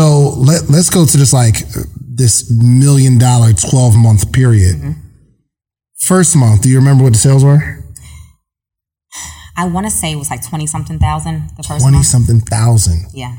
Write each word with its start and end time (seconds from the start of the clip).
So 0.00 0.30
let 0.38 0.70
let's 0.70 0.88
go 0.88 1.04
to 1.04 1.16
this 1.18 1.34
like 1.34 1.56
this 1.98 2.50
million 2.50 3.18
dollar 3.18 3.52
twelve 3.52 3.94
month 3.94 4.32
period. 4.32 4.76
Mm-hmm. 4.76 4.92
First 5.98 6.34
month, 6.36 6.62
do 6.62 6.70
you 6.70 6.78
remember 6.78 7.04
what 7.04 7.12
the 7.12 7.18
sales 7.18 7.44
were? 7.44 7.84
I 9.58 9.66
want 9.66 9.84
to 9.86 9.90
say 9.90 10.12
it 10.12 10.16
was 10.16 10.30
like 10.30 10.42
20 10.42 10.66
something 10.66 10.98
thousand 10.98 11.50
the 11.58 11.62
first 11.62 11.82
Twenty 11.82 12.02
something 12.02 12.40
thousand 12.40 13.08
Yeah. 13.12 13.36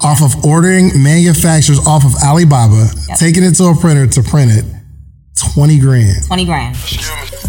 off 0.00 0.22
of 0.22 0.44
ordering 0.44 0.90
manufacturers 1.02 1.80
off 1.88 2.04
of 2.04 2.14
Alibaba, 2.22 2.86
Yep. 3.08 3.18
taking 3.18 3.42
it 3.42 3.56
to 3.56 3.64
a 3.64 3.74
printer 3.74 4.06
to 4.06 4.22
print 4.22 4.52
it. 4.52 4.64
Twenty 5.54 5.80
grand. 5.80 6.24
20 6.28 6.44
grand. 6.44 6.76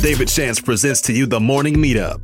David 0.01 0.31
Shands 0.31 0.59
presents 0.59 0.99
to 1.01 1.13
you 1.13 1.27
the 1.27 1.39
morning 1.39 1.75
meetup. 1.75 2.23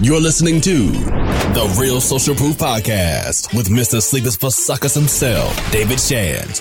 You're 0.00 0.20
listening 0.20 0.60
to 0.62 0.88
the 0.88 1.76
Real 1.80 2.00
Social 2.00 2.34
Proof 2.34 2.56
Podcast 2.58 3.54
with 3.56 3.68
Mr. 3.68 4.02
Sleepers 4.02 4.34
for 4.34 4.50
Suckers 4.50 4.92
himself, 4.92 5.54
David 5.70 6.00
Shand. 6.00 6.60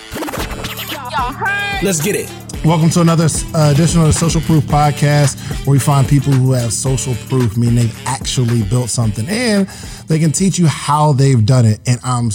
Let's 1.81 1.99
get 1.99 2.15
it. 2.15 2.31
Welcome 2.63 2.91
to 2.91 3.01
another 3.01 3.27
uh, 3.55 3.71
edition 3.73 4.01
of 4.01 4.07
the 4.07 4.13
Social 4.13 4.39
Proof 4.41 4.63
Podcast, 4.65 5.65
where 5.65 5.71
we 5.73 5.79
find 5.79 6.07
people 6.07 6.31
who 6.31 6.51
have 6.51 6.71
social 6.71 7.15
proof, 7.27 7.57
meaning 7.57 7.75
they've 7.75 8.05
actually 8.05 8.63
built 8.63 8.89
something, 8.89 9.27
and 9.27 9.67
they 10.07 10.19
can 10.19 10.31
teach 10.31 10.59
you 10.59 10.67
how 10.67 11.11
they've 11.11 11.43
done 11.43 11.65
it. 11.65 11.79
And 11.87 11.99
I'm 12.03 12.29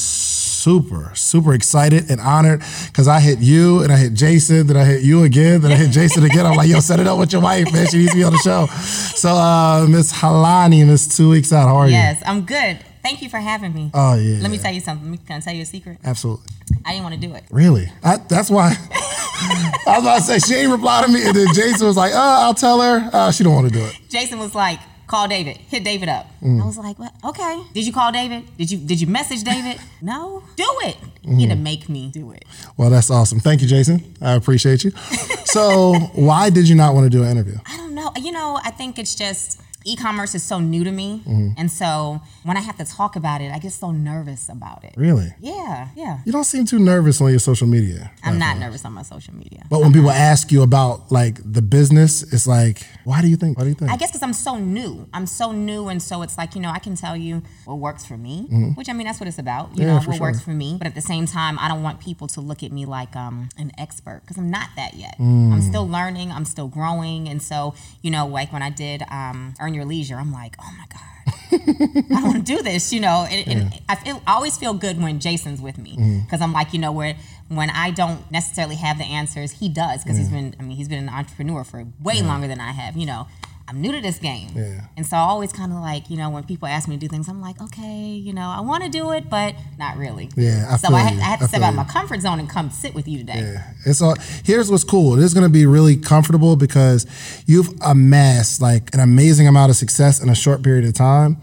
super, 0.69 1.11
super 1.14 1.55
excited 1.55 2.11
and 2.11 2.20
honored 2.20 2.62
because 2.88 3.08
I 3.08 3.20
hit 3.20 3.38
you, 3.38 3.83
and 3.83 3.91
I 3.91 3.97
hit 3.97 4.12
Jason, 4.12 4.66
then 4.66 4.77
I 4.77 4.84
hit 4.84 5.02
you 5.02 5.22
again, 5.22 5.62
then 5.62 5.72
I 5.72 5.77
hit 5.77 5.91
Jason 5.91 6.25
again. 6.25 6.44
I'm 6.44 6.56
like, 6.56 6.69
yo, 6.69 6.80
set 6.80 7.00
it 7.00 7.06
up 7.06 7.19
with 7.19 7.33
your 7.33 7.41
wife, 7.41 7.72
man. 7.72 7.86
She 7.86 7.97
needs 7.97 8.10
to 8.10 8.16
be 8.16 8.25
on 8.25 8.33
the 8.33 8.38
show. 8.38 8.66
So, 8.66 9.30
uh, 9.30 9.86
Miss 9.88 10.12
Halani, 10.12 10.86
Miss 10.86 11.16
Two 11.16 11.30
Weeks 11.30 11.55
Out, 11.55 11.69
how 11.69 11.77
are 11.77 11.86
you? 11.86 11.94
Yes, 11.94 12.22
I'm 12.27 12.42
good. 12.42 12.80
Thank 13.02 13.22
you 13.22 13.30
for 13.30 13.38
having 13.38 13.72
me. 13.72 13.91
Oh 13.94 14.16
yeah. 14.16 14.42
Let 14.42 14.50
me 14.50 14.58
tell 14.58 14.72
you 14.72 14.80
something. 14.80 15.16
Can 15.27 15.36
I 15.36 15.41
tell 15.41 15.55
you 15.55 15.62
a 15.62 15.64
secret? 15.64 15.97
Absolutely. 16.05 16.44
I 16.84 16.91
didn't 16.91 17.05
want 17.05 17.14
to 17.14 17.20
do 17.20 17.34
it. 17.34 17.44
Really? 17.50 17.91
I, 18.05 18.19
that's 18.19 18.50
why. 18.50 18.75
I 18.91 19.72
was 19.86 20.03
about 20.03 20.16
to 20.16 20.22
say 20.22 20.38
she 20.41 20.55
ain't 20.60 20.70
replied 20.70 21.06
to 21.06 21.10
me, 21.10 21.27
and 21.27 21.34
then 21.34 21.47
Jason 21.55 21.86
was 21.86 21.97
like, 21.97 22.12
"Uh, 22.12 22.44
I'll 22.44 22.55
tell 22.55 22.82
her." 22.82 23.08
Uh, 23.10 23.30
she 23.30 23.44
don't 23.44 23.55
want 23.55 23.69
to 23.69 23.72
do 23.72 23.82
it. 23.82 23.94
Jason 24.10 24.38
was 24.38 24.55
like, 24.55 24.80
"Call 25.09 25.27
David. 25.27 25.56
Hit 25.56 25.83
David 25.83 26.09
up." 26.09 26.27
Mm. 26.42 26.62
I 26.62 26.67
was 26.67 26.78
like, 26.78 26.98
"What? 26.98 27.12
Okay. 27.25 27.62
Did 27.75 27.87
you 27.87 27.92
call 27.92 28.12
David? 28.12 28.45
Did 28.56 28.70
you 28.70 28.78
did 28.78 29.01
you 29.01 29.09
message 29.09 29.42
David? 29.42 29.81
no. 30.03 30.44
Do 30.56 30.69
it. 30.82 30.97
Mm. 31.25 31.41
had 31.41 31.50
to 31.50 31.56
make 31.56 31.88
me 31.88 32.10
do 32.10 32.31
it. 32.32 32.44
Well, 32.77 32.91
that's 32.91 33.10
awesome. 33.10 33.41
Thank 33.41 33.60
you, 33.62 33.69
Jason. 33.69 34.15
I 34.21 34.34
appreciate 34.34 34.84
you. 34.84 34.93
So, 35.49 35.94
why 36.12 36.50
did 36.50 36.69
you 36.69 36.75
not 36.75 36.93
want 36.94 37.05
to 37.05 37.10
do 37.10 37.22
an 37.22 37.31
interview? 37.31 37.56
I 37.65 37.78
don't 37.78 37.94
know. 37.94 38.12
You 38.21 38.32
know, 38.32 38.60
I 38.62 38.71
think 38.71 38.99
it's 38.99 39.15
just 39.15 39.62
e-commerce 39.93 40.34
is 40.34 40.43
so 40.43 40.59
new 40.60 40.84
to 40.84 40.91
me, 40.93 41.22
Mm-hmm. 41.26 41.49
and 41.60 41.71
so 41.71 42.21
when 42.44 42.56
I 42.56 42.60
have 42.60 42.76
to 42.78 42.84
talk 42.84 43.16
about 43.16 43.41
it, 43.41 43.50
I 43.53 43.59
get 43.59 43.72
so 43.72 43.91
nervous 43.91 44.49
about 44.49 44.84
it. 44.84 44.94
Really? 44.97 45.34
Yeah, 45.41 45.88
yeah. 45.97 46.19
You 46.25 46.32
don't 46.32 46.44
seem 46.44 46.65
too 46.66 46.78
nervous 46.78 47.21
on 47.21 47.31
your 47.31 47.38
social 47.38 47.66
media. 47.66 48.10
I'm 48.25 48.38
not 48.38 48.59
nervous 48.59 48.84
on 48.84 48.93
my 48.93 49.03
social 49.03 49.34
media. 49.34 49.65
But 49.71 49.81
when 49.81 49.93
people 49.93 50.10
ask 50.10 50.50
you 50.53 50.62
about 50.62 51.10
like 51.12 51.37
the 51.44 51.62
business, 51.62 52.22
it's 52.32 52.47
like, 52.47 52.82
why 53.04 53.21
do 53.22 53.28
you 53.28 53.37
think? 53.37 53.59
Why 53.59 53.65
do 53.65 53.71
you 53.71 53.75
think? 53.75 53.91
I 53.91 53.97
guess 53.97 54.10
because 54.10 54.22
I'm 54.22 54.32
so 54.32 54.56
new. 54.59 55.09
I'm 55.12 55.26
so 55.26 55.53
new, 55.53 55.88
and 55.88 56.03
so 56.03 56.22
it's 56.22 56.37
like 56.38 56.55
you 56.55 56.60
know 56.60 56.70
I 56.70 56.78
can 56.78 56.94
tell 56.97 57.16
you 57.16 57.43
what 57.65 57.76
works 57.76 58.05
for 58.05 58.16
me, 58.16 58.47
which 58.76 58.88
I 58.88 58.93
mean 58.93 59.06
that's 59.06 59.20
what 59.20 59.28
it's 59.28 59.38
about. 59.38 59.70
You 59.76 59.78
Mm-hmm. 59.78 59.82
Yeah, 59.82 59.99
know 60.00 60.10
what 60.10 60.20
works 60.20 60.41
for 60.41 60.50
me, 60.50 60.76
but 60.78 60.87
at 60.87 60.94
the 60.94 61.00
same 61.12 61.26
time, 61.26 61.59
I 61.59 61.69
don't 61.69 61.82
want 61.82 62.00
people 62.00 62.26
to 62.28 62.41
look 62.41 62.62
at 62.62 62.72
me 62.72 62.84
like 62.87 63.15
um 63.16 63.49
an 63.59 63.70
expert 63.78 64.20
because 64.22 64.37
I'm 64.38 64.50
not 64.50 64.69
that 64.76 64.94
yet. 64.94 65.16
Mm. 65.19 65.53
I'm 65.53 65.62
still 65.62 65.87
learning. 65.88 66.31
I'm 66.32 66.44
still 66.44 66.69
growing, 66.69 67.28
and 67.28 67.41
so 67.43 67.75
you 68.03 68.10
know 68.10 68.26
like 68.26 68.53
when 68.53 68.62
I 68.62 68.70
did 68.70 69.03
um 69.10 69.55
Earn 69.60 69.75
Your 69.75 69.78
Leisure, 69.84 70.16
I'm 70.16 70.33
like, 70.33 70.56
oh 70.61 70.71
my 70.78 70.84
god. 70.89 71.03
I 71.50 72.21
don't 72.21 72.22
want 72.25 72.47
to 72.47 72.56
do 72.56 72.62
this, 72.62 72.93
you 72.93 73.00
know. 73.00 73.27
And, 73.31 73.49
and 73.49 73.81
I 73.89 73.94
feel 73.94 74.22
I 74.27 74.34
always 74.34 74.56
feel 74.59 74.75
good 74.75 75.00
when 75.00 75.19
Jason's 75.21 75.61
with 75.61 75.78
me 75.78 75.97
Mm-hmm. 75.97 76.21
because 76.21 76.41
I'm 76.43 76.53
like, 76.53 76.72
you 76.72 76.78
know, 76.78 76.93
where 76.93 77.16
when 77.49 77.71
I 77.71 77.91
don't 77.91 78.31
necessarily 78.31 78.75
have 78.77 78.99
the 78.99 79.05
answers, 79.05 79.53
he 79.53 79.69
does 79.71 80.03
because 80.05 80.19
he's 80.19 80.28
been. 80.28 80.55
I 80.61 80.62
mean, 80.62 80.77
he's 80.77 80.88
been 80.88 80.99
an 81.03 81.09
entrepreneur 81.09 81.65
for 81.65 81.87
way 82.03 82.21
longer 82.22 82.47
than 82.49 82.61
I 82.61 82.72
have. 82.72 82.97
You 82.97 83.06
know, 83.06 83.27
I'm 83.69 83.81
new 83.83 83.93
to 83.93 84.01
this 84.01 84.19
game, 84.19 84.49
Yeah. 84.56 84.81
and 84.97 85.05
so 85.06 85.17
I 85.17 85.21
always 85.21 85.53
kind 85.53 85.73
of 85.73 85.79
like, 85.81 86.09
you 86.09 86.17
know, 86.17 86.31
when 86.31 86.43
people 86.45 86.67
ask 86.69 86.89
me 86.89 86.97
to 86.97 87.01
do 87.01 87.06
things, 87.06 87.29
I'm 87.29 87.41
like, 87.43 87.61
okay, 87.61 88.06
you 88.06 88.33
know, 88.33 88.49
I 88.49 88.61
want 88.61 88.83
to 88.84 88.89
do 88.89 89.12
it, 89.12 89.29
but 89.29 89.55
not 89.79 89.99
really. 89.99 90.31
Yeah, 90.37 90.69
I 90.71 90.77
so 90.79 90.95
I, 90.95 91.01
had- 91.01 91.19
I 91.19 91.23
had 91.23 91.39
to 91.41 91.45
I 91.45 91.49
step 91.49 91.61
out 91.62 91.69
of 91.69 91.75
you. 91.75 91.84
my 91.84 91.84
comfort 91.84 92.21
zone 92.23 92.39
and 92.39 92.49
come 92.49 92.71
sit 92.71 92.95
with 92.95 93.06
you 93.06 93.19
today. 93.19 93.41
Yeah. 93.55 93.73
It's 93.84 94.01
all 94.01 94.15
here's 94.45 94.71
what's 94.71 94.84
cool. 94.84 95.19
It 95.19 95.23
is 95.23 95.34
gonna 95.34 95.51
be 95.51 95.67
really 95.67 95.97
comfortable 95.97 96.56
because 96.56 97.05
you've 97.47 97.69
amassed 97.83 98.62
like 98.62 98.95
an 98.95 99.01
amazing 99.01 99.47
amount 99.47 99.69
of 99.71 99.77
success 99.77 100.23
in 100.23 100.31
a 100.31 100.35
short 100.35 100.62
period 100.62 100.87
of 100.87 100.95
time. 100.95 101.37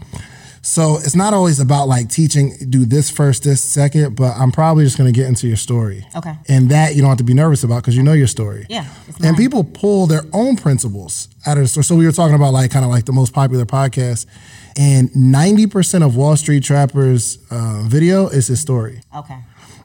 So 0.66 0.96
it's 0.98 1.16
not 1.16 1.34
always 1.34 1.60
about 1.60 1.88
like 1.88 2.10
teaching, 2.10 2.56
do 2.70 2.86
this 2.86 3.10
first, 3.12 3.44
this 3.44 3.62
second, 3.64 4.16
but 4.16 4.36
I'm 4.36 4.52
probably 4.52 4.84
just 4.84 4.98
gonna 4.98 5.12
get 5.12 5.28
into 5.28 5.48
your 5.48 5.58
story. 5.58 6.06
Okay. 6.16 6.34
And 6.50 6.70
that 6.72 6.96
you 6.96 7.02
don't 7.02 7.10
have 7.10 7.20
to 7.20 7.24
be 7.24 7.36
nervous 7.36 7.64
about 7.64 7.84
because 7.84 7.96
you 7.96 8.02
know 8.02 8.14
your 8.14 8.28
story. 8.28 8.66
Yeah, 8.68 8.86
And 9.24 9.38
people 9.38 9.64
pull 9.64 10.08
their 10.08 10.24
own 10.34 10.56
principles 10.56 11.30
out 11.46 11.58
of 11.58 11.64
the 11.64 11.68
story. 11.68 11.84
So 11.84 11.96
we 11.96 12.06
were 12.06 12.12
talking 12.12 12.36
about 12.36 12.52
like 12.52 12.72
kind 12.72 12.84
of 12.84 12.90
like 12.90 13.06
the 13.06 13.14
most 13.14 13.32
popular 13.32 13.66
podcast. 13.66 14.26
And 14.78 15.10
90% 15.12 16.04
of 16.04 16.16
Wall 16.18 16.36
Street 16.36 16.64
Trappers 16.64 17.38
uh, 17.52 17.84
video 17.86 18.28
is 18.28 18.48
his 18.48 18.60
story 18.60 19.02
Okay. 19.16 19.38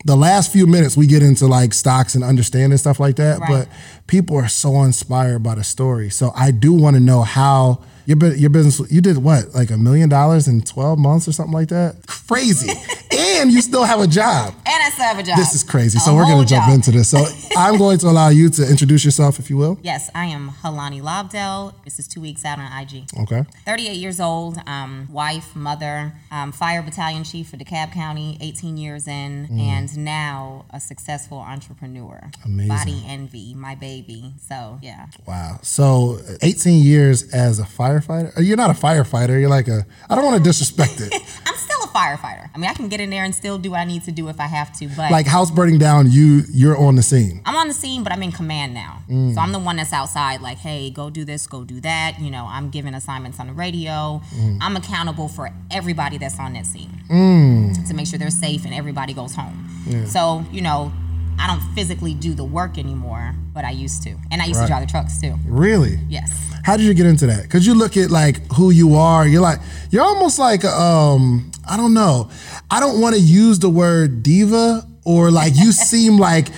the 0.04 0.16
last 0.16 0.50
few 0.50 0.66
minutes 0.66 0.97
we 0.97 1.06
get 1.06 1.22
into 1.22 1.47
like 1.47 1.74
stocks 1.74 2.14
and 2.14 2.24
understanding 2.24 2.76
stuff 2.78 2.98
like 2.98 3.16
that 3.16 3.38
Right. 3.38 3.50
but 3.50 3.68
people 4.08 4.36
are 4.36 4.48
so 4.48 4.82
inspired 4.82 5.42
by 5.44 5.54
the 5.54 5.62
story 5.62 6.10
so 6.10 6.32
i 6.34 6.50
do 6.50 6.72
want 6.72 6.97
to 6.97 7.00
know 7.00 7.22
how 7.22 7.82
your, 8.10 8.34
your 8.34 8.50
business 8.50 8.91
you 8.91 9.00
did 9.00 9.19
what 9.19 9.54
like 9.54 9.71
a 9.71 9.76
million 9.76 10.09
dollars 10.09 10.48
in 10.48 10.60
12 10.62 10.98
months 10.98 11.28
or 11.28 11.32
something 11.32 11.54
like 11.54 11.69
that 11.69 11.97
crazy 12.06 12.72
and 13.12 13.50
you 13.53 13.60
still 13.62 13.84
have 13.84 14.00
a 14.00 14.06
job 14.06 14.54
And 14.66 14.82
I 14.82 14.91
still 14.91 15.04
have 15.06 15.19
a 15.19 15.22
job. 15.22 15.37
this 15.37 15.54
is 15.54 15.62
crazy 15.62 15.98
A 15.98 16.00
so 16.00 16.15
we're 16.15 16.25
going 16.25 16.43
to 16.44 16.48
jump 16.48 16.69
into 16.71 16.91
this 16.91 17.09
so 17.09 17.25
i'm 17.56 17.76
going 17.78 17.98
to 17.98 18.06
allow 18.09 18.28
you 18.28 18.48
to 18.50 18.69
introduce 18.69 19.04
yourself 19.04 19.38
if 19.38 19.48
you 19.50 19.56
will 19.56 19.78
Yes, 19.82 20.10
I 20.15 20.26
am 20.26 20.50
Halani 20.62 21.00
Lobdell. 21.00 21.72
This 21.84 21.98
is 21.98 22.06
two 22.09 22.21
weeks 22.21 22.44
out 22.44 22.59
on 22.59 22.66
IG. 22.82 23.04
okay 23.22 23.44
38 23.66 23.94
years 23.94 24.21
old, 24.21 24.59
um, 24.66 25.06
wife, 25.10 25.54
mother, 25.54 26.12
um, 26.31 26.53
fire 26.53 26.82
battalion 26.82 27.25
chief 27.25 27.48
for 27.50 27.56
DeKalb 27.56 27.92
County, 27.92 28.37
18 28.41 28.77
years 28.77 29.06
in, 29.06 29.48
and 29.59 29.97
now 29.98 30.65
a 30.71 30.81
successful 30.81 31.38
entrepreneur. 31.38 32.31
Amazing. 32.44 32.69
Body 32.69 33.03
envy, 33.06 33.54
my 33.54 33.75
baby. 33.75 34.32
So, 34.48 34.78
yeah. 34.82 35.06
wow 35.27 35.59
so 35.62 36.19
18 36.42 36.83
years 36.83 37.33
as 37.33 37.59
a 37.59 37.65
firefighter 38.00 38.44
you're 38.44 38.56
not 38.56 38.70
a 38.70 38.74
firefighter 38.74 39.41
you're 39.41 39.48
like 39.48 39.68
a 39.68 39.86
i 40.08 40.14
don't 40.14 40.24
want 40.24 40.36
to 40.36 40.42
disrespect 40.42 41.00
it 41.00 41.12
I'm 41.47 41.54
still 41.56 41.82
a 41.84 41.88
firefighter. 41.88 42.48
I 42.54 42.58
mean, 42.58 42.70
I 42.70 42.74
can 42.74 42.88
get 42.88 43.00
in 43.00 43.10
there 43.10 43.24
and 43.24 43.34
still 43.34 43.58
do 43.58 43.72
what 43.72 43.80
I 43.80 43.84
need 43.84 44.04
to 44.04 44.12
do 44.12 44.28
if 44.28 44.38
I 44.41 44.47
have 44.47 44.72
to, 44.78 44.88
but 44.88 45.10
like 45.10 45.26
house 45.26 45.50
burning 45.50 45.78
down 45.78 46.10
you 46.10 46.42
you're 46.52 46.76
on 46.76 46.94
the 46.97 47.02
scene 47.02 47.42
I'm 47.44 47.56
on 47.56 47.68
the 47.68 47.74
scene, 47.74 48.02
but 48.04 48.12
I'm 48.12 48.22
in 48.22 48.32
command 48.32 48.74
now. 48.74 48.98
Mm. 49.08 49.34
So 49.34 49.41
I'm 49.41 49.52
the 49.52 49.58
one 49.58 49.76
that's 49.76 49.92
outside, 49.92 50.41
like, 50.41 50.58
hey, 50.58 50.91
go 50.91 51.10
do 51.10 51.24
this, 51.24 51.47
go 51.47 51.64
do 51.64 51.80
that. 51.80 52.18
You 52.20 52.30
know, 52.30 52.47
I'm 52.48 52.70
giving 52.70 52.94
assignments 52.94 53.41
on 53.41 53.47
the 53.48 53.52
radio. 53.52 54.20
Mm. 54.34 54.58
I'm 54.60 54.76
accountable 54.76 55.28
for 55.28 55.50
everybody 55.70 56.18
that's 56.18 56.38
on 56.38 56.52
that 56.54 56.66
scene 56.66 56.91
Mm. 57.10 57.88
to 57.88 57.94
make 57.94 58.06
sure 58.06 58.18
they're 58.18 58.30
safe 58.30 58.64
and 58.64 58.74
everybody 58.74 59.12
goes 59.12 59.34
home. 59.34 59.66
So, 60.06 60.44
you 60.52 60.60
know, 60.62 60.92
I 61.41 61.47
don't 61.47 61.63
physically 61.75 62.15
do 62.15 62.34
the 62.34 62.45
work 62.45 62.77
anymore, 62.78 63.34
but 63.54 63.65
I 63.65 63.71
used 63.71 64.03
to. 64.04 64.10
And 64.31 64.42
I 64.42 64.45
used 64.47 64.60
Right. 64.60 64.66
to 64.66 64.71
drive 64.72 64.83
the 64.87 64.91
trucks 64.91 65.21
too. 65.21 65.34
really 65.47 65.98
Yes. 66.09 66.31
How 66.63 66.77
did 66.77 66.84
you 66.84 66.92
get 66.95 67.07
into 67.07 67.27
that? 67.27 67.42
Because 67.42 67.66
you 67.66 67.75
look 67.75 67.97
at 67.97 68.10
like 68.10 68.37
who 68.53 68.71
you 68.71 68.95
are. 68.97 69.27
You're 69.27 69.41
like 69.41 69.60
you're 69.91 70.04
almost 70.04 70.39
like 70.39 70.65
um 70.65 71.51
I 71.66 71.77
don't 71.77 71.95
know. 71.95 72.28
I 72.71 72.81
don't 72.81 73.01
want 73.01 73.15
to 73.15 73.21
use 73.21 73.59
the 73.60 73.71
word 73.71 74.22
diva 74.22 74.87
or 75.04 75.31
like 75.31 75.54
you 75.57 75.72
seem 75.91 76.19
like 76.19 76.48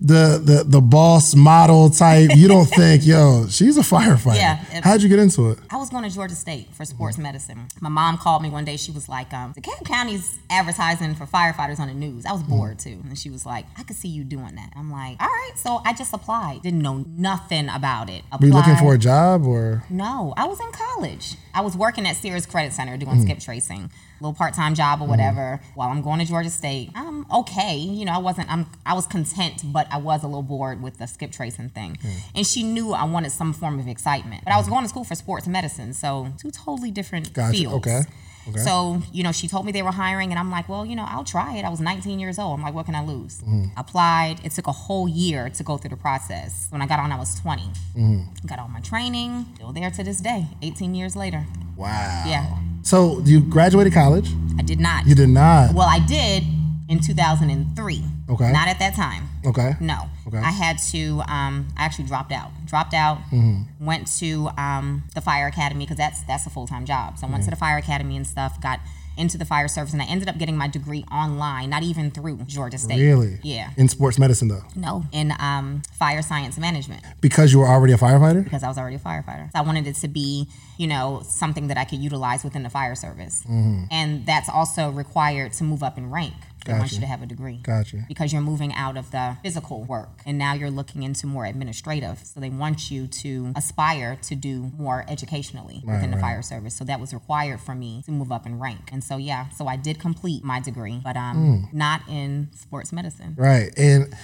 the 0.00 0.40
the 0.42 0.64
the 0.66 0.80
boss 0.80 1.34
model 1.34 1.90
type, 1.90 2.30
you 2.34 2.48
don't 2.48 2.64
think, 2.80 3.04
yo, 3.06 3.46
she's 3.48 3.76
a 3.76 3.82
firefighter. 3.82 4.36
Yeah, 4.36 4.56
How'd 4.82 5.02
you 5.02 5.08
get 5.08 5.18
into 5.18 5.50
it? 5.50 5.58
I 5.70 5.76
was 5.76 5.90
going 5.90 6.04
to 6.04 6.10
Georgia 6.10 6.34
State 6.34 6.74
for 6.74 6.84
sports 6.84 7.16
Mm-hmm. 7.16 7.22
medicine. 7.24 7.66
My 7.80 7.88
mom 7.90 8.16
called 8.18 8.42
me 8.42 8.48
one 8.50 8.64
day. 8.64 8.76
She 8.76 8.92
was 8.92 9.08
like, 9.08 9.32
um, 9.34 9.52
"DeKalb 9.54 9.84
County's 9.84 10.38
advertising 10.48 11.14
for 11.14 11.26
firefighters 11.26 11.78
on 11.78 11.88
the 11.88 11.94
news." 11.94 12.24
I 12.24 12.32
was 12.32 12.42
Mm-hmm. 12.42 12.50
bored 12.56 12.78
too, 12.78 12.98
and 13.08 13.18
she 13.18 13.28
was 13.30 13.44
like, 13.44 13.66
"I 13.76 13.82
could 13.82 13.96
see 13.96 14.08
you 14.08 14.24
doing 14.24 14.54
that." 14.54 14.72
I'm 14.76 14.90
like, 14.90 15.20
"All 15.20 15.28
right." 15.28 15.52
So 15.56 15.80
I 15.84 15.92
just 15.92 16.14
applied. 16.14 16.62
Didn't 16.62 16.80
know 16.82 17.04
nothing 17.06 17.68
about 17.68 18.08
it. 18.08 18.22
Were 18.40 18.46
you 18.46 18.52
looking 18.54 18.76
for 18.76 18.94
a 18.94 18.98
job 18.98 19.46
or? 19.46 19.84
No, 19.90 20.32
I 20.36 20.46
was 20.46 20.60
in 20.60 20.70
college. 20.72 21.34
I 21.52 21.60
was 21.60 21.76
working 21.76 22.06
at 22.06 22.16
Sears 22.16 22.46
Credit 22.46 22.72
Center 22.72 22.96
doing 22.96 23.10
Mm-hmm. 23.16 23.22
skip 23.24 23.40
tracing, 23.40 23.90
little 24.20 24.34
part 24.34 24.54
time 24.54 24.74
job 24.74 25.00
or 25.00 25.08
whatever. 25.08 25.60
While 25.74 25.88
I'm 25.88 26.02
going 26.02 26.20
to 26.20 26.24
Georgia 26.24 26.50
State, 26.50 26.90
I'm 26.94 27.30
okay. 27.32 27.76
You 27.76 28.04
know, 28.04 28.12
I 28.12 28.18
wasn't. 28.18 28.50
I'm. 28.50 28.66
I 28.84 28.94
was 28.94 29.06
content, 29.06 29.62
but 29.64 29.86
I 29.90 29.98
was 29.98 30.22
a 30.22 30.26
little 30.26 30.42
bored 30.42 30.82
with 30.82 30.98
the 30.98 31.06
skip 31.06 31.32
tracing 31.32 31.70
thing. 31.70 31.98
Mm. 32.02 32.16
And 32.36 32.46
she 32.46 32.62
knew 32.62 32.92
I 32.92 33.04
wanted 33.04 33.32
some 33.32 33.52
form 33.52 33.78
of 33.78 33.88
excitement. 33.88 34.44
But 34.44 34.52
I 34.52 34.58
was 34.58 34.68
going 34.68 34.82
to 34.82 34.88
school 34.88 35.04
for 35.04 35.14
sports 35.14 35.46
medicine, 35.46 35.92
so 35.94 36.32
two 36.38 36.50
totally 36.50 36.90
different 36.90 37.32
Gotcha. 37.32 37.56
fields. 37.56 37.86
Okay. 37.86 38.02
Okay. 38.50 38.60
So, 38.60 39.02
you 39.12 39.22
know, 39.22 39.32
she 39.32 39.48
told 39.48 39.66
me 39.66 39.72
they 39.72 39.82
were 39.82 39.90
hiring, 39.92 40.30
and 40.30 40.38
I'm 40.38 40.50
like, 40.50 40.68
well, 40.68 40.84
you 40.84 40.96
know, 40.96 41.06
I'll 41.08 41.24
try 41.24 41.56
it. 41.56 41.64
I 41.64 41.68
was 41.68 41.80
19 41.80 42.18
years 42.18 42.38
old. 42.38 42.58
I'm 42.58 42.64
like, 42.64 42.74
what 42.74 42.86
can 42.86 42.94
I 42.94 43.04
lose? 43.04 43.38
Mm-hmm. 43.40 43.78
Applied. 43.78 44.40
It 44.44 44.52
took 44.52 44.66
a 44.66 44.72
whole 44.72 45.08
year 45.08 45.48
to 45.50 45.62
go 45.62 45.76
through 45.76 45.90
the 45.90 45.96
process. 45.96 46.66
When 46.70 46.82
I 46.82 46.86
got 46.86 46.98
on, 47.00 47.12
I 47.12 47.18
was 47.18 47.38
20. 47.40 47.62
Mm-hmm. 47.62 48.46
Got 48.46 48.58
all 48.58 48.68
my 48.68 48.80
training. 48.80 49.46
Still 49.54 49.72
there 49.72 49.90
to 49.90 50.04
this 50.04 50.20
day, 50.20 50.46
18 50.62 50.94
years 50.94 51.16
later. 51.16 51.46
Wow. 51.76 52.24
Yeah. 52.26 52.58
So 52.82 53.20
you 53.24 53.40
graduated 53.40 53.92
college? 53.92 54.30
I 54.58 54.62
did 54.62 54.80
not. 54.80 55.06
You 55.06 55.14
did 55.14 55.28
not. 55.28 55.74
Well, 55.74 55.88
I 55.88 55.98
did 55.98 56.44
in 56.88 57.00
2003. 57.00 58.04
Okay. 58.30 58.52
Not 58.52 58.68
at 58.68 58.78
that 58.78 58.94
time. 58.94 59.28
Okay. 59.46 59.72
No. 59.80 60.08
Okay. 60.26 60.38
I 60.38 60.50
had 60.50 60.78
to. 60.90 61.22
Um, 61.28 61.68
I 61.76 61.84
actually 61.84 62.06
dropped 62.06 62.32
out. 62.32 62.50
Dropped 62.70 62.94
out. 62.94 63.18
Mm-hmm. 63.32 63.84
Went 63.84 64.06
to 64.20 64.48
um, 64.56 65.02
the 65.14 65.20
fire 65.20 65.46
academy 65.48 65.84
because 65.84 65.96
that's 65.98 66.22
that's 66.22 66.46
a 66.46 66.50
full 66.50 66.66
time 66.66 66.84
job. 66.86 67.18
So 67.18 67.26
I 67.26 67.30
went 67.30 67.44
to 67.44 67.50
the 67.50 67.56
fire 67.56 67.76
academy 67.78 68.16
and 68.16 68.26
stuff. 68.26 68.60
Got 68.62 68.78
into 69.16 69.36
the 69.36 69.44
fire 69.44 69.68
service, 69.68 69.92
and 69.92 70.00
I 70.00 70.06
ended 70.06 70.28
up 70.30 70.38
getting 70.38 70.56
my 70.56 70.68
degree 70.68 71.04
online, 71.12 71.68
not 71.68 71.82
even 71.82 72.10
through 72.10 72.38
Georgia 72.46 72.78
State. 72.78 73.00
Really? 73.02 73.38
Yeah. 73.42 73.70
In 73.76 73.88
sports 73.88 74.18
medicine 74.18 74.48
though, 74.48 74.62
No, 74.76 75.04
in 75.12 75.32
um, 75.40 75.82
fire 75.98 76.22
science 76.22 76.56
management 76.58 77.02
because 77.20 77.52
you 77.52 77.58
were 77.58 77.66
already 77.68 77.92
a 77.92 77.98
firefighter. 77.98 78.42
because 78.44 78.62
I 78.62 78.68
was 78.68 78.78
already 78.78 78.96
a 78.96 79.00
firefighter. 79.00 79.46
So 79.52 79.58
I 79.58 79.62
wanted 79.62 79.86
it 79.88 79.96
to 79.96 80.08
be, 80.08 80.46
you 80.78 80.86
know, 80.86 81.22
something 81.26 81.66
that 81.68 81.76
I 81.76 81.84
could 81.84 81.98
utilize 81.98 82.44
within 82.44 82.62
the 82.62 82.70
fire 82.70 82.94
service, 82.94 83.42
Mm-hmm. 83.42 83.84
and 83.90 84.24
that's 84.24 84.48
also 84.48 84.90
required 84.90 85.52
to 85.54 85.64
move 85.64 85.82
up 85.82 85.98
in 85.98 86.08
rank. 86.10 86.34
They 86.64 86.72
want 86.74 86.92
you 86.92 87.00
to 87.00 87.06
have 87.06 87.22
a 87.22 87.26
degree. 87.26 87.60
Gotcha. 87.62 88.04
Because 88.08 88.32
you're 88.32 88.42
moving 88.42 88.72
out 88.74 88.96
of 88.96 89.10
the 89.10 89.36
physical 89.42 89.82
work 89.84 90.20
and 90.26 90.36
now 90.38 90.52
you're 90.54 90.70
looking 90.70 91.02
into 91.02 91.26
more 91.26 91.46
administrative. 91.46 92.18
So 92.24 92.40
they 92.40 92.50
want 92.50 92.90
you 92.90 93.06
to 93.06 93.52
aspire 93.56 94.16
to 94.22 94.34
do 94.34 94.70
more 94.78 95.04
educationally 95.08 95.82
within 95.84 96.10
the 96.10 96.16
right. 96.16 96.22
fire 96.22 96.42
service. 96.42 96.74
So 96.74 96.84
that 96.84 97.00
was 97.00 97.14
required 97.14 97.60
for 97.60 97.74
me 97.74 98.02
to 98.06 98.12
move 98.12 98.30
up 98.30 98.46
in 98.46 98.58
rank. 98.58 98.90
And 98.92 99.02
so 99.02 99.16
yeah, 99.16 99.48
so 99.50 99.66
I 99.66 99.76
did 99.76 99.98
complete 99.98 100.44
my 100.44 100.60
degree, 100.60 101.00
but 101.02 101.16
um 101.16 101.30
Hmm. 101.70 101.76
not 101.76 102.02
in 102.08 102.48
sports 102.54 102.92
medicine. 102.92 103.34
Right. 103.38 103.72
And 103.78 104.14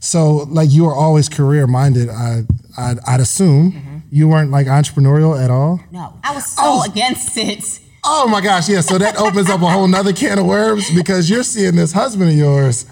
so, 0.00 0.46
like, 0.48 0.70
you 0.70 0.84
were 0.84 0.94
always 0.94 1.28
career 1.28 1.66
minded. 1.66 2.08
I, 2.08 2.42
I'd, 2.76 2.98
I'd 3.06 3.20
assume 3.20 3.72
Mm-hmm. 3.72 3.96
you 4.10 4.28
weren't 4.28 4.50
like 4.50 4.66
entrepreneurial 4.66 5.42
at 5.42 5.50
all. 5.50 5.80
No. 5.90 6.18
I 6.22 6.34
was 6.34 6.46
so 6.46 6.62
Oh. 6.64 6.82
against 6.84 7.36
it. 7.36 7.80
Oh 8.08 8.28
my 8.28 8.40
gosh, 8.40 8.68
yeah. 8.68 8.80
So 8.80 8.98
that 8.98 9.16
opens 9.18 9.50
up 9.50 9.60
a 9.62 9.68
whole 9.68 9.88
nother 9.88 10.12
can 10.12 10.38
of 10.38 10.46
worms 10.46 10.90
because 10.94 11.28
you're 11.28 11.42
seeing 11.42 11.74
this 11.74 11.92
husband 11.92 12.30
of 12.30 12.36
yours 12.36 12.86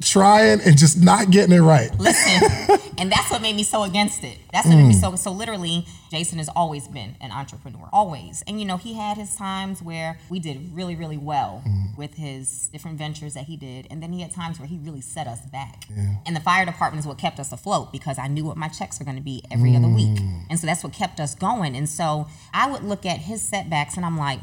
trying 0.00 0.60
and 0.60 0.78
just 0.78 1.02
not 1.02 1.30
getting 1.30 1.54
it 1.54 1.60
right. 1.60 1.92
Listen, 1.98 2.78
and 2.98 3.10
that's 3.10 3.30
what 3.30 3.42
made 3.42 3.56
me 3.56 3.64
so 3.64 3.82
against 3.82 4.22
it. 4.22 4.38
That's 4.52 4.66
what 4.68 4.76
made 4.76 4.88
me 4.88 4.94
mm. 4.94 5.00
so 5.00 5.16
so 5.16 5.32
literally. 5.32 5.86
Jason 6.14 6.38
has 6.38 6.48
always 6.54 6.86
been 6.86 7.16
an 7.20 7.32
entrepreneur, 7.32 7.88
always. 7.92 8.44
And 8.46 8.60
you 8.60 8.66
know, 8.66 8.76
he 8.76 8.94
had 8.94 9.16
his 9.16 9.34
times 9.34 9.82
where 9.82 10.20
we 10.30 10.38
did 10.38 10.72
really, 10.72 10.94
really 10.94 11.16
well 11.16 11.60
mm-hmm. 11.66 11.98
with 11.98 12.14
his 12.14 12.68
different 12.68 12.98
ventures 12.98 13.34
that 13.34 13.46
he 13.46 13.56
did, 13.56 13.88
and 13.90 14.00
then 14.00 14.12
he 14.12 14.22
had 14.22 14.30
times 14.30 14.60
where 14.60 14.68
he 14.68 14.78
really 14.78 15.00
set 15.00 15.26
us 15.26 15.40
back. 15.46 15.86
And 16.24 16.36
the 16.36 16.40
fire 16.40 16.64
department 16.64 17.00
is 17.00 17.06
what 17.06 17.18
kept 17.18 17.40
us 17.40 17.50
afloat 17.50 17.90
because 17.90 18.16
I 18.16 18.28
knew 18.28 18.44
what 18.44 18.56
my 18.56 18.68
checks 18.68 19.00
were 19.00 19.04
going 19.04 19.16
to 19.16 19.22
be 19.22 19.42
every 19.50 19.74
other 19.74 19.88
week, 19.88 20.18
mm. 20.20 20.44
and 20.48 20.58
so 20.58 20.68
that's 20.68 20.84
what 20.84 20.92
kept 20.92 21.18
us 21.18 21.34
going. 21.34 21.74
And 21.74 21.88
so 21.88 22.28
I 22.52 22.70
would 22.70 22.84
look 22.84 23.04
at 23.04 23.18
his 23.18 23.42
setbacks, 23.42 23.96
and 23.96 24.06
I'm 24.06 24.16
like, 24.16 24.38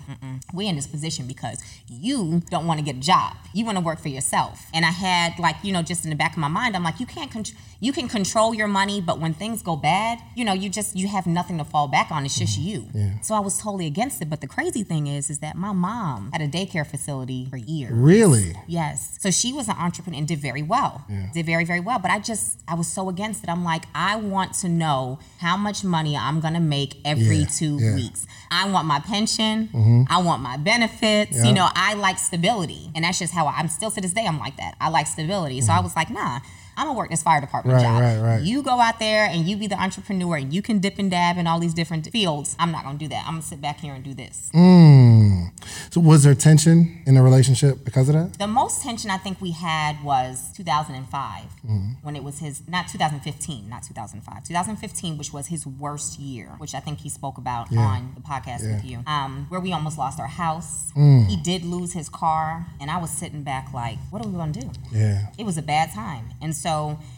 we're 0.54 0.70
in 0.70 0.76
this 0.76 0.88
position 0.88 1.26
because 1.26 1.64
you 1.88 2.42
don't 2.50 2.68
want 2.68 2.80
to 2.80 2.86
get 2.86 2.98
a 2.98 3.00
job, 3.00 3.38
you 3.54 3.64
want 3.64 3.78
to 3.78 3.84
work 3.84 4.00
for 4.00 4.10
yourself. 4.10 4.66
And 4.74 4.86
I 4.86 4.92
had 4.92 5.40
like 5.40 5.56
you 5.64 5.72
know 5.72 5.82
just 5.82 6.04
in 6.04 6.10
the 6.10 6.18
back 6.18 6.34
of 6.34 6.40
my 6.40 6.50
mind, 6.50 6.76
I'm 6.76 6.84
like, 6.84 7.00
you 7.00 7.06
can't 7.06 7.32
con- 7.32 7.46
you 7.80 7.94
can 7.94 8.08
control 8.10 8.54
your 8.54 8.68
money, 8.68 9.02
but 9.02 9.20
when 9.20 9.34
things 9.34 9.62
go 9.64 9.76
bad, 9.76 10.20
you 10.36 10.46
know, 10.46 10.54
you 10.54 10.70
just 10.70 10.96
you 10.96 11.08
have 11.08 11.26
nothing 11.26 11.60
to 11.64 11.70
fall 11.70 11.88
back 11.88 12.12
on. 12.12 12.26
It's 12.26 12.38
just 12.38 12.60
mm-hmm. 12.60 12.98
you. 12.98 13.12
So 13.22 13.36
I 13.36 13.40
was 13.40 13.62
totally 13.62 13.88
against 13.88 14.22
it. 14.22 14.30
But 14.30 14.42
the 14.42 14.48
crazy 14.48 14.84
thing 14.84 15.08
is, 15.08 15.30
is 15.30 15.40
that 15.40 15.56
my 15.56 15.72
mom 15.72 16.32
had 16.32 16.42
a 16.42 16.48
daycare 16.48 16.86
facility 16.86 17.48
for 17.50 17.58
years. 17.58 17.92
Really? 17.92 18.56
Yes. 18.68 19.18
So 19.20 19.32
she 19.32 19.54
was 19.54 19.68
an 19.68 19.76
entrepreneur 19.78 20.18
and 20.20 20.28
did 20.28 20.40
very 20.40 20.64
well. 20.64 21.06
Did 21.34 21.46
very, 21.46 21.66
very 21.66 21.80
well. 21.80 22.00
But 22.00 22.12
I 22.12 22.20
just, 22.20 22.60
I 22.68 22.76
was 22.76 22.88
so 22.88 23.10
against 23.10 23.44
it. 23.44 23.50
I'm 23.50 23.64
like, 23.64 23.84
I 23.94 24.16
want 24.16 24.54
to 24.56 24.70
know 24.70 25.20
how 25.40 25.58
much 25.58 25.84
money 25.84 26.16
I'm 26.18 26.40
going 26.40 26.54
to 26.54 26.60
make 26.60 26.98
every 27.06 27.38
Yeah, 27.38 27.46
two 27.46 27.78
yeah. 27.80 27.96
weeks. 27.96 28.26
I 28.50 28.70
want 28.70 28.88
my 28.88 29.00
pension. 29.00 29.70
Mm-hmm. 29.70 30.04
I 30.10 30.22
want 30.22 30.42
my 30.42 30.58
benefits. 30.58 31.38
Yeah. 31.38 31.46
You 31.46 31.54
know, 31.54 31.70
I 31.74 31.94
like 31.94 32.20
stability. 32.20 32.90
And 32.96 33.06
that's 33.06 33.20
just 33.20 33.34
how 33.34 33.46
I, 33.48 33.54
I'm 33.54 33.68
still 33.68 33.92
to 33.92 34.02
this 34.02 34.14
day, 34.14 34.26
I'm 34.26 34.40
like 34.40 34.58
that. 34.58 34.76
I 34.82 34.90
like 34.90 35.08
stability. 35.08 35.62
So 35.62 35.70
mm-hmm. 35.70 35.80
I 35.80 35.82
was 35.82 35.96
like, 35.96 36.10
nah. 36.10 36.40
I'm 36.78 36.88
gonna 36.88 36.98
work 36.98 37.10
this 37.10 37.24
fire 37.24 37.42
department 37.42 37.76
Right, 37.78 37.84
job. 37.84 38.02
right, 38.02 38.20
right. 38.20 38.42
You 38.42 38.64
go 38.64 38.80
out 38.80 39.00
there 39.00 39.26
and 39.26 39.48
you 39.48 39.58
be 39.58 39.68
the 39.68 39.80
entrepreneur 39.82 40.36
and 40.38 40.54
you 40.54 40.62
can 40.62 40.80
dip 40.80 40.98
and 41.00 41.12
dab 41.12 41.38
in 41.38 41.48
all 41.48 41.60
these 41.60 41.74
different 41.74 42.08
fields. 42.10 42.56
I'm 42.60 42.72
not 42.72 42.84
gonna 42.84 42.98
do 42.98 43.08
that. 43.10 43.26
I'm 43.28 43.34
gonna 43.34 43.42
sit 43.44 43.62
back 43.62 43.80
here 43.80 43.94
and 43.94 44.04
do 44.04 44.14
this. 44.14 44.50
Mm. 44.54 45.52
So 45.92 46.00
was 46.02 46.24
there 46.24 46.34
tension 46.36 47.02
in 47.06 47.16
the 47.16 47.22
relationship 47.22 47.84
because 47.84 48.08
of 48.10 48.16
that? 48.16 48.40
The 48.40 48.48
most 48.48 48.82
tension 48.84 49.10
I 49.12 49.18
think 49.18 49.42
we 49.42 49.52
had 49.52 50.04
was 50.04 50.52
2005 50.56 51.44
Mm-hmm. 51.62 51.92
when 52.02 52.16
it 52.16 52.24
was 52.24 52.40
his, 52.40 52.68
not 52.68 52.88
2015, 52.88 53.70
not 53.70 53.84
2005, 53.84 54.44
2015, 54.46 55.18
which 55.18 55.32
was 55.32 55.46
his 55.48 55.68
worst 55.68 56.18
year, 56.20 56.48
which 56.58 56.74
I 56.74 56.80
think 56.80 57.00
he 57.00 57.10
spoke 57.10 57.38
about 57.38 57.72
on 57.76 58.14
the 58.16 58.22
podcast 58.22 58.64
with 58.64 58.84
you, 58.84 59.04
um, 59.06 59.46
where 59.50 59.60
we 59.60 59.72
almost 59.72 59.96
lost 59.98 60.20
our 60.20 60.28
house. 60.28 60.92
Mm. 60.94 61.28
He 61.28 61.38
did 61.38 61.64
lose 61.64 61.94
his 61.94 62.10
car, 62.10 62.66
and 62.80 62.90
I 62.90 62.98
was 62.98 63.12
sitting 63.12 63.44
back 63.44 63.72
like, 63.74 64.00
what 64.10 64.26
are 64.26 64.28
we 64.28 64.36
gonna 64.36 64.52
do? 64.52 64.72
Yeah. 64.92 65.28
It 65.38 65.46
was 65.46 65.58
a 65.58 65.62
bad 65.62 65.92
time. 65.94 66.32
And 66.42 66.56
so 66.56 66.61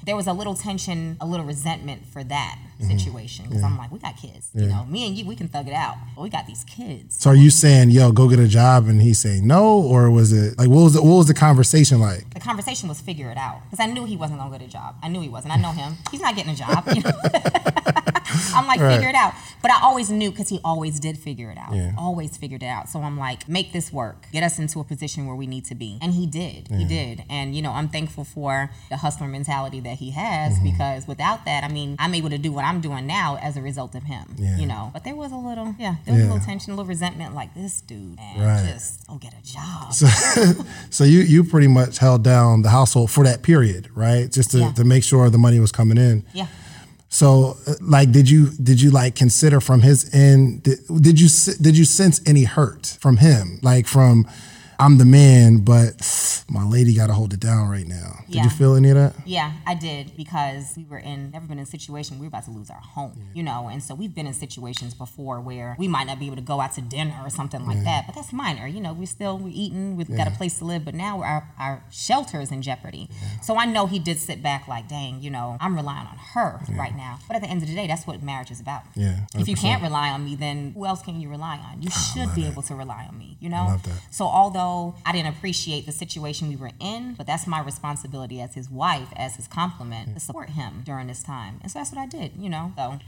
there 0.06 0.16
was 0.16 0.28
a 0.28 0.34
little 0.34 0.56
tension, 0.56 1.18
a 1.22 1.25
little 1.25 1.45
resentment 1.45 2.06
for 2.06 2.24
that 2.25 2.57
Mm-hmm. 2.81 2.98
situation 2.98 3.45
because 3.48 3.63
I'm 3.63 3.78
like, 3.78 3.92
we 3.94 4.00
got 4.00 4.18
kids. 4.18 4.50
You 4.54 4.66
know, 4.66 4.84
me 4.90 5.07
and 5.07 5.16
you, 5.18 5.25
we 5.25 5.36
can 5.38 5.48
thug 5.48 5.68
it 5.69 5.74
out, 5.74 5.96
but 6.15 6.24
we 6.24 6.29
got 6.29 6.48
these 6.48 6.65
kids. 6.65 7.15
So 7.18 7.29
are 7.29 7.36
you 7.36 7.50
saying, 7.50 7.91
yo, 7.91 8.12
go 8.12 8.27
get 8.27 8.39
a 8.39 8.48
job 8.48 8.88
and 8.89 9.00
he's 9.01 9.20
saying 9.20 9.48
no? 9.48 9.77
Or 9.79 10.10
was 10.10 10.34
it 10.34 10.58
like 10.58 10.68
what 10.70 10.84
was 10.84 10.94
the, 10.96 11.01
what 11.01 11.15
was 11.18 11.27
the 11.27 11.34
conversation 11.36 12.01
like? 12.01 12.34
the 12.34 12.41
conversation 12.41 12.89
was 12.89 13.00
figure 13.00 13.29
it 13.29 13.38
out 13.38 13.62
because 13.70 13.79
I 13.79 13.86
knew 13.89 14.03
he 14.03 14.18
wasn't 14.18 14.39
gonna 14.39 14.58
get 14.58 14.68
a 14.68 14.70
job. 14.70 14.96
I 15.01 15.08
knew 15.08 15.22
he 15.22 15.29
wasn't. 15.29 15.53
I 15.53 15.58
know 15.62 15.72
him. 15.72 15.94
He's 16.12 16.20
not 16.20 16.36
getting 16.36 16.51
a 16.51 16.56
job. 16.56 16.84
You 16.88 17.03
know? 17.03 17.12
I'm 18.53 18.68
like 18.68 18.79
Right. 18.82 18.96
figure 18.96 19.10
it 19.10 19.15
out, 19.15 19.34
but 19.63 19.72
I 19.72 19.79
always 19.82 20.12
knew 20.12 20.29
because 20.29 20.50
he 20.50 20.60
always 20.63 21.00
did 21.00 21.17
figure 21.17 21.50
it 21.50 21.58
out. 21.58 21.74
Yeah. 21.74 21.93
Always 21.98 22.38
figured 22.38 22.62
it 22.62 22.67
out. 22.67 22.89
So 22.89 23.01
I'm 23.01 23.17
like, 23.17 23.50
make 23.50 23.72
this 23.74 23.91
work. 23.91 24.27
Get 24.32 24.43
us 24.43 24.60
into 24.60 24.79
a 24.79 24.84
position 24.84 25.25
where 25.25 25.36
we 25.36 25.48
need 25.48 25.65
to 25.65 25.75
be, 25.75 25.98
and 26.01 26.13
he 26.13 26.27
did. 26.27 26.67
He 26.67 26.86
did. 26.86 27.24
And 27.32 27.55
you 27.55 27.62
know, 27.63 27.72
I'm 27.72 27.88
thankful 27.89 28.24
for 28.25 28.70
the 28.91 28.98
hustler 28.98 29.27
mentality 29.27 29.79
that 29.79 29.98
he 29.98 30.12
has 30.12 30.53
Mm-hmm. 30.53 30.63
because 30.65 31.08
without 31.08 31.46
that, 31.46 31.63
I 31.63 31.70
mean, 31.70 31.96
I'm 31.98 32.13
able 32.13 32.29
to 32.29 32.38
do 32.38 32.51
what 32.51 32.65
I'm 32.65 32.79
doing 32.82 33.08
now 33.08 33.38
as 33.41 33.58
a 33.58 33.62
result 33.62 33.96
of 33.96 34.03
him. 34.03 34.36
Yeah. 34.38 34.58
You 34.58 34.67
know, 34.67 34.91
but 34.93 35.03
there 35.05 35.15
was 35.15 35.32
a 35.32 35.38
little, 35.38 35.74
yeah, 35.79 35.96
there 36.05 36.13
was 36.13 36.24
a 36.24 36.27
little 36.27 36.46
tension, 36.46 36.74
a 36.74 36.75
little 36.75 36.88
resentment. 36.89 37.34
Like 37.34 37.53
this 37.55 37.82
dude, 37.82 38.17
man, 38.17 38.39
Right. 38.39 38.74
just 38.74 39.08
go 39.08 39.15
get 39.15 39.34
a 39.34 39.41
job. 39.43 39.93
So 40.89 41.03
you 41.05 41.20
you 41.22 41.43
pretty 41.43 41.67
much 41.67 41.98
held 41.98 42.24
down 42.24 42.62
the 42.62 42.70
household 42.70 43.10
for 43.10 43.24
that 43.24 43.41
period, 43.41 43.89
right? 43.96 44.32
Just 44.32 44.51
to, 44.51 44.60
Yeah. 44.60 44.72
to 44.74 44.84
make 44.84 45.03
sure 45.03 45.29
the 45.29 45.38
money 45.38 45.60
was 45.60 45.72
coming 45.72 45.98
in. 45.98 46.25
yeah. 46.34 46.48
So, 47.13 47.58
uh, 47.67 47.75
like, 47.79 48.12
did 48.12 48.27
you 48.27 48.50
did 48.50 48.82
you 48.82 48.89
like 48.89 49.13
consider 49.13 49.62
from 49.62 49.82
his 49.82 50.12
end? 50.15 50.63
Did, 50.63 50.79
did 51.00 51.22
you 51.22 51.29
did 51.62 51.77
you 51.77 51.86
sense 51.86 52.20
any 52.25 52.43
hurt 52.43 52.98
from 53.00 53.17
him? 53.17 53.60
Like 53.62 53.86
from, 53.86 54.27
I'm 54.84 54.98
the 54.98 55.06
man, 55.06 55.60
but 55.60 56.44
my 56.50 56.66
lady 56.68 56.94
got 56.94 57.08
to 57.08 57.13
hold 57.13 57.32
it 57.34 57.40
down 57.40 57.70
right 57.70 57.88
now. 57.88 58.20
Did 58.25 58.36
Yeah. 58.36 58.44
you 58.44 58.50
feel 58.50 58.75
any 58.75 58.90
of 58.90 58.96
that? 58.96 59.13
Yeah, 59.25 59.54
I 59.66 59.75
did 59.75 60.18
because 60.18 60.74
we 60.75 60.84
were 60.84 60.98
in 60.98 61.32
never 61.32 61.48
been 61.48 61.58
in 61.58 61.63
a 61.63 61.66
situation 61.66 62.20
we 62.20 62.25
were 62.25 62.28
about 62.28 62.44
to 62.46 62.52
lose 62.52 62.70
our 62.70 62.82
home, 62.82 63.30
you 63.34 63.44
know, 63.44 63.70
and 63.70 63.82
so 63.82 63.96
we've 63.96 64.13
been 64.13 64.28
in 64.28 64.34
situations 64.34 64.94
before 64.94 65.40
where 65.40 65.78
we 65.80 65.88
might 65.88 66.06
not 66.06 66.20
be 66.20 66.25
able 66.25 66.36
to 66.36 66.42
go 66.42 66.60
out 66.60 66.74
to 66.74 66.82
dinner 66.82 67.16
or 67.24 67.30
something 67.30 67.66
like 67.66 67.82
that, 67.86 68.06
but 68.08 68.13
that's 68.16 68.34
minor, 68.34 68.68
you 68.68 68.82
know. 68.82 68.92
We 68.92 69.06
still 69.06 69.38
we're 69.38 69.54
eating, 69.54 69.96
we've 69.96 70.13
got 70.18 70.28
a 70.28 70.32
place 70.32 70.58
to 70.60 70.66
live, 70.66 70.84
but 70.84 70.96
now 70.96 71.22
our 71.22 71.48
our 71.58 71.82
shelter 71.90 72.42
is 72.42 72.52
in 72.52 72.62
jeopardy. 72.62 73.10
So 73.42 73.58
I 73.58 73.66
know 73.66 73.86
he 73.88 74.00
did 74.00 74.20
sit 74.20 74.44
back 74.44 74.68
like, 74.68 74.90
dang, 74.90 75.22
you 75.22 75.30
know, 75.30 75.56
I'm 75.62 75.75
relying 75.78 76.08
on 76.08 76.18
her 76.34 76.60
right 76.78 76.96
now. 76.98 77.20
But 77.28 77.38
at 77.38 77.42
the 77.42 77.48
end 77.50 77.62
of 77.63 77.70
the 77.70 77.75
day, 77.75 77.88
that's 77.88 78.06
what 78.06 78.22
marriage 78.22 78.52
is 78.52 78.60
about. 78.60 78.84
Yeah, 78.96 79.20
If 79.36 79.48
you 79.48 79.56
can't 79.56 79.82
rely 79.82 80.10
on 80.10 80.25
me, 80.25 80.36
then 80.36 80.74
who 80.75 80.86
else 80.86 81.02
can 81.02 81.22
you 81.22 81.30
rely 81.30 81.58
on? 81.70 81.82
You 81.82 81.90
should 81.90 82.36
be 82.36 82.46
able 82.48 82.63
to 82.63 82.75
rely 82.75 83.06
on 83.10 83.18
me, 83.18 83.38
you 83.40 83.48
know. 83.48 83.66
love 83.70 83.84
that. 83.84 84.00
So 84.12 84.25
although 84.25 84.73
though 84.74 84.96
I 85.06 85.12
didn't 85.12 85.36
appreciate 85.36 85.86
the 85.86 85.92
situation 85.92 86.50
we 86.50 86.56
were 86.56 86.72
in, 86.80 87.13
but 87.13 87.27
that's 87.27 87.48
my 87.48 87.62
responsibility 87.62 88.42
as 88.42 88.53
his 88.56 88.70
wife, 88.70 89.10
as 89.15 89.36
his 89.36 89.48
compliment, 89.48 90.13
to 90.13 90.20
support 90.20 90.50
him 90.51 90.82
during 90.86 91.08
this 91.08 91.24
time. 91.24 91.60
And 91.62 91.72
so 91.72 91.80
that's 91.80 91.92
what 91.92 92.01
I 92.01 92.08
did, 92.08 92.32
you 92.38 92.50
know. 92.50 92.72
So 92.75 93.00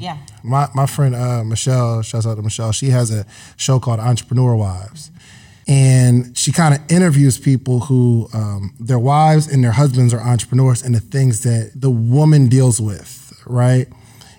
yeah. 0.00 0.18
My 0.42 0.68
my 0.74 0.86
friend 0.86 1.14
uh, 1.14 1.44
Michelle, 1.44 2.02
shouts 2.02 2.26
out 2.26 2.36
to 2.36 2.42
Michelle. 2.42 2.72
She 2.72 2.90
has 2.90 3.10
a 3.10 3.24
show 3.56 3.78
called 3.78 4.00
Entrepreneur 4.00 4.54
Wives, 4.56 5.10
and 5.66 6.36
she 6.36 6.52
kind 6.52 6.74
of 6.74 6.80
interviews 6.90 7.38
people 7.38 7.80
who 7.80 8.28
um, 8.32 8.74
their 8.78 8.98
wives 8.98 9.50
and 9.50 9.62
their 9.62 9.72
husbands 9.72 10.12
are 10.12 10.20
entrepreneurs 10.20 10.82
and 10.82 10.94
the 10.94 11.00
things 11.00 11.42
that 11.42 11.72
the 11.74 11.90
woman 11.90 12.48
deals 12.48 12.80
with. 12.80 13.32
Right? 13.46 13.88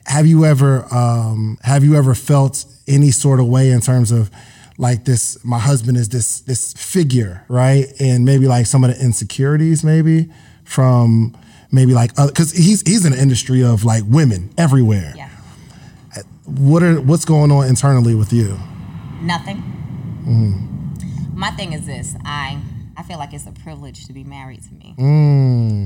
Have 0.05 0.27
you 0.27 0.45
ever 0.45 0.85
um, 0.93 1.57
have 1.61 1.83
you 1.83 1.95
ever 1.95 2.15
felt 2.15 2.65
any 2.87 3.11
sort 3.11 3.39
of 3.39 3.47
way 3.47 3.71
in 3.71 3.81
terms 3.81 4.11
of 4.11 4.29
like 4.77 5.05
this? 5.05 5.43
My 5.45 5.59
husband 5.59 5.97
is 5.97 6.09
this 6.09 6.41
this 6.41 6.73
figure, 6.73 7.43
right? 7.47 7.85
And 7.99 8.25
maybe 8.25 8.47
like 8.47 8.65
some 8.65 8.83
of 8.83 8.95
the 8.95 9.03
insecurities, 9.03 9.83
maybe 9.83 10.29
from 10.63 11.35
maybe 11.71 11.93
like 11.93 12.15
because 12.15 12.51
he's 12.51 12.81
he's 12.81 13.05
in 13.05 13.11
the 13.11 13.21
industry 13.21 13.63
of 13.63 13.83
like 13.83 14.03
women 14.07 14.49
everywhere 14.57 15.13
Yeah. 15.15 15.29
what 16.45 16.81
are 16.83 16.99
what's 17.01 17.25
going 17.25 17.51
on 17.51 17.67
internally 17.67 18.15
with 18.15 18.31
you? 18.33 18.57
Nothing. 19.21 19.57
Mm-hmm. 20.27 21.37
My 21.39 21.51
thing 21.51 21.73
is 21.73 21.85
this. 21.85 22.15
I 22.25 22.59
I 22.97 23.03
feel 23.03 23.17
like 23.17 23.33
it's 23.33 23.45
a 23.45 23.51
privilege 23.51 24.05
to 24.07 24.13
be 24.13 24.23
married 24.23 24.61
to 24.63 24.73
me. 24.73 24.95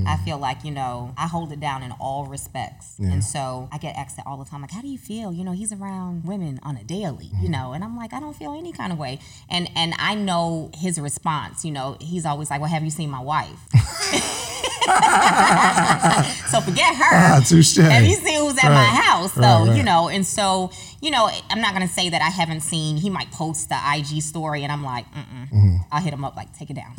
I 0.07 0.17
feel 0.17 0.37
like, 0.37 0.63
you 0.63 0.71
know, 0.71 1.13
I 1.17 1.27
hold 1.27 1.51
it 1.51 1.59
down 1.59 1.83
in 1.83 1.91
all 1.99 2.25
respects. 2.25 2.97
And 2.99 3.23
so 3.23 3.67
I 3.71 3.77
get 3.77 3.95
asked 3.95 4.17
that 4.17 4.25
all 4.27 4.37
the 4.37 4.45
time, 4.45 4.61
like, 4.61 4.71
how 4.71 4.81
do 4.81 4.87
you 4.87 4.97
feel? 4.97 5.33
You 5.33 5.43
know, 5.43 5.51
he's 5.53 5.71
around 5.73 6.25
women 6.25 6.59
on 6.63 6.77
a 6.77 6.83
daily, 6.83 7.31
you 7.41 7.49
know, 7.49 7.73
and 7.73 7.83
I'm 7.83 7.97
like, 7.97 8.13
I 8.13 8.19
don't 8.19 8.35
feel 8.35 8.53
any 8.53 8.71
kind 8.71 8.91
of 8.91 8.99
way. 8.99 9.19
And 9.49 9.69
and 9.75 9.93
I 9.99 10.15
know 10.15 10.71
his 10.75 10.99
response, 10.99 11.65
you 11.65 11.71
know, 11.71 11.97
he's 11.99 12.25
always 12.25 12.49
like, 12.49 12.61
Well, 12.61 12.69
have 12.69 12.83
you 12.83 12.91
seen 12.91 13.09
my 13.09 13.21
wife? 13.21 13.59
so 16.49 16.61
forget 16.61 16.95
her. 16.95 17.05
Ah, 17.11 17.41
touche. 17.47 17.77
Have 17.77 18.05
you 18.05 18.15
seen 18.15 18.39
who's 18.39 18.57
at 18.57 18.71
my 18.71 18.85
house 18.85 19.33
So, 19.33 19.41
Right, 19.41 19.67
right. 19.67 19.77
You 19.77 19.83
know, 19.83 20.09
and 20.09 20.25
so 20.25 20.71
you 21.01 21.11
know, 21.11 21.29
I'm 21.49 21.61
not 21.61 21.73
gonna 21.73 21.87
say 21.87 22.09
that 22.09 22.21
I 22.21 22.29
haven't 22.29 22.61
seen. 22.61 22.97
He 22.97 23.09
might 23.09 23.31
post 23.31 23.69
the 23.69 23.77
IG 23.95 24.21
story, 24.21 24.63
and 24.63 24.71
I'm 24.71 24.83
like, 24.83 25.05
mm 25.13 25.25
Mm-hmm. 25.49 25.77
I'll 25.91 26.01
hit 26.01 26.13
him 26.13 26.23
up 26.23 26.35
like, 26.35 26.53
take 26.55 26.69
it 26.69 26.75
down. 26.75 26.93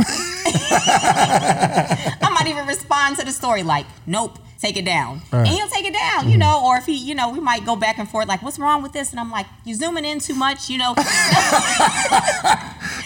I 2.23 2.31
might 2.33 2.49
even 2.49 2.67
respond 2.67 3.19
to 3.19 3.25
the 3.25 3.31
story 3.31 3.63
like, 3.63 3.87
nope, 4.07 4.39
take 4.61 4.77
it 4.77 4.85
down, 4.85 5.23
and 5.33 5.49
he'll 5.49 5.69
take 5.69 5.87
it 5.87 5.95
down. 5.95 6.21
Mm-hmm. 6.21 6.31
You 6.31 6.39
know, 6.39 6.63
or 6.65 6.77
if 6.77 6.87
he, 6.87 6.95
you 6.97 7.15
know, 7.15 7.31
we 7.31 7.41
might 7.41 7.65
go 7.65 7.77
back 7.77 7.99
and 7.99 8.09
forth 8.09 8.29
like, 8.29 8.43
what's 8.43 8.59
wrong 8.59 8.83
with 8.83 8.93
this? 8.93 9.11
And 9.11 9.21
I'm 9.21 9.31
like, 9.31 9.47
you 9.65 9.75
zooming 9.75 10.05
in 10.05 10.19
too 10.21 10.35
much. 10.35 10.69
You 10.69 10.79
know, 10.79 10.95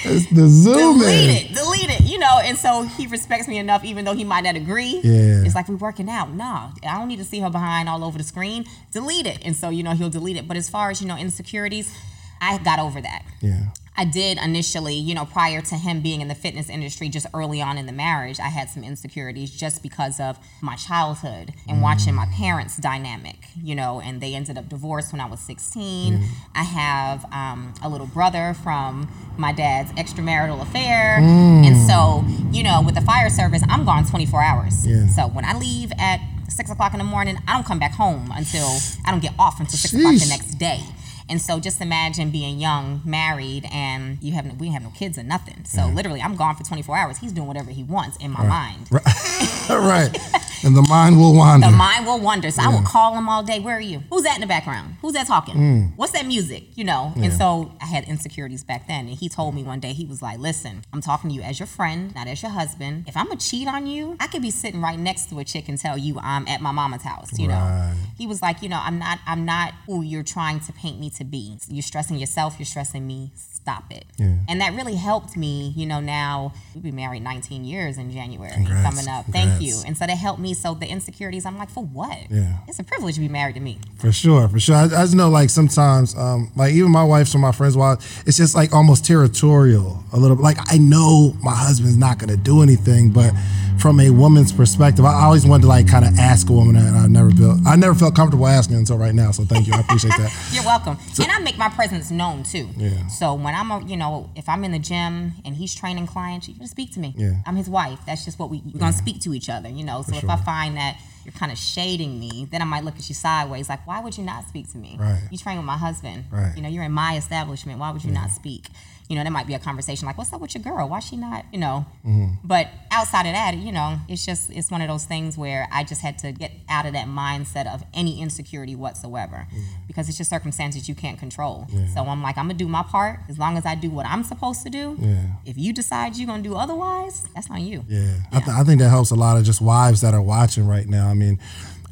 It's 0.06 0.26
the 0.30 0.46
zoom 0.48 0.98
delete 0.98 1.30
in. 1.30 1.36
it, 1.50 1.54
delete 1.54 1.90
it, 1.90 2.00
you 2.02 2.18
know. 2.18 2.38
And 2.42 2.58
so 2.58 2.82
he 2.82 3.06
respects 3.06 3.48
me 3.48 3.58
enough, 3.58 3.84
even 3.84 4.04
though 4.04 4.12
he 4.14 4.24
might 4.24 4.44
not 4.44 4.54
agree. 4.54 5.00
Yeah. 5.02 5.44
It's 5.44 5.54
like 5.54 5.68
we're 5.68 5.76
working 5.76 6.10
out. 6.10 6.30
No, 6.30 6.44
I 6.86 6.98
don't 6.98 7.08
need 7.08 7.18
to 7.18 7.24
see 7.24 7.40
her 7.40 7.50
behind 7.50 7.88
all 7.88 8.04
over 8.04 8.18
the 8.18 8.24
screen. 8.24 8.66
Delete 8.92 9.26
it. 9.26 9.38
And 9.44 9.56
so, 9.56 9.70
you 9.70 9.82
know, 9.82 9.92
he'll 9.92 10.10
delete 10.10 10.36
it. 10.36 10.46
But 10.46 10.56
as 10.56 10.68
far 10.68 10.90
as, 10.90 11.00
you 11.00 11.08
know, 11.08 11.16
insecurities, 11.16 11.96
I 12.40 12.58
got 12.58 12.78
over 12.78 13.00
that. 13.00 13.24
Yeah. 13.40 13.66
I 13.96 14.04
did 14.04 14.38
initially, 14.38 14.94
you 14.94 15.14
know, 15.14 15.24
prior 15.24 15.60
to 15.60 15.76
him 15.76 16.00
being 16.00 16.20
in 16.20 16.26
the 16.26 16.34
fitness 16.34 16.68
industry, 16.68 17.08
just 17.08 17.26
early 17.32 17.62
on 17.62 17.78
in 17.78 17.86
the 17.86 17.92
marriage, 17.92 18.40
I 18.40 18.48
had 18.48 18.68
some 18.68 18.82
insecurities 18.82 19.50
just 19.50 19.84
because 19.84 20.18
of 20.18 20.36
my 20.60 20.74
childhood 20.74 21.54
and 21.68 21.80
watching 21.80 22.12
my 22.14 22.26
parents' 22.36 22.76
dynamic, 22.76 23.36
you 23.62 23.76
know, 23.76 24.00
and 24.00 24.20
they 24.20 24.34
ended 24.34 24.58
up 24.58 24.68
divorced 24.68 25.12
when 25.12 25.20
I 25.20 25.26
was 25.26 25.38
16. 25.40 26.20
I 26.56 26.64
have 26.64 27.24
um, 27.32 27.72
a 27.84 27.88
little 27.88 28.08
brother 28.08 28.54
from 28.64 29.08
my 29.36 29.52
dad's 29.52 29.92
extramarital 29.92 30.60
affair. 30.60 31.18
And 31.18 31.76
so, 31.86 32.24
you 32.50 32.64
know, 32.64 32.82
with 32.82 32.96
the 32.96 33.00
fire 33.00 33.30
service, 33.30 33.62
I'm 33.68 33.84
gone 33.84 34.04
24 34.04 34.42
hours. 34.42 34.84
Yeah. 34.84 35.06
So 35.06 35.28
when 35.28 35.44
I 35.44 35.56
leave 35.56 35.92
at 35.98 36.20
six 36.48 36.68
o'clock 36.68 36.94
in 36.94 36.98
the 36.98 37.04
morning, 37.04 37.38
I 37.46 37.52
don't 37.54 37.66
come 37.66 37.78
back 37.78 37.92
home 37.92 38.32
until 38.34 38.68
I 39.04 39.12
don't 39.12 39.20
get 39.20 39.34
off 39.38 39.60
until 39.60 39.78
six 39.78 39.94
o'clock 39.94 40.14
the 40.14 40.26
next 40.28 40.54
day. 40.58 40.80
And 41.28 41.40
so 41.40 41.58
just 41.58 41.80
imagine 41.80 42.30
being 42.30 42.58
young, 42.58 43.00
married, 43.04 43.66
and 43.72 44.22
you 44.22 44.32
have 44.32 44.44
no, 44.44 44.54
we 44.54 44.68
have 44.68 44.82
no 44.82 44.90
kids 44.90 45.18
or 45.18 45.22
nothing. 45.22 45.64
So 45.64 45.86
literally, 45.86 46.20
I'm 46.20 46.36
gone 46.36 46.54
for 46.54 46.64
24 46.64 46.96
hours. 46.96 47.18
He's 47.18 47.32
doing 47.32 47.48
whatever 47.48 47.70
he 47.70 47.82
wants 47.82 48.16
in 48.18 48.30
my 48.30 48.46
mind. 48.46 48.88
right. 49.70 50.16
And 50.64 50.74
the 50.74 50.86
mind 50.88 51.18
will 51.18 51.34
wander. 51.34 51.66
The 51.66 51.72
mind 51.72 52.06
will 52.06 52.20
wander. 52.20 52.50
So 52.50 52.62
I 52.62 52.68
will 52.68 52.82
call 52.82 53.14
him 53.14 53.28
all 53.28 53.42
day. 53.42 53.60
Where 53.60 53.76
are 53.76 53.80
you? 53.80 54.02
Who's 54.10 54.22
that 54.22 54.36
in 54.36 54.40
the 54.40 54.46
background? 54.46 54.96
Who's 55.02 55.12
that 55.12 55.26
talking? 55.26 55.54
Mm. 55.56 55.92
What's 55.96 56.12
that 56.12 56.26
music? 56.26 56.64
You 56.74 56.84
know. 56.84 57.12
And 57.16 57.32
so 57.32 57.72
I 57.82 57.86
had 57.86 58.04
insecurities 58.04 58.64
back 58.64 58.86
then. 58.88 59.06
And 59.06 59.16
he 59.16 59.28
told 59.28 59.54
me 59.54 59.62
one 59.62 59.80
day 59.80 59.92
he 59.92 60.06
was 60.06 60.22
like, 60.22 60.38
"Listen, 60.38 60.82
I'm 60.92 61.02
talking 61.02 61.30
to 61.30 61.36
you 61.36 61.42
as 61.42 61.60
your 61.60 61.66
friend, 61.66 62.14
not 62.14 62.28
as 62.28 62.42
your 62.42 62.50
husband. 62.50 63.04
If 63.06 63.16
I'm 63.16 63.26
gonna 63.26 63.40
cheat 63.40 63.68
on 63.68 63.86
you, 63.86 64.16
I 64.20 64.26
could 64.26 64.42
be 64.42 64.50
sitting 64.50 64.80
right 64.80 64.98
next 64.98 65.28
to 65.30 65.38
a 65.38 65.44
chick 65.44 65.68
and 65.68 65.78
tell 65.78 65.98
you 65.98 66.18
I'm 66.18 66.48
at 66.48 66.60
my 66.62 66.72
mama's 66.72 67.02
house. 67.02 67.38
You 67.38 67.48
know." 67.48 67.92
He 68.16 68.26
was 68.26 68.40
like, 68.40 68.62
"You 68.62 68.70
know, 68.70 68.80
I'm 68.82 68.98
not. 68.98 69.18
I'm 69.26 69.44
not 69.44 69.74
who 69.86 70.02
you're 70.02 70.22
trying 70.22 70.60
to 70.60 70.72
paint 70.72 70.98
me 70.98 71.10
to 71.14 71.24
be. 71.24 71.58
You're 71.68 71.82
stressing 71.82 72.18
yourself. 72.18 72.56
You're 72.58 72.66
stressing 72.66 73.06
me. 73.06 73.32
Stop 73.36 73.90
it." 73.90 74.04
Yeah. 74.18 74.36
And 74.48 74.60
that 74.60 74.74
really 74.74 74.96
helped 74.96 75.36
me. 75.36 75.72
You 75.76 75.86
know, 75.86 76.00
now 76.00 76.52
we've 76.74 76.82
been 76.82 76.96
married 76.96 77.22
19 77.22 77.64
years 77.64 77.98
in 77.98 78.10
January 78.10 78.52
Congrats. 78.52 78.88
coming 78.88 79.08
up. 79.08 79.26
Thank 79.26 79.60
you. 79.62 79.76
And 79.86 79.96
so 79.96 80.06
that 80.06 80.16
helped 80.16 80.40
me. 80.40 80.54
So 80.54 80.74
the 80.74 80.86
insecurities, 80.86 81.46
I'm 81.46 81.56
like, 81.58 81.70
for 81.70 81.84
what? 81.84 82.18
Yeah. 82.30 82.58
It's 82.68 82.78
a 82.78 82.84
privilege 82.84 83.14
to 83.14 83.20
be 83.20 83.28
married 83.28 83.54
to 83.54 83.60
me. 83.60 83.78
For 83.98 84.12
sure, 84.12 84.48
for 84.48 84.60
sure. 84.60 84.76
I, 84.76 84.84
I 84.84 84.88
just 84.88 85.14
know, 85.14 85.28
like 85.30 85.50
sometimes, 85.50 86.16
um, 86.16 86.50
like 86.56 86.72
even 86.74 86.90
my 86.90 87.04
wife's 87.04 87.34
or 87.34 87.38
my 87.38 87.52
friends' 87.52 87.76
wives, 87.76 88.22
it's 88.26 88.36
just 88.36 88.54
like 88.54 88.72
almost 88.72 89.04
territorial 89.04 90.04
a 90.12 90.18
little 90.18 90.36
bit. 90.36 90.42
Like 90.42 90.58
I 90.70 90.78
know 90.78 91.34
my 91.42 91.54
husband's 91.54 91.96
not 91.96 92.18
gonna 92.18 92.36
do 92.36 92.62
anything, 92.62 93.10
but 93.10 93.32
from 93.78 94.00
a 94.00 94.10
woman's 94.10 94.52
perspective, 94.52 95.04
I 95.04 95.24
always 95.24 95.46
wanted 95.46 95.62
to 95.62 95.68
like 95.68 95.88
kind 95.88 96.04
of 96.04 96.18
ask 96.18 96.48
a 96.48 96.52
woman, 96.52 96.76
and 96.76 96.96
I 96.96 97.06
never 97.06 97.30
felt, 97.30 97.60
I 97.66 97.76
never 97.76 97.94
felt 97.94 98.14
comfortable 98.14 98.46
asking 98.46 98.76
until 98.76 98.98
right 98.98 99.14
now. 99.14 99.30
So 99.30 99.44
thank 99.44 99.66
you, 99.66 99.74
I 99.74 99.80
appreciate 99.80 100.14
that. 100.16 100.32
You're 100.52 100.64
welcome. 100.64 100.96
and 101.20 101.30
I 101.30 101.38
make 101.40 101.58
my 101.58 101.68
presence 101.68 102.10
known 102.10 102.42
too. 102.42 102.68
Yeah. 102.76 103.06
So 103.08 103.34
when 103.34 103.54
I'm, 103.54 103.70
a, 103.70 103.84
you 103.84 103.96
know, 103.96 104.30
if 104.36 104.48
I'm 104.48 104.64
in 104.64 104.72
the 104.72 104.78
gym 104.78 105.32
and 105.44 105.54
he's 105.54 105.74
training 105.74 106.06
clients, 106.06 106.48
you 106.48 106.54
can 106.54 106.66
speak 106.66 106.92
to 106.94 107.00
me. 107.00 107.14
Yeah. 107.16 107.34
I'm 107.46 107.56
his 107.56 107.68
wife. 107.68 107.98
That's 108.06 108.24
just 108.24 108.38
what 108.38 108.50
we, 108.50 108.62
we're 108.64 108.80
going 108.80 108.92
to 108.92 108.98
speak 108.98 109.20
to 109.22 109.34
each 109.34 109.48
other, 109.50 109.68
you 109.68 109.84
know. 109.84 110.02
So 110.02 110.16
if 110.16 110.28
I 110.28 110.36
find 110.36 110.76
that 110.76 110.98
you're 111.24 111.32
kind 111.32 111.50
of 111.50 111.58
shading 111.58 112.18
me, 112.20 112.46
then 112.50 112.60
I 112.62 112.64
might 112.64 112.84
look 112.84 112.96
at 112.96 113.08
you 113.08 113.14
sideways 113.14 113.68
like, 113.68 113.86
why 113.86 114.00
would 114.00 114.16
you 114.16 114.24
not 114.24 114.44
speak 114.48 114.70
to 114.72 114.78
me? 114.78 114.96
Right. 114.98 115.22
You 115.30 115.38
train 115.38 115.56
with 115.56 115.66
my 115.66 115.78
husband. 115.78 116.24
Right. 116.30 116.52
You 116.56 116.62
know, 116.62 116.68
you're 116.68 116.84
in 116.84 116.92
my 116.92 117.16
establishment. 117.16 117.78
Why 117.78 117.90
would 117.90 118.04
you 118.04 118.12
not 118.12 118.30
speak? 118.30 118.66
You 119.08 119.16
know, 119.16 119.22
there 119.22 119.30
might 119.30 119.46
be 119.46 119.54
a 119.54 119.58
conversation 119.58 120.06
like, 120.06 120.16
what's 120.16 120.32
up 120.32 120.40
with 120.40 120.54
your 120.54 120.62
girl? 120.62 120.88
Why 120.88 121.00
she 121.00 121.16
not, 121.16 121.44
you 121.52 121.58
know? 121.58 121.84
Mm-hmm. 122.06 122.36
But 122.42 122.68
outside 122.90 123.26
of 123.26 123.34
that, 123.34 123.54
you 123.54 123.70
know, 123.70 123.98
it's 124.08 124.24
just, 124.24 124.50
it's 124.50 124.70
one 124.70 124.80
of 124.80 124.88
those 124.88 125.04
things 125.04 125.36
where 125.36 125.68
I 125.70 125.84
just 125.84 126.00
had 126.00 126.18
to 126.20 126.32
get 126.32 126.52
out 126.70 126.86
of 126.86 126.94
that 126.94 127.06
mindset 127.06 127.72
of 127.72 127.84
any 127.92 128.22
insecurity 128.22 128.74
whatsoever 128.74 129.46
because 129.86 130.08
it's 130.08 130.16
just 130.16 130.30
circumstances 130.30 130.88
you 130.88 130.94
can't 130.94 131.18
control. 131.18 131.66
So 131.92 132.00
I'm 132.00 132.22
like, 132.22 132.38
I'm 132.38 132.46
gonna 132.46 132.54
do 132.54 132.66
my 132.66 132.82
part 132.82 133.20
as 133.28 133.38
long 133.38 133.58
as 133.58 133.66
I 133.66 133.74
do 133.74 133.90
what 133.90 134.06
I'm 134.06 134.24
supposed 134.24 134.62
to 134.62 134.70
do. 134.70 134.96
Yeah. 134.98 135.26
If 135.44 135.58
you 135.58 135.72
decide 135.74 136.16
you're 136.16 136.26
gonna 136.26 136.42
do 136.42 136.56
otherwise, 136.56 137.26
that's 137.34 137.50
on 137.50 137.60
you. 137.64 137.84
Yeah, 137.88 138.16
I, 138.32 138.38
th- 138.40 138.56
I 138.56 138.64
think 138.64 138.80
that 138.80 138.88
helps 138.88 139.10
a 139.10 139.16
lot 139.16 139.36
of 139.36 139.44
just 139.44 139.60
wives 139.60 140.00
that 140.00 140.14
are 140.14 140.22
watching 140.22 140.66
right 140.66 140.88
now. 140.88 141.08
I 141.08 141.14
mean, 141.14 141.38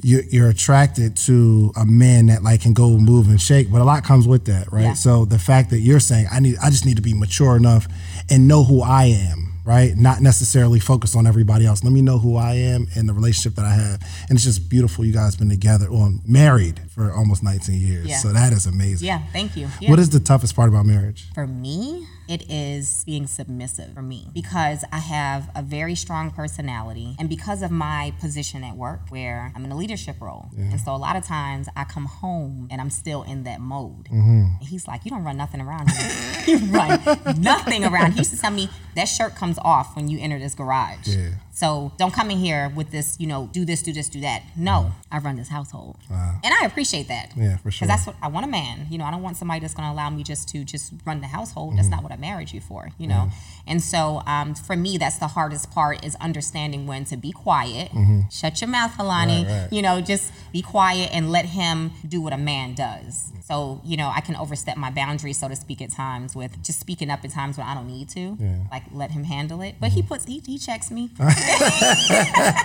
you're, 0.03 0.23
you're 0.25 0.51
attracted 0.51 1.17
to 1.17 1.73
a 1.77 1.85
man 1.87 2.27
that 2.27 2.43
like 2.43 2.61
can 2.63 2.73
go 2.73 2.91
move 2.99 3.29
and 3.29 3.41
shake, 3.41 3.71
but 3.71 3.81
a 3.81 3.85
lot 3.85 4.05
comes 4.05 4.27
with 4.27 4.45
that, 4.47 4.73
right? 4.73 4.83
Yeah. 4.83 4.93
So 4.95 5.25
the 5.25 5.39
fact 5.39 5.71
that 5.71 5.79
you're 5.81 6.01
saying 6.01 6.27
I 6.31 6.41
need, 6.41 6.57
I 6.63 6.71
just 6.71 6.85
need 6.87 6.97
to 6.97 7.03
be 7.03 7.15
mature 7.15 7.57
enough 7.57 7.87
and 8.31 8.49
know 8.49 8.65
who 8.65 8.83
I 8.83 9.05
am, 9.05 9.53
right? 9.65 9.97
Not 9.97 10.21
necessarily 10.21 10.81
focus 10.81 11.15
on 11.15 11.27
everybody 11.27 11.67
else. 11.67 11.85
Let 11.85 11.93
me 11.93 12.03
know 12.03 12.19
who 12.19 12.37
I 12.37 12.55
am 12.55 12.89
and 12.97 13.09
the 13.09 13.13
relationship 13.13 13.55
that 13.57 13.65
I 13.65 13.75
have, 13.75 14.01
and 14.29 14.37
it's 14.37 14.45
just 14.45 14.69
beautiful. 14.69 15.05
You 15.05 15.13
guys 15.13 15.37
been 15.37 15.49
together, 15.49 15.87
well, 15.91 16.13
married 16.27 16.81
for 16.95 17.13
almost 17.13 17.43
19 17.45 17.81
years, 17.81 18.07
Yeah. 18.07 18.17
so 18.19 18.33
that 18.33 18.53
is 18.53 18.67
amazing. 18.67 19.07
Yeah, 19.07 19.23
thank 19.33 19.57
you. 19.57 19.69
Yeah. 19.81 19.91
What 19.91 19.99
is 20.01 20.11
the 20.11 20.21
toughest 20.21 20.57
part 20.57 20.69
about 20.69 20.85
marriage? 20.85 21.27
For 21.35 21.47
me, 21.47 22.07
it 22.33 22.51
is 22.51 23.05
being 23.05 23.27
submissive 23.27 23.93
for 23.93 24.01
me 24.01 24.27
because 24.33 24.87
I 24.91 25.01
have 25.01 25.51
a 25.55 25.63
very 25.63 25.95
strong 25.95 26.31
personality 26.31 27.15
and 27.19 27.29
because 27.29 27.61
of 27.61 27.71
my 27.71 28.15
position 28.21 28.65
at 28.65 28.75
work 28.75 29.01
where 29.11 29.53
I'm 29.55 29.67
in 29.67 29.71
a 29.71 29.77
leadership 29.77 30.17
role. 30.19 30.49
And 30.57 30.81
so 30.81 30.95
a 30.95 30.97
lot 30.97 31.15
of 31.15 31.25
times 31.25 31.69
I 31.77 31.85
come 31.85 32.07
home 32.07 32.69
and 32.71 32.81
I'm 32.81 32.89
still 32.89 33.23
in 33.23 33.43
that 33.45 33.61
mode. 33.61 34.07
Mm-hmm. 34.07 34.45
And 34.61 34.69
he's 34.69 34.89
like, 34.89 35.05
You 35.05 35.11
don't 35.11 35.25
run 35.25 35.37
nothing 35.37 35.61
around 35.61 35.91
here. 35.91 36.45
you 36.47 36.59
run 36.67 37.01
nothing 37.39 37.85
around. 37.85 38.13
He 38.13 38.19
used 38.19 38.31
to 38.31 38.39
tell 38.39 38.51
me 38.51 38.71
that 38.97 39.05
shirt 39.05 39.37
comes 39.37 39.59
off 39.59 39.95
when 39.95 40.09
you 40.09 40.19
enter 40.19 40.39
this 40.39 40.55
garage. 40.55 41.09
Yeah. 41.09 41.31
So 41.55 41.93
don't 41.99 42.15
come 42.15 42.31
in 42.31 42.39
here 42.39 42.73
with 42.75 42.91
this, 42.91 43.17
you 43.21 43.27
know, 43.27 43.49
do 43.53 43.67
this, 43.67 43.83
do 43.83 43.93
this, 43.93 44.09
do 44.09 44.21
that. 44.23 44.43
No, 44.57 44.93
I 45.11 45.19
run 45.19 45.37
this 45.37 45.49
household. 45.49 45.97
And 46.11 46.53
I 46.61 46.65
appreciate 46.65 47.09
that. 47.09 47.33
Yeah, 47.37 47.59
for 47.59 47.71
sure. 47.71 47.87
Because 47.87 47.89
that's 47.89 48.07
what 48.07 48.17
I 48.23 48.29
want 48.29 48.47
a 48.47 48.49
man. 48.49 48.87
You 48.91 48.97
know, 48.99 49.05
I 49.05 49.11
don't 49.11 49.23
want 49.23 49.37
somebody 49.37 49.61
that's 49.61 49.75
going 49.75 49.87
to 49.87 49.93
allow 49.93 50.09
me 50.09 50.23
just 50.23 50.49
to 50.51 50.65
just 50.65 50.95
run 51.05 51.21
the 51.21 51.27
household. 51.27 51.69
Mm-hmm. 51.71 51.77
That's 51.77 51.89
not 51.89 52.03
what 52.03 52.11
I 52.11 52.17
married 52.17 52.53
you 52.53 52.61
for. 52.63 52.89
You 52.99 53.07
know, 53.07 53.29
and 53.67 53.83
so 53.83 54.23
um, 54.27 54.55
for 54.55 54.77
me, 54.77 54.97
that's 54.97 55.19
the 55.19 55.27
hardest 55.29 55.71
part 55.71 56.03
is 56.05 56.17
understanding 56.23 56.87
when 56.87 57.05
to 57.07 57.17
be 57.19 57.33
quiet, 57.33 57.91
shut 58.31 58.61
your 58.63 58.69
mouth, 58.69 58.93
Halani. 58.93 59.43
Mm-hmm. 59.43 59.51
Right, 59.53 59.61
right. 59.63 59.73
You 59.73 59.83
know, 59.83 60.01
just 60.01 60.33
be 60.53 60.63
quiet 60.63 61.11
and 61.13 61.31
let 61.31 61.45
him 61.45 61.91
do 62.09 62.21
what 62.23 62.33
a 62.33 62.39
man 62.39 62.75
does. 62.75 63.31
So 63.45 63.81
you 63.85 63.97
know, 63.99 64.09
I 64.15 64.21
can 64.23 64.37
overstep 64.37 64.77
my 64.79 64.91
boundaries, 64.91 65.39
so 65.39 65.49
to 65.49 65.57
speak, 65.57 65.83
at 65.83 65.91
times 65.93 66.35
with 66.35 66.63
just 66.63 66.81
speaking 66.81 67.11
up 67.11 67.25
at 67.25 67.31
times 67.31 67.59
when 67.59 67.67
I 67.67 67.75
don't 67.75 67.87
need 67.89 68.09
to. 68.11 68.37
Yeah. 68.41 68.57
Like 68.71 68.85
let 68.93 69.11
him 69.11 69.25
handle 69.25 69.61
it. 69.61 69.75
But 69.79 69.91
Mm-hmm. 69.91 69.97
he 69.97 70.03
puts 70.03 70.25
he, 70.25 70.39
he 70.47 70.59
checks 70.59 70.91
me. 70.91 71.11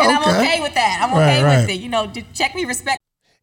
And 0.00 0.10
I'm 0.12 0.22
Okay. 0.22 0.38
okay 0.40 0.60
with 0.60 0.74
that. 0.74 1.00
I'm 1.02 1.12
okay 1.12 1.42
right. 1.42 1.60
with 1.60 1.70
it. 1.70 1.80
You 1.80 1.88
know, 1.88 2.10
check 2.32 2.54
me, 2.54 2.64
respect 2.64 2.98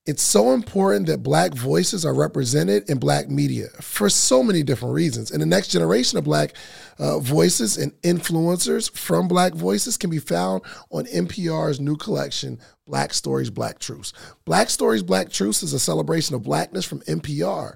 It's 0.06 0.24
so 0.24 0.54
important 0.54 1.06
that 1.08 1.22
black 1.22 1.54
voices 1.54 2.06
are 2.06 2.14
represented 2.14 2.90
in 2.90 2.98
black 2.98 3.30
media 3.30 3.68
for 3.82 4.10
so 4.10 4.42
many 4.42 4.64
different 4.64 4.94
reasons. 4.96 5.32
And 5.32 5.42
the 5.42 5.46
next 5.46 5.68
generation 5.68 6.18
of 6.18 6.24
black 6.24 6.54
uh, 6.98 7.20
voices 7.20 7.78
and 7.78 7.92
influencers 8.02 8.90
from 8.98 9.28
black 9.28 9.54
voices 9.54 9.98
can 9.98 10.10
be 10.10 10.20
found 10.20 10.62
on 10.90 11.06
NPR's 11.06 11.80
new 11.80 11.98
collection, 11.98 12.58
Black 12.88 13.14
Stories, 13.14 13.50
Black 13.50 13.80
Truths. 13.80 14.14
Black 14.46 14.70
Stories, 14.70 15.04
Black 15.04 15.30
Truths 15.30 15.62
is 15.62 15.74
a 15.74 15.80
celebration 15.80 16.36
of 16.36 16.44
blackness 16.44 16.86
from 16.86 17.02
NPR. 17.02 17.76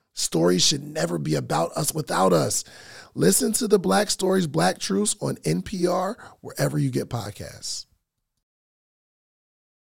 Stories 0.13 0.65
should 0.65 0.83
never 0.83 1.17
be 1.17 1.35
about 1.35 1.71
us 1.73 1.93
without 1.93 2.33
us. 2.33 2.63
Listen 3.15 3.51
to 3.53 3.67
the 3.67 3.79
Black 3.79 4.09
Stories, 4.09 4.47
Black 4.47 4.77
Truths 4.79 5.15
on 5.21 5.35
NPR, 5.37 6.15
wherever 6.41 6.77
you 6.77 6.89
get 6.91 7.09
podcasts. 7.09 7.85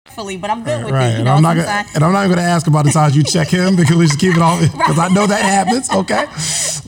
fully, 0.09 0.37
but 0.37 0.49
I'm 0.51 0.63
good 0.63 0.83
with 0.85 0.93
right. 0.93 1.07
it. 1.07 1.11
You 1.11 1.15
and 1.17 1.25
know, 1.25 1.33
I'm 1.33 1.41
not 1.41 1.55
gonna, 1.55 1.65
sometimes- 1.67 1.95
and 1.95 2.03
I'm 2.03 2.11
not 2.13 2.25
going 2.25 2.37
to 2.37 2.43
ask 2.43 2.67
about 2.67 2.85
the 2.85 2.91
times 2.91 3.15
you 3.17 3.23
check 3.23 3.47
him 3.47 3.75
because 3.77 3.95
we 3.97 4.05
just 4.05 4.19
keep 4.19 4.35
it 4.35 4.41
all 4.41 4.59
because 4.61 4.99
I 4.99 5.07
know 5.09 5.25
that 5.27 5.41
happens. 5.43 5.89
Okay, 5.91 6.25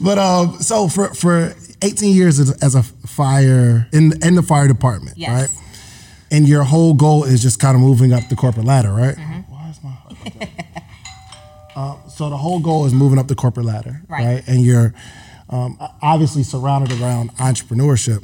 but 0.03 0.17
um, 0.20 0.58
so 0.60 0.88
for 0.88 1.13
for 1.15 1.53
18 1.82 2.15
years 2.15 2.39
as, 2.39 2.51
as 2.63 2.75
a 2.75 2.84
fire 2.84 3.88
in 3.91 4.13
in 4.24 4.36
the 4.36 4.44
fire 4.44 4.67
department, 4.67 5.17
Yes. 5.17 5.29
right? 5.32 5.63
And 6.29 6.48
your 6.48 6.63
whole 6.63 6.94
goal 6.94 7.24
is 7.24 7.41
just 7.41 7.60
kind 7.60 7.74
of 7.75 7.82
moving 7.82 8.13
up 8.13 8.27
the 8.29 8.36
corporate 8.36 8.65
ladder, 8.65 8.91
right? 8.91 9.15
Why 9.48 9.70
is 9.70 9.79
my 9.84 9.98
uh, 11.77 11.96
so 12.10 12.29
the 12.29 12.38
whole 12.38 12.60
goal 12.60 12.86
is 12.86 12.93
moving 12.93 13.19
up 13.19 13.27
the 13.27 13.36
corporate 13.36 13.65
ladder, 13.67 14.01
Right. 14.10 14.25
right? 14.25 14.43
And 14.48 14.62
you're 14.63 14.93
um, 15.50 15.77
obviously 16.01 16.43
surrounded 16.43 16.91
around 17.00 17.31
entrepreneurship. 17.38 18.23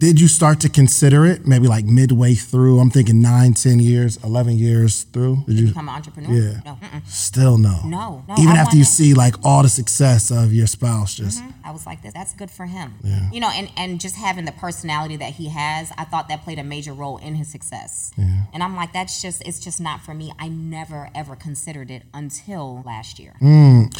Did 0.00 0.20
you 0.20 0.28
start 0.28 0.60
to 0.60 0.68
consider 0.68 1.26
it 1.26 1.46
maybe 1.46 1.68
like 1.68 1.84
midway 1.84 2.34
through? 2.34 2.80
I'm 2.80 2.90
thinking 2.90 3.20
nine, 3.20 3.54
10 3.54 3.80
years, 3.80 4.18
11 4.24 4.58
years 4.58 5.04
through. 5.04 5.44
Did 5.46 5.58
you? 5.58 5.66
become 5.68 5.88
an 5.88 5.94
entrepreneur. 5.94 6.32
Yeah. 6.32 6.60
No, 6.64 6.78
mm-mm. 6.82 7.06
Still 7.06 7.58
no. 7.58 7.80
No, 7.84 8.24
no, 8.28 8.34
Even 8.38 8.56
I 8.56 8.58
after 8.58 8.76
you 8.76 8.84
see 8.84 9.14
like 9.14 9.34
all 9.44 9.62
the 9.62 9.68
success 9.68 10.30
of 10.30 10.52
your 10.52 10.66
spouse, 10.66 11.14
just 11.14 11.42
mm-hmm. 11.42 11.66
I 11.66 11.70
was 11.72 11.86
like, 11.86 12.02
that, 12.02 12.14
that's 12.14 12.34
good 12.34 12.50
for 12.50 12.66
him. 12.66 12.94
Yeah. 13.02 13.30
You 13.30 13.40
know, 13.40 13.50
and, 13.52 13.70
and 13.76 14.00
just 14.00 14.16
having 14.16 14.44
the 14.44 14.52
personality 14.52 15.16
that 15.16 15.34
he 15.34 15.48
has, 15.48 15.92
I 15.98 16.04
thought 16.04 16.28
that 16.28 16.42
played 16.42 16.58
a 16.58 16.64
major 16.64 16.92
role 16.92 17.18
in 17.18 17.34
his 17.34 17.48
success. 17.48 18.12
Yeah. 18.16 18.44
And 18.52 18.62
I'm 18.62 18.76
like, 18.76 18.92
that's 18.92 19.20
just, 19.20 19.46
it's 19.46 19.60
just 19.60 19.80
not 19.80 20.00
for 20.00 20.14
me. 20.14 20.32
I 20.38 20.48
never, 20.48 21.10
ever 21.14 21.36
considered 21.36 21.90
it 21.90 22.02
until 22.14 22.82
last 22.86 23.18
year. 23.18 23.34
Mm. 23.40 23.94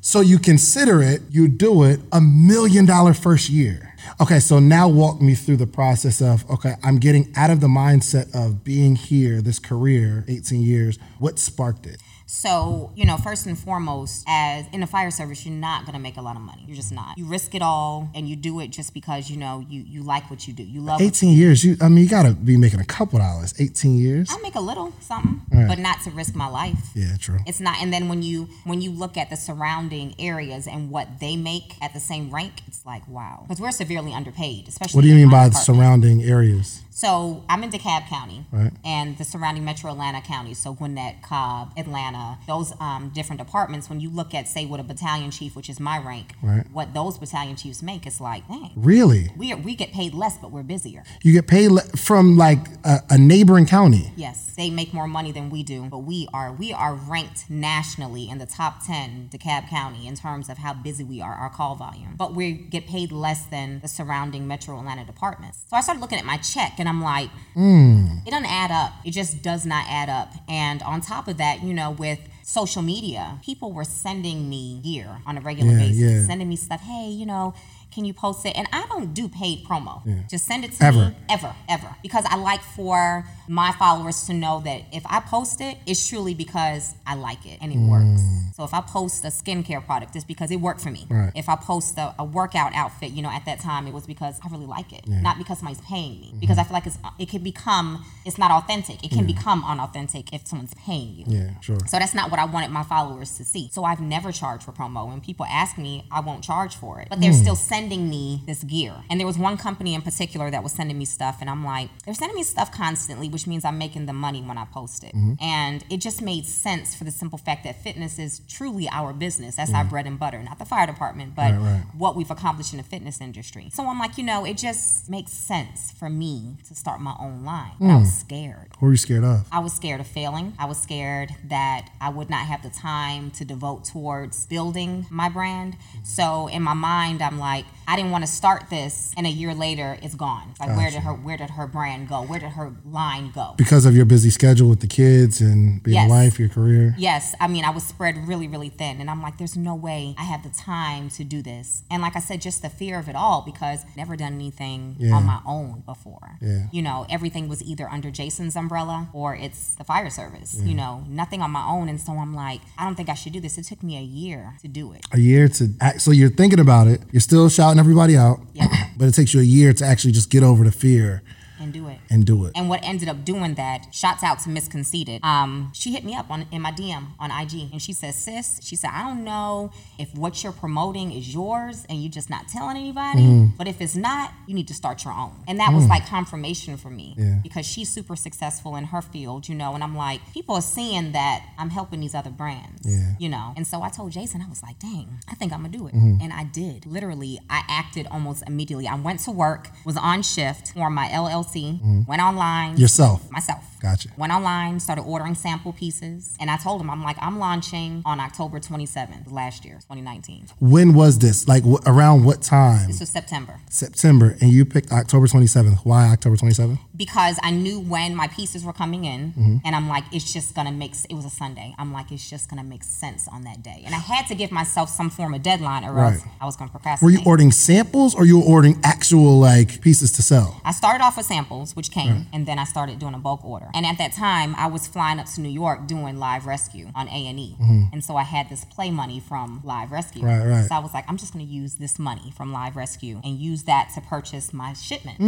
so 0.00 0.20
you 0.20 0.38
consider 0.38 1.02
it, 1.02 1.22
you 1.30 1.48
do 1.48 1.84
it 1.84 2.00
a 2.12 2.20
million 2.20 2.86
dollar 2.86 3.14
first 3.14 3.50
year. 3.50 3.87
Okay, 4.20 4.40
so 4.40 4.58
now 4.58 4.88
walk 4.88 5.20
me 5.20 5.34
through 5.34 5.56
the 5.56 5.66
process 5.66 6.20
of 6.20 6.48
okay, 6.50 6.74
I'm 6.82 6.98
getting 6.98 7.32
out 7.36 7.50
of 7.50 7.60
the 7.60 7.68
mindset 7.68 8.34
of 8.34 8.64
being 8.64 8.96
here, 8.96 9.40
this 9.40 9.58
career, 9.58 10.24
18 10.28 10.60
years. 10.60 10.98
What 11.18 11.38
sparked 11.38 11.86
it? 11.86 12.00
So, 12.30 12.92
you 12.94 13.06
know, 13.06 13.16
first 13.16 13.46
and 13.46 13.58
foremost, 13.58 14.22
as 14.28 14.66
in 14.72 14.80
the 14.80 14.86
fire 14.86 15.10
service, 15.10 15.46
you're 15.46 15.54
not 15.54 15.86
gonna 15.86 15.98
make 15.98 16.18
a 16.18 16.20
lot 16.20 16.36
of 16.36 16.42
money. 16.42 16.62
You're 16.66 16.76
just 16.76 16.92
not. 16.92 17.16
You 17.16 17.24
risk 17.24 17.54
it 17.54 17.62
all 17.62 18.10
and 18.14 18.28
you 18.28 18.36
do 18.36 18.60
it 18.60 18.68
just 18.68 18.92
because, 18.92 19.30
you 19.30 19.38
know, 19.38 19.64
you, 19.66 19.80
you 19.80 20.02
like 20.02 20.30
what 20.30 20.46
you 20.46 20.52
do. 20.52 20.62
You 20.62 20.82
love 20.82 21.00
what 21.00 21.06
18 21.06 21.36
years, 21.36 21.64
you 21.64 21.76
I 21.80 21.88
mean 21.88 22.04
you 22.04 22.10
gotta 22.10 22.34
be 22.34 22.58
making 22.58 22.80
a 22.80 22.84
couple 22.84 23.18
dollars. 23.18 23.54
18 23.58 23.96
years? 23.96 24.28
I 24.30 24.38
make 24.42 24.56
a 24.56 24.60
little 24.60 24.92
something, 25.00 25.40
but 25.50 25.78
not 25.78 26.02
to 26.02 26.10
risk 26.10 26.34
my 26.34 26.48
life. 26.48 26.90
Yeah, 26.94 27.16
true. 27.18 27.38
It's 27.46 27.60
not. 27.60 27.80
And 27.80 27.92
then 27.92 28.10
when 28.10 28.22
you 28.22 28.48
when 28.64 28.82
you 28.82 28.90
look 28.90 29.16
at 29.16 29.30
the 29.30 29.36
surrounding 29.36 30.14
areas 30.18 30.66
and 30.66 30.90
what 30.90 31.20
they 31.20 31.34
make 31.34 31.82
at 31.82 31.94
the 31.94 32.00
same 32.00 32.30
rank, 32.30 32.60
it's 32.66 32.84
like 32.84 33.08
wow, 33.08 33.44
because 33.48 33.60
we're 33.60 33.70
severely 33.70 34.12
underpaid, 34.12 34.68
especially. 34.68 34.98
What 34.98 35.02
do 35.02 35.08
you 35.08 35.14
mean 35.14 35.30
by 35.30 35.48
the 35.48 35.56
surrounding 35.56 36.22
areas? 36.22 36.82
So 36.98 37.44
I'm 37.48 37.62
in 37.62 37.70
DeKalb 37.70 38.08
County 38.08 38.44
Right. 38.50 38.72
and 38.84 39.16
the 39.16 39.22
surrounding 39.22 39.64
Metro 39.64 39.92
Atlanta 39.92 40.20
counties. 40.20 40.58
So 40.58 40.72
Gwinnett, 40.74 41.22
Cobb, 41.22 41.72
Atlanta, 41.76 42.38
those 42.48 42.72
um, 42.80 43.12
different 43.14 43.38
departments. 43.40 43.88
When 43.88 44.00
you 44.00 44.10
look 44.10 44.34
at, 44.34 44.48
say, 44.48 44.66
what 44.66 44.80
a 44.80 44.82
battalion 44.82 45.30
chief, 45.30 45.54
which 45.54 45.70
is 45.70 45.78
my 45.78 45.98
rank, 45.98 46.34
Right. 46.42 46.66
what 46.72 46.94
those 46.94 47.16
battalion 47.16 47.54
chiefs 47.54 47.84
make, 47.84 48.04
it's 48.04 48.20
like, 48.20 48.48
dang, 48.48 48.72
Really? 48.74 49.30
we 49.36 49.52
are, 49.52 49.56
we 49.56 49.76
get 49.76 49.92
paid 49.92 50.12
less, 50.12 50.38
but 50.38 50.50
we're 50.50 50.64
busier. 50.64 51.04
You 51.22 51.32
get 51.32 51.46
paid 51.46 51.68
le- 51.70 51.82
from 51.96 52.36
like 52.36 52.66
a, 52.82 52.98
a 53.10 53.16
neighboring 53.16 53.66
county. 53.66 54.12
Yes, 54.16 54.54
they 54.56 54.68
make 54.68 54.92
more 54.92 55.06
money 55.06 55.30
than 55.30 55.50
we 55.50 55.62
do, 55.62 55.84
but 55.84 55.98
we 55.98 56.26
are 56.34 56.52
we 56.52 56.72
are 56.72 56.94
ranked 56.96 57.48
nationally 57.48 58.28
in 58.28 58.38
the 58.38 58.46
top 58.46 58.84
10 58.84 59.28
DeKalb 59.32 59.68
County 59.68 60.08
in 60.08 60.16
terms 60.16 60.48
of 60.48 60.58
how 60.58 60.74
busy 60.74 61.04
we 61.04 61.20
are, 61.20 61.34
our 61.34 61.48
call 61.48 61.76
volume. 61.76 62.16
But 62.16 62.34
we 62.34 62.54
get 62.54 62.88
paid 62.88 63.12
less 63.12 63.44
than 63.46 63.78
the 63.78 63.86
surrounding 63.88 64.48
Metro 64.48 64.76
Atlanta 64.80 65.04
departments. 65.04 65.62
So 65.70 65.76
I 65.76 65.80
started 65.80 66.00
looking 66.00 66.18
at 66.18 66.24
my 66.24 66.38
check 66.38 66.72
and 66.78 66.87
I'm 66.88 67.02
like, 67.02 67.30
mm. 67.54 68.26
it 68.26 68.30
doesn't 68.30 68.46
add 68.46 68.70
up. 68.70 68.92
It 69.04 69.12
just 69.12 69.42
does 69.42 69.66
not 69.66 69.84
add 69.88 70.08
up. 70.08 70.32
And 70.48 70.82
on 70.82 71.00
top 71.00 71.28
of 71.28 71.36
that, 71.38 71.62
you 71.62 71.74
know, 71.74 71.90
with 71.90 72.20
social 72.42 72.82
media, 72.82 73.38
people 73.44 73.72
were 73.72 73.84
sending 73.84 74.48
me 74.48 74.80
gear 74.82 75.20
on 75.26 75.36
a 75.36 75.40
regular 75.40 75.72
Yeah, 75.72 75.78
basis, 75.78 76.00
yeah. 76.00 76.24
sending 76.24 76.48
me 76.48 76.56
stuff. 76.56 76.80
Hey, 76.80 77.08
you 77.08 77.26
know, 77.26 77.54
can 77.90 78.04
you 78.04 78.12
post 78.12 78.44
it? 78.46 78.56
And 78.56 78.66
I 78.72 78.86
don't 78.88 79.14
do 79.14 79.28
paid 79.28 79.64
promo. 79.64 80.28
Just 80.28 80.44
send 80.46 80.64
it 80.64 80.72
to 80.72 80.84
Ever. 80.84 81.06
me 81.06 81.16
ever, 81.28 81.54
ever. 81.68 81.94
Because 82.02 82.24
I 82.28 82.36
like 82.36 82.60
for 82.62 83.24
my 83.48 83.72
followers 83.72 84.26
to 84.26 84.34
know 84.34 84.60
that 84.64 84.82
if 84.92 85.02
I 85.06 85.20
post 85.20 85.60
it, 85.60 85.78
it's 85.86 86.06
truly 86.08 86.34
because 86.34 86.94
I 87.06 87.14
like 87.14 87.46
it 87.46 87.58
and 87.60 87.72
it 87.72 87.78
works. 87.78 88.20
Mm. 88.20 88.54
So 88.54 88.64
if 88.64 88.74
I 88.74 88.80
post 88.80 89.24
a 89.24 89.28
skincare 89.28 89.84
product, 89.84 90.16
it's 90.16 90.24
because 90.24 90.50
it 90.50 90.56
worked 90.56 90.80
for 90.80 90.90
me. 90.90 91.06
Right. 91.08 91.32
If 91.34 91.48
I 91.48 91.56
post 91.56 91.96
a, 91.98 92.14
a 92.18 92.24
workout 92.24 92.74
outfit, 92.74 93.12
you 93.12 93.22
know, 93.22 93.30
at 93.30 93.44
that 93.46 93.60
time, 93.60 93.86
it 93.86 93.92
was 93.92 94.06
because 94.06 94.40
I 94.44 94.48
really 94.48 94.66
like 94.66 94.92
it, 94.92 95.06
not 95.06 95.38
because 95.38 95.58
somebody's 95.58 95.80
paying 95.82 96.20
me. 96.20 96.28
Mm-hmm. 96.28 96.40
Because 96.40 96.58
I 96.58 96.64
feel 96.64 96.74
like 96.74 96.86
it's 96.86 96.98
it 97.18 97.28
can 97.28 97.42
become 97.42 98.04
it's 98.24 98.38
not 98.38 98.50
authentic. 98.50 99.04
It 99.04 99.10
can 99.10 99.26
become 99.26 99.64
unauthentic 99.64 100.32
if 100.32 100.46
someone's 100.46 100.74
paying 100.74 101.14
you. 101.14 101.24
Yeah, 101.28 101.60
sure. 101.60 101.78
So 101.86 101.98
that's 101.98 102.14
not 102.14 102.30
what 102.30 102.40
I 102.40 102.44
wanted 102.44 102.70
my 102.70 102.82
followers 102.82 103.36
to 103.36 103.44
see. 103.44 103.68
So 103.72 103.84
I've 103.84 104.00
never 104.00 104.32
charged 104.32 104.64
for 104.64 104.72
promo. 104.72 105.08
When 105.08 105.20
people 105.20 105.46
ask 105.46 105.78
me, 105.78 106.04
I 106.10 106.20
won't 106.20 106.44
charge 106.44 106.74
for 106.74 107.00
it. 107.00 107.08
But 107.08 107.20
they're 107.20 107.30
mm. 107.32 107.40
still 107.40 107.56
sending 107.56 107.77
sending 107.78 108.10
me 108.10 108.42
this 108.46 108.64
gear. 108.64 108.92
And 109.08 109.20
there 109.20 109.26
was 109.26 109.38
one 109.38 109.56
company 109.56 109.94
in 109.94 110.02
particular 110.02 110.50
that 110.50 110.62
was 110.64 110.72
sending 110.72 110.98
me 110.98 111.04
stuff, 111.04 111.36
and 111.40 111.48
I'm 111.48 111.64
like, 111.64 111.88
they're 112.04 112.14
sending 112.14 112.34
me 112.36 112.42
stuff 112.42 112.72
constantly, 112.72 113.28
which 113.28 113.46
means 113.46 113.64
I'm 113.64 113.78
making 113.78 114.06
the 114.06 114.12
money 114.12 114.42
when 114.42 114.58
I 114.58 114.64
post 114.64 115.04
it. 115.04 115.14
Mm-hmm. 115.14 115.34
And 115.40 115.84
it 115.88 115.98
just 116.00 116.20
made 116.20 116.44
sense 116.46 116.94
for 116.96 117.04
the 117.04 117.10
simple 117.12 117.38
fact 117.38 117.62
that 117.64 117.80
fitness 117.82 118.18
is 118.18 118.40
truly 118.48 118.88
our 118.90 119.12
business. 119.12 119.56
That's 119.56 119.72
our 119.72 119.84
bread 119.84 120.06
and 120.06 120.18
butter, 120.18 120.42
not 120.42 120.58
the 120.58 120.64
fire 120.64 120.86
department, 120.86 121.34
but 121.36 121.52
Right, 121.52 121.58
right. 121.58 121.82
what 121.96 122.16
we've 122.16 122.30
accomplished 122.30 122.72
in 122.72 122.78
the 122.78 122.82
fitness 122.84 123.20
industry. 123.20 123.70
So 123.72 123.86
I'm 123.86 123.98
like, 124.00 124.18
you 124.18 124.24
know, 124.24 124.44
it 124.44 124.56
just 124.56 125.08
makes 125.08 125.32
sense 125.32 125.92
for 125.92 126.10
me 126.10 126.56
to 126.66 126.74
start 126.74 127.00
my 127.00 127.14
own 127.20 127.44
line. 127.44 127.72
But 127.78 127.86
I 127.86 127.88
Mm. 127.90 128.00
was 128.00 128.12
scared. 128.14 128.68
What 128.78 128.82
were 128.88 128.90
you 128.90 128.96
scared 128.96 129.24
of? 129.24 129.46
I 129.52 129.60
was 129.60 129.72
scared 129.72 130.00
of 130.00 130.06
failing. 130.08 130.54
I 130.58 130.64
was 130.66 130.78
scared 130.78 131.34
that 131.44 131.90
I 132.00 132.08
would 132.08 132.28
not 132.28 132.46
have 132.46 132.62
the 132.62 132.70
time 132.70 133.30
to 133.32 133.44
devote 133.44 133.84
towards 133.84 134.46
building 134.46 135.06
my 135.10 135.28
brand. 135.28 135.76
So 136.02 136.48
in 136.48 136.62
my 136.62 136.74
mind, 136.74 137.22
I'm 137.22 137.38
like, 137.38 137.64
I 137.86 137.96
didn't 137.96 138.10
want 138.10 138.24
to 138.24 138.30
start 138.30 138.68
this, 138.70 139.12
and 139.16 139.26
a 139.26 139.30
year 139.30 139.54
later, 139.54 139.98
it's 140.02 140.14
gone. 140.14 140.52
Like, 140.60 140.76
where 140.76 140.90
did 140.90 141.00
her 141.02 141.12
where 141.14 141.36
did 141.36 141.50
her 141.50 141.66
brand 141.66 142.08
go? 142.08 142.22
Where 142.22 142.38
did 142.38 142.50
her 142.50 142.72
line 142.84 143.30
go? 143.34 143.54
Because 143.56 143.86
of 143.86 143.96
your 143.96 144.04
busy 144.04 144.30
schedule 144.30 144.68
with 144.68 144.80
the 144.80 144.86
kids 144.86 145.40
and 145.40 145.82
being 145.82 145.94
Yes. 145.94 146.06
a 146.06 146.10
wife, 146.10 146.38
your 146.38 146.48
career. 146.48 146.94
Yes, 146.98 147.34
I 147.40 147.48
mean, 147.48 147.64
I 147.64 147.70
was 147.70 147.84
spread 147.84 148.16
really, 148.28 148.46
really 148.48 148.68
thin. 148.68 149.00
And 149.00 149.08
I'm 149.10 149.22
like, 149.22 149.38
there's 149.38 149.56
no 149.56 149.74
way 149.74 150.14
I 150.18 150.24
have 150.24 150.42
the 150.42 150.50
time 150.50 151.08
to 151.10 151.24
do 151.24 151.40
this. 151.42 151.82
And 151.90 152.02
like 152.02 152.14
I 152.16 152.20
said, 152.20 152.40
just 152.42 152.60
the 152.62 152.68
fear 152.68 152.98
of 152.98 153.08
it 153.08 153.16
all 153.16 153.42
because 153.42 153.84
I've 153.88 153.96
never 153.96 154.16
done 154.16 154.34
anything 154.34 154.96
Yeah. 154.98 155.14
on 155.14 155.24
my 155.24 155.40
own 155.46 155.82
before. 155.86 156.36
Yeah. 156.40 156.66
You 156.70 156.82
know, 156.82 157.06
everything 157.08 157.48
was 157.48 157.62
either 157.62 157.88
under 157.88 158.10
Jason's 158.10 158.54
umbrella 158.56 159.08
or 159.12 159.34
it's 159.34 159.74
the 159.76 159.84
fire 159.84 160.10
service, 160.10 160.54
you 160.62 160.74
know, 160.74 161.04
nothing 161.08 161.40
on 161.42 161.50
my 161.50 161.66
own. 161.66 161.88
And 161.88 162.00
so 162.00 162.12
I'm 162.12 162.34
like, 162.34 162.60
I 162.76 162.84
don't 162.84 162.94
think 162.96 163.08
I 163.08 163.14
should 163.14 163.32
do 163.32 163.40
this. 163.40 163.56
It 163.58 163.64
took 163.64 163.82
me 163.82 163.96
a 163.96 164.02
year 164.02 164.54
to 164.62 164.68
do 164.68 164.92
it. 164.92 165.06
A 165.12 165.18
year 165.18 165.48
to 165.48 165.70
act. 165.80 166.02
So 166.02 166.10
you're 166.10 166.30
thinking 166.30 166.60
about 166.60 166.86
it. 166.86 167.00
You're 167.12 167.20
still 167.20 167.48
shouting 167.58 167.80
everybody 167.80 168.16
out. 168.16 168.38
Yeah. 168.54 168.68
But 168.96 169.08
it 169.08 169.14
takes 169.14 169.34
you 169.34 169.40
a 169.40 169.42
year 169.42 169.72
to 169.72 169.84
actually 169.84 170.12
just 170.12 170.30
get 170.30 170.44
over 170.44 170.62
the 170.62 170.70
fear 170.70 171.22
And 171.58 171.72
do 171.72 171.88
it. 171.88 171.97
And 172.10 172.24
do 172.24 172.46
it. 172.46 172.52
And 172.56 172.68
what 172.68 172.80
ended 172.82 173.08
up 173.08 173.24
doing 173.24 173.54
that, 173.54 173.88
shouts 173.92 174.22
out 174.22 174.38
to 174.40 174.48
Miss 174.48 174.68
Conceited. 174.68 175.22
Um, 175.24 175.70
she 175.74 175.92
hit 175.92 176.04
me 176.04 176.14
up 176.14 176.30
on 176.30 176.46
in 176.50 176.62
my 176.62 176.72
DM 176.72 177.08
on 177.18 177.30
IG 177.30 177.70
and 177.72 177.80
she 177.80 177.92
said, 177.92 178.14
Sis, 178.14 178.60
she 178.62 178.76
said, 178.76 178.90
I 178.92 179.02
don't 179.02 179.24
know 179.24 179.70
if 179.98 180.14
what 180.14 180.42
you're 180.42 180.52
promoting 180.52 181.12
is 181.12 181.32
yours 181.32 181.84
and 181.88 182.02
you're 182.02 182.10
just 182.10 182.30
not 182.30 182.48
telling 182.48 182.76
anybody. 182.76 183.22
Mm. 183.22 183.56
But 183.56 183.68
if 183.68 183.80
it's 183.80 183.96
not, 183.96 184.32
you 184.46 184.54
need 184.54 184.68
to 184.68 184.74
start 184.74 185.04
your 185.04 185.12
own. 185.12 185.32
And 185.46 185.58
that 185.60 185.72
was 185.72 185.86
like 185.86 186.06
confirmation 186.06 186.76
for 186.76 186.90
me. 186.90 187.14
Yeah. 187.16 187.38
Because 187.42 187.66
she's 187.66 187.88
super 187.88 188.16
successful 188.16 188.76
in 188.76 188.84
her 188.84 189.02
field, 189.02 189.48
you 189.48 189.54
know, 189.54 189.74
and 189.74 189.82
I'm 189.82 189.96
like, 189.96 190.20
people 190.32 190.54
are 190.54 190.62
seeing 190.62 191.12
that 191.12 191.46
I'm 191.58 191.70
helping 191.70 192.00
these 192.00 192.14
other 192.14 192.30
brands. 192.30 192.82
Yeah. 192.84 193.14
You 193.18 193.28
know. 193.28 193.52
And 193.56 193.66
so 193.66 193.82
I 193.82 193.90
told 193.90 194.12
Jason, 194.12 194.42
I 194.42 194.48
was 194.48 194.62
like, 194.62 194.78
dang, 194.78 195.18
I 195.28 195.34
think 195.34 195.52
I'm 195.52 195.62
gonna 195.62 195.76
do 195.76 195.86
it. 195.86 195.94
Mm-hmm. 195.94 196.22
And 196.22 196.32
I 196.32 196.44
did. 196.44 196.86
Literally, 196.86 197.38
I 197.50 197.62
acted 197.68 198.06
almost 198.10 198.44
immediately. 198.46 198.86
I 198.86 198.94
went 198.94 199.20
to 199.20 199.30
work, 199.30 199.68
was 199.84 199.96
on 199.96 200.22
shift, 200.22 200.72
formed 200.74 200.94
my 200.94 201.08
LLC, 201.08 201.80
went 202.06 202.22
online. 202.22 202.72
Mm-hmm. 202.72 202.80
Yourself. 202.82 203.30
Myself. 203.30 203.64
Gotcha. 203.80 204.08
Went 204.16 204.32
online, 204.32 204.80
started 204.80 205.02
ordering 205.02 205.34
sample 205.34 205.72
pieces, 205.72 206.36
and 206.40 206.50
I 206.50 206.56
told 206.56 206.80
him, 206.80 206.90
I'm 206.90 207.02
like, 207.04 207.16
I'm 207.20 207.38
launching 207.38 208.02
on 208.04 208.18
October 208.18 208.58
27th 208.58 209.30
last 209.30 209.64
year, 209.64 209.74
2019. 209.76 210.46
When 210.60 210.94
was 210.94 211.18
this? 211.20 211.46
Like 211.46 211.62
wh- 211.64 211.80
around 211.86 212.24
what 212.24 212.42
time? 212.42 212.88
This 212.88 213.00
was 213.00 213.08
September 213.10 213.60
September. 213.70 214.36
And 214.40 214.50
you 214.50 214.64
picked 214.64 214.90
October 214.92 215.26
27th. 215.26 215.78
Why 215.84 216.08
October 216.08 216.36
27th? 216.36 216.78
Because 216.98 217.38
I 217.42 217.50
knew 217.52 217.78
when 217.80 218.14
my 218.14 218.28
pieces 218.28 218.64
were 218.64 218.72
coming 218.72 219.04
in, 219.04 219.18
Mm-hmm. 219.28 219.56
and 219.64 219.74
I'm 219.76 219.88
like, 219.88 220.04
it's 220.12 220.32
just 220.32 220.54
gonna 220.54 220.72
make. 220.72 220.94
It 221.08 221.14
was 221.14 221.24
a 221.24 221.30
Sunday. 221.30 221.74
I'm 221.78 221.92
like, 221.92 222.10
it's 222.12 222.28
just 222.28 222.48
gonna 222.50 222.64
make 222.64 222.82
sense 222.82 223.28
on 223.28 223.44
that 223.44 223.62
day, 223.62 223.82
and 223.86 223.94
I 223.94 223.98
had 223.98 224.26
to 224.26 224.34
give 224.34 224.50
myself 224.50 224.90
some 224.90 225.08
form 225.10 225.32
of 225.34 225.42
deadline, 225.42 225.84
or 225.84 225.98
else 226.04 226.20
I 226.40 226.44
was 226.46 226.56
gonna 226.56 226.70
procrastinate. 226.70 227.06
Were 227.14 227.18
you 227.18 227.24
ordering 227.24 227.52
samples 227.52 228.14
or 228.14 228.24
you 228.24 228.38
were 228.38 228.44
ordering 228.44 228.80
actual 228.84 229.38
like 229.38 229.80
pieces 229.80 230.12
to 230.12 230.22
sell? 230.22 230.60
I 230.64 230.72
started 230.72 231.02
off 231.04 231.16
with 231.16 231.26
samples, 231.26 231.76
which 231.76 231.90
came, 231.90 232.26
and 232.32 232.46
then 232.46 232.58
I 232.58 232.64
started 232.64 232.98
doing 232.98 233.14
a 233.14 233.18
bulk 233.18 233.44
order. 233.44 233.68
And 233.74 233.86
at 233.86 233.96
that 233.98 234.12
time, 234.12 234.54
I 234.56 234.66
was 234.66 234.86
flying 234.86 235.20
up 235.20 235.26
to 235.34 235.40
New 235.40 235.48
York 235.64 235.86
doing 235.86 236.18
live 236.18 236.46
rescue 236.46 236.88
on 236.94 237.06
A 237.08 237.26
and 237.28 237.38
E, 237.38 237.56
and 237.92 238.02
so 238.02 238.16
I 238.16 238.24
had 238.24 238.48
this 238.50 238.64
play 238.64 238.90
money 238.90 239.20
from 239.20 239.60
live 239.64 239.92
rescue. 239.92 240.24
Right, 240.24 240.44
right. 240.44 240.66
So 240.66 240.74
I 240.74 240.80
was 240.80 240.92
like, 240.94 241.04
I'm 241.08 241.16
just 241.16 241.32
to 241.34 241.42
use 241.42 241.74
this 241.76 241.98
money 241.98 242.32
from 242.36 242.52
live 242.52 242.74
rescue 242.74 243.20
and 243.22 243.38
use 243.38 243.64
that 243.64 243.90
to 243.94 244.00
purchase 244.00 244.52
my 244.52 244.72
shipment. 244.72 245.18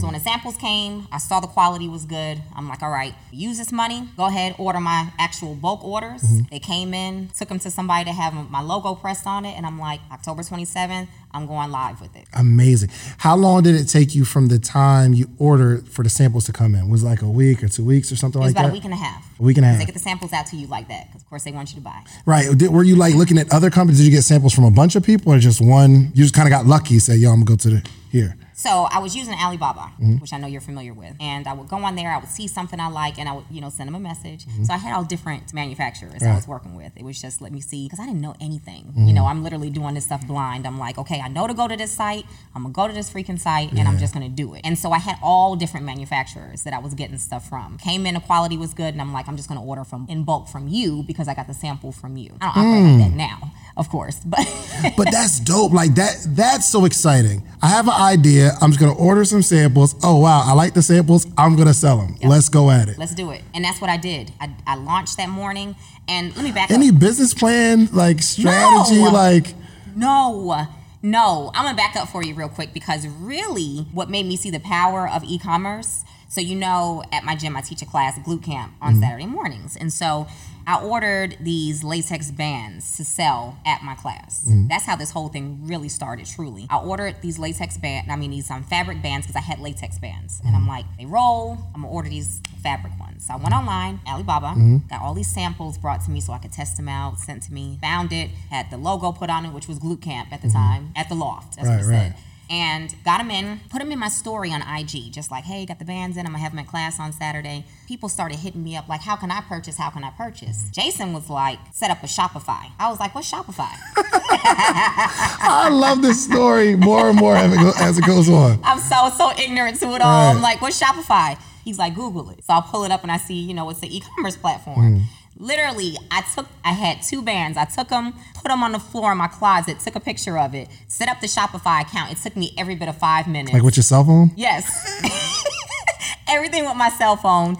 So 0.00 0.06
when 0.06 0.14
the 0.14 0.20
samples 0.20 0.56
came, 0.56 1.06
I 1.12 1.17
saw 1.18 1.40
the 1.40 1.46
quality 1.46 1.88
was 1.88 2.04
good. 2.04 2.40
I'm 2.54 2.68
like, 2.68 2.82
all 2.82 2.90
right, 2.90 3.14
use 3.30 3.58
this 3.58 3.72
money. 3.72 4.08
Go 4.16 4.26
ahead, 4.26 4.54
order 4.58 4.80
my 4.80 5.10
actual 5.18 5.54
bulk 5.54 5.84
orders. 5.84 6.22
Mm-hmm. 6.22 6.40
They 6.50 6.58
came 6.58 6.94
in, 6.94 7.28
took 7.36 7.48
them 7.48 7.58
to 7.60 7.70
somebody 7.70 8.04
to 8.04 8.12
have 8.12 8.34
my 8.50 8.60
logo 8.60 8.94
pressed 8.94 9.26
on 9.26 9.44
it, 9.44 9.56
and 9.56 9.66
I'm 9.66 9.78
like, 9.78 10.00
October 10.12 10.42
27th, 10.42 11.08
I'm 11.32 11.46
going 11.46 11.70
live 11.70 12.00
with 12.00 12.16
it. 12.16 12.24
Amazing. 12.32 12.90
How 13.18 13.36
long 13.36 13.62
did 13.62 13.74
it 13.74 13.84
take 13.84 14.14
you 14.14 14.24
from 14.24 14.48
the 14.48 14.58
time 14.58 15.12
you 15.12 15.28
ordered 15.38 15.86
for 15.88 16.02
the 16.02 16.08
samples 16.08 16.44
to 16.46 16.52
come 16.52 16.74
in? 16.74 16.88
Was 16.88 17.02
it 17.02 17.06
like 17.06 17.22
a 17.22 17.28
week 17.28 17.62
or 17.62 17.68
two 17.68 17.84
weeks 17.84 18.10
or 18.10 18.16
something 18.16 18.40
It 18.40 18.44
was 18.46 18.54
like 18.54 18.60
about 18.64 18.68
that? 18.68 18.72
a 18.72 18.74
week 18.74 18.84
and 18.84 18.94
a 18.94 18.96
half. 18.96 19.38
A 19.38 19.42
week 19.42 19.56
and 19.58 19.66
a 19.66 19.68
half. 19.68 19.78
They 19.78 19.84
get 19.84 19.94
the 19.94 20.00
samples 20.00 20.32
out 20.32 20.46
to 20.46 20.56
you 20.56 20.66
like 20.66 20.88
that, 20.88 21.08
because 21.08 21.22
of 21.22 21.28
course 21.28 21.44
they 21.44 21.52
want 21.52 21.70
you 21.70 21.76
to 21.76 21.80
buy. 21.82 22.02
Right. 22.24 22.56
Did, 22.56 22.70
were 22.70 22.82
you 22.84 22.96
like 22.96 23.14
looking 23.14 23.38
at 23.38 23.52
other 23.52 23.70
companies? 23.70 23.98
Did 23.98 24.04
you 24.04 24.10
get 24.10 24.22
samples 24.22 24.54
from 24.54 24.64
a 24.64 24.70
bunch 24.70 24.96
of 24.96 25.02
people 25.02 25.32
or 25.32 25.38
just 25.38 25.60
one? 25.60 26.10
You 26.14 26.24
just 26.24 26.34
kind 26.34 26.48
of 26.48 26.50
got 26.50 26.66
lucky. 26.66 26.98
Said, 26.98 27.18
"Yo, 27.18 27.30
I'm 27.30 27.44
gonna 27.44 27.44
go 27.44 27.56
to 27.56 27.70
the 27.70 27.88
here." 28.10 28.36
So 28.64 28.70
I 28.90 28.98
was 28.98 29.14
using 29.14 29.34
Alibaba, 29.34 29.92
Mm-hmm. 29.98 30.16
which 30.22 30.32
I 30.32 30.38
know 30.38 30.48
you're 30.48 30.60
familiar 30.70 30.92
with, 31.02 31.14
and 31.20 31.46
I 31.46 31.52
would 31.52 31.68
go 31.68 31.76
on 31.88 31.94
there. 31.94 32.10
I 32.12 32.18
would 32.18 32.28
see 32.38 32.46
something 32.48 32.80
I 32.80 32.88
like, 32.88 33.18
and 33.20 33.28
I 33.28 33.32
would, 33.36 33.44
you 33.50 33.60
know, 33.60 33.70
send 33.70 33.86
them 33.88 33.94
a 33.94 34.00
message. 34.00 34.40
Mm-hmm. 34.46 34.64
So 34.64 34.72
I 34.74 34.78
had 34.78 34.92
all 34.96 35.04
different 35.04 35.54
manufacturers 35.54 36.22
I 36.22 36.34
was 36.34 36.46
working 36.48 36.74
with. 36.74 36.92
It 36.96 37.04
was 37.04 37.20
just 37.20 37.40
let 37.40 37.52
me 37.52 37.60
see 37.60 37.84
because 37.86 38.00
I 38.00 38.06
didn't 38.06 38.20
know 38.20 38.34
anything. 38.40 38.84
Mm-hmm. 38.86 39.06
You 39.08 39.14
know, 39.14 39.26
I'm 39.26 39.42
literally 39.44 39.70
doing 39.70 39.94
this 39.94 40.06
stuff 40.06 40.26
blind. 40.26 40.66
I'm 40.66 40.78
like, 40.78 40.98
okay, 40.98 41.20
I 41.20 41.28
know 41.28 41.46
to 41.46 41.54
go 41.54 41.66
to 41.68 41.76
this 41.76 41.92
site. 41.92 42.26
I'm 42.54 42.62
gonna 42.64 42.72
go 42.80 42.88
to 42.88 42.94
this 42.94 43.08
freaking 43.10 43.38
site, 43.38 43.70
and 43.78 43.86
I'm 43.88 43.98
just 43.98 44.12
gonna 44.14 44.28
do 44.28 44.54
it. 44.54 44.62
And 44.64 44.76
so 44.78 44.90
I 44.92 44.98
had 44.98 45.16
all 45.22 45.54
different 45.56 45.86
manufacturers 45.86 46.62
that 46.64 46.74
I 46.74 46.78
was 46.80 46.94
getting 46.94 47.18
stuff 47.18 47.48
from. 47.48 47.78
Came 47.78 48.06
in, 48.06 48.14
the 48.14 48.20
quality 48.20 48.56
was 48.56 48.74
good, 48.74 48.92
and 48.94 49.00
I'm 49.00 49.12
like, 49.12 49.28
I'm 49.28 49.36
just 49.36 49.48
gonna 49.48 49.64
order 49.64 49.84
from 49.84 50.06
in 50.08 50.24
bulk 50.24 50.48
from 50.48 50.66
you 50.68 51.04
because 51.04 51.28
I 51.28 51.34
got 51.34 51.46
the 51.46 51.54
sample 51.54 51.92
from 51.92 52.16
you. 52.16 52.30
I 52.40 52.46
don't 52.46 52.58
operate 52.58 52.82
Mm. 52.82 53.00
like 53.00 53.10
that 53.10 53.16
now, 53.16 53.52
of 53.78 53.88
course, 53.88 54.20
but. 54.24 54.40
But 54.96 55.10
that's 55.10 55.40
dope. 55.40 55.72
Like 55.72 55.96
that. 55.96 56.24
That's 56.28 56.68
so 56.68 56.84
exciting. 56.84 57.42
I 57.60 57.68
have 57.68 57.88
an 57.88 57.94
idea. 57.94 58.52
I'm 58.60 58.70
just 58.70 58.80
gonna 58.80 58.94
order 58.94 59.24
some 59.24 59.42
samples. 59.42 59.96
Oh 60.04 60.20
wow, 60.20 60.42
I 60.44 60.52
like 60.52 60.74
the 60.74 60.82
samples. 60.82 61.26
I'm 61.36 61.56
gonna 61.56 61.74
sell 61.74 61.98
them. 61.98 62.16
Let's 62.22 62.48
go 62.48 62.70
at 62.70 62.88
it. 62.88 62.96
Let's 62.96 63.14
do 63.14 63.30
it. 63.32 63.42
And 63.54 63.64
that's 63.64 63.80
what 63.80 63.90
I 63.90 63.96
did. 63.96 64.32
I, 64.40 64.54
I 64.66 64.76
launched 64.76 65.16
that 65.16 65.28
morning. 65.28 65.74
And 66.08 66.34
let 66.36 66.44
me 66.44 66.52
back 66.52 66.70
Any 66.70 66.88
up. 66.88 66.98
business 66.98 67.34
plan, 67.34 67.88
like 67.92 68.22
strategy, 68.22 69.02
No. 69.02 69.10
like 69.10 69.54
No, 69.94 70.66
no. 71.02 71.50
I'm 71.54 71.68
to 71.68 71.76
back 71.76 71.96
up 71.96 72.08
for 72.08 72.22
you 72.22 72.34
real 72.34 72.48
quick 72.48 72.72
because 72.72 73.06
really 73.06 73.86
what 73.92 74.08
made 74.08 74.26
me 74.26 74.36
see 74.36 74.50
the 74.50 74.60
power 74.60 75.08
of 75.08 75.22
e 75.24 75.38
commerce. 75.38 76.04
So, 76.28 76.40
you 76.40 76.56
know, 76.56 77.02
at 77.10 77.24
my 77.24 77.34
gym, 77.34 77.56
I 77.56 77.62
teach 77.62 77.82
a 77.82 77.86
class, 77.86 78.18
glute 78.18 78.42
camp, 78.42 78.72
on 78.82 78.92
mm-hmm. 78.92 79.02
Saturday 79.02 79.26
mornings. 79.26 79.76
And 79.76 79.92
so 79.92 80.26
I 80.68 80.82
ordered 80.82 81.38
these 81.40 81.82
latex 81.82 82.30
bands 82.30 82.98
to 82.98 83.04
sell 83.04 83.58
at 83.64 83.82
my 83.82 83.94
class. 83.94 84.44
Mm-hmm. 84.46 84.68
That's 84.68 84.84
how 84.84 84.96
this 84.96 85.10
whole 85.10 85.28
thing 85.28 85.60
really 85.62 85.88
started, 85.88 86.26
truly. 86.26 86.66
I 86.68 86.76
ordered 86.76 87.22
these 87.22 87.38
latex 87.38 87.78
bands, 87.78 88.10
I 88.10 88.16
mean, 88.16 88.30
these 88.30 88.50
um, 88.50 88.64
fabric 88.64 89.00
bands 89.00 89.26
because 89.26 89.36
I 89.36 89.40
had 89.40 89.60
latex 89.60 89.98
bands. 89.98 90.42
And 90.44 90.54
I'm 90.54 90.62
mm-hmm. 90.62 90.70
like, 90.70 90.84
they 90.98 91.06
roll. 91.06 91.56
I'm 91.74 91.80
to 91.80 91.88
order 91.88 92.10
these 92.10 92.42
fabric 92.62 92.92
ones. 93.00 93.26
So 93.26 93.32
I 93.32 93.36
went 93.36 93.54
online, 93.54 94.00
Alibaba, 94.06 94.48
mm-hmm. 94.48 94.76
got 94.90 95.00
all 95.00 95.14
these 95.14 95.32
samples 95.32 95.78
brought 95.78 96.04
to 96.04 96.10
me 96.10 96.20
so 96.20 96.34
I 96.34 96.38
could 96.38 96.52
test 96.52 96.76
them 96.76 96.88
out, 96.88 97.18
sent 97.18 97.44
to 97.44 97.52
me, 97.54 97.78
found 97.80 98.12
it, 98.12 98.28
had 98.50 98.70
the 98.70 98.76
logo 98.76 99.10
put 99.10 99.30
on 99.30 99.46
it, 99.46 99.54
which 99.54 99.68
was 99.68 99.78
Glute 99.78 100.02
Camp 100.02 100.30
at 100.34 100.42
the 100.42 100.50
time, 100.50 100.92
at 100.94 101.08
the 101.08 101.14
loft. 101.14 101.56
That's 101.56 101.66
Right, 101.66 101.76
what 101.76 101.84
it 101.86 101.88
right. 101.88 102.12
said. 102.12 102.27
And 102.50 102.94
got 103.04 103.18
them 103.18 103.30
in, 103.30 103.60
put 103.68 103.80
them 103.80 103.92
in 103.92 103.98
my 103.98 104.08
story 104.08 104.50
on 104.52 104.62
IG, 104.62 105.12
just 105.12 105.30
like, 105.30 105.44
hey, 105.44 105.66
got 105.66 105.78
the 105.78 105.84
bands 105.84 106.16
in, 106.16 106.24
I'm 106.24 106.32
gonna 106.32 106.42
have 106.42 106.54
in 106.54 106.64
class 106.64 106.98
on 106.98 107.12
Saturday. 107.12 107.64
People 107.86 108.08
started 108.08 108.38
hitting 108.38 108.64
me 108.64 108.74
up, 108.74 108.88
like, 108.88 109.02
how 109.02 109.16
can 109.16 109.30
I 109.30 109.42
purchase? 109.42 109.76
How 109.76 109.90
can 109.90 110.02
I 110.02 110.10
purchase? 110.10 110.68
Jason 110.70 111.12
was 111.12 111.28
like, 111.28 111.58
set 111.72 111.90
up 111.90 112.02
a 112.02 112.06
Shopify. 112.06 112.70
I 112.78 112.88
was 112.88 113.00
like, 113.00 113.14
what's 113.14 113.30
Shopify? 113.30 113.68
I 113.96 115.68
love 115.70 116.00
this 116.00 116.24
story 116.24 116.74
more 116.76 117.10
and 117.10 117.18
more 117.18 117.36
as 117.36 117.52
it, 117.52 117.56
go, 117.56 117.72
as 117.78 117.98
it 117.98 118.06
goes 118.06 118.28
on. 118.30 118.60
I'm 118.64 118.78
so 118.78 119.10
so 119.10 119.30
ignorant 119.38 119.78
to 119.80 119.94
it 119.94 120.00
all. 120.00 120.30
I'm 120.30 120.40
like, 120.42 120.60
what's 120.62 120.80
Shopify? 120.80 121.38
He's 121.64 121.78
like, 121.78 121.94
Google 121.94 122.30
it. 122.30 122.44
So 122.44 122.54
I'll 122.54 122.62
pull 122.62 122.84
it 122.84 122.90
up 122.90 123.02
and 123.02 123.12
I 123.12 123.18
see, 123.18 123.34
you 123.34 123.52
know, 123.52 123.68
it's 123.68 123.82
an 123.82 123.88
e-commerce 123.90 124.36
platform. 124.36 125.00
Mm. 125.00 125.02
Literally, 125.36 125.96
I 126.10 126.22
took, 126.34 126.46
I 126.64 126.72
had 126.72 127.02
two 127.02 127.22
bands. 127.22 127.56
I 127.56 127.64
took 127.64 127.88
them, 127.88 128.12
put 128.34 128.44
them 128.48 128.62
on 128.62 128.72
the 128.72 128.78
floor 128.80 129.12
in 129.12 129.18
my 129.18 129.28
closet, 129.28 129.78
took 129.80 129.94
a 129.94 130.00
picture 130.00 130.36
of 130.38 130.54
it, 130.54 130.68
set 130.88 131.08
up 131.08 131.20
the 131.20 131.26
Shopify 131.28 131.82
account. 131.82 132.10
It 132.12 132.18
took 132.18 132.36
me 132.36 132.54
every 132.58 132.74
bit 132.74 132.88
of 132.88 132.96
five 132.96 133.28
minutes. 133.28 133.52
Like 133.52 133.62
with 133.62 133.76
your 133.76 133.84
cell 133.84 134.04
phone. 134.04 134.32
Yes. 134.36 134.66
Everything 136.28 136.64
with 136.64 136.76
my 136.76 136.90
cell 136.90 137.16
phone. 137.16 137.56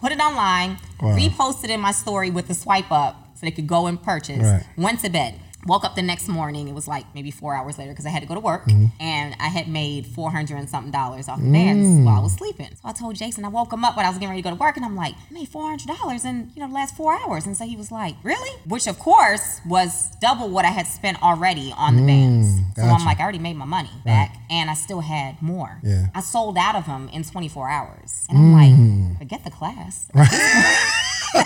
Put 0.00 0.12
it 0.12 0.18
online, 0.20 0.78
Wow. 1.00 1.16
reposted 1.16 1.68
in 1.70 1.80
my 1.80 1.92
story 1.92 2.30
with 2.30 2.48
the 2.48 2.54
swipe 2.54 2.90
up 2.92 3.30
so 3.34 3.46
they 3.46 3.50
could 3.50 3.66
go 3.66 3.86
and 3.86 4.02
purchase. 4.02 4.42
Right. 4.42 4.64
Went 4.76 5.00
to 5.00 5.08
bed. 5.10 5.40
Woke 5.66 5.84
up 5.84 5.94
the 5.94 6.02
next 6.02 6.28
morning. 6.28 6.68
It 6.68 6.74
was 6.74 6.86
like 6.86 7.06
maybe 7.14 7.30
four 7.30 7.54
hours 7.54 7.78
later 7.78 7.92
because 7.92 8.06
I 8.06 8.10
had 8.10 8.20
to 8.22 8.28
go 8.28 8.34
to 8.34 8.40
work, 8.40 8.64
Mm-hmm. 8.64 8.86
and 9.00 9.34
I 9.40 9.48
had 9.48 9.68
made 9.68 10.06
four 10.06 10.30
hundred 10.30 10.58
and 10.58 10.68
something 10.68 10.90
dollars 10.90 11.28
off 11.28 11.40
the 11.40 11.50
bands 11.50 12.04
while 12.04 12.16
I 12.16 12.20
mm. 12.20 12.24
was 12.24 12.32
sleeping. 12.34 12.68
So 12.68 12.80
I 12.84 12.92
told 12.92 13.16
Jason, 13.16 13.44
I 13.44 13.48
woke 13.48 13.72
him 13.72 13.84
up 13.84 13.96
when 13.96 14.06
I 14.06 14.08
was 14.08 14.16
getting 14.16 14.30
ready 14.30 14.42
to 14.42 14.48
go 14.48 14.54
to 14.54 14.60
work, 14.60 14.76
and 14.76 14.84
I'm 14.84 14.96
like, 14.96 15.14
I 15.14 15.32
made 15.32 15.48
four 15.48 15.68
hundred 15.68 15.88
dollars 15.88 16.24
in 16.24 16.50
you 16.54 16.62
know 16.62 16.68
the 16.68 16.74
last 16.74 16.96
four 16.96 17.14
hours, 17.14 17.46
and 17.46 17.56
so 17.56 17.64
he 17.64 17.76
was 17.76 17.90
like, 17.90 18.14
Really? 18.22 18.50
Which 18.66 18.86
of 18.86 18.98
course 18.98 19.60
was 19.66 20.10
double 20.20 20.48
what 20.48 20.64
I 20.64 20.70
had 20.70 20.86
spent 20.86 21.22
already 21.22 21.72
on 21.76 21.96
the 21.96 22.02
mm, 22.02 22.06
bands. 22.06 22.60
So 22.76 22.82
I'm 22.82 23.04
like, 23.04 23.18
I 23.20 23.22
already 23.22 23.38
made 23.38 23.56
my 23.56 23.64
money 23.64 23.90
back, 24.04 24.36
and 24.50 24.70
I 24.70 24.74
still 24.74 25.00
had 25.00 25.40
more. 25.42 25.78
Yeah. 25.82 26.06
I 26.14 26.20
sold 26.20 26.56
out 26.58 26.74
of 26.74 26.86
them 26.86 27.08
in 27.12 27.22
24 27.22 27.68
hours, 27.68 28.26
and 28.28 28.38
I'm 28.38 28.52
like, 28.52 28.72
mm. 28.72 29.18
forget 29.18 29.44
the 29.44 29.50
class. 29.50 30.08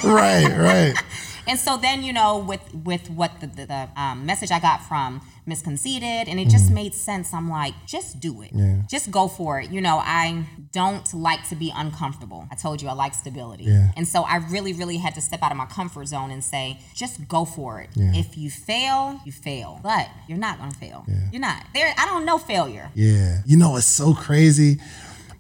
right, 0.05 0.49
right. 0.57 0.95
And 1.49 1.59
so 1.59 1.77
then, 1.77 2.03
you 2.03 2.13
know, 2.13 2.39
with 2.39 2.61
with 2.75 3.09
what 3.11 3.41
the, 3.41 3.47
the, 3.47 3.67
the 3.67 3.89
um, 3.97 4.27
message 4.27 4.51
I 4.51 4.61
got 4.61 4.83
from 4.83 5.23
Miss 5.47 5.63
Conceited, 5.63 6.29
and 6.29 6.39
it 6.39 6.49
just 6.49 6.71
made 6.71 6.93
sense. 6.93 7.33
I'm 7.33 7.49
like, 7.49 7.75
just 7.87 8.21
do 8.21 8.43
it. 8.43 8.51
Yeah. 8.53 8.83
Just 8.89 9.11
go 9.11 9.29
for 9.29 9.59
it. 9.61 9.71
You 9.71 9.81
know, 9.81 9.99
I 9.99 10.45
don't 10.73 11.13
like 11.15 11.49
to 11.49 11.57
be 11.57 11.73
uncomfortable. 11.75 12.47
I 12.51 12.55
told 12.55 12.83
you 12.83 12.89
I 12.89 12.93
like 12.93 13.15
stability. 13.15 13.65
Yeah. 13.65 13.93
And 13.97 14.07
so 14.07 14.25
I 14.25 14.37
really, 14.37 14.75
really 14.75 14.99
had 14.99 15.15
to 15.15 15.23
step 15.23 15.43
out 15.43 15.51
of 15.51 15.57
my 15.57 15.67
comfort 15.67 16.07
zone 16.07 16.31
and 16.31 16.45
say, 16.45 16.81
just 16.95 17.27
go 17.27 17.47
for 17.47 17.81
it. 17.81 17.89
Yeah. 17.95 18.13
If 18.15 18.37
you 18.37 18.51
fail, 18.51 19.19
you 19.25 19.33
fail. 19.33 19.81
But 19.83 20.09
you're 20.29 20.39
not 20.39 20.59
gonna 20.59 20.73
fail. 20.73 21.07
You're 21.33 21.41
not. 21.41 21.65
There 21.73 21.95
I 21.97 22.05
don't 22.05 22.27
know 22.27 22.37
failure. 22.37 22.91
Yeah. 22.95 23.41
You 23.47 23.57
know, 23.57 23.77
it's 23.77 23.87
so 23.87 24.13
crazy. 24.13 24.79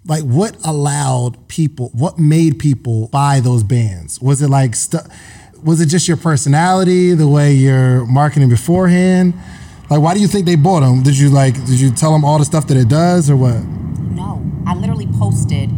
Like, 0.06 0.22
what 0.22 0.56
allowed 0.64 1.48
people, 1.48 1.90
what 1.92 2.18
made 2.18 2.58
people 2.58 3.08
buy 3.08 3.40
those 3.40 3.62
bands? 3.62 4.22
Was 4.22 4.40
it 4.40 4.48
like, 4.48 4.74
stu- 4.74 5.06
was 5.62 5.80
it 5.80 5.86
just 5.86 6.06
your 6.08 6.16
personality, 6.16 7.14
the 7.14 7.28
way 7.28 7.52
you're 7.52 8.04
marketing 8.06 8.48
beforehand? 8.48 9.34
Like, 9.90 10.00
why 10.00 10.14
do 10.14 10.20
you 10.20 10.28
think 10.28 10.46
they 10.46 10.56
bought 10.56 10.80
them? 10.80 11.02
Did 11.02 11.18
you 11.18 11.30
like, 11.30 11.54
did 11.54 11.80
you 11.80 11.90
tell 11.90 12.12
them 12.12 12.24
all 12.24 12.38
the 12.38 12.44
stuff 12.44 12.66
that 12.68 12.76
it 12.76 12.88
does 12.88 13.30
or 13.30 13.36
what? 13.36 13.62
No, 13.64 14.42
I 14.66 14.74
literally 14.74 15.06
posted 15.18 15.70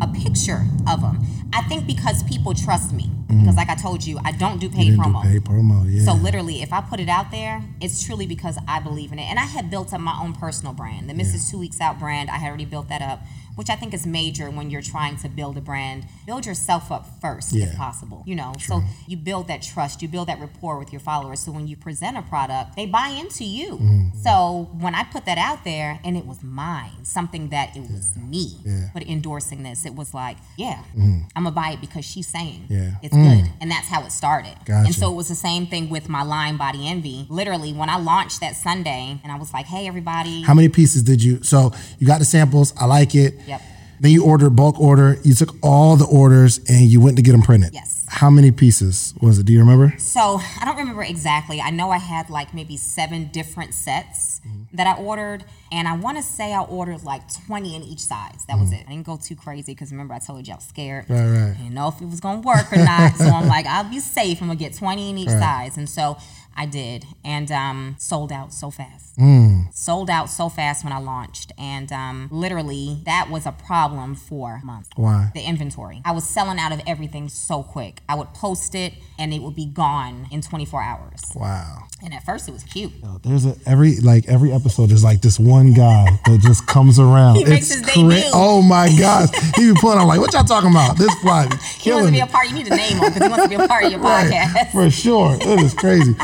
a 0.00 0.06
picture 0.08 0.64
of 0.90 1.00
them. 1.02 1.20
I 1.52 1.62
think 1.62 1.86
because 1.86 2.22
people 2.24 2.54
trust 2.54 2.92
me. 2.92 3.10
Because 3.28 3.56
like 3.56 3.68
I 3.68 3.74
told 3.74 4.06
you, 4.06 4.18
I 4.24 4.32
don't 4.32 4.58
do 4.58 4.70
paid 4.70 4.94
Mm-hmm. 4.94 5.02
Didn't 5.02 5.12
do 5.12 5.18
promo. 5.18 5.22
paid 5.22 5.44
promo, 5.44 5.84
yeah. 5.86 6.02
So 6.02 6.14
literally, 6.14 6.62
if 6.62 6.72
I 6.72 6.80
put 6.80 6.98
it 6.98 7.10
out 7.10 7.30
there, 7.30 7.62
it's 7.78 8.02
truly 8.02 8.26
because 8.26 8.58
I 8.66 8.80
believe 8.80 9.12
in 9.12 9.18
it. 9.18 9.24
And 9.24 9.38
I 9.38 9.44
had 9.44 9.70
built 9.70 9.92
up 9.92 10.00
my 10.00 10.18
own 10.22 10.32
personal 10.32 10.72
brand. 10.72 11.10
The 11.10 11.14
Mrs. 11.14 11.50
Two 11.50 11.58
Weeks 11.58 11.78
Out 11.78 11.98
brand, 11.98 12.30
I 12.30 12.36
had 12.38 12.48
already 12.48 12.64
built 12.64 12.88
that 12.88 13.02
up, 13.02 13.20
which 13.58 13.68
I 13.70 13.74
think 13.74 13.92
is 13.92 14.06
major 14.06 14.50
when 14.50 14.70
you're 14.70 14.82
trying 14.94 15.16
to 15.18 15.28
build 15.28 15.56
a 15.58 15.60
brand. 15.60 16.06
Build 16.26 16.46
yourself 16.46 16.92
up 16.92 17.04
first, 17.20 17.52
Yeah. 17.52 17.64
if 17.66 17.76
possible. 17.76 18.22
You 18.24 18.36
know, 18.36 18.52
so 18.60 18.82
you 19.08 19.16
build 19.16 19.48
that 19.48 19.62
trust, 19.62 20.00
you 20.00 20.06
build 20.06 20.28
that 20.28 20.38
rapport 20.40 20.78
with 20.78 20.92
your 20.92 21.00
followers. 21.00 21.40
So 21.40 21.50
when 21.50 21.66
you 21.66 21.76
present 21.76 22.16
a 22.16 22.22
product, 22.22 22.76
they 22.76 22.86
buy 22.86 23.08
into 23.08 23.44
you. 23.44 23.70
Mm-hmm. 23.72 24.18
So 24.22 24.68
when 24.78 24.94
I 24.94 25.02
put 25.02 25.24
that 25.26 25.38
out 25.38 25.64
there, 25.64 25.98
and 26.04 26.16
it 26.16 26.24
was 26.24 26.40
mine, 26.42 27.04
something 27.04 27.48
that 27.48 27.76
it 27.76 27.82
was 27.90 28.14
me, 28.16 28.58
Yeah. 28.64 28.90
but 28.94 29.02
endorsing 29.08 29.64
this, 29.64 29.84
it 29.84 29.94
was 29.96 30.14
like, 30.14 30.36
yeah, 30.56 30.78
Mm-hmm. 30.96 31.18
I'm 31.34 31.44
gonna 31.44 31.54
buy 31.54 31.70
it 31.72 31.80
because 31.80 32.04
she's 32.04 32.28
saying 32.28 32.66
Yeah. 32.68 32.92
it's 33.02 33.14
good, 33.14 33.50
and 33.60 33.68
that's 33.70 33.88
how 33.88 34.04
it 34.04 34.12
started. 34.12 34.54
Gotcha. 34.64 34.86
And 34.86 34.94
so 34.94 35.10
it 35.10 35.14
was 35.16 35.26
the 35.28 35.34
same 35.48 35.66
thing 35.66 35.88
with 35.90 36.08
my 36.08 36.22
line 36.22 36.56
Body 36.56 36.86
Envy. 36.88 37.26
Literally, 37.28 37.72
when 37.72 37.88
I 37.90 37.98
launched 37.98 38.38
that 38.40 38.54
Sunday, 38.54 39.18
and 39.24 39.32
I 39.32 39.36
was 39.36 39.52
like, 39.52 39.66
hey 39.66 39.88
everybody, 39.88 40.42
How 40.42 40.54
many 40.54 40.68
pieces 40.68 41.02
did 41.02 41.20
you? 41.22 41.42
So 41.42 41.72
you 41.98 42.06
got 42.06 42.18
the 42.20 42.24
samples. 42.24 42.72
I 42.78 42.84
like 42.84 43.14
it. 43.16 43.34
Yep. 43.48 43.62
Then 44.00 44.12
you 44.12 44.24
ordered 44.24 44.50
bulk 44.50 44.78
order. 44.78 45.18
You 45.24 45.34
took 45.34 45.56
all 45.62 45.96
the 45.96 46.06
orders 46.06 46.58
and 46.68 46.82
you 46.86 47.00
went 47.00 47.16
to 47.16 47.22
get 47.22 47.32
them 47.32 47.42
printed. 47.42 47.74
Yes. 47.74 48.04
How 48.10 48.30
many 48.30 48.52
pieces 48.52 49.12
was 49.20 49.38
it? 49.40 49.44
Do 49.46 49.52
you 49.52 49.58
remember? 49.58 49.92
So 49.98 50.40
I 50.60 50.64
don't 50.64 50.76
remember 50.76 51.02
exactly. 51.02 51.60
I 51.60 51.70
know 51.70 51.90
I 51.90 51.98
had 51.98 52.30
like 52.30 52.54
maybe 52.54 52.76
seven 52.76 53.26
different 53.32 53.74
sets 53.74 54.26
Mm-hmm. 54.46 54.76
that 54.76 54.86
I 54.86 54.94
ordered, 55.02 55.44
and 55.72 55.88
I 55.88 55.96
want 55.96 56.16
to 56.16 56.22
say 56.22 56.54
I 56.54 56.62
ordered 56.62 57.02
like 57.02 57.22
20 57.46 57.74
in 57.74 57.82
each 57.82 57.98
size. 57.98 58.44
That 58.46 58.56
was 58.56 58.70
it. 58.72 58.84
I 58.86 58.90
didn't 58.92 59.04
go 59.04 59.16
too 59.16 59.34
crazy 59.34 59.72
because 59.74 59.90
remember 59.90 60.14
I 60.14 60.20
told 60.20 60.46
you 60.46 60.52
I 60.54 60.56
was 60.58 60.64
scared. 60.64 61.06
Right, 61.10 61.28
right. 61.28 61.50
I 61.50 61.54
didn't 61.54 61.74
know 61.74 61.88
if 61.88 62.00
it 62.00 62.04
was 62.08 62.20
gonna 62.20 62.40
work 62.42 62.72
or 62.72 62.76
not. 62.76 63.16
so 63.16 63.24
I'm 63.24 63.48
like, 63.56 63.66
I'll 63.66 63.90
be 63.90 63.98
safe. 63.98 64.40
I'm 64.40 64.46
gonna 64.46 64.56
get 64.60 64.74
20 64.74 65.10
in 65.10 65.18
each 65.18 65.28
size, 65.28 65.76
and 65.76 65.88
so 65.88 66.16
I 66.58 66.66
did, 66.66 67.04
and 67.24 67.50
um, 67.52 67.96
sold 67.98 68.32
out 68.32 68.52
so 68.52 68.70
fast. 68.70 69.16
Mm. 69.16 69.72
Sold 69.74 70.10
out 70.10 70.28
so 70.28 70.48
fast 70.48 70.82
when 70.84 70.92
I 70.92 70.98
launched, 70.98 71.52
and 71.56 71.90
um, 71.92 72.28
literally 72.32 72.98
that 73.04 73.28
was 73.30 73.46
a 73.46 73.52
problem 73.52 74.14
for 74.16 74.60
months 74.64 74.90
Why? 74.96 75.30
the 75.34 75.42
inventory. 75.42 76.02
I 76.04 76.12
was 76.12 76.24
selling 76.28 76.58
out 76.58 76.72
of 76.72 76.80
everything 76.86 77.28
so 77.28 77.62
quick. 77.62 78.00
I 78.08 78.14
would 78.16 78.32
post 78.34 78.74
it 78.74 78.92
and 79.18 79.32
it 79.32 79.40
would 79.42 79.54
be 79.56 79.66
gone 79.66 80.26
in 80.30 80.40
24 80.40 80.82
hours. 80.82 81.22
Wow. 81.34 81.84
And 82.04 82.14
at 82.14 82.24
first 82.24 82.48
it 82.48 82.52
was 82.52 82.62
cute. 82.62 82.92
There's 83.24 83.44
a 83.44 83.56
every 83.66 83.96
like 83.96 84.28
every 84.28 84.52
episode. 84.52 84.86
There's 84.90 85.02
like 85.02 85.20
this 85.20 85.38
one 85.38 85.72
guy 85.74 86.06
that 86.26 86.40
just 86.40 86.66
comes 86.68 86.98
around. 87.00 87.36
He 87.36 87.44
makes 87.44 87.72
his 87.72 87.82
cra- 87.82 87.94
debut. 87.94 88.22
Oh 88.32 88.62
my 88.62 88.88
gosh, 88.98 89.30
he 89.56 89.72
be 89.72 89.80
pulling. 89.80 89.98
I'm 89.98 90.06
like, 90.06 90.20
what 90.20 90.32
y'all 90.32 90.44
talking 90.44 90.70
about? 90.70 90.96
This 90.96 91.12
fly 91.16 91.48
He 91.80 91.90
wants 91.90 92.06
to 92.06 92.12
be 92.12 92.20
a 92.20 92.26
part. 92.26 92.48
You 92.48 92.54
need 92.54 92.66
to 92.66 92.76
name 92.76 92.98
him 92.98 93.12
because 93.12 93.22
he 93.22 93.28
wants 93.28 93.42
to 93.44 93.48
be 93.48 93.56
a 93.56 93.66
part 93.66 93.84
of 93.84 93.90
your 93.90 94.00
Right, 94.08 94.30
podcast. 94.30 94.70
for 94.72 94.88
sure. 94.90 95.36
It 95.40 95.60
is 95.60 95.74
crazy. 95.74 96.14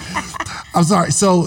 I'm 0.74 0.84
sorry. 0.84 1.10
So, 1.12 1.44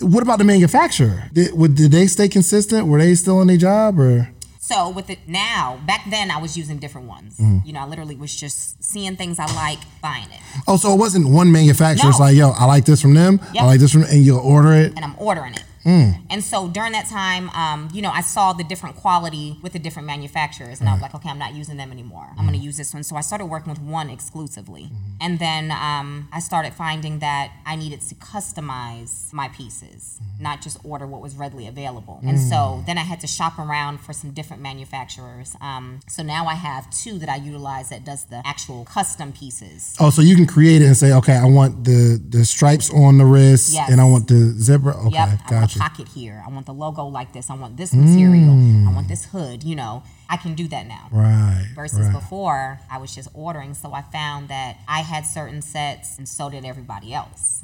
what 0.00 0.22
about 0.22 0.38
the 0.38 0.44
manufacturer? 0.44 1.24
Did, 1.32 1.52
would, 1.54 1.74
did 1.74 1.92
they 1.92 2.06
stay 2.06 2.28
consistent? 2.28 2.86
Were 2.86 2.98
they 2.98 3.14
still 3.14 3.38
on 3.38 3.46
their 3.48 3.56
job 3.58 3.98
or? 4.00 4.30
So 4.60 4.88
with 4.88 5.10
it 5.10 5.18
now, 5.26 5.80
back 5.84 6.08
then 6.10 6.30
I 6.30 6.40
was 6.40 6.56
using 6.56 6.78
different 6.78 7.08
ones. 7.08 7.36
Mm-hmm. 7.38 7.66
You 7.66 7.72
know, 7.72 7.80
I 7.80 7.86
literally 7.88 8.14
was 8.14 8.34
just 8.34 8.82
seeing 8.84 9.16
things 9.16 9.40
I 9.40 9.46
like, 9.56 9.80
buying 10.00 10.30
it, 10.30 10.38
Oh, 10.68 10.76
so 10.76 10.94
it 10.94 10.96
wasn't 10.96 11.28
one 11.28 11.50
manufacturer. 11.50 12.08
It's 12.08 12.20
like, 12.20 12.36
yo, 12.36 12.50
I 12.50 12.66
like 12.66 12.84
this 12.84 13.02
from 13.02 13.14
them. 13.14 13.40
I 13.58 13.66
like 13.66 13.80
this 13.80 13.92
from, 13.92 14.04
and 14.04 14.24
you'll 14.24 14.38
order 14.38 14.72
it. 14.74 14.92
and 14.94 15.04
I'm 15.04 15.16
ordering 15.18 15.54
it. 15.54 15.64
Mm. 15.84 16.22
And 16.30 16.44
so 16.44 16.68
during 16.68 16.92
that 16.92 17.06
time, 17.08 17.48
um, 17.50 17.88
you 17.92 18.02
know, 18.02 18.10
I 18.10 18.20
saw 18.20 18.52
the 18.52 18.64
different 18.64 18.96
quality 18.96 19.58
with 19.62 19.72
the 19.72 19.78
different 19.78 20.06
manufacturers, 20.06 20.80
and 20.80 20.88
I 20.88 20.92
was 20.92 21.00
like, 21.02 21.14
okay, 21.14 21.28
I'm 21.30 21.38
not 21.38 21.54
using 21.54 21.76
them 21.78 21.90
anymore. 21.90 22.26
I'm 22.38 22.46
going 22.46 22.58
to 22.58 22.64
use 22.64 22.76
this 22.76 22.92
one. 22.92 23.02
So 23.02 23.16
I 23.16 23.22
started 23.22 23.46
working 23.46 23.70
with 23.70 23.80
one 23.80 24.10
exclusively, 24.10 24.90
and 25.20 25.38
then 25.38 25.70
um, 25.72 26.28
I 26.32 26.40
started 26.40 26.74
finding 26.74 27.20
that 27.20 27.52
I 27.64 27.76
needed 27.76 28.00
to 28.02 28.14
customize 28.16 29.32
my 29.32 29.48
pieces, 29.48 30.20
not 30.38 30.60
just 30.62 30.78
order 30.84 31.06
what 31.06 31.20
was 31.20 31.34
readily 31.36 31.66
available. 31.66 32.20
And 32.22 32.38
so 32.38 32.82
then 32.86 32.98
I 32.98 33.02
had 33.02 33.20
to 33.20 33.26
shop 33.26 33.58
around 33.58 34.00
for 34.00 34.12
some 34.12 34.30
different 34.32 34.62
manufacturers. 34.62 35.56
Um, 35.60 36.00
so 36.08 36.22
now 36.22 36.46
I 36.46 36.54
have 36.54 36.90
two 36.90 37.18
that 37.18 37.28
I 37.28 37.36
utilize 37.36 37.88
that 37.90 38.04
does 38.04 38.24
the 38.26 38.42
actual 38.44 38.84
custom 38.84 39.32
pieces. 39.32 39.96
Oh, 39.98 40.10
so 40.10 40.22
you 40.22 40.36
can 40.36 40.46
create 40.46 40.82
it 40.82 40.86
and 40.86 40.96
say, 40.96 41.12
okay, 41.14 41.34
I 41.36 41.46
want 41.46 41.84
the 41.84 42.20
the 42.28 42.44
stripes 42.44 42.92
on 42.92 43.18
the 43.18 43.24
wrist, 43.24 43.72
Yes. 43.72 43.90
and 43.90 44.00
I 44.00 44.04
want 44.04 44.28
the 44.28 44.52
zipper. 44.58 44.92
Okay, 44.92 45.14
Yep. 45.14 45.40
I 45.50 45.66
a 45.74 45.78
gotcha. 45.78 45.90
pocket 45.90 46.08
here. 46.08 46.42
I 46.46 46.50
want 46.50 46.66
the 46.66 46.74
logo 46.74 47.04
like 47.06 47.32
this. 47.32 47.50
I 47.50 47.54
want 47.54 47.76
this 47.76 47.92
material. 47.92 48.54
Mm. 48.54 48.88
I 48.88 48.92
want 48.92 49.08
this 49.08 49.26
hood. 49.26 49.64
You 49.64 49.76
know, 49.76 50.02
I 50.30 50.36
can 50.36 50.54
do 50.54 50.68
that 50.68 50.86
now. 50.86 51.08
Right. 51.10 51.66
Versus 51.74 52.00
right. 52.06 52.12
before, 52.12 52.78
I 52.90 52.98
was 52.98 53.12
just 53.14 53.28
ordering. 53.34 53.74
So 53.74 53.92
I 53.92 54.02
found 54.02 54.48
that 54.48 54.76
I 54.86 55.00
had 55.00 55.26
certain 55.26 55.60
sets, 55.60 56.16
and 56.18 56.28
so 56.28 56.48
did 56.48 56.64
everybody 56.64 57.12
else. 57.12 57.62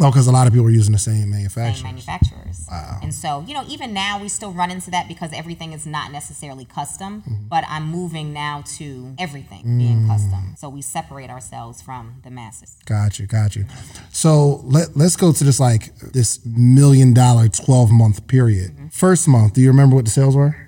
Oh, 0.00 0.10
because 0.10 0.26
a 0.26 0.32
lot 0.32 0.46
of 0.46 0.52
people 0.52 0.64
were 0.64 0.70
using 0.70 0.92
the 0.92 0.98
same 0.98 1.30
manufacturers. 1.30 1.76
Same 1.76 1.84
manufacturer. 1.84 2.38
manufacturers. 2.38 3.02
And 3.02 3.14
so, 3.14 3.44
you 3.46 3.54
know, 3.54 3.64
even 3.68 3.92
now 3.92 4.20
we 4.20 4.28
still 4.28 4.52
run 4.52 4.70
into 4.70 4.90
that 4.90 5.08
because 5.08 5.30
everything 5.32 5.72
is 5.72 5.86
not 5.86 6.10
necessarily 6.10 6.64
custom, 6.64 7.22
Mm-hmm. 7.26 7.48
but 7.48 7.64
I'm 7.68 7.86
moving 7.86 8.32
now 8.32 8.62
to 8.78 9.14
everything 9.18 9.78
being 9.78 10.06
custom. 10.06 10.54
So 10.56 10.68
we 10.68 10.82
separate 10.82 11.30
ourselves 11.30 11.82
from 11.82 12.20
the 12.24 12.30
masses. 12.30 12.76
Got 12.86 13.18
you, 13.18 13.26
got 13.26 13.54
you. 13.56 13.66
So 14.10 14.60
let 14.64 14.96
let's 14.96 15.16
go 15.16 15.32
to 15.32 15.44
this 15.44 15.60
like 15.60 15.94
this 15.98 16.44
million 16.44 17.12
dollar 17.14 17.48
twelve 17.48 17.90
month 17.90 18.26
period. 18.28 18.72
Mm-hmm. 18.72 18.88
First 18.88 19.28
month, 19.28 19.54
do 19.54 19.60
you 19.60 19.68
remember 19.68 19.96
what 19.96 20.04
the 20.04 20.10
sales 20.10 20.34
were? 20.36 20.65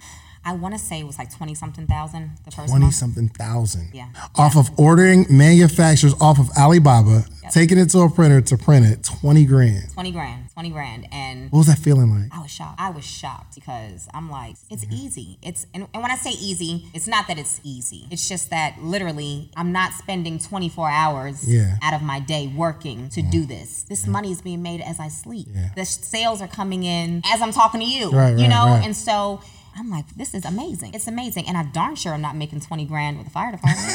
I 0.48 0.52
want 0.54 0.72
to 0.74 0.78
say 0.80 1.00
it 1.00 1.06
was 1.06 1.18
like 1.18 1.30
20 1.34 1.54
something 1.54 1.86
thousand 1.86 2.30
the 2.44 2.50
first 2.50 2.68
Twenty 2.70 2.84
month. 2.86 2.94
something 2.94 3.28
thousand. 3.28 3.90
Yeah. 3.92 4.08
Off 4.36 4.56
of 4.56 4.70
ordering 4.78 5.26
manufacturers 5.28 6.14
off 6.20 6.38
of 6.38 6.48
Alibaba, 6.56 7.24
Yep. 7.42 7.52
taking 7.52 7.78
it 7.78 7.88
to 7.90 7.98
a 8.00 8.10
printer 8.10 8.40
to 8.40 8.56
print 8.56 8.84
it, 8.86 9.02
twenty 9.04 9.44
grand. 9.46 9.90
20 9.94 10.10
grand, 10.12 10.44
20 10.54 10.70
grand. 10.70 11.06
And 11.12 11.50
What 11.52 11.58
was 11.58 11.66
that 11.68 11.78
feeling 11.78 12.10
like? 12.14 12.28
I 12.36 12.40
was 12.42 12.50
shocked. 12.50 12.80
I 12.80 12.90
was 12.90 13.04
shocked 13.04 13.54
because 13.54 14.08
I'm 14.14 14.30
like, 14.30 14.56
it's 14.70 14.84
Mm-hmm. 14.84 14.94
easy. 15.04 15.38
It's 15.42 15.66
and, 15.74 15.86
and 15.94 16.02
when 16.02 16.10
I 16.10 16.16
say 16.16 16.30
easy, 16.30 16.86
it's 16.94 17.06
not 17.06 17.26
that 17.28 17.38
it's 17.38 17.60
easy. 17.62 18.06
It's 18.10 18.26
just 18.28 18.48
that 18.50 18.76
literally 18.82 19.50
I'm 19.56 19.70
not 19.72 19.92
spending 19.94 20.38
24 20.38 20.88
hours 20.90 21.46
Yeah. 21.46 21.76
out 21.82 21.94
of 21.94 22.02
my 22.02 22.20
day 22.20 22.46
working 22.54 23.08
to 23.10 23.22
do 23.22 23.44
this. 23.46 23.82
This 23.82 24.06
money 24.06 24.30
is 24.32 24.40
being 24.42 24.62
made 24.62 24.80
as 24.80 24.98
I 25.00 25.08
sleep. 25.08 25.48
Yeah. 25.52 25.70
The 25.76 25.84
sales 25.84 26.40
are 26.40 26.48
coming 26.48 26.84
in 26.84 27.22
as 27.26 27.40
I'm 27.42 27.52
talking 27.52 27.80
to 27.80 27.86
you. 27.86 28.10
Right, 28.10 28.30
you 28.30 28.42
right, 28.42 28.48
know? 28.48 28.66
right. 28.66 28.84
And 28.84 28.96
so 28.96 29.40
I'm 29.78 29.90
like, 29.90 30.08
this 30.16 30.34
is 30.34 30.44
amazing. 30.44 30.92
It's 30.94 31.06
amazing. 31.06 31.46
And 31.46 31.56
I 31.56 31.62
darn 31.62 31.94
sure 31.94 32.12
I'm 32.12 32.20
not 32.20 32.34
making 32.34 32.60
20 32.60 32.84
grand 32.86 33.16
with 33.18 33.26
the 33.26 33.32
fire 33.32 33.52
department. 33.52 33.86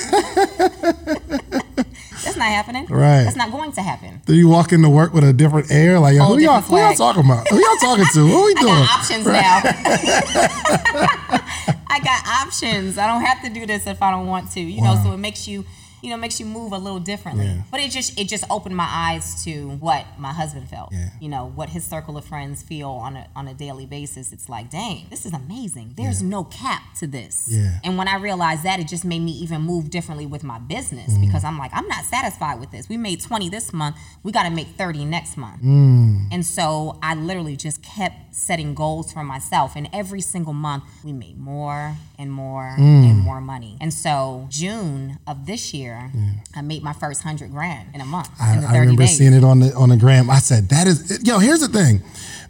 That's 2.23 2.37
not 2.37 2.47
happening. 2.47 2.85
Right. 2.85 3.23
That's 3.23 3.35
not 3.35 3.51
going 3.51 3.73
to 3.73 3.81
happen. 3.81 4.21
Did 4.25 4.37
you 4.37 4.47
walk 4.47 4.71
into 4.71 4.89
work 4.89 5.13
with 5.13 5.25
a 5.25 5.33
different 5.33 5.69
air? 5.71 5.99
Like, 5.99 6.17
Whole 6.17 6.35
who 6.35 6.41
y'all, 6.41 6.61
who 6.61 6.77
y'all 6.77 6.93
talking 6.95 7.25
about? 7.25 7.47
Who 7.49 7.57
y'all 7.57 7.75
talking 7.81 8.05
to? 8.13 8.25
What 8.25 8.45
we 8.45 8.53
doing? 8.55 8.73
I 8.73 8.85
got 8.85 8.99
options 8.99 9.25
now. 9.25 9.61
I 11.89 11.99
got 11.99 12.25
options. 12.47 12.97
I 12.97 13.07
don't 13.07 13.23
have 13.25 13.41
to 13.43 13.49
do 13.49 13.65
this 13.65 13.85
if 13.85 14.01
I 14.01 14.11
don't 14.11 14.27
want 14.27 14.51
to. 14.51 14.61
You 14.61 14.81
know, 14.81 14.95
so 15.03 15.11
it 15.11 15.17
makes 15.17 15.47
you 15.47 15.65
you 16.03 16.09
know, 16.09 16.17
makes 16.17 16.39
you 16.39 16.45
move 16.45 16.71
a 16.73 16.77
little 16.77 16.99
differently. 16.99 17.45
Yeah. 17.45 17.61
But 17.71 17.79
it 17.79 17.89
just 17.91 18.19
it 18.19 18.27
just 18.27 18.43
opened 18.49 18.75
my 18.75 18.87
eyes 18.89 19.43
to 19.45 19.69
what 19.79 20.05
my 20.19 20.33
husband 20.33 20.69
felt. 20.69 20.89
Yeah. 20.91 21.09
You 21.21 21.29
know, 21.29 21.51
what 21.55 21.69
his 21.69 21.83
circle 21.85 22.17
of 22.17 22.25
friends 22.25 22.61
feel 22.61 22.89
on 22.89 23.15
a 23.15 23.27
on 23.35 23.47
a 23.47 23.53
daily 23.53 23.85
basis. 23.85 24.33
It's 24.33 24.49
like, 24.49 24.69
dang, 24.69 25.07
this 25.09 25.25
is 25.25 25.33
amazing. 25.33 25.93
There's 25.95 26.21
no 26.21 26.43
cap 26.43 26.81
to 26.99 27.07
this. 27.07 27.47
Yeah. 27.49 27.79
And 27.83 27.97
when 27.97 28.07
I 28.07 28.17
realized 28.17 28.63
that, 28.63 28.79
it 28.79 28.87
just 28.87 29.05
made 29.05 29.19
me 29.21 29.31
even 29.31 29.61
move 29.61 29.89
differently 29.89 30.25
with 30.25 30.43
my 30.43 30.59
business 30.59 31.11
Mm-hmm. 31.13 31.21
because 31.25 31.43
I'm 31.43 31.57
like, 31.57 31.71
I'm 31.73 31.87
not 31.87 32.03
satisfied 32.05 32.59
with 32.59 32.71
this. 32.71 32.89
We 32.89 32.97
made 32.97 33.21
20 33.21 33.49
this 33.49 33.71
month. 33.73 33.95
We 34.23 34.31
got 34.31 34.43
to 34.43 34.49
make 34.49 34.67
30 34.67 35.05
next 35.05 35.37
month. 35.37 35.61
Mm. 35.61 36.27
And 36.31 36.45
so 36.45 36.99
I 37.01 37.15
literally 37.15 37.55
just 37.55 37.81
kept 37.81 38.35
setting 38.35 38.73
goals 38.73 39.11
for 39.13 39.23
myself. 39.23 39.75
And 39.75 39.87
every 39.93 40.21
single 40.21 40.53
month, 40.53 40.83
we 41.03 41.13
made 41.13 41.37
more 41.37 41.95
and 42.19 42.31
more 42.31 42.75
Mm. 42.77 43.09
and 43.09 43.19
more 43.19 43.41
money. 43.41 43.77
And 43.81 43.93
so 43.93 44.47
June 44.49 45.19
of 45.27 45.45
this 45.45 45.73
year, 45.73 45.92
I 46.55 46.61
made 46.61 46.83
my 46.83 46.93
first 46.93 47.23
100 47.25 47.51
grand 47.51 47.89
in 47.93 48.01
a 48.01 48.05
month. 48.05 48.29
I, 48.39 48.53
in 48.55 48.61
the 48.61 48.67
I 48.67 48.77
remember 48.77 49.03
days. 49.03 49.17
seeing 49.17 49.33
it 49.33 49.43
on 49.43 49.59
the 49.59 49.73
on 49.75 49.89
the 49.89 49.97
gram. 49.97 50.29
I 50.29 50.39
said, 50.39 50.69
"That 50.69 50.87
is 50.87 51.21
yo." 51.23 51.39
Here's 51.39 51.59
the 51.61 51.67
thing, 51.67 52.01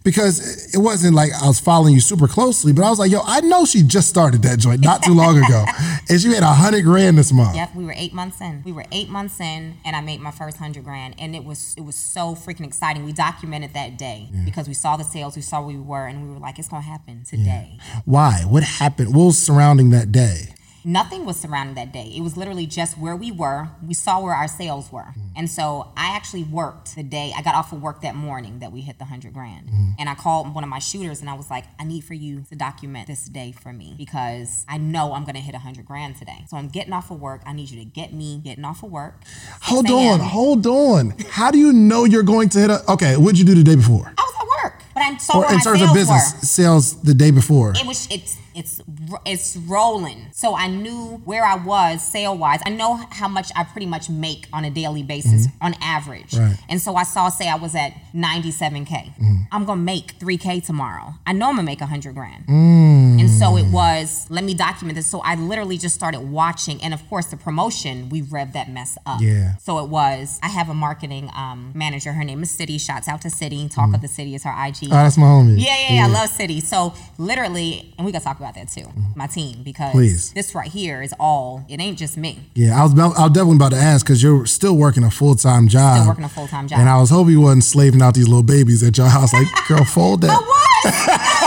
because 0.03 0.73
it 0.73 0.77
wasn't 0.79 1.15
like 1.15 1.31
I 1.41 1.47
was 1.47 1.59
following 1.59 1.93
you 1.93 2.01
super 2.01 2.27
closely, 2.27 2.73
but 2.73 2.83
I 2.83 2.89
was 2.89 2.99
like, 2.99 3.11
"Yo, 3.11 3.21
I 3.25 3.41
know 3.41 3.65
she 3.65 3.83
just 3.83 4.09
started 4.09 4.41
that 4.43 4.59
joint 4.59 4.81
not 4.81 5.03
too 5.03 5.13
long 5.13 5.37
ago, 5.37 5.65
and 6.09 6.19
she 6.19 6.27
made 6.27 6.43
a 6.43 6.53
hundred 6.53 6.83
grand 6.83 7.17
this 7.17 7.31
month." 7.31 7.55
Yep, 7.55 7.75
we 7.75 7.85
were 7.85 7.93
eight 7.95 8.13
months 8.13 8.41
in. 8.41 8.61
We 8.65 8.71
were 8.71 8.85
eight 8.91 9.09
months 9.09 9.39
in, 9.39 9.77
and 9.85 9.95
I 9.95 10.01
made 10.01 10.19
my 10.19 10.31
first 10.31 10.57
hundred 10.57 10.83
grand, 10.83 11.15
and 11.19 11.35
it 11.35 11.43
was 11.43 11.73
it 11.77 11.81
was 11.81 11.95
so 11.95 12.35
freaking 12.35 12.65
exciting. 12.65 13.05
We 13.05 13.13
documented 13.13 13.73
that 13.73 13.97
day 13.97 14.29
because 14.45 14.67
we 14.67 14.73
saw 14.73 14.97
the 14.97 15.03
sales, 15.03 15.35
we 15.35 15.41
saw 15.41 15.59
where 15.61 15.75
we 15.75 15.81
were, 15.81 16.05
and 16.07 16.27
we 16.27 16.33
were 16.33 16.39
like, 16.39 16.59
it's 16.59 16.67
gonna 16.67 16.81
happen 16.81 17.23
today. 17.23 17.77
Why? 18.05 18.41
What 18.47 18.63
happened? 18.63 19.15
What 19.15 19.25
was 19.25 19.37
surrounding 19.37 19.89
that 19.91 20.11
day? 20.11 20.53
Nothing 20.85 21.25
was 21.25 21.39
surrounding 21.39 21.75
that 21.75 21.91
day. 21.91 22.11
It 22.15 22.21
was 22.21 22.35
literally 22.35 22.65
just 22.65 22.97
where 22.97 23.15
we 23.15 23.31
were. 23.31 23.69
We 23.85 23.93
saw 23.93 24.21
where 24.21 24.33
our 24.33 24.47
sales 24.47 24.91
were, 24.91 25.01
mm-hmm. 25.01 25.37
and 25.37 25.49
so 25.49 25.91
I 25.95 26.15
actually 26.15 26.43
worked 26.43 26.95
the 26.95 27.03
day 27.03 27.33
I 27.35 27.41
got 27.41 27.55
off 27.55 27.71
of 27.71 27.81
work 27.81 28.01
that 28.01 28.15
morning 28.15 28.59
that 28.59 28.71
we 28.71 28.81
hit 28.81 28.99
the 28.99 29.05
hundred 29.05 29.33
grand, 29.33 29.67
mm-hmm. 29.67 29.91
and 29.99 30.09
I 30.09 30.15
called 30.15 30.53
one 30.53 30.63
of 30.63 30.69
my 30.69 30.79
shooters, 30.79 31.21
and 31.21 31.29
I 31.29 31.33
was 31.33 31.49
like, 31.49 31.65
I 31.79 31.83
need 31.83 32.03
for 32.03 32.13
you 32.13 32.43
to 32.49 32.55
document 32.55 33.07
this 33.07 33.25
day 33.25 33.51
for 33.51 33.71
me 33.71 33.95
because 33.97 34.65
I 34.67 34.77
know 34.77 35.13
I'm 35.13 35.23
gonna 35.25 35.39
hit 35.39 35.55
a 35.55 35.59
hundred 35.59 35.85
grand 35.85 36.17
today. 36.17 36.45
So 36.49 36.57
I'm 36.57 36.67
getting 36.67 36.93
off 36.93 37.11
of 37.11 37.19
work. 37.19 37.41
I 37.45 37.53
need 37.53 37.69
you 37.69 37.79
to 37.79 37.85
get 37.85 38.13
me 38.13 38.39
getting 38.43 38.65
off 38.65 38.83
of 38.83 38.91
work. 38.91 39.21
Hold 39.61 39.89
on, 39.89 40.19
hold 40.19 40.65
on. 40.67 41.13
How 41.29 41.51
do 41.51 41.57
you 41.57 41.73
know 41.73 42.05
you're 42.05 42.23
going 42.23 42.49
to 42.49 42.59
hit 42.59 42.69
a? 42.69 42.91
Okay, 42.91 43.17
what'd 43.17 43.39
you 43.39 43.45
do 43.45 43.55
the 43.55 43.63
day 43.63 43.75
before? 43.75 44.13
I 44.17 44.21
was 44.21 44.33
at 44.39 44.62
work, 44.62 44.62
but 44.93 45.03
I 45.03 45.17
saw 45.17 45.39
Or 45.39 45.53
in 45.53 45.59
terms 45.59 45.81
of 45.81 45.93
business, 45.93 46.33
were. 46.33 46.45
sales 46.45 47.01
the 47.01 47.13
day 47.13 47.31
before. 47.31 47.73
It 47.75 47.85
was 47.85 48.07
it's 48.11 48.37
it's 48.55 48.81
it's 49.25 49.57
rolling. 49.57 50.27
So 50.31 50.55
I 50.55 50.67
knew 50.67 51.21
where 51.25 51.43
I 51.43 51.55
was 51.55 52.03
sale 52.03 52.37
wise. 52.37 52.61
I 52.65 52.69
know 52.69 52.95
how 53.09 53.27
much 53.27 53.51
I 53.55 53.63
pretty 53.63 53.87
much 53.87 54.09
make 54.09 54.47
on 54.53 54.65
a 54.65 54.69
daily 54.69 55.03
basis 55.03 55.47
mm-hmm. 55.47 55.65
on 55.65 55.75
average. 55.81 56.35
Right. 56.35 56.57
And 56.69 56.81
so 56.81 56.95
I 56.95 57.03
saw 57.03 57.29
say 57.29 57.49
I 57.49 57.55
was 57.55 57.75
at 57.75 57.93
97k. 58.13 58.87
Mm-hmm. 58.87 59.35
I'm 59.51 59.65
gonna 59.65 59.81
make 59.81 60.19
3k 60.19 60.65
tomorrow. 60.65 61.15
I 61.25 61.33
know 61.33 61.49
I'm 61.49 61.55
gonna 61.55 61.63
make 61.63 61.81
100 61.81 62.13
grand. 62.13 62.45
And 62.47 63.02
so 63.39 63.57
it 63.57 63.65
mm. 63.65 63.71
was 63.71 64.27
let 64.29 64.43
me 64.43 64.53
document 64.53 64.95
this. 64.95 65.07
So 65.07 65.21
I 65.21 65.35
literally 65.35 65.77
just 65.77 65.95
started 65.95 66.21
watching, 66.21 66.81
and 66.81 66.93
of 66.93 67.07
course 67.09 67.27
the 67.27 67.37
promotion 67.37 68.09
we 68.09 68.21
rev 68.21 68.53
that 68.53 68.69
mess 68.69 68.97
up. 69.05 69.21
Yeah. 69.21 69.57
So 69.57 69.83
it 69.83 69.89
was 69.89 70.39
I 70.41 70.49
have 70.49 70.69
a 70.69 70.73
marketing 70.73 71.29
um, 71.35 71.71
manager. 71.75 72.13
Her 72.13 72.23
name 72.23 72.41
is 72.43 72.51
City. 72.51 72.77
Shouts 72.77 73.07
out 73.07 73.21
to 73.21 73.29
City. 73.29 73.67
Talk 73.69 73.89
mm. 73.89 73.95
of 73.95 74.01
the 74.01 74.07
City 74.07 74.35
is 74.35 74.43
her 74.43 74.51
IG. 74.51 74.85
Oh, 74.85 74.89
that's 74.89 75.17
my 75.17 75.25
homie. 75.25 75.55
Yeah, 75.57 75.77
yeah, 75.77 75.95
yeah, 75.95 76.05
I 76.05 76.09
love 76.09 76.29
City. 76.29 76.59
So 76.59 76.93
literally, 77.17 77.93
and 77.97 78.05
we 78.05 78.11
gotta 78.11 78.23
talk 78.23 78.39
about 78.39 78.55
that 78.55 78.69
too, 78.69 78.81
mm-hmm. 78.81 79.01
my 79.15 79.27
team, 79.27 79.63
because 79.63 79.91
Please. 79.91 80.33
this 80.33 80.55
right 80.55 80.71
here 80.71 81.01
is 81.01 81.13
all. 81.19 81.65
It 81.69 81.79
ain't 81.79 81.97
just 81.97 82.17
me. 82.17 82.39
Yeah, 82.55 82.79
I 82.79 82.83
was 82.83 82.93
about, 82.93 83.17
I 83.17 83.23
was 83.23 83.31
definitely 83.31 83.57
about 83.57 83.71
to 83.71 83.77
ask 83.77 84.05
because 84.05 84.21
you're 84.21 84.45
still 84.45 84.75
working 84.75 85.03
a 85.03 85.11
full 85.11 85.35
time 85.35 85.67
job. 85.67 85.97
Still 85.97 86.07
working 86.07 86.23
a 86.23 86.29
full-time 86.29 86.67
job. 86.67 86.79
And 86.79 86.89
I 86.89 86.99
was 86.99 87.09
hoping 87.09 87.33
you 87.33 87.41
wasn't 87.41 87.63
slaving 87.63 88.01
out 88.01 88.13
these 88.13 88.27
little 88.27 88.43
babies 88.43 88.83
at 88.83 88.97
your 88.97 89.07
house. 89.07 89.33
Like, 89.33 89.47
girl, 89.67 89.83
fold 89.83 90.21
that. 90.23 90.39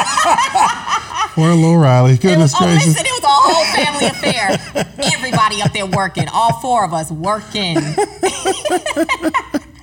Poor 1.36 1.52
little 1.54 1.76
Riley. 1.76 2.16
Goodness 2.16 2.54
It 2.54 2.54
was, 2.54 2.62
oh, 2.62 2.64
gracious. 2.64 2.86
listen, 2.86 3.04
it 3.04 3.12
was 3.12 3.24
a 3.24 3.28
whole 3.28 3.64
family 3.76 4.06
affair. 4.06 4.56
Everybody 5.14 5.60
up 5.60 5.70
there 5.74 5.84
working, 5.84 6.28
all 6.32 6.54
four 6.60 6.82
of 6.82 6.94
us 6.94 7.12
working. 7.12 7.76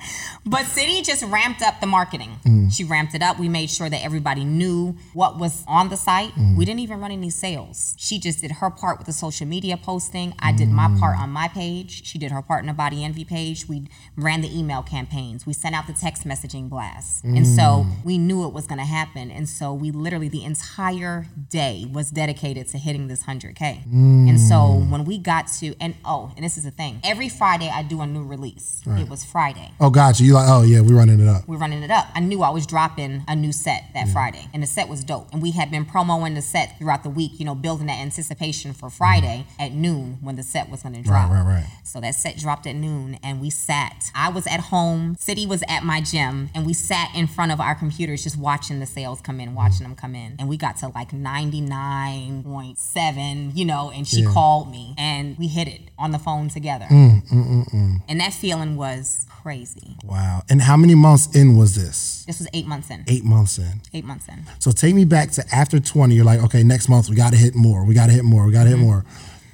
But 0.46 0.66
City 0.66 1.00
just 1.02 1.24
ramped 1.24 1.62
up 1.62 1.80
the 1.80 1.86
marketing. 1.86 2.36
Mm. 2.44 2.70
She 2.72 2.84
ramped 2.84 3.14
it 3.14 3.22
up. 3.22 3.38
We 3.38 3.48
made 3.48 3.70
sure 3.70 3.88
that 3.88 4.04
everybody 4.04 4.44
knew 4.44 4.94
what 5.14 5.38
was 5.38 5.64
on 5.66 5.88
the 5.88 5.96
site. 5.96 6.32
Mm. 6.34 6.56
We 6.56 6.64
didn't 6.64 6.80
even 6.80 7.00
run 7.00 7.10
any 7.12 7.30
sales. 7.30 7.94
She 7.98 8.18
just 8.18 8.40
did 8.42 8.50
her 8.52 8.68
part 8.70 8.98
with 8.98 9.06
the 9.06 9.12
social 9.12 9.46
media 9.46 9.76
posting. 9.76 10.34
I 10.38 10.52
did 10.52 10.68
my 10.68 10.88
Mm. 10.88 11.00
part 11.00 11.18
on 11.18 11.30
my 11.30 11.48
page. 11.48 12.04
She 12.06 12.18
did 12.18 12.30
her 12.30 12.42
part 12.42 12.60
in 12.62 12.66
the 12.66 12.74
Body 12.74 13.02
Envy 13.02 13.24
page. 13.24 13.66
We 13.68 13.88
ran 14.16 14.42
the 14.42 14.58
email 14.58 14.82
campaigns. 14.82 15.46
We 15.46 15.54
sent 15.54 15.74
out 15.74 15.86
the 15.86 15.94
text 15.94 16.24
messaging 16.24 16.68
blasts. 16.68 17.22
And 17.24 17.46
so 17.46 17.86
Mm. 17.86 18.04
we 18.04 18.18
knew 18.18 18.44
it 18.46 18.52
was 18.52 18.66
going 18.66 18.78
to 18.78 18.84
happen. 18.84 19.30
And 19.30 19.48
so 19.48 19.72
we 19.72 19.90
literally, 19.90 20.28
the 20.28 20.44
entire 20.44 21.26
day 21.50 21.86
was 21.90 22.10
dedicated 22.10 22.68
to 22.68 22.78
hitting 22.78 23.08
this 23.08 23.22
100K. 23.22 23.82
And 23.90 24.38
so 24.40 24.54
Mm. 24.82 24.90
when 24.90 25.04
we 25.06 25.16
got 25.18 25.46
to, 25.60 25.74
and 25.80 25.94
oh, 26.04 26.32
and 26.36 26.44
this 26.44 26.58
is 26.58 26.64
the 26.64 26.70
thing 26.70 27.00
every 27.02 27.28
Friday 27.30 27.70
I 27.70 27.82
do 27.82 28.00
a 28.02 28.06
new 28.06 28.22
release. 28.24 28.82
It 28.86 29.08
was 29.08 29.24
Friday 29.24 29.70
Oh, 29.80 29.88
gotcha. 29.90 30.22
You 30.24 30.33
like, 30.34 30.48
oh, 30.48 30.62
yeah, 30.62 30.80
we're 30.80 30.96
running 30.96 31.20
it 31.20 31.28
up. 31.28 31.46
we're 31.48 31.56
running 31.56 31.82
it 31.82 31.90
up. 31.90 32.06
I 32.14 32.20
knew 32.20 32.42
I 32.42 32.50
was 32.50 32.66
dropping 32.66 33.24
a 33.28 33.34
new 33.34 33.52
set 33.52 33.84
that 33.94 34.08
Friday, 34.08 34.46
and 34.52 34.62
the 34.62 34.66
set 34.66 34.88
was 34.88 35.04
dope. 35.04 35.32
And 35.32 35.40
we 35.40 35.52
had 35.52 35.70
been 35.70 35.84
promoing 35.86 36.34
the 36.34 36.42
set 36.42 36.78
throughout 36.78 37.02
the 37.02 37.10
week, 37.10 37.32
you 37.38 37.44
know, 37.44 37.54
building 37.54 37.86
that 37.86 37.98
anticipation 38.00 38.72
for 38.72 38.90
Friday 38.90 39.46
at 39.58 39.72
noon 39.72 40.18
when 40.20 40.36
the 40.36 40.42
set 40.42 40.68
was 40.68 40.82
going 40.82 40.94
to 40.94 41.02
drop. 41.02 41.30
right, 41.30 41.42
right. 41.42 41.54
right. 41.54 41.66
So 41.84 42.00
that 42.00 42.14
set 42.14 42.36
dropped 42.36 42.66
at 42.66 42.74
noon, 42.74 43.18
and 43.22 43.40
we 43.40 43.50
sat. 43.50 44.10
I 44.14 44.28
was 44.28 44.46
at 44.46 44.60
home, 44.60 45.16
City 45.18 45.46
was 45.46 45.62
at 45.68 45.84
my 45.84 46.00
gym, 46.00 46.50
and 46.54 46.66
we 46.66 46.72
sat 46.74 47.10
in 47.14 47.26
front 47.26 47.52
of 47.52 47.60
our 47.60 47.74
computers 47.74 48.22
just 48.24 48.36
watching 48.38 48.80
the 48.80 48.86
sales 48.86 49.20
come 49.20 49.40
in, 49.40 49.54
watching 49.54 49.84
them 49.84 49.94
come 49.94 50.14
in. 50.14 50.36
And 50.38 50.48
we 50.48 50.56
got 50.56 50.76
to 50.78 50.88
like 50.88 51.10
99.7, 51.12 53.56
you 53.56 53.64
know, 53.64 53.90
and 53.94 54.06
she 54.06 54.24
called 54.24 54.70
me, 54.70 54.94
and 54.98 55.38
we 55.38 55.48
hit 55.48 55.68
it 55.68 55.80
on 55.98 56.10
the 56.10 56.18
phone 56.18 56.48
together. 56.48 56.86
mm, 56.90 57.22
mm, 57.28 57.68
mm, 57.70 58.02
And 58.08 58.20
that 58.20 58.32
feeling 58.32 58.76
was 58.76 59.26
crazy. 59.28 59.96
Wow. 60.04 60.23
And 60.48 60.60
how 60.62 60.76
many 60.76 60.94
months 60.94 61.34
in 61.34 61.56
was 61.56 61.74
this? 61.74 62.24
This 62.26 62.38
was 62.38 62.48
eight 62.52 62.66
months 62.66 62.90
in. 62.90 63.04
Eight 63.08 63.24
months 63.24 63.58
in. 63.58 63.80
Eight 63.92 64.04
months 64.04 64.28
in. 64.28 64.44
So 64.58 64.70
take 64.70 64.94
me 64.94 65.04
back 65.04 65.30
to 65.32 65.44
after 65.52 65.80
20. 65.80 66.14
You're 66.14 66.24
like, 66.24 66.42
okay, 66.44 66.62
next 66.62 66.88
month 66.88 67.08
we 67.08 67.16
got 67.16 67.32
to 67.32 67.38
hit 67.38 67.54
more. 67.54 67.84
We 67.84 67.94
got 67.94 68.06
to 68.06 68.12
hit 68.12 68.24
more. 68.24 68.46
We 68.46 68.52
got 68.52 68.64
to 68.64 68.70
hit 68.70 68.76
mm-hmm. 68.76 68.86
more. 68.86 69.04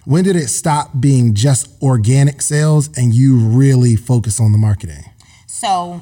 When 0.05 0.25
did 0.25 0.37
it 0.37 0.49
stop 0.49 0.91
being 0.99 1.35
just 1.35 1.69
organic 1.83 2.43
sales 2.43 2.91
and 2.97 3.15
you 3.15 3.39
really 3.39 3.97
focus 3.97 4.41
on 4.41 4.53
the 4.53 4.59
marketing? 4.59 5.05
So 5.47 6.01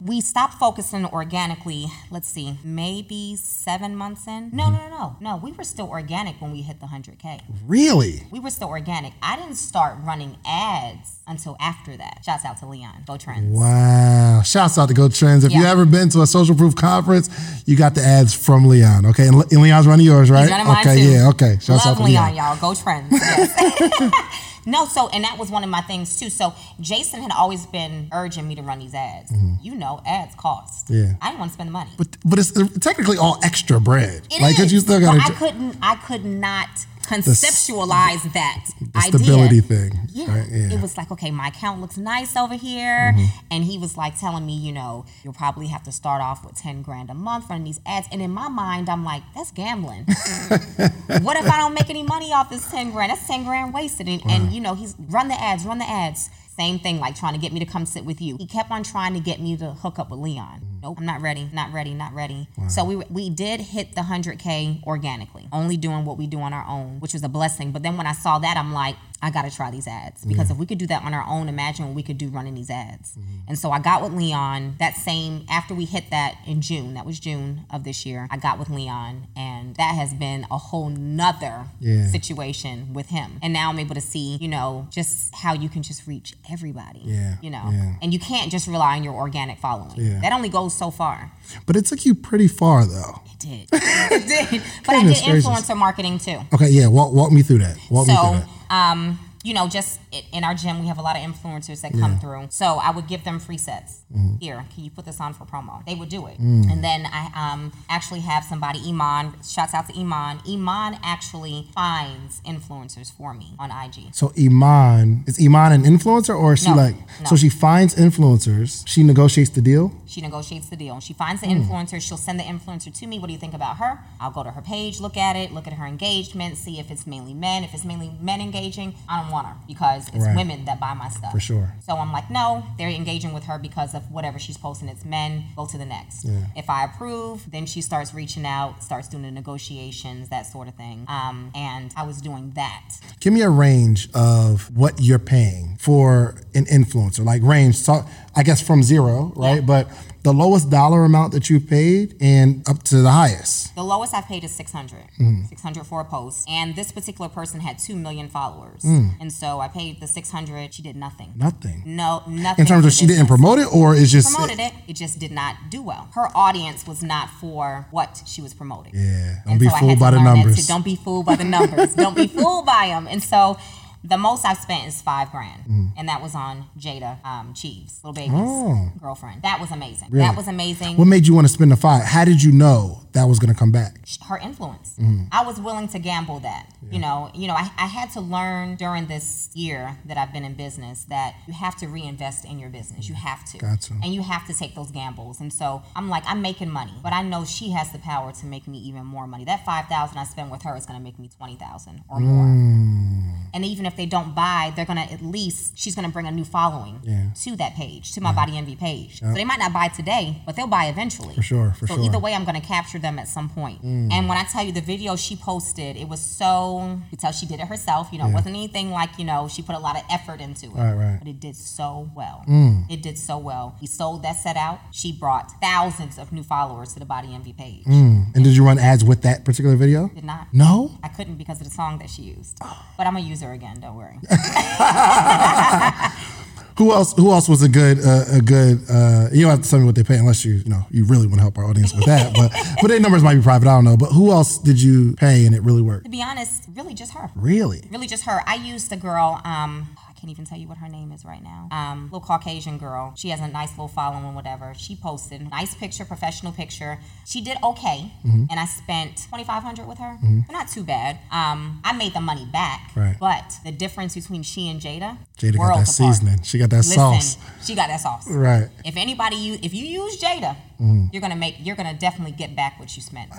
we 0.00 0.20
stopped 0.20 0.54
focusing 0.54 1.04
organically, 1.06 1.86
let's 2.10 2.28
see, 2.28 2.58
maybe 2.62 3.36
seven 3.36 3.96
months 3.96 4.26
in. 4.26 4.50
No, 4.52 4.70
no, 4.70 4.78
no, 4.78 4.88
no. 4.88 5.16
No, 5.20 5.36
we 5.36 5.52
were 5.52 5.64
still 5.64 5.88
organic 5.88 6.40
when 6.40 6.52
we 6.52 6.62
hit 6.62 6.80
the 6.80 6.86
100K. 6.86 7.42
Really? 7.66 8.22
We 8.30 8.40
were 8.40 8.50
still 8.50 8.68
organic. 8.68 9.12
I 9.22 9.36
didn't 9.36 9.56
start 9.56 9.96
running 10.04 10.36
ads 10.46 11.18
until 11.26 11.56
after 11.60 11.96
that. 11.96 12.20
Shouts 12.24 12.44
out 12.44 12.58
to 12.58 12.66
Leon. 12.66 13.04
Go 13.06 13.16
Trends. 13.16 13.54
Wow. 13.56 14.42
Shouts 14.44 14.78
out 14.78 14.88
to 14.88 14.94
Go 14.94 15.08
Trends. 15.08 15.44
If 15.44 15.52
you 15.52 15.62
Yeah. 15.62 15.70
ever 15.70 15.84
been 15.84 16.08
to 16.10 16.22
a 16.22 16.26
social 16.26 16.54
proof 16.54 16.74
conference, 16.74 17.28
you 17.66 17.76
got 17.76 17.94
the 17.94 18.02
ads 18.02 18.32
from 18.34 18.66
Leon. 18.66 19.06
Okay. 19.06 19.26
And, 19.26 19.36
and 19.52 19.62
Leon's 19.62 19.86
running 19.86 20.06
yours, 20.06 20.30
right? 20.30 20.42
He's 20.42 20.50
running 20.50 20.66
mine 20.66 20.86
okay. 20.86 20.96
too. 21.02 21.10
Yeah. 21.12 21.28
Okay. 21.28 21.52
Shouts 21.60 21.84
Love 21.84 21.86
out 21.86 21.96
to 21.98 22.02
Leon, 22.04 22.32
Leon. 22.32 22.36
y'all. 22.36 22.56
Go 22.74 22.74
Trends. 22.80 23.12
Yes. 23.12 24.34
no, 24.68 24.84
so 24.84 25.08
and 25.08 25.24
that 25.24 25.38
was 25.38 25.50
one 25.50 25.64
of 25.64 25.70
my 25.70 25.80
things 25.80 26.18
too. 26.20 26.30
So 26.30 26.54
Jason 26.80 27.22
had 27.22 27.32
always 27.32 27.66
been 27.66 28.08
urging 28.12 28.46
me 28.46 28.54
to 28.56 28.62
run 28.62 28.78
these 28.78 28.94
ads. 28.94 29.32
You 29.62 29.74
know, 29.74 30.02
ads 30.06 30.34
cost. 30.34 30.88
Mm-hmm. 30.88 30.94
Yeah. 30.94 31.14
I 31.22 31.28
didn't 31.28 31.40
want 31.40 31.50
to 31.50 31.54
spend 31.54 31.68
the 31.68 31.72
money. 31.72 31.90
But, 31.96 32.08
but 32.24 32.38
it's 32.38 32.52
technically 32.78 33.16
all 33.16 33.38
extra 33.42 33.80
bread. 33.80 34.26
It 34.30 34.42
like, 34.42 34.58
is, 34.60 34.72
you 34.72 34.80
still 34.80 35.00
got 35.00 35.16
but 35.16 35.30
I 35.30 35.34
couldn't. 35.34 35.76
I 35.82 35.96
could 35.96 36.24
not 36.24 36.68
conceptualize 37.08 38.32
that 38.32 38.64
The 38.80 38.98
idea. 38.98 39.18
stability 39.18 39.60
thing. 39.60 39.92
Yeah. 40.08 40.38
Right? 40.38 40.48
Yeah. 40.50 40.74
It 40.74 40.80
was 40.80 40.96
like, 40.96 41.10
okay, 41.10 41.30
my 41.30 41.48
account 41.48 41.80
looks 41.80 41.96
nice 41.96 42.36
over 42.36 42.54
here. 42.54 43.12
Mm-hmm. 43.16 43.46
And 43.50 43.64
he 43.64 43.78
was 43.78 43.96
like 43.96 44.18
telling 44.18 44.44
me, 44.46 44.56
you 44.56 44.72
know, 44.72 45.06
you'll 45.22 45.32
probably 45.32 45.68
have 45.68 45.82
to 45.84 45.92
start 45.92 46.20
off 46.20 46.44
with 46.44 46.56
10 46.56 46.82
grand 46.82 47.10
a 47.10 47.14
month 47.14 47.48
running 47.48 47.64
these 47.64 47.80
ads. 47.86 48.08
And 48.12 48.20
in 48.20 48.30
my 48.30 48.48
mind, 48.48 48.88
I'm 48.88 49.04
like, 49.04 49.22
that's 49.34 49.50
gambling. 49.52 50.04
what 50.06 51.36
if 51.36 51.46
I 51.50 51.58
don't 51.58 51.74
make 51.74 51.90
any 51.90 52.02
money 52.02 52.32
off 52.32 52.50
this 52.50 52.70
10 52.70 52.90
grand? 52.90 53.10
That's 53.10 53.26
10 53.26 53.44
grand 53.44 53.72
wasted. 53.72 54.08
And, 54.08 54.22
and 54.26 54.52
you 54.52 54.60
know, 54.60 54.74
he's 54.74 54.94
run 54.98 55.28
the 55.28 55.40
ads, 55.40 55.64
run 55.64 55.78
the 55.78 55.88
ads. 55.88 56.30
Same 56.58 56.80
thing, 56.80 56.98
like 56.98 57.14
trying 57.14 57.34
to 57.34 57.38
get 57.38 57.52
me 57.52 57.60
to 57.60 57.66
come 57.66 57.86
sit 57.86 58.04
with 58.04 58.20
you. 58.20 58.36
He 58.36 58.46
kept 58.46 58.72
on 58.72 58.82
trying 58.82 59.14
to 59.14 59.20
get 59.20 59.40
me 59.40 59.56
to 59.58 59.70
hook 59.74 60.00
up 60.00 60.10
with 60.10 60.18
Leon. 60.18 60.60
Mm-hmm. 60.60 60.80
Nope, 60.82 60.98
I'm 60.98 61.06
not 61.06 61.20
ready, 61.20 61.48
not 61.52 61.72
ready, 61.72 61.94
not 61.94 62.12
ready. 62.14 62.48
So 62.68 62.84
we 62.84 62.96
we 62.96 63.30
did 63.30 63.60
hit 63.60 63.94
the 63.94 64.02
100K 64.02 64.82
organically, 64.84 65.48
only 65.52 65.76
doing 65.76 66.04
what 66.04 66.18
we 66.18 66.26
do 66.26 66.40
on 66.40 66.52
our 66.52 66.66
own, 66.66 67.00
which 67.00 67.12
was 67.14 67.22
a 67.22 67.28
blessing. 67.28 67.70
But 67.72 67.82
then 67.82 67.96
when 67.96 68.06
I 68.06 68.12
saw 68.12 68.38
that, 68.40 68.56
I'm 68.56 68.72
like, 68.72 68.96
I 69.20 69.30
got 69.30 69.42
to 69.42 69.50
try 69.50 69.70
these 69.70 69.88
ads 69.88 70.24
because 70.24 70.50
if 70.50 70.56
we 70.58 70.64
could 70.66 70.78
do 70.78 70.86
that 70.86 71.02
on 71.02 71.12
our 71.12 71.24
own, 71.26 71.48
imagine 71.48 71.86
what 71.86 71.94
we 71.94 72.02
could 72.04 72.18
do 72.18 72.28
running 72.28 72.54
these 72.54 72.70
ads. 72.70 73.16
Mm-hmm. 73.16 73.48
And 73.48 73.58
so 73.58 73.70
I 73.72 73.80
got 73.80 74.02
with 74.02 74.12
Leon 74.12 74.76
that 74.78 74.96
same, 74.96 75.44
after 75.50 75.74
we 75.74 75.84
hit 75.86 76.10
that 76.10 76.36
in 76.46 76.60
June, 76.60 76.94
that 76.94 77.04
was 77.04 77.18
June 77.18 77.64
of 77.70 77.82
this 77.84 78.06
year, 78.06 78.28
I 78.30 78.36
got 78.36 78.58
with 78.58 78.70
Leon 78.70 79.26
and 79.36 79.74
that 79.76 79.94
has 79.96 80.14
been 80.14 80.46
a 80.50 80.58
whole 80.58 80.88
nother 80.88 81.64
Yeah. 81.80 82.06
situation 82.08 82.92
with 82.94 83.08
him. 83.08 83.38
And 83.42 83.52
now 83.52 83.70
I'm 83.70 83.78
able 83.78 83.94
to 83.96 84.00
see, 84.00 84.36
you 84.40 84.48
know, 84.48 84.86
just 84.90 85.34
how 85.34 85.52
you 85.52 85.68
can 85.68 85.82
just 85.82 86.06
reach 86.06 86.34
everybody. 86.50 87.00
Yeah, 87.04 87.36
You 87.42 87.50
know, 87.50 87.70
yeah. 87.72 87.94
and 88.02 88.12
you 88.12 88.18
can't 88.20 88.50
just 88.52 88.66
rely 88.68 88.96
on 88.96 89.02
your 89.04 89.14
organic 89.14 89.58
following. 89.58 89.96
Yeah. 89.96 90.20
That 90.20 90.32
only 90.32 90.48
goes 90.48 90.76
so 90.76 90.90
far. 90.90 91.32
But 91.66 91.76
it 91.76 91.86
took 91.86 92.04
you 92.06 92.14
pretty 92.14 92.46
far 92.48 92.84
though. 92.86 93.20
It 93.32 93.38
did. 93.38 93.68
it 93.72 94.50
did. 94.50 94.62
But 94.86 94.94
I 94.94 95.02
did 95.02 95.14
Goodness 95.16 95.22
gracious. 95.22 95.46
influencer 95.46 95.76
marketing 95.76 96.18
too. 96.18 96.38
Okay, 96.52 96.68
yeah. 96.70 96.86
Walk, 96.86 97.12
walk 97.12 97.32
me 97.32 97.42
through 97.42 97.58
that. 97.58 97.76
Walk 97.90 98.06
me 98.06 98.14
through 98.14 98.38
that. 98.40 98.48
Um, 98.70 99.18
you 99.44 99.54
know, 99.54 99.68
just 99.68 100.00
in 100.32 100.42
our 100.44 100.54
gym, 100.54 100.80
we 100.80 100.86
have 100.88 100.98
a 100.98 101.02
lot 101.02 101.16
of 101.16 101.22
influencers 101.22 101.80
that 101.82 101.92
come 101.92 102.18
through. 102.18 102.46
So 102.50 102.66
I 102.82 102.90
would 102.90 103.06
give 103.06 103.24
them 103.24 103.38
free 103.38 103.56
sets. 103.58 104.00
Mm-hmm. 104.12 104.36
Here, 104.40 104.64
can 104.74 104.84
you 104.84 104.90
put 104.90 105.04
this 105.04 105.20
on 105.20 105.32
for 105.34 105.44
promo? 105.44 105.84
They 105.86 105.94
would 105.94 106.08
do 106.08 106.26
it. 106.26 106.40
Mm. 106.40 106.70
And 106.72 106.82
then 106.82 107.06
I 107.06 107.30
um, 107.52 107.72
actually 107.88 108.20
have 108.20 108.42
somebody, 108.44 108.80
Iman, 108.88 109.34
shouts 109.44 109.74
out 109.74 109.88
to 109.88 109.98
Iman. 109.98 110.40
Iman 110.48 110.98
actually 111.04 111.68
finds 111.74 112.40
influencers 112.40 113.12
for 113.12 113.32
me 113.34 113.54
on 113.58 113.70
IG. 113.70 114.12
So 114.14 114.32
Iman 114.38 115.24
is 115.26 115.38
Iman 115.44 115.72
an 115.72 115.82
influencer 115.84 116.36
or 116.36 116.54
is 116.54 116.60
she 116.60 116.70
No, 116.70 116.76
like 116.76 116.96
no. 116.96 117.26
so 117.26 117.36
she 117.36 117.48
finds 117.48 117.94
influencers, 117.94 118.82
she 118.86 119.02
negotiates 119.02 119.50
the 119.50 119.60
deal? 119.62 119.92
She 120.06 120.20
negotiates 120.20 120.68
the 120.68 120.76
deal. 120.76 121.00
She 121.00 121.12
finds 121.12 121.42
the 121.42 121.48
Hmm. 121.48 121.62
influencer. 121.62 122.00
She'll 122.00 122.16
send 122.16 122.40
the 122.40 122.44
influencer 122.44 122.92
to 122.98 123.06
me. 123.06 123.18
What 123.18 123.26
do 123.26 123.32
you 123.34 123.38
think 123.38 123.54
about 123.54 123.76
her? 123.76 124.00
I'll 124.20 124.30
go 124.30 124.42
to 124.42 124.50
her 124.50 124.62
page, 124.62 125.00
look 125.00 125.16
at 125.16 125.36
it, 125.36 125.52
look 125.52 125.66
at 125.66 125.74
her 125.74 125.86
engagement, 125.86 126.56
see 126.56 126.80
if 126.80 126.90
it's 126.90 127.06
mainly 127.06 127.34
men. 127.34 127.62
If 127.62 127.74
it's 127.74 127.84
mainly 127.84 128.12
men 128.20 128.40
engaging, 128.40 128.94
I 129.08 129.20
don't 129.22 129.27
want 129.30 129.46
her 129.46 129.54
because 129.66 130.08
it's 130.08 130.24
Right. 130.24 130.36
women 130.36 130.64
that 130.66 130.78
buy 130.80 130.94
my 130.94 131.08
stuff. 131.08 131.32
For 131.32 131.40
sure. 131.40 131.74
So 131.84 131.96
I'm 131.96 132.12
like, 132.12 132.30
no, 132.30 132.64
they're 132.78 132.88
engaging 132.88 133.32
with 133.32 133.44
her 133.44 133.58
because 133.58 133.94
of 133.94 134.10
whatever 134.10 134.38
she's 134.38 134.56
posting. 134.56 134.88
It's 134.88 135.04
men. 135.04 135.44
Go 135.56 135.66
to 135.66 135.78
the 135.78 135.84
next. 135.84 136.26
If 136.56 136.68
I 136.70 136.84
approve, 136.84 137.50
then 137.50 137.66
she 137.66 137.80
starts 137.80 138.12
reaching 138.14 138.46
out, 138.46 138.82
starts 138.82 139.08
doing 139.08 139.22
the 139.22 139.30
negotiations, 139.30 140.28
that 140.30 140.46
sort 140.46 140.68
of 140.68 140.74
thing. 140.74 141.04
Um, 141.08 141.50
and 141.54 141.92
I 141.96 142.02
was 142.04 142.20
doing 142.20 142.52
that. 142.54 142.94
Give 143.20 143.32
me 143.32 143.42
a 143.42 143.50
range 143.50 144.08
of 144.14 144.74
what 144.76 145.00
you're 145.00 145.18
paying 145.18 145.76
for 145.80 146.34
an 146.54 146.64
influencer. 146.66 147.24
Like 147.24 147.42
range, 147.42 147.76
so 147.76 148.04
I 148.34 148.42
guess 148.42 148.62
from 148.62 148.82
zero, 148.82 149.32
right? 149.36 149.56
Yeah. 149.56 149.60
But 149.60 149.88
the 150.22 150.32
lowest 150.32 150.68
dollar 150.68 151.04
amount 151.04 151.32
that 151.32 151.48
you've 151.48 151.68
paid 151.68 152.14
and 152.20 152.68
up 152.68 152.82
to 152.84 152.96
the 152.96 153.10
highest. 153.10 153.74
The 153.74 153.84
lowest 153.84 154.14
I've 154.14 154.26
paid 154.26 154.44
is 154.44 154.50
600. 154.52 154.98
Mm-hmm. 155.18 155.44
600 155.46 155.86
for 155.86 156.00
a 156.00 156.04
post. 156.04 156.48
And 156.48 156.74
this 156.76 156.92
particular 156.92 157.28
person 157.28 157.60
had 157.60 157.78
2 157.78 157.96
million 157.96 158.28
followers. 158.28 158.82
Mm. 158.82 159.12
And 159.20 159.32
so 159.32 159.60
I 159.60 159.68
paid 159.68 160.00
the 160.00 160.06
600. 160.06 160.74
She 160.74 160.82
did 160.82 160.96
nothing. 160.96 161.32
Nothing. 161.36 161.82
No, 161.86 162.22
nothing. 162.26 162.62
In 162.62 162.66
terms 162.66 162.84
of 162.84 162.92
she 162.92 163.06
didn't 163.06 163.26
promote 163.26 163.58
it 163.58 163.72
or 163.72 163.94
it's 163.94 164.10
just 164.10 164.34
promoted 164.34 164.58
it. 164.58 164.72
It 164.86 164.96
just 164.96 165.18
did 165.18 165.30
not 165.30 165.56
do 165.70 165.82
well. 165.82 166.08
Her 166.14 166.28
audience 166.34 166.86
was 166.86 167.02
not 167.02 167.30
for 167.30 167.86
what 167.90 168.22
she 168.26 168.42
was 168.42 168.54
promoting. 168.54 168.92
Yeah. 168.94 169.36
Don't 169.44 169.52
And 169.52 169.60
be 169.60 169.68
so 169.68 169.76
fooled 169.78 170.00
by 170.00 170.10
the 170.10 170.20
numbers. 170.20 170.66
Don't 170.66 170.84
be 170.84 170.96
fooled 170.96 171.26
by 171.26 171.36
the 171.36 171.44
numbers. 171.44 171.94
Don't 171.94 172.16
be 172.16 172.26
fooled 172.38 172.66
by 172.66 172.88
them. 172.88 173.06
And 173.08 173.22
so 173.22 173.56
the 174.04 174.16
most 174.18 174.44
I've 174.46 174.58
spent 174.58 174.86
is 174.86 175.02
five 175.02 175.30
grand, 175.30 175.64
Mm. 175.68 175.92
and 175.96 176.08
that 176.08 176.22
was 176.22 176.34
on 176.34 176.66
Jayda 176.78 177.24
um, 177.24 177.52
Cheaves, 177.54 178.00
Lil 178.04 178.12
Baby's 178.12 178.30
Oh. 178.34 178.90
girlfriend. 179.00 179.42
That 179.42 179.60
was 179.60 179.70
amazing. 179.70 180.08
Really? 180.10 180.24
That 180.26 180.36
was 180.36 180.48
amazing. 180.48 180.96
What 180.96 181.06
made 181.06 181.26
you 181.26 181.34
want 181.34 181.46
to 181.46 181.52
spend 181.52 181.70
the 181.72 181.76
five? 181.76 182.04
How 182.04 182.24
did 182.24 182.42
you 182.42 182.52
know 182.52 183.00
that 183.18 183.28
was 183.28 183.38
gonna 183.38 183.54
come 183.54 183.72
back? 183.72 183.98
her 184.28 184.38
influence. 184.38 184.96
Mm-hmm. 184.98 185.24
I 185.32 185.44
was 185.44 185.60
willing 185.60 185.88
to 185.88 185.98
gamble 185.98 186.40
that. 186.40 186.66
You 186.90 186.98
know, 186.98 187.30
you 187.34 187.46
know, 187.48 187.54
I, 187.54 187.70
I 187.76 187.86
had 187.86 188.10
to 188.12 188.20
learn 188.20 188.76
during 188.76 189.06
this 189.06 189.50
year 189.54 189.98
that 190.06 190.16
I've 190.16 190.32
been 190.32 190.44
in 190.44 190.54
business 190.54 191.04
that 191.04 191.34
you 191.46 191.52
have 191.52 191.76
to 191.80 191.86
reinvest 191.86 192.44
in 192.46 192.58
your 192.58 192.70
business. 192.70 193.08
You 193.08 193.14
have 193.14 193.44
to. 193.50 193.58
Gotcha. 193.58 193.94
And 194.02 194.14
you 194.14 194.22
have 194.22 194.46
to 194.46 194.54
take 194.54 194.74
those 194.74 194.90
gambles. 194.90 195.40
And 195.40 195.52
so 195.52 195.82
I'm 195.94 196.08
like, 196.08 196.24
I'm 196.26 196.40
making 196.40 196.70
money, 196.70 196.94
but 197.02 197.12
I 197.12 197.22
know 197.22 197.44
she 197.44 197.70
has 197.72 197.92
the 197.92 197.98
power 197.98 198.32
to 198.32 198.46
make 198.46 198.66
me 198.66 198.78
even 198.78 199.04
more 199.04 199.26
money. 199.26 199.44
That 199.44 199.64
five 199.66 199.86
thousand 199.86 200.18
I 200.18 200.24
spend 200.24 200.50
with 200.50 200.62
her 200.62 200.76
is 200.76 200.86
gonna 200.86 201.00
make 201.00 201.18
me 201.18 201.28
twenty 201.28 201.56
thousand 201.56 202.04
or 202.08 202.20
more. 202.20 202.46
Mm. 202.46 203.34
And 203.54 203.64
even 203.64 203.86
if 203.86 203.96
they 203.96 204.06
don't 204.06 204.34
buy, 204.34 204.72
they're 204.76 204.84
gonna 204.84 205.08
at 205.10 205.22
least 205.22 205.78
she's 205.78 205.94
gonna 205.94 206.10
bring 206.10 206.26
a 206.26 206.30
new 206.30 206.44
following 206.44 207.00
Yeah. 207.02 207.30
to 207.42 207.56
that 207.56 207.74
page, 207.74 208.12
to 208.12 208.20
my 208.20 208.32
body 208.32 208.56
envy 208.56 208.76
page. 208.76 209.20
So 209.20 209.32
they 209.32 209.44
might 209.44 209.58
not 209.58 209.72
buy 209.72 209.88
today, 209.88 210.42
but 210.46 210.56
they'll 210.56 210.66
buy 210.66 210.86
eventually. 210.86 211.34
For 211.34 211.42
sure, 211.42 211.72
for 211.78 211.86
so 211.86 211.94
sure. 211.94 212.02
Mm. 212.02 212.06
either 212.06 212.18
way, 212.18 212.34
I'm 212.34 212.44
gonna 212.44 212.60
capture 212.60 212.98
them 212.98 213.07
at 213.16 213.28
some 213.28 213.48
point. 213.48 213.80
And 213.84 214.28
when 214.28 214.36
I 214.36 214.42
tell 214.42 214.64
you 214.64 214.72
the 214.72 214.80
video 214.80 215.14
she 215.14 215.36
posted, 215.36 215.96
it 215.96 216.08
was 216.08 216.20
so 216.20 217.00
you 217.12 217.16
tell 217.16 217.30
she 217.30 217.46
did 217.46 217.60
it 217.60 217.68
herself. 217.68 218.08
You 218.10 218.18
know, 218.18 218.28
it 218.28 218.32
wasn't 218.32 218.56
anything 218.56 218.90
like 218.90 219.10
you 219.18 219.24
know 219.24 219.46
she 219.46 219.62
put 219.62 219.76
a 219.76 219.78
lot 219.78 219.94
of 219.94 220.02
effort 220.10 220.40
into 220.40 220.66
it. 220.66 220.74
Right, 220.74 220.94
right. 220.94 221.18
But 221.20 221.28
it 221.28 221.38
did 221.38 221.54
so 221.54 222.10
well. 222.16 222.44
Mm. 222.48 222.90
It 222.90 223.02
did 223.02 223.18
so 223.18 223.38
well. 223.38 223.76
We 223.80 223.86
sold 223.86 224.24
that 224.24 224.36
set 224.36 224.56
out. 224.56 224.80
She 224.90 225.12
brought 225.12 225.52
thousands 225.60 226.18
of 226.18 226.32
new 226.32 226.42
followers 226.42 226.92
to 226.94 226.98
the 226.98 227.06
body 227.06 227.32
envy 227.32 227.52
page. 227.52 227.84
And 227.86 228.32
did 228.34 228.56
you 228.56 228.64
run 228.64 228.78
ads 228.78 229.04
with 229.04 229.22
that 229.22 229.44
particular 229.44 229.76
video? 229.76 230.08
Did 230.08 230.24
not. 230.24 230.48
No? 230.52 230.98
I 231.02 231.08
couldn't 231.08 231.36
because 231.36 231.60
of 231.60 231.68
the 231.68 231.74
song 231.74 231.98
that 231.98 232.10
she 232.10 232.22
used. 232.22 232.58
But 232.96 233.06
I'm 233.06 233.14
gonna 233.14 233.20
use 233.20 233.42
her 233.42 233.52
again. 233.52 233.80
Don't 233.80 233.94
worry. 233.94 234.18
Who 236.78 236.92
else? 236.92 237.12
Who 237.14 237.32
else 237.32 237.48
was 237.48 237.62
a 237.64 237.68
good, 237.68 237.98
uh, 237.98 238.24
a 238.32 238.40
good? 238.40 238.78
Uh, 238.88 239.28
you 239.32 239.42
don't 239.42 239.50
have 239.50 239.62
to 239.62 239.68
tell 239.68 239.80
me 239.80 239.84
what 239.84 239.96
they 239.96 240.04
pay 240.04 240.16
unless 240.16 240.44
you, 240.44 240.54
you 240.54 240.70
know, 240.70 240.86
you 240.92 241.04
really 241.04 241.26
want 241.26 241.38
to 241.38 241.42
help 241.42 241.58
our 241.58 241.64
audience 241.64 241.92
with 241.92 242.04
that. 242.06 242.32
But, 242.34 242.52
but 242.80 242.86
their 242.86 243.00
numbers 243.00 243.22
might 243.22 243.34
be 243.34 243.42
private. 243.42 243.66
I 243.66 243.74
don't 243.74 243.84
know. 243.84 243.96
But 243.96 244.12
who 244.12 244.30
else 244.30 244.58
did 244.58 244.80
you 244.80 245.14
pay 245.16 245.44
and 245.44 245.56
it 245.56 245.62
really 245.62 245.82
worked? 245.82 246.04
to 246.04 246.10
be 246.10 246.22
honest, 246.22 246.62
really 246.76 246.94
just 246.94 247.14
her. 247.14 247.30
Really? 247.34 247.82
really 247.90 248.06
just 248.06 248.24
her. 248.26 248.42
I 248.46 248.54
used 248.54 248.90
the 248.90 248.96
girl. 248.96 249.40
Um, 249.44 249.88
can't 250.18 250.30
even 250.30 250.44
tell 250.44 250.58
you 250.58 250.66
what 250.68 250.78
her 250.78 250.88
name 250.88 251.12
is 251.12 251.24
right 251.24 251.42
now. 251.42 251.68
Um, 251.70 252.04
little 252.04 252.20
Caucasian 252.20 252.78
girl. 252.78 253.12
She 253.16 253.28
has 253.30 253.40
a 253.40 253.48
nice 253.48 253.70
little 253.70 253.88
following, 253.88 254.34
whatever. 254.34 254.72
She 254.76 254.96
posted 254.96 255.48
nice 255.50 255.74
picture, 255.74 256.04
professional 256.04 256.52
picture. 256.52 256.98
She 257.26 257.40
did 257.40 257.56
okay, 257.62 258.12
Mm-hmm. 258.26 258.44
and 258.50 258.58
I 258.60 258.64
spent 258.66 259.26
twenty 259.28 259.44
five 259.44 259.62
hundred 259.62 259.86
with 259.86 259.98
her. 259.98 260.16
But 260.46 260.52
not 260.52 260.68
too 260.68 260.82
bad. 260.84 261.18
Um, 261.30 261.80
I 261.84 261.92
made 261.92 262.14
the 262.14 262.20
money 262.20 262.46
back. 262.52 262.90
Right. 262.96 263.16
But 263.20 263.56
the 263.64 263.72
difference 263.72 264.14
between 264.14 264.42
she 264.42 264.68
and 264.68 264.80
Jayda, 264.80 265.18
Jayda 265.38 265.56
got 265.56 265.66
that 265.68 265.72
apart. 265.74 265.86
seasoning. 265.88 266.42
She 266.42 266.58
got 266.58 266.70
that 266.70 266.78
Listen, 266.78 266.94
sauce. 266.94 267.36
she 267.62 267.74
got 267.74 267.88
that 267.88 268.00
sauce. 268.00 268.28
Right. 268.30 268.68
If 268.84 268.96
anybody 268.96 269.36
you, 269.36 269.58
if 269.62 269.72
you 269.74 269.84
use 269.84 270.20
Jayda, 270.20 270.56
Mm-hmm. 270.80 271.06
you're 271.12 271.20
gonna 271.20 271.34
make, 271.34 271.56
you're 271.58 271.74
gonna 271.74 271.92
definitely 271.98 272.30
get 272.36 272.54
back 272.54 272.78
what 272.78 272.94
you 272.94 273.02
spent. 273.02 273.30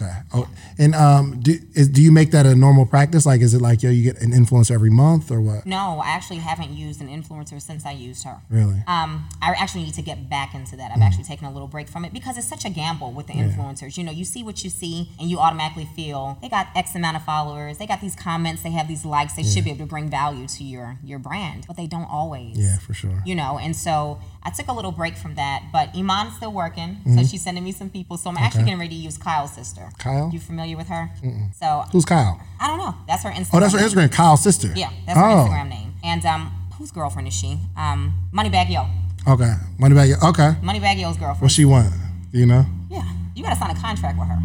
Okay. 0.00 0.12
Oh, 0.32 0.48
and 0.78 0.94
um, 0.94 1.40
do 1.40 1.58
is, 1.74 1.88
do 1.88 2.00
you 2.02 2.12
make 2.12 2.30
that 2.30 2.46
a 2.46 2.54
normal 2.54 2.86
practice? 2.86 3.26
Like, 3.26 3.40
is 3.40 3.52
it 3.54 3.60
like 3.60 3.82
yo, 3.82 3.90
you 3.90 4.04
get 4.04 4.22
an 4.22 4.30
influencer 4.30 4.70
every 4.70 4.90
month 4.90 5.30
or 5.30 5.40
what? 5.40 5.66
No, 5.66 6.00
I 6.04 6.10
actually 6.10 6.38
haven't 6.38 6.72
used 6.72 7.00
an 7.00 7.08
influencer 7.08 7.60
since 7.60 7.84
I 7.84 7.92
used 7.92 8.24
her. 8.24 8.40
Really? 8.48 8.82
Um, 8.86 9.28
I 9.42 9.54
actually 9.58 9.84
need 9.84 9.94
to 9.94 10.02
get 10.02 10.30
back 10.30 10.54
into 10.54 10.76
that. 10.76 10.90
Mm. 10.90 10.96
I've 10.96 11.02
actually 11.02 11.24
taken 11.24 11.46
a 11.46 11.52
little 11.52 11.66
break 11.66 11.88
from 11.88 12.04
it 12.04 12.12
because 12.12 12.38
it's 12.38 12.46
such 12.46 12.64
a 12.64 12.70
gamble 12.70 13.12
with 13.12 13.26
the 13.26 13.32
influencers. 13.32 13.96
You 13.96 14.04
know, 14.04 14.12
you 14.12 14.24
see 14.24 14.42
what 14.42 14.62
you 14.62 14.70
see, 14.70 15.10
and 15.18 15.28
you 15.28 15.38
automatically 15.38 15.88
feel 15.96 16.38
they 16.40 16.48
got 16.48 16.68
X 16.76 16.94
amount 16.94 17.16
of 17.16 17.24
followers, 17.24 17.78
they 17.78 17.86
got 17.86 18.00
these 18.00 18.14
comments, 18.14 18.62
they 18.62 18.70
have 18.70 18.86
these 18.86 19.04
likes, 19.04 19.34
they 19.34 19.42
should 19.42 19.64
be 19.64 19.70
able 19.70 19.80
to 19.80 19.86
bring 19.86 20.08
value 20.08 20.46
to 20.46 20.64
your 20.64 20.98
your 21.02 21.18
brand, 21.18 21.64
but 21.66 21.76
they 21.76 21.86
don't 21.86 22.08
always. 22.10 22.56
Yeah, 22.56 22.78
for 22.78 22.94
sure. 22.94 23.22
You 23.26 23.34
know, 23.34 23.58
and 23.58 23.74
so 23.74 24.20
I 24.42 24.50
took 24.50 24.68
a 24.68 24.72
little 24.72 24.92
break 24.92 25.16
from 25.16 25.34
that, 25.34 25.64
but 25.72 25.94
Iman's 25.94 26.36
still 26.36 26.52
working, 26.52 26.96
Mm-hmm. 27.04 27.18
so 27.18 27.24
she's 27.24 27.42
sending 27.42 27.64
me 27.64 27.72
some 27.72 27.90
people. 27.90 28.16
So 28.16 28.30
I'm 28.30 28.36
actually 28.38 28.64
getting 28.64 28.78
ready 28.78 28.96
to 28.96 29.02
use 29.02 29.18
Kyle's 29.18 29.52
sister. 29.52 29.88
Kyle? 29.98 30.30
You 30.32 30.38
familiar 30.40 30.76
with 30.76 30.88
her? 30.88 31.10
So 31.58 31.84
Who's 31.92 32.04
Kyle? 32.04 32.40
I 32.60 32.66
don't 32.68 32.78
know. 32.78 32.94
That's 33.06 33.22
her 33.24 33.30
Instagram. 33.30 33.50
Oh, 33.54 33.60
that's 33.60 33.72
her 33.74 33.80
name. 33.80 33.88
Instagram. 33.88 34.12
Kyle's 34.12 34.42
sister. 34.42 34.72
Yeah, 34.74 34.90
that's 35.06 35.18
her 35.18 35.24
oh, 35.24 35.46
Instagram 35.48 35.68
name. 35.68 35.94
And 36.02 36.24
um, 36.24 36.50
whose 36.78 36.90
girlfriend 36.92 37.28
is 37.28 37.34
she? 37.34 37.58
Um, 37.76 38.14
Moneybagg 38.32 38.70
Yo. 38.70 38.86
Okay. 39.26 39.52
Money 39.78 39.94
back. 39.94 40.22
Okay. 40.22 40.52
Moneybagg 40.62 41.00
Yo's 41.00 41.16
girlfriend. 41.18 41.42
What 41.42 41.50
she 41.50 41.64
want? 41.66 41.92
Do 42.32 42.38
you 42.38 42.46
know? 42.46 42.64
yeah, 42.90 43.02
you 43.34 43.42
got 43.42 43.50
to 43.50 43.56
sign 43.56 43.70
a 43.76 43.78
contract 43.80 44.18
with 44.18 44.28
her. 44.28 44.38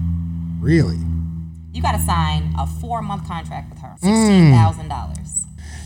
Really? 0.60 0.98
You 1.74 1.82
got 1.82 1.94
to 1.94 2.00
sign 2.02 2.54
a 2.60 2.68
four 2.68 3.02
month 3.02 3.26
contract 3.28 3.70
with 3.70 3.80
her. 3.80 3.90
Hmm. 3.90 3.96
Sixteen 4.08 4.52
thousand 4.52 4.88
dollars. 4.90 5.23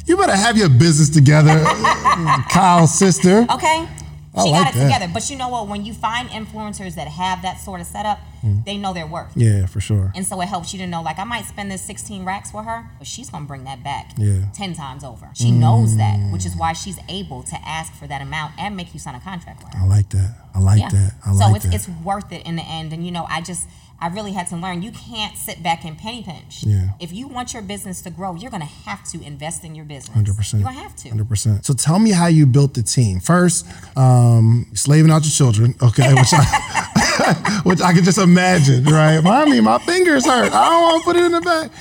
You 0.08 0.18
better 0.18 0.36
have 0.36 0.58
your 0.58 0.70
business 0.70 1.10
together, 1.10 1.64
Kyle's 2.49 2.97
sister. 2.97 3.45
Okay. 3.51 3.88
I 4.36 4.43
She 4.43 4.51
like 4.51 4.66
got 4.66 4.76
it 4.76 4.78
that. 4.78 4.84
together. 4.84 5.12
But 5.12 5.30
you 5.32 5.36
know 5.38 5.49
what? 5.49 5.68
When 5.68 5.84
you 5.84 5.93
find 5.95 6.30
influencers 6.30 6.93
that 6.93 7.08
have 7.08 7.41
that 7.41 7.60
sort 7.60 7.82
of 7.82 7.88
setup, 7.88 8.20
mm. 8.45 8.64
they 8.66 8.78
know 8.78 8.93
their 8.93 9.08
worth. 9.08 9.32
Yeah, 9.36 9.66
for 9.66 9.82
sure. 9.82 10.12
And 10.16 10.28
so 10.28 10.39
it 10.41 10.45
helps 10.47 10.74
you 10.74 10.80
to 10.80 10.86
know, 10.86 11.01
like, 11.01 11.18
I 11.18 11.24
might 11.24 11.45
spend 11.45 11.72
this 11.72 11.82
16 11.82 12.24
racks 12.24 12.51
for 12.51 12.62
her, 12.62 12.86
but 12.99 13.08
she's 13.08 13.32
gonna 13.32 13.45
bring 13.47 13.64
that 13.64 13.84
back 13.84 14.12
Yeah. 14.16 14.45
10 14.53 14.76
times 14.76 15.03
over. 15.03 15.30
She 15.34 15.49
knows 15.49 15.97
that, 15.97 16.20
which 16.32 16.45
is 16.45 16.55
why 16.55 16.74
she's 16.74 16.99
able 17.10 17.41
to 17.43 17.55
ask 17.68 17.91
for 17.93 18.05
that 18.05 18.22
amount 18.22 18.53
and 18.60 18.78
make 18.78 18.93
you 18.93 18.99
sign 18.99 19.16
a 19.16 19.20
contract 19.20 19.64
with 19.64 19.74
her. 19.74 19.80
I 19.82 19.88
like 19.88 20.10
that. 20.10 20.36
I 20.53 20.60
like 20.60 20.82
Yeah. 20.82 20.89
that. 20.89 21.14
I 21.26 21.32
like 21.32 21.39
that. 21.39 21.47
so 21.49 21.55
it's 21.55 21.66
that. 21.66 21.74
it's 21.74 21.89
worth 22.05 22.32
it 22.32 22.45
in 22.45 22.58
the 22.58 22.64
end. 22.64 22.93
And 22.93 23.03
you 23.03 23.12
know, 23.12 23.26
I 23.30 23.41
just 23.41 23.68
I 23.99 24.07
really 24.09 24.31
had 24.31 24.47
to 24.47 24.55
learn 24.55 24.83
you 24.83 24.91
can't 24.91 25.35
sit 25.37 25.63
back 25.63 25.83
and 25.83 25.97
penny 25.97 26.21
pinch. 26.21 26.63
Yeah. 26.63 26.89
If 26.99 27.11
you 27.11 27.27
want 27.27 27.53
your 27.53 27.63
business 27.63 28.01
to 28.01 28.11
grow, 28.11 28.35
you're 28.35 28.51
gonna 28.51 28.65
have 28.65 29.03
to 29.11 29.21
invest 29.21 29.63
in 29.63 29.73
your 29.73 29.85
business. 29.85 30.13
Hundred 30.13 30.35
percent. 30.35 30.61
You're 30.61 30.71
gonna 30.71 30.83
have 30.83 30.95
to. 30.97 31.09
Hundred 31.09 31.29
percent. 31.29 31.65
So 31.65 31.73
tell 31.73 31.97
me 31.97 32.11
how 32.11 32.27
you 32.27 32.45
built 32.45 32.75
the 32.75 32.83
team. 32.83 33.19
First, 33.19 33.65
um, 33.97 34.67
slaving 34.73 35.11
out 35.11 35.23
your 35.23 35.31
children. 35.31 35.73
Okay, 35.81 36.13
which 36.13 36.31
I, 36.31 37.61
which 37.63 37.81
I 37.81 37.93
can 37.93 38.03
just 38.03 38.19
imagine, 38.19 38.83
right? 38.85 39.19
Mommy, 39.21 39.61
my 39.61 39.79
fingers 39.79 40.25
hurt. 40.25 40.53
I 40.53 40.69
don't 40.69 40.81
want 40.81 41.01
to 41.01 41.05
put 41.05 41.15
it 41.15 41.23
in 41.23 41.31
the 41.31 41.41
bag. 41.41 41.71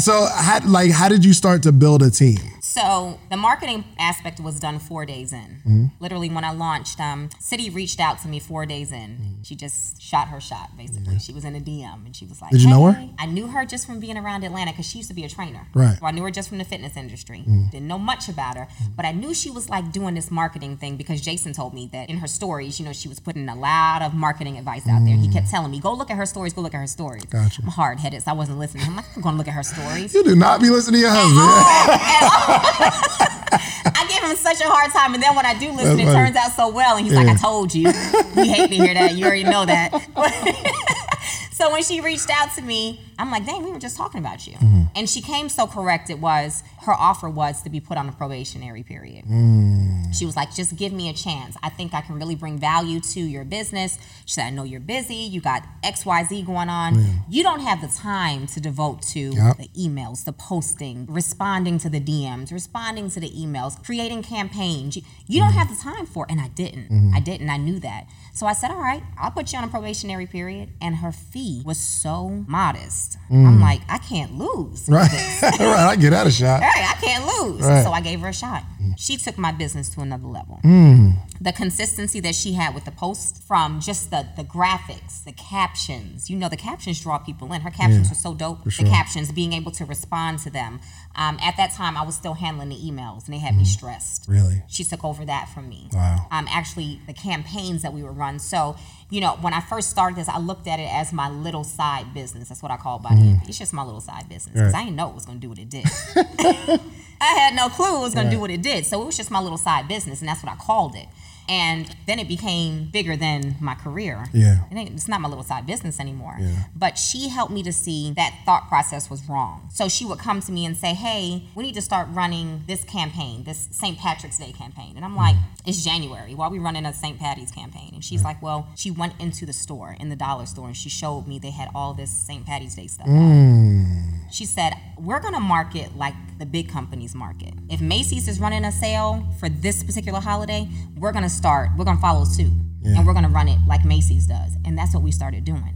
So, 0.00 0.26
how, 0.34 0.60
like, 0.66 0.90
how 0.90 1.08
did 1.08 1.24
you 1.24 1.32
start 1.32 1.62
to 1.64 1.72
build 1.72 2.02
a 2.02 2.10
team? 2.10 2.38
So 2.76 3.18
the 3.30 3.38
marketing 3.38 3.84
aspect 3.98 4.38
was 4.38 4.60
done 4.60 4.78
four 4.78 5.06
days 5.06 5.32
in. 5.32 5.62
Mm-hmm. 5.66 5.84
Literally, 5.98 6.28
when 6.28 6.44
I 6.44 6.52
launched, 6.52 7.00
um, 7.00 7.30
City 7.40 7.70
reached 7.70 8.00
out 8.00 8.20
to 8.20 8.28
me 8.28 8.38
four 8.38 8.66
days 8.66 8.92
in. 8.92 9.16
Mm-hmm. 9.16 9.42
She 9.44 9.54
just 9.54 10.02
shot 10.02 10.28
her 10.28 10.42
shot, 10.42 10.76
basically. 10.76 11.18
She 11.18 11.32
was 11.32 11.46
in 11.46 11.56
a 11.56 11.60
DM 11.60 12.04
and 12.04 12.14
she 12.14 12.26
was 12.26 12.42
like, 12.42 12.50
Did 12.50 12.62
you 12.62 12.68
know 12.68 12.84
her? 12.84 13.08
I 13.18 13.24
knew 13.24 13.46
her 13.46 13.64
just 13.64 13.86
from 13.86 13.98
being 13.98 14.18
around 14.18 14.44
Atlanta 14.44 14.72
because 14.72 14.84
she 14.84 14.98
used 14.98 15.08
to 15.08 15.14
be 15.14 15.24
a 15.24 15.28
trainer. 15.28 15.66
Right. 15.72 15.86
Mm-hmm. 15.86 16.00
So 16.00 16.06
I 16.06 16.10
knew 16.10 16.22
her 16.24 16.30
just 16.30 16.50
from 16.50 16.58
the 16.58 16.64
fitness 16.64 16.98
industry. 16.98 17.44
Didn't 17.70 17.88
know 17.88 17.98
much 17.98 18.28
about 18.28 18.58
her, 18.58 18.68
but 18.94 19.06
I 19.06 19.12
knew 19.12 19.32
she 19.32 19.50
was 19.50 19.70
like 19.70 19.90
doing 19.90 20.14
this 20.14 20.30
marketing 20.30 20.76
thing 20.76 20.98
because 20.98 21.22
Jason 21.22 21.54
told 21.54 21.72
me 21.72 21.88
that 21.94 22.10
in 22.10 22.18
her 22.18 22.26
stories, 22.26 22.78
you 22.78 22.84
know, 22.84 22.92
she 22.92 23.08
was 23.08 23.20
putting 23.20 23.48
a 23.48 23.56
lot 23.56 24.02
of 24.02 24.12
marketing 24.12 24.58
advice 24.58 24.86
out 24.86 25.02
there. 25.06 25.16
He 25.16 25.32
kept 25.32 25.48
telling 25.48 25.70
me, 25.70 25.80
"Go 25.80 25.94
look 25.94 26.10
at 26.10 26.18
her 26.18 26.26
stories. 26.26 26.52
Go 26.52 26.60
look 26.60 26.74
at 26.74 26.80
her 26.80 26.86
stories." 26.86 27.24
Gotcha. 27.24 27.62
I'm 27.62 27.68
hard 27.68 28.00
headed, 28.00 28.22
so 28.22 28.32
I 28.32 28.34
wasn't 28.34 28.58
listening. 28.58 28.84
I'm 28.86 28.96
like, 28.96 29.06
I'm 29.16 29.22
going 29.22 29.34
to 29.34 29.38
look 29.38 29.48
at 29.48 29.54
her 29.54 29.62
stories. 29.62 30.12
You 30.12 30.22
do 30.24 30.36
not 30.36 30.60
be 30.60 30.68
listening 30.68 31.00
to 31.00 31.06
your 31.06 31.14
husband. 31.14 32.62
I 33.96 34.06
give 34.08 34.22
him 34.22 34.36
such 34.36 34.60
a 34.60 34.68
hard 34.68 34.92
time, 34.92 35.14
and 35.14 35.22
then 35.22 35.34
when 35.34 35.46
I 35.46 35.58
do 35.58 35.70
listen, 35.72 35.98
it 35.98 36.04
turns 36.04 36.36
out 36.36 36.52
so 36.52 36.68
well. 36.68 36.96
And 36.96 37.06
he's 37.06 37.14
like, 37.14 37.28
"I 37.28 37.36
told 37.36 37.74
you." 37.74 37.88
You 37.88 38.52
hate 38.52 38.68
to 38.68 38.74
hear 38.74 38.94
that. 38.94 39.14
You 39.14 39.24
already 39.24 39.44
know 39.44 39.64
that. 39.64 39.92
so 41.52 41.72
when 41.72 41.82
she 41.82 42.00
reached 42.00 42.30
out 42.30 42.54
to 42.56 42.62
me, 42.62 43.00
I'm 43.18 43.30
like, 43.30 43.46
"Dang, 43.46 43.62
we 43.64 43.72
were 43.72 43.78
just 43.78 43.96
talking 43.96 44.20
about 44.20 44.46
you." 44.46 44.54
Mm-hmm. 44.54 44.82
And 44.94 45.08
she 45.08 45.20
came 45.20 45.48
so 45.48 45.66
correct. 45.66 46.10
It 46.10 46.18
was 46.18 46.62
her 46.86 46.94
offer 46.94 47.28
was 47.28 47.62
to 47.62 47.70
be 47.70 47.80
put 47.80 47.98
on 47.98 48.08
a 48.08 48.12
probationary 48.12 48.82
period. 48.82 49.24
Mm. 49.26 50.14
She 50.14 50.24
was 50.24 50.34
like, 50.36 50.54
"Just 50.54 50.76
give 50.76 50.92
me 50.92 51.08
a 51.08 51.12
chance. 51.12 51.56
I 51.62 51.68
think 51.68 51.92
I 51.94 52.00
can 52.00 52.14
really 52.16 52.34
bring 52.34 52.58
value 52.58 53.00
to 53.00 53.20
your 53.20 53.44
business." 53.44 53.98
She 54.24 54.34
said, 54.34 54.46
"I 54.46 54.50
know 54.50 54.62
you're 54.64 54.80
busy. 54.80 55.14
You 55.16 55.40
got 55.40 55.62
X, 55.82 56.06
Y, 56.06 56.24
Z 56.24 56.42
going 56.42 56.68
on. 56.68 57.22
You 57.28 57.42
don't 57.42 57.60
have 57.60 57.80
the 57.80 57.88
time 57.88 58.46
to 58.48 58.60
devote 58.60 59.02
to 59.14 59.20
Yep. 59.20 59.56
the 59.58 59.68
emails, 59.78 60.24
the 60.24 60.32
posting, 60.32 61.06
responding 61.06 61.78
to 61.78 61.88
the 61.90 62.00
DMs, 62.00 62.50
responding 62.52 63.10
to 63.10 63.20
the 63.20 63.30
emails, 63.30 63.82
creating 63.84 64.22
campaigns. 64.22 64.96
You, 64.96 65.02
you 65.26 65.40
don't 65.40 65.52
have 65.52 65.68
the 65.68 65.76
time 65.82 66.06
for 66.06 66.24
it. 66.24 66.30
And 66.32 66.40
I 66.40 66.48
didn't. 66.48 67.12
I 67.14 67.20
didn't. 67.20 67.50
I 67.50 67.56
knew 67.56 67.78
that. 67.80 68.06
So 68.32 68.46
I 68.46 68.52
said, 68.52 68.70
all 68.70 68.80
right, 68.80 69.02
I'll 69.18 69.30
put 69.30 69.52
you 69.52 69.58
on 69.58 69.64
a 69.64 69.68
probationary 69.68 70.26
period. 70.26 70.68
And 70.80 70.96
her 70.96 71.10
fee 71.12 71.62
was 71.64 71.78
so 71.78 72.44
modest. 72.46 73.16
I'm 73.30 73.60
like, 73.60 73.80
I 73.88 73.98
can't 73.98 74.32
lose. 74.38 74.88
right. 74.88 75.10
right. 75.42 75.62
I 75.92 75.96
get 75.96 76.12
out 76.12 76.26
a 76.26 76.30
shot. 76.30 76.62
Hey, 76.76 76.84
I 76.84 76.94
can't 77.00 77.24
lose. 77.26 77.62
Right. 77.62 77.82
So 77.82 77.90
I 77.90 78.00
gave 78.00 78.20
her 78.20 78.28
a 78.28 78.34
shot. 78.34 78.62
She 78.98 79.16
took 79.16 79.38
my 79.38 79.50
business 79.52 79.88
to 79.90 80.00
another 80.02 80.26
level. 80.26 80.60
Hmm. 80.62 81.10
The 81.40 81.52
consistency 81.52 82.20
that 82.20 82.34
she 82.34 82.52
had 82.54 82.74
with 82.74 82.84
the 82.84 82.90
post, 82.90 83.42
from 83.42 83.80
just 83.80 84.10
the 84.10 84.26
the 84.36 84.44
graphics, 84.44 85.22
the 85.24 85.32
captions. 85.32 86.28
You 86.30 86.36
know, 86.36 86.48
the 86.48 86.56
captions 86.56 87.00
draw 87.00 87.18
people 87.18 87.52
in. 87.52 87.60
Her 87.62 87.70
captions 87.70 88.06
Yeah, 88.06 88.10
were 88.10 88.14
so 88.14 88.34
dope. 88.34 88.70
sure. 88.70 88.84
The 88.84 88.90
captions, 88.90 89.32
being 89.32 89.52
able 89.52 89.72
to 89.72 89.84
respond 89.84 90.38
to 90.40 90.50
them. 90.50 90.80
Um, 91.14 91.38
at 91.42 91.56
that 91.56 91.72
time, 91.72 91.96
I 91.96 92.02
was 92.02 92.14
still 92.14 92.34
handling 92.34 92.68
the 92.70 92.76
emails, 92.76 93.24
and 93.26 93.34
they 93.34 93.38
had 93.38 93.56
me 93.56 93.64
stressed. 93.64 94.26
Really? 94.28 94.62
She 94.68 94.84
took 94.84 95.04
over 95.04 95.24
that 95.24 95.48
from 95.48 95.68
me. 95.68 95.88
Wow. 95.92 96.26
Um, 96.30 96.46
actually, 96.50 97.00
the 97.06 97.14
campaigns 97.14 97.82
that 97.82 97.92
we 97.92 98.02
would 98.02 98.16
run. 98.16 98.38
So, 98.38 98.76
you 99.10 99.20
know, 99.20 99.32
when 99.40 99.54
I 99.54 99.60
first 99.60 99.90
started 99.90 100.16
this, 100.18 100.28
I 100.28 100.38
looked 100.38 100.66
at 100.66 100.78
it 100.80 100.88
as 100.92 101.12
my 101.12 101.28
little 101.28 101.64
side 101.64 102.12
business. 102.14 102.48
That's 102.48 102.62
what 102.62 102.70
I 102.72 102.76
call 102.76 102.98
body 102.98 103.20
envy. 103.30 103.46
It's 103.48 103.58
just 103.58 103.72
my 103.72 103.82
little 103.84 104.00
side 104.00 104.28
business 104.28 104.52
because 104.54 104.72
Right. 104.72 104.80
I 104.80 104.84
didn't 104.84 104.96
know 104.96 105.08
it 105.08 105.14
was 105.14 105.24
going 105.26 105.38
to 105.38 105.42
do 105.42 105.48
what 105.48 105.58
it 105.58 105.70
did. 105.70 105.84
I 107.18 107.34
had 107.38 107.54
no 107.54 107.68
clue 107.70 107.96
it 107.96 108.00
was 108.00 108.14
going 108.14 108.26
to 108.26 108.30
do 108.32 108.40
what 108.40 108.50
it 108.50 108.60
did. 108.62 108.84
So 108.84 109.00
it 109.02 109.06
was 109.06 109.16
just 109.16 109.30
my 109.30 109.40
little 109.40 109.58
side 109.58 109.88
business, 109.88 110.20
and 110.20 110.28
that's 110.28 110.42
what 110.42 110.52
I 110.52 110.56
called 110.56 110.94
it. 110.96 111.06
And 111.48 111.94
then 112.06 112.18
it 112.18 112.28
became 112.28 112.86
bigger 112.86 113.16
than 113.16 113.56
my 113.60 113.74
career. 113.74 114.26
Yeah. 114.32 114.64
Ain't- 114.72 114.90
It's 114.90 115.08
not 115.08 115.20
my 115.20 115.28
little 115.28 115.44
side 115.44 115.66
business 115.66 116.00
anymore. 116.00 116.36
Yeah. 116.40 116.64
But 116.74 116.98
she 116.98 117.28
helped 117.28 117.52
me 117.52 117.62
to 117.62 117.72
see 117.72 118.12
that 118.16 118.34
thought 118.44 118.68
process 118.68 119.08
was 119.08 119.28
wrong. 119.28 119.68
So 119.72 119.88
she 119.88 120.04
would 120.04 120.18
come 120.18 120.40
to 120.40 120.52
me 120.52 120.64
and 120.66 120.76
say, 120.76 120.94
Hey, 120.94 121.44
we 121.54 121.62
need 121.62 121.74
to 121.74 121.82
start 121.82 122.08
running 122.10 122.64
this 122.66 122.84
campaign, 122.84 123.44
this 123.44 123.68
St. 123.70 123.98
Patrick's 123.98 124.38
Day 124.38 124.52
campaign. 124.52 124.94
And 124.96 125.04
I'm 125.04 125.14
mm. 125.14 125.18
like, 125.18 125.36
It's 125.64 125.84
January. 125.84 126.34
Why 126.34 126.46
are 126.46 126.50
we 126.50 126.58
running 126.58 126.86
a 126.86 126.92
St. 126.92 127.18
Patty's 127.18 127.50
campaign? 127.50 127.90
And 127.94 128.04
she's 128.04 128.24
like, 128.24 128.40
Well, 128.42 128.68
she 128.76 128.90
went 128.90 129.14
into 129.20 129.46
the 129.46 129.52
store, 129.52 129.96
in 129.98 130.08
the 130.08 130.16
dollar 130.16 130.46
store, 130.46 130.66
and 130.66 130.76
she 130.76 130.88
showed 130.88 131.26
me 131.26 131.38
they 131.38 131.50
had 131.50 131.68
all 131.74 131.94
this 131.94 132.10
St. 132.10 132.44
Patty's 132.44 132.74
Day 132.74 132.86
stuff. 132.86 133.06
out. 133.08 134.25
She 134.30 134.44
said, 134.44 134.74
We're 134.98 135.20
going 135.20 135.34
to 135.34 135.40
market 135.40 135.96
like 135.96 136.14
the 136.38 136.46
big 136.46 136.68
companies 136.68 137.14
market. 137.14 137.54
If 137.68 137.80
Macy's 137.80 138.28
is 138.28 138.40
running 138.40 138.64
a 138.64 138.72
sale 138.72 139.26
for 139.38 139.48
this 139.48 139.82
particular 139.82 140.20
holiday, 140.20 140.68
we're 140.96 141.12
going 141.12 141.24
to 141.24 141.30
start, 141.30 141.70
we're 141.76 141.84
going 141.84 141.96
to 141.96 142.02
follow 142.02 142.24
suit. 142.24 142.52
And 142.86 143.06
we're 143.06 143.12
going 143.12 143.24
to 143.24 143.30
run 143.30 143.48
it 143.48 143.58
like 143.66 143.84
Macy's 143.84 144.26
does. 144.26 144.52
And 144.64 144.76
that's 144.78 144.94
what 144.94 145.02
we 145.02 145.12
started 145.12 145.44
doing. 145.44 145.74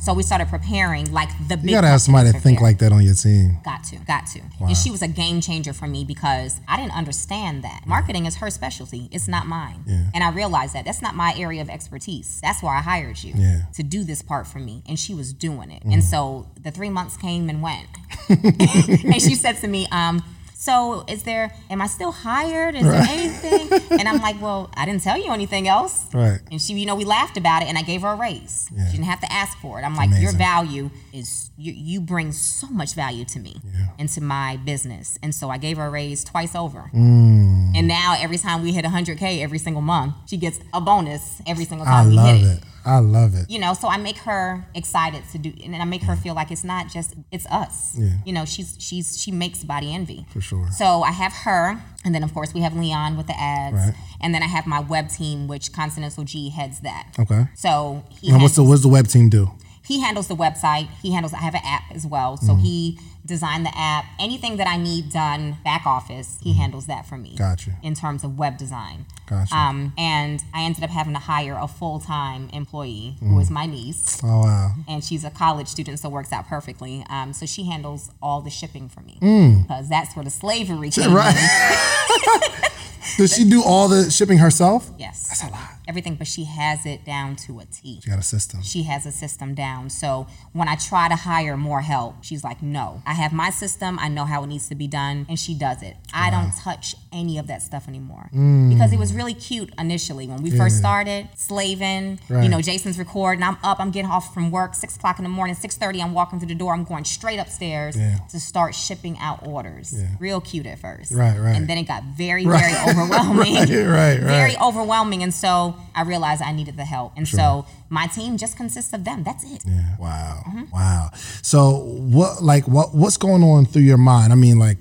So 0.00 0.14
we 0.14 0.22
started 0.22 0.48
preparing 0.48 1.12
like 1.12 1.28
the 1.48 1.56
big 1.56 1.66
You 1.66 1.76
gotta 1.76 1.88
have 1.88 2.00
somebody 2.00 2.32
to 2.32 2.38
think 2.40 2.60
like 2.60 2.78
that 2.78 2.92
on 2.92 3.02
your 3.04 3.14
team. 3.14 3.58
Got 3.64 3.84
to, 3.84 3.96
got 4.06 4.26
to. 4.28 4.40
And 4.60 4.76
she 4.76 4.90
was 4.90 5.02
a 5.02 5.08
game 5.08 5.40
changer 5.40 5.72
for 5.72 5.86
me 5.86 6.04
because 6.04 6.60
I 6.66 6.76
didn't 6.76 6.96
understand 6.96 7.62
that. 7.64 7.82
Marketing 7.86 8.26
is 8.26 8.36
her 8.36 8.50
specialty, 8.50 9.08
it's 9.12 9.28
not 9.28 9.46
mine. 9.46 9.82
Yeah. 9.86 10.04
And 10.14 10.24
I 10.24 10.30
realized 10.30 10.74
that 10.74 10.84
that's 10.84 11.02
not 11.02 11.14
my 11.14 11.34
area 11.36 11.60
of 11.62 11.68
expertise. 11.68 12.40
That's 12.40 12.62
why 12.62 12.78
I 12.78 12.80
hired 12.80 13.22
you 13.22 13.34
Yeah. 13.36 13.62
Mm. 13.68 13.72
to 13.74 13.82
do 13.82 14.04
this 14.04 14.22
part 14.22 14.46
for 14.46 14.58
me. 14.58 14.82
And 14.88 14.98
she 14.98 15.14
was 15.14 15.32
doing 15.32 15.70
it. 15.70 15.82
And 15.84 16.02
so 16.02 16.48
the 16.60 16.70
three 16.70 16.90
months 16.90 17.16
came 17.16 17.48
and 17.48 17.62
went. 17.62 17.88
and 18.28 19.20
she 19.22 19.34
said 19.34 19.56
to 19.58 19.68
me, 19.68 19.86
um, 19.92 20.24
so 20.60 21.04
is 21.06 21.22
there, 21.22 21.54
am 21.70 21.80
I 21.80 21.86
still 21.86 22.10
hired? 22.10 22.74
Is 22.74 22.82
there 22.82 23.00
anything? 23.08 23.68
And 23.92 24.08
I'm 24.08 24.20
like, 24.20 24.42
well, 24.42 24.72
I 24.76 24.86
didn't 24.86 25.02
tell 25.02 25.16
you 25.16 25.32
anything 25.32 25.68
else. 25.68 26.12
Right. 26.12 26.40
And 26.50 26.60
she, 26.60 26.74
you 26.74 26.84
know, 26.84 26.96
we 26.96 27.04
laughed 27.04 27.36
about 27.36 27.62
it, 27.62 27.68
and 27.68 27.78
I 27.78 27.82
gave 27.82 28.02
her 28.02 28.08
a 28.08 28.16
raise. 28.16 28.68
Yeah. 28.74 28.86
She 28.86 28.96
didn't 28.96 29.06
have 29.06 29.20
to 29.20 29.32
ask 29.32 29.56
for 29.58 29.78
it. 29.78 29.84
I'm 29.84 29.94
like, 29.94 30.10
your 30.20 30.32
value 30.32 30.90
is 31.12 31.50
you. 31.56 31.72
You 31.72 32.00
bring 32.00 32.32
so 32.32 32.66
much 32.66 32.94
value 32.94 33.24
to 33.26 33.38
me, 33.38 33.60
into 34.00 34.20
my 34.20 34.56
business, 34.56 35.16
and 35.22 35.32
so 35.32 35.48
I 35.48 35.58
gave 35.58 35.76
her 35.76 35.86
a 35.86 35.90
raise 35.90 36.24
twice 36.24 36.56
over. 36.56 36.90
Mm. 36.92 37.76
And 37.76 37.86
now 37.86 38.16
every 38.18 38.38
time 38.38 38.60
we 38.60 38.72
hit 38.72 38.84
100k 38.84 39.40
every 39.40 39.58
single 39.58 39.82
month, 39.82 40.14
she 40.26 40.38
gets 40.38 40.58
a 40.74 40.80
bonus 40.80 41.40
every 41.46 41.66
single 41.66 41.86
I 41.86 41.90
time 41.90 42.08
we 42.08 42.14
love 42.16 42.36
hit 42.36 42.46
it. 42.46 42.64
I 42.88 42.98
love 43.00 43.34
it. 43.34 43.44
you 43.50 43.58
know 43.58 43.72
so 43.74 43.86
i 43.88 43.96
make 43.98 44.18
her 44.30 44.66
excited 44.74 45.22
to 45.32 45.38
do 45.38 45.52
and 45.64 45.76
i 45.76 45.84
make 45.84 46.02
her 46.04 46.16
feel 46.16 46.34
like 46.34 46.50
it's 46.50 46.64
not 46.64 46.88
just 46.96 47.14
it's 47.30 47.46
us 47.62 47.94
Yeah. 47.96 48.10
you 48.26 48.32
know 48.32 48.44
she's 48.44 48.70
she's 48.80 49.06
she 49.22 49.30
makes 49.30 49.62
body 49.64 49.92
envy 49.94 50.24
For 50.32 50.40
sure. 50.40 50.66
so 50.80 51.02
i 51.02 51.12
have 51.12 51.32
her 51.46 51.62
and 52.04 52.14
then 52.14 52.22
of 52.22 52.32
course 52.34 52.54
we 52.54 52.60
have 52.66 52.74
leon 52.76 53.16
with 53.18 53.26
the 53.26 53.38
ads 53.38 53.76
Right. 53.76 53.94
and 54.22 54.34
then 54.34 54.42
i 54.42 54.46
have 54.56 54.66
my 54.66 54.80
web 54.80 55.08
team 55.18 55.46
which 55.52 55.72
continental 55.72 56.24
g 56.24 56.50
heads 56.50 56.80
that 56.80 57.04
Okay. 57.18 57.42
so 57.54 58.02
he 58.20 58.30
And 58.30 58.42
what's 58.42 58.56
the 58.56 58.64
what's 58.64 58.82
the 58.82 58.88
web 58.88 59.06
team 59.08 59.28
do? 59.28 59.50
he 59.90 60.00
handles 60.00 60.28
the 60.28 60.36
website. 60.36 60.86
He 61.00 61.12
handles. 61.14 61.32
I 61.32 61.38
have 61.38 61.54
an 61.54 61.62
app 61.64 61.84
as 61.94 62.04
well, 62.06 62.36
so 62.36 62.52
Mm-hmm. 62.52 62.62
he 62.62 62.98
designed 63.28 63.64
the 63.64 63.72
app. 63.78 64.06
Anything 64.18 64.56
that 64.56 64.66
I 64.66 64.76
need 64.76 65.10
done 65.12 65.58
back 65.62 65.86
office, 65.86 66.38
he 66.42 66.54
handles 66.54 66.86
that 66.86 67.06
for 67.06 67.16
me. 67.16 67.28
Mm-hmm. 67.30 67.36
Gotcha. 67.38 67.70
In 67.82 67.94
terms 67.94 68.24
of 68.24 68.36
web 68.38 68.58
design. 68.58 69.06
Gotcha. 69.26 69.54
Um, 69.54 69.92
and 69.96 70.42
I 70.52 70.62
ended 70.64 70.82
up 70.82 70.90
having 70.90 71.12
to 71.12 71.20
hire 71.20 71.56
a 71.60 71.68
full 71.68 72.00
time 72.00 72.48
employee 72.52 73.16
Mm. 73.22 73.28
who 73.30 73.38
is 73.38 73.50
my 73.50 73.66
niece, 73.66 74.20
Oh 74.24 74.40
wow. 74.40 74.72
and 74.88 75.04
she's 75.04 75.22
a 75.24 75.30
college 75.30 75.68
student, 75.68 75.98
so 76.00 76.08
it 76.08 76.12
works 76.12 76.32
out 76.32 76.48
perfectly. 76.48 77.04
Um, 77.10 77.32
so 77.32 77.44
she 77.46 77.64
handles 77.64 78.10
all 78.22 78.40
the 78.40 78.50
shipping 78.50 78.88
for 78.88 79.00
me 79.02 79.18
Mm. 79.20 79.62
because 79.62 79.88
that's 79.88 80.16
where 80.16 80.24
the 80.24 80.30
slavery 80.30 80.90
came. 80.98 81.12
Right. 81.14 81.36
Does 83.16 83.34
she 83.34 83.44
do 83.48 83.62
all 83.64 83.88
the 83.88 84.10
shipping 84.10 84.38
herself? 84.38 84.90
Yes, 84.98 85.28
That's 85.28 85.42
a 85.42 85.46
lot. 85.50 85.70
everything, 85.88 86.14
but 86.16 86.26
she 86.26 86.44
has 86.44 86.84
it 86.86 87.04
down 87.04 87.36
to 87.36 87.60
a 87.60 87.64
T. 87.64 88.00
She 88.02 88.10
got 88.10 88.18
a 88.18 88.22
system. 88.22 88.62
she 88.62 88.82
has 88.84 89.06
a 89.06 89.12
system 89.12 89.54
down. 89.54 89.90
So 89.90 90.26
when 90.52 90.68
I 90.68 90.76
try 90.76 91.08
to 91.08 91.16
hire 91.16 91.56
more 91.56 91.80
help, 91.80 92.22
she's 92.22 92.44
like, 92.44 92.62
no, 92.62 93.02
I 93.06 93.14
have 93.14 93.32
my 93.32 93.50
system. 93.50 93.98
I 93.98 94.08
know 94.08 94.24
how 94.24 94.42
it 94.44 94.48
needs 94.48 94.68
to 94.68 94.74
be 94.74 94.86
done. 94.86 95.26
And 95.28 95.38
she 95.38 95.54
does 95.54 95.82
it. 95.82 95.96
I 96.12 96.30
don't 96.30 96.52
touch 96.56 96.94
any 97.12 97.38
of 97.38 97.46
that 97.46 97.62
stuff 97.62 97.88
anymore 97.88 98.28
because 98.32 98.92
it 98.92 98.98
was 98.98 99.12
really 99.12 99.34
cute 99.34 99.72
initially 99.78 100.26
when 100.26 100.42
we 100.42 100.50
first 100.50 100.76
started 100.76 101.28
slaving. 101.36 102.18
You 102.28 102.48
know, 102.48 102.60
Jason's 102.60 102.98
recording. 102.98 103.42
I'm 103.42 103.56
up. 103.62 103.80
I'm 103.80 103.90
getting 103.90 104.10
off 104.10 104.32
from 104.34 104.50
work, 104.50 104.74
six 104.74 104.96
o'clock 104.96 105.18
in 105.18 105.22
the 105.24 105.28
morning, 105.28 105.54
6.30. 105.56 106.02
I'm 106.02 106.12
walking 106.14 106.38
through 106.38 106.48
the 106.48 106.54
door. 106.54 106.72
I'm 106.74 106.84
going 106.84 107.04
straight 107.04 107.38
upstairs 107.38 107.96
Yeah. 107.96 108.18
to 108.30 108.38
start 108.40 108.74
shipping 108.74 109.18
out 109.18 109.46
orders. 109.46 109.92
Yeah. 109.96 110.08
Real 110.20 110.40
cute 110.40 110.66
at 110.66 110.78
first. 110.78 111.12
Right, 111.12 111.38
right. 111.38 111.56
And 111.56 111.66
then 111.68 111.78
it 111.78 111.84
got 111.84 112.02
very, 112.16 112.44
very 112.44 112.72
overwhelming 112.88 113.54
Right, 113.54 113.70
right, 113.86 114.20
very 114.20 114.56
overwhelming. 114.58 115.22
And 115.22 115.32
so 115.34 115.76
I 115.94 116.02
realized 116.02 116.42
I 116.42 116.52
needed 116.52 116.76
the 116.76 116.84
help. 116.84 117.12
And 117.16 117.26
so 117.26 117.66
my 117.88 118.06
team 118.06 118.36
just 118.36 118.56
consists 118.56 118.92
of 118.92 119.04
them. 119.04 119.24
That's 119.24 119.44
it. 119.44 119.62
Yeah. 119.66 119.96
Wow. 119.98 120.42
Mm-hmm. 120.46 120.64
Wow. 120.72 121.10
So 121.42 121.70
what 122.16 122.42
like 122.42 122.68
what 122.68 122.94
what's 122.94 123.16
going 123.16 123.42
on 123.42 123.64
through 123.66 123.82
your 123.82 123.96
mind? 123.98 124.32
I 124.32 124.36
mean, 124.36 124.58
like 124.58 124.78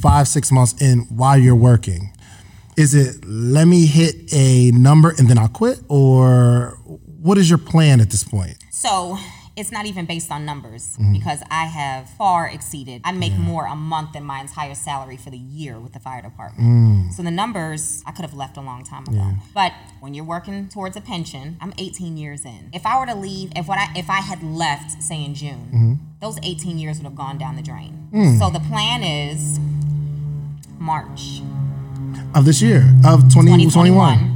five, 0.00 0.28
six 0.28 0.50
months 0.52 0.80
in 0.80 1.00
while 1.08 1.38
you're 1.38 1.54
working. 1.54 2.12
Is 2.76 2.94
it 2.94 3.24
let 3.24 3.66
me 3.66 3.86
hit 3.86 4.16
a 4.32 4.70
number 4.72 5.14
and 5.16 5.28
then 5.28 5.38
I'll 5.38 5.48
quit? 5.48 5.78
Or 5.88 6.78
what 7.22 7.38
is 7.38 7.48
your 7.48 7.58
plan 7.58 8.00
at 8.00 8.10
this 8.10 8.24
point? 8.24 8.56
So 8.72 9.16
it's 9.56 9.70
not 9.70 9.86
even 9.86 10.04
based 10.04 10.32
on 10.32 10.44
numbers 10.44 10.96
Mm-hmm. 10.98 11.12
because 11.12 11.40
I 11.48 11.66
have 11.66 12.10
far 12.18 12.48
exceeded. 12.48 13.02
I 13.04 13.12
make 13.12 13.32
more 13.38 13.66
a 13.66 13.76
month 13.76 14.14
than 14.14 14.24
my 14.24 14.40
entire 14.40 14.74
salary 14.74 15.16
for 15.16 15.30
the 15.30 15.38
year 15.38 15.78
with 15.78 15.92
the 15.92 16.00
fire 16.00 16.20
department. 16.22 16.68
Mm. 16.68 17.12
So 17.12 17.22
the 17.22 17.30
numbers 17.30 18.02
I 18.04 18.10
could 18.10 18.24
have 18.24 18.34
left 18.34 18.56
a 18.56 18.60
long 18.60 18.82
time 18.82 19.04
ago. 19.04 19.30
But 19.54 19.72
when 20.00 20.12
you're 20.12 20.24
working 20.24 20.68
towards 20.68 20.96
a 20.96 21.00
pension, 21.00 21.56
I'm 21.60 21.72
18 21.78 22.16
years 22.16 22.44
in. 22.44 22.70
If 22.72 22.84
I 22.84 22.98
were 22.98 23.06
to 23.06 23.14
leave, 23.14 23.52
if 23.54 23.68
what 23.68 23.78
I 23.78 23.86
if 23.94 24.10
I 24.10 24.20
had 24.20 24.42
left, 24.42 25.00
say 25.00 25.24
in 25.24 25.34
June, 25.36 25.68
Mm-hmm. 25.72 25.94
those 26.20 26.38
18 26.42 26.76
years 26.78 26.96
would 26.98 27.04
have 27.04 27.14
gone 27.14 27.38
down 27.38 27.54
the 27.54 27.62
drain. 27.62 27.92
Hmm. 28.10 28.38
So 28.38 28.50
the 28.50 28.60
plan 28.60 29.04
is 29.04 29.60
March 30.78 31.40
Of 32.34 32.44
this 32.44 32.60
year, 32.60 32.80
of 33.04 33.22
2021. 33.28 33.70
2021 33.70 34.34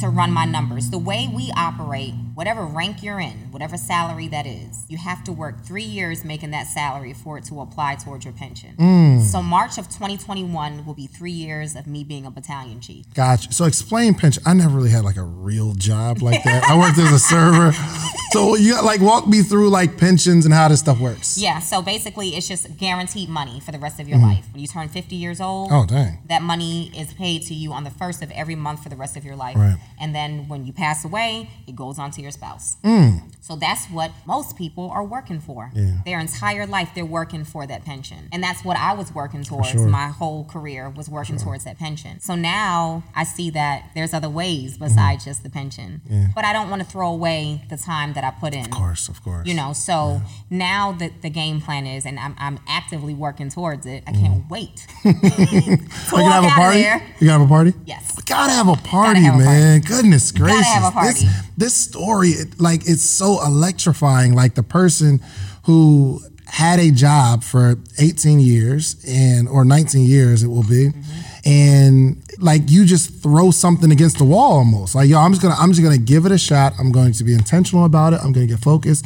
to 0.00 0.08
run 0.08 0.32
my 0.32 0.44
numbers. 0.44 0.90
The 0.90 0.98
way 0.98 1.28
we 1.32 1.50
operate, 1.56 2.14
whatever 2.34 2.64
rank 2.64 3.02
you're 3.02 3.20
in, 3.20 3.50
whatever 3.50 3.76
salary 3.76 4.28
that 4.28 4.46
is, 4.46 4.84
you 4.88 4.96
have 4.96 5.24
to 5.24 5.32
work 5.32 5.64
three 5.64 5.82
years 5.82 6.24
making 6.24 6.52
that 6.52 6.66
salary 6.66 7.12
for 7.12 7.38
it 7.38 7.44
to 7.46 7.60
apply 7.60 7.96
towards 7.96 8.24
your 8.24 8.34
pension. 8.34 8.74
Hmm. 8.76 9.20
So 9.20 9.42
March 9.42 9.78
of 9.78 9.86
2021 9.88 10.86
will 10.86 10.94
be 10.94 11.06
three 11.06 11.32
years 11.32 11.74
of 11.74 11.86
me 11.86 12.04
being 12.04 12.26
a 12.26 12.30
battalion 12.30 12.80
chief. 12.80 13.12
Gotcha. 13.14 13.52
So 13.52 13.64
explain 13.64 14.14
pension. 14.14 14.42
I 14.46 14.54
never 14.54 14.76
really 14.76 14.90
had 14.90 15.04
like 15.04 15.16
a 15.16 15.22
real 15.22 15.74
job 15.74 16.22
like 16.22 16.44
that. 16.44 16.64
I 16.64 16.78
worked 16.78 16.98
as 16.98 17.12
a 17.12 17.18
server. 17.18 17.72
So 18.30 18.56
you 18.56 18.74
got, 18.74 18.84
like 18.84 19.00
walk 19.00 19.26
me 19.26 19.42
through 19.42 19.70
like 19.70 19.96
pensions 19.96 20.44
and 20.44 20.52
how 20.54 20.68
this 20.68 20.80
stuff 20.80 21.00
works. 21.00 21.38
Yeah, 21.38 21.60
so 21.60 21.82
basically 21.82 22.30
it's 22.30 22.46
just 22.48 22.76
guaranteed 22.76 23.28
money 23.28 23.60
for 23.60 23.72
the 23.72 23.78
rest 23.78 24.00
of 24.00 24.08
your 24.08 24.18
life. 24.18 24.46
When 24.52 24.60
you 24.60 24.66
turn 24.66 24.88
50 24.88 25.16
years 25.16 25.40
old, 25.40 25.70
Mm-hmm. 25.70 25.74
Oh 25.74 25.86
dang. 25.86 26.18
that 26.28 26.42
money 26.42 26.90
is 26.96 27.12
paid 27.14 27.42
to 27.42 27.54
you 27.54 27.72
on 27.72 27.84
the 27.84 27.90
first 27.90 28.22
of 28.22 28.30
every 28.32 28.54
month 28.54 28.82
for 28.82 28.88
the 28.88 28.96
rest 28.96 29.16
of 29.16 29.24
your 29.24 29.34
life. 29.36 29.56
Right. 29.56 29.76
And 30.00 30.14
then 30.14 30.46
when 30.48 30.64
you 30.66 30.72
pass 30.72 31.04
away, 31.04 31.50
it 31.66 31.74
goes 31.74 31.98
on 31.98 32.10
to 32.12 32.22
your 32.22 32.30
spouse. 32.30 32.76
Mm. 32.84 33.22
So 33.40 33.56
that's 33.56 33.86
what 33.86 34.10
most 34.26 34.56
people 34.56 34.90
are 34.90 35.02
working 35.04 35.40
for. 35.40 35.70
Yeah. 35.74 35.98
Their 36.04 36.20
entire 36.20 36.66
life, 36.66 36.90
they're 36.94 37.04
working 37.04 37.44
for 37.44 37.66
that 37.66 37.84
pension. 37.84 38.28
And 38.32 38.42
that's 38.42 38.64
what 38.64 38.76
I 38.76 38.92
was 38.92 39.14
working 39.14 39.42
towards. 39.42 39.68
sure. 39.68 39.86
My 39.88 40.08
whole 40.08 40.44
career 40.44 40.90
was 40.90 41.08
working 41.08 41.38
towards 41.38 41.64
that 41.64 41.78
pension. 41.78 42.20
So 42.20 42.34
now 42.34 43.04
I 43.14 43.24
see 43.24 43.50
that 43.50 43.90
there's 43.94 44.12
other 44.12 44.28
ways 44.28 44.76
besides 44.78 45.24
just 45.24 45.42
the 45.42 45.50
pension. 45.50 46.02
Yeah. 46.08 46.26
But 46.34 46.44
I 46.44 46.52
don't 46.52 46.68
want 46.70 46.82
to 46.82 46.88
throw 46.88 47.10
away 47.10 47.64
the 47.70 47.76
time 47.76 48.12
that 48.18 48.24
I 48.24 48.30
put 48.40 48.52
in. 48.52 48.64
Of 48.64 48.70
course, 48.72 49.08
of 49.08 49.22
course. 49.22 49.46
You 49.46 49.54
know, 49.54 49.72
so 49.72 50.20
now 50.50 50.90
that 50.98 51.22
the 51.22 51.30
game 51.30 51.60
plan 51.60 51.86
is, 51.86 52.04
and 52.04 52.18
I'm, 52.18 52.34
I'm 52.38 52.58
actively 52.66 53.14
working 53.14 53.48
towards 53.48 53.86
it, 53.86 54.02
I 54.08 54.12
can't 54.12 54.42
wait. 54.50 54.76
to 54.76 55.08
Mm. 55.08 56.12
Are 56.12 56.18
you 56.18 56.24
walk 56.24 56.32
gonna 56.32 56.32
have 56.32 56.44
a 56.44 56.48
party? 56.48 56.78
You 57.20 57.28
gonna 57.28 57.38
have 57.38 57.40
a 57.42 57.46
party? 57.46 57.72
Yes. 57.86 58.14
We 58.16 58.22
gotta 58.24 58.52
have 58.52 58.68
a 58.68 58.74
party, 58.74 59.20
have 59.20 59.34
a 59.34 59.44
party. 59.44 59.48
man. 59.60 59.80
Goodness 59.82 60.32
gracious. 60.32 60.66
have 60.66 60.84
a 60.84 60.90
party. 60.90 61.08
This, 61.20 61.24
this 61.56 61.74
story, 61.74 62.30
it, 62.30 62.60
like, 62.60 62.88
it's 62.88 63.02
so 63.02 63.44
electrifying. 63.44 64.34
Like 64.34 64.54
the 64.56 64.62
person 64.64 65.20
who 65.64 66.20
had 66.46 66.80
a 66.80 66.90
job 66.90 67.44
for 67.44 67.76
18 67.98 68.40
years 68.40 68.96
and 69.06 69.48
or 69.48 69.64
19 69.64 70.04
years 70.06 70.42
it 70.42 70.48
will 70.48 70.62
be 70.62 70.88
Mm-hmm. 70.88 71.48
and 71.48 72.22
like 72.38 72.70
you 72.70 72.84
just 72.84 73.22
throw 73.22 73.50
something 73.50 73.90
against 73.92 74.18
the 74.18 74.24
wall 74.24 74.52
almost 74.58 74.94
like 74.94 75.08
yo 75.08 75.18
i'm 75.18 75.32
just 75.32 75.42
gonna 75.42 75.56
i'm 75.58 75.70
just 75.70 75.82
gonna 75.82 75.98
give 75.98 76.24
it 76.24 76.32
a 76.32 76.38
shot 76.38 76.72
i'm 76.78 76.92
going 76.92 77.12
to 77.12 77.24
be 77.24 77.32
intentional 77.34 77.84
about 77.84 78.12
it 78.12 78.20
i'm 78.22 78.32
gonna 78.32 78.46
get 78.46 78.60
focused 78.60 79.04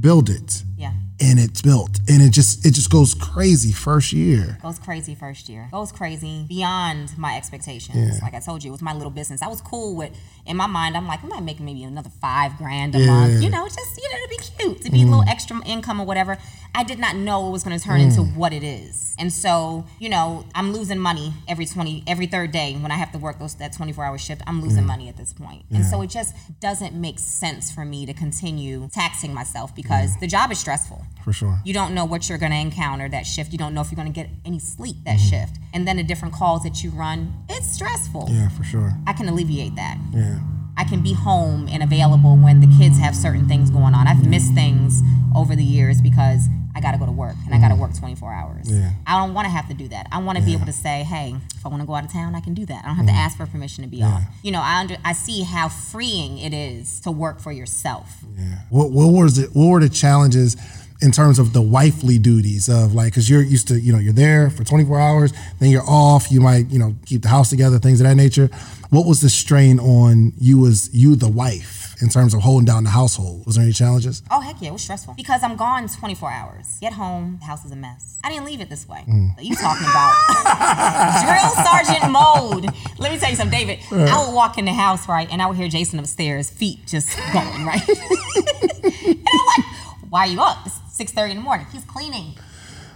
build 0.00 0.28
it 0.28 0.62
Yeah. 0.76 0.92
and 1.20 1.38
it's 1.38 1.62
built 1.62 2.00
and 2.08 2.20
it 2.20 2.30
just 2.30 2.66
it 2.66 2.72
just 2.72 2.90
goes 2.90 3.14
crazy 3.14 3.72
first 3.72 4.12
year 4.12 4.58
Goes 4.62 4.78
crazy 4.78 5.14
first 5.14 5.48
year. 5.48 5.68
Goes 5.70 5.92
crazy 5.92 6.46
beyond 6.48 7.16
my 7.18 7.36
expectations. 7.36 8.20
Like 8.22 8.32
I 8.34 8.40
told 8.40 8.64
you, 8.64 8.70
it 8.70 8.72
was 8.72 8.80
my 8.82 8.94
little 8.94 9.10
business. 9.10 9.42
I 9.42 9.48
was 9.48 9.60
cool 9.60 9.94
with, 9.94 10.10
in 10.46 10.56
my 10.56 10.66
mind, 10.66 10.96
I'm 10.96 11.06
like, 11.06 11.22
I 11.22 11.26
might 11.26 11.42
make 11.42 11.60
maybe 11.60 11.84
another 11.84 12.08
five 12.20 12.56
grand 12.56 12.94
a 12.94 12.98
Yeah. 12.98 13.06
month. 13.06 13.42
You 13.42 13.50
know, 13.50 13.66
just, 13.68 14.00
you 14.02 14.08
know, 14.10 14.18
to 14.22 14.28
be 14.30 14.36
cute, 14.36 14.82
to 14.86 14.90
be 14.90 15.02
a 15.02 15.04
little 15.04 15.22
mm. 15.22 15.28
extra 15.28 15.60
income 15.66 16.00
or 16.00 16.06
whatever. 16.06 16.38
I 16.74 16.82
did 16.82 16.98
not 16.98 17.14
know 17.14 17.48
it 17.48 17.50
was 17.50 17.62
going 17.62 17.78
to 17.78 17.84
turn 17.84 18.00
into 18.00 18.22
mm. 18.22 18.36
what 18.36 18.52
it 18.52 18.64
is. 18.64 19.14
And 19.18 19.32
so, 19.32 19.86
you 20.00 20.08
know, 20.08 20.44
I'm 20.54 20.72
losing 20.72 20.98
money 20.98 21.32
every 21.46 21.66
20, 21.66 22.02
every 22.06 22.26
third 22.26 22.50
day 22.50 22.74
when 22.74 22.90
I 22.90 22.96
have 22.96 23.12
to 23.12 23.18
work 23.18 23.38
those 23.38 23.54
that 23.56 23.72
24 23.72 24.04
hour 24.04 24.18
shift. 24.18 24.42
I'm 24.46 24.60
losing 24.60 24.82
mm. 24.82 24.88
money 24.88 25.08
at 25.08 25.16
this 25.16 25.32
point. 25.32 25.64
And 25.72 25.86
so 25.86 26.02
it 26.02 26.08
just 26.10 26.34
doesn't 26.60 26.94
make 26.94 27.18
sense 27.18 27.70
for 27.70 27.84
me 27.84 28.06
to 28.06 28.12
continue 28.12 28.88
taxing 28.92 29.32
myself 29.32 29.74
because 29.74 30.18
the 30.18 30.26
job 30.26 30.50
is 30.50 30.58
stressful. 30.58 31.04
for 31.22 31.32
sure 31.32 31.60
You 31.64 31.74
don't 31.74 31.94
know 31.94 32.04
what 32.04 32.28
you're 32.28 32.38
going 32.38 32.52
to 32.52 32.58
encounter 32.58 33.08
that 33.08 33.26
shift. 33.26 33.52
You 33.52 33.58
don't 33.58 33.72
know 33.72 33.80
if 33.80 33.92
you're 33.92 34.02
going 34.02 34.12
to 34.12 34.20
get 34.20 34.30
any 34.44 34.58
sleep 34.58 34.96
that 35.04 35.18
mm-hmm. 35.18 35.28
shift. 35.28 35.58
And 35.72 35.86
then 35.86 35.96
the 35.96 36.04
different 36.04 36.34
calls 36.34 36.64
that 36.64 36.82
you 36.82 36.90
run, 36.90 37.32
it's 37.48 37.70
stressful. 37.70 38.28
yeah 38.30 38.48
for 38.48 38.64
sure 38.64 38.92
I 39.06 39.12
can 39.12 39.28
alleviate 39.28 39.76
that. 39.76 39.96
yeah 40.12 40.40
I 40.76 40.84
can 40.84 41.02
be 41.02 41.12
home 41.12 41.68
and 41.70 41.82
available 41.82 42.36
when 42.36 42.60
the 42.60 42.66
kids 42.78 42.98
have 42.98 43.14
certain 43.14 43.46
things 43.46 43.70
going 43.70 43.94
on. 43.94 44.08
I've 44.08 44.26
missed 44.26 44.54
things 44.54 45.02
over 45.34 45.54
the 45.54 45.62
years 45.62 46.00
because 46.00 46.48
I 46.74 46.80
got 46.80 46.92
to 46.92 46.98
go 46.98 47.06
to 47.06 47.12
work 47.12 47.36
and 47.44 47.54
I 47.54 47.58
got 47.60 47.68
to 47.68 47.74
mm. 47.74 47.80
work 47.80 47.94
24 47.94 48.32
hours. 48.32 48.70
Yeah. 48.70 48.90
I 49.06 49.18
don't 49.20 49.32
want 49.32 49.46
to 49.46 49.50
have 49.50 49.68
to 49.68 49.74
do 49.74 49.86
that. 49.88 50.08
I 50.10 50.18
want 50.18 50.38
to 50.38 50.44
be 50.44 50.54
able 50.54 50.66
to 50.66 50.72
say, 50.72 51.04
hey, 51.04 51.36
if 51.56 51.64
I 51.64 51.68
want 51.68 51.82
to 51.82 51.86
go 51.86 51.94
out 51.94 52.04
of 52.04 52.12
town, 52.12 52.34
I 52.34 52.40
can 52.40 52.52
do 52.52 52.66
that. 52.66 52.84
I 52.84 52.88
don't 52.88 52.96
have 52.96 53.06
to 53.06 53.12
mm. 53.12 53.16
ask 53.16 53.36
for 53.36 53.46
permission 53.46 53.84
to 53.84 53.90
be 53.90 54.02
off. 54.02 54.22
You 54.42 54.50
know, 54.50 54.60
I 54.60 54.80
under, 54.80 54.96
I 55.04 55.12
see 55.12 55.42
how 55.42 55.68
freeing 55.68 56.38
it 56.38 56.52
is 56.52 57.00
to 57.00 57.12
work 57.12 57.40
for 57.40 57.52
yourself. 57.52 58.24
Yeah. 58.36 58.58
What 58.70 58.90
what 58.90 59.06
was 59.06 59.38
it? 59.38 59.50
What 59.52 59.66
were 59.66 59.80
the 59.80 59.88
challenges 59.88 60.56
in 61.00 61.12
terms 61.12 61.38
of 61.38 61.52
the 61.52 61.62
wifely 61.62 62.18
duties 62.18 62.68
of 62.68 62.94
like 62.94 63.12
because 63.12 63.28
you're 63.28 63.42
used 63.42 63.68
to 63.68 63.78
you 63.78 63.92
know 63.92 63.98
you're 63.98 64.12
there 64.12 64.50
for 64.50 64.64
24 64.64 64.98
hours, 64.98 65.32
then 65.60 65.70
you're 65.70 65.88
off. 65.88 66.32
You 66.32 66.40
might 66.40 66.70
you 66.70 66.78
know 66.78 66.96
keep 67.06 67.22
the 67.22 67.28
house 67.28 67.50
together, 67.50 67.78
things 67.78 68.00
of 68.00 68.06
that 68.06 68.16
nature. 68.16 68.48
What 68.90 69.06
was 69.06 69.20
the 69.20 69.28
strain 69.28 69.78
on 69.78 70.32
you 70.38 70.66
as 70.66 70.90
you 70.92 71.14
the 71.14 71.28
wife 71.28 71.83
in 72.04 72.10
terms 72.10 72.34
of 72.34 72.40
holding 72.42 72.66
down 72.66 72.84
the 72.84 72.90
household? 72.90 73.44
Was 73.46 73.56
there 73.56 73.64
any 73.64 73.72
challenges? 73.72 74.22
Oh 74.30 74.40
heck 74.40 74.60
yeah, 74.60 74.68
it 74.68 74.72
was 74.72 74.82
stressful 74.82 75.14
because 75.16 75.42
I'm 75.42 75.56
gone 75.56 75.88
24 75.88 76.30
hours. 76.30 76.76
Get 76.80 76.92
home, 76.92 77.38
the 77.40 77.46
house 77.46 77.64
is 77.64 77.72
a 77.72 77.76
mess. 77.76 78.18
I 78.22 78.28
didn't 78.30 78.44
leave 78.44 78.60
it 78.60 78.68
this 78.68 78.86
way. 78.86 79.02
Mm. 79.08 79.30
You 79.40 79.56
talking 79.56 79.86
about 79.88 80.14
drill 81.24 81.64
sergeant 81.64 82.12
mode? 82.12 82.66
Let 82.98 83.10
me 83.12 83.18
tell 83.18 83.30
you 83.30 83.36
something, 83.36 83.58
David. 83.58 83.78
I 83.90 84.24
would 84.26 84.34
walk 84.34 84.58
in 84.58 84.66
the 84.66 84.72
house 84.74 85.08
right, 85.08 85.28
and 85.32 85.40
I 85.42 85.46
would 85.46 85.56
hear 85.56 85.68
Jason 85.68 85.98
upstairs, 85.98 86.50
feet 86.50 86.80
just 86.86 87.16
going 87.32 87.64
right, 87.64 87.88
and 87.88 89.18
I'm 89.26 89.46
like, 89.46 89.66
"Why 90.10 90.20
are 90.20 90.26
you 90.28 90.40
up? 90.40 90.58
It's 90.66 90.78
6:30 90.98 91.30
in 91.30 91.36
the 91.38 91.42
morning. 91.42 91.66
He's 91.72 91.84
cleaning." 91.84 92.34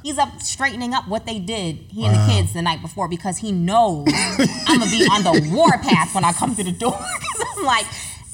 He's 0.04 0.16
up 0.16 0.40
straightening 0.40 0.94
up 0.94 1.09
what 1.09 1.26
they 1.26 1.40
did, 1.40 1.76
he 1.90 2.04
and 2.06 2.14
the 2.14 2.32
kids 2.32 2.52
the 2.52 2.62
night 2.62 2.80
before, 2.80 3.09
because 3.09 3.36
he 3.38 3.50
knows 3.50 4.06
I'm 4.09 4.78
gonna 4.78 4.90
be 4.90 5.04
on 5.11 5.24
the 5.24 5.50
warpath 5.52 6.14
when 6.14 6.24
I 6.24 6.32
come 6.32 6.54
through 6.54 6.64
the 6.64 6.72
door. 6.72 6.92
'Cause 6.92 7.44
I'm 7.59 7.64
like, 7.64 7.84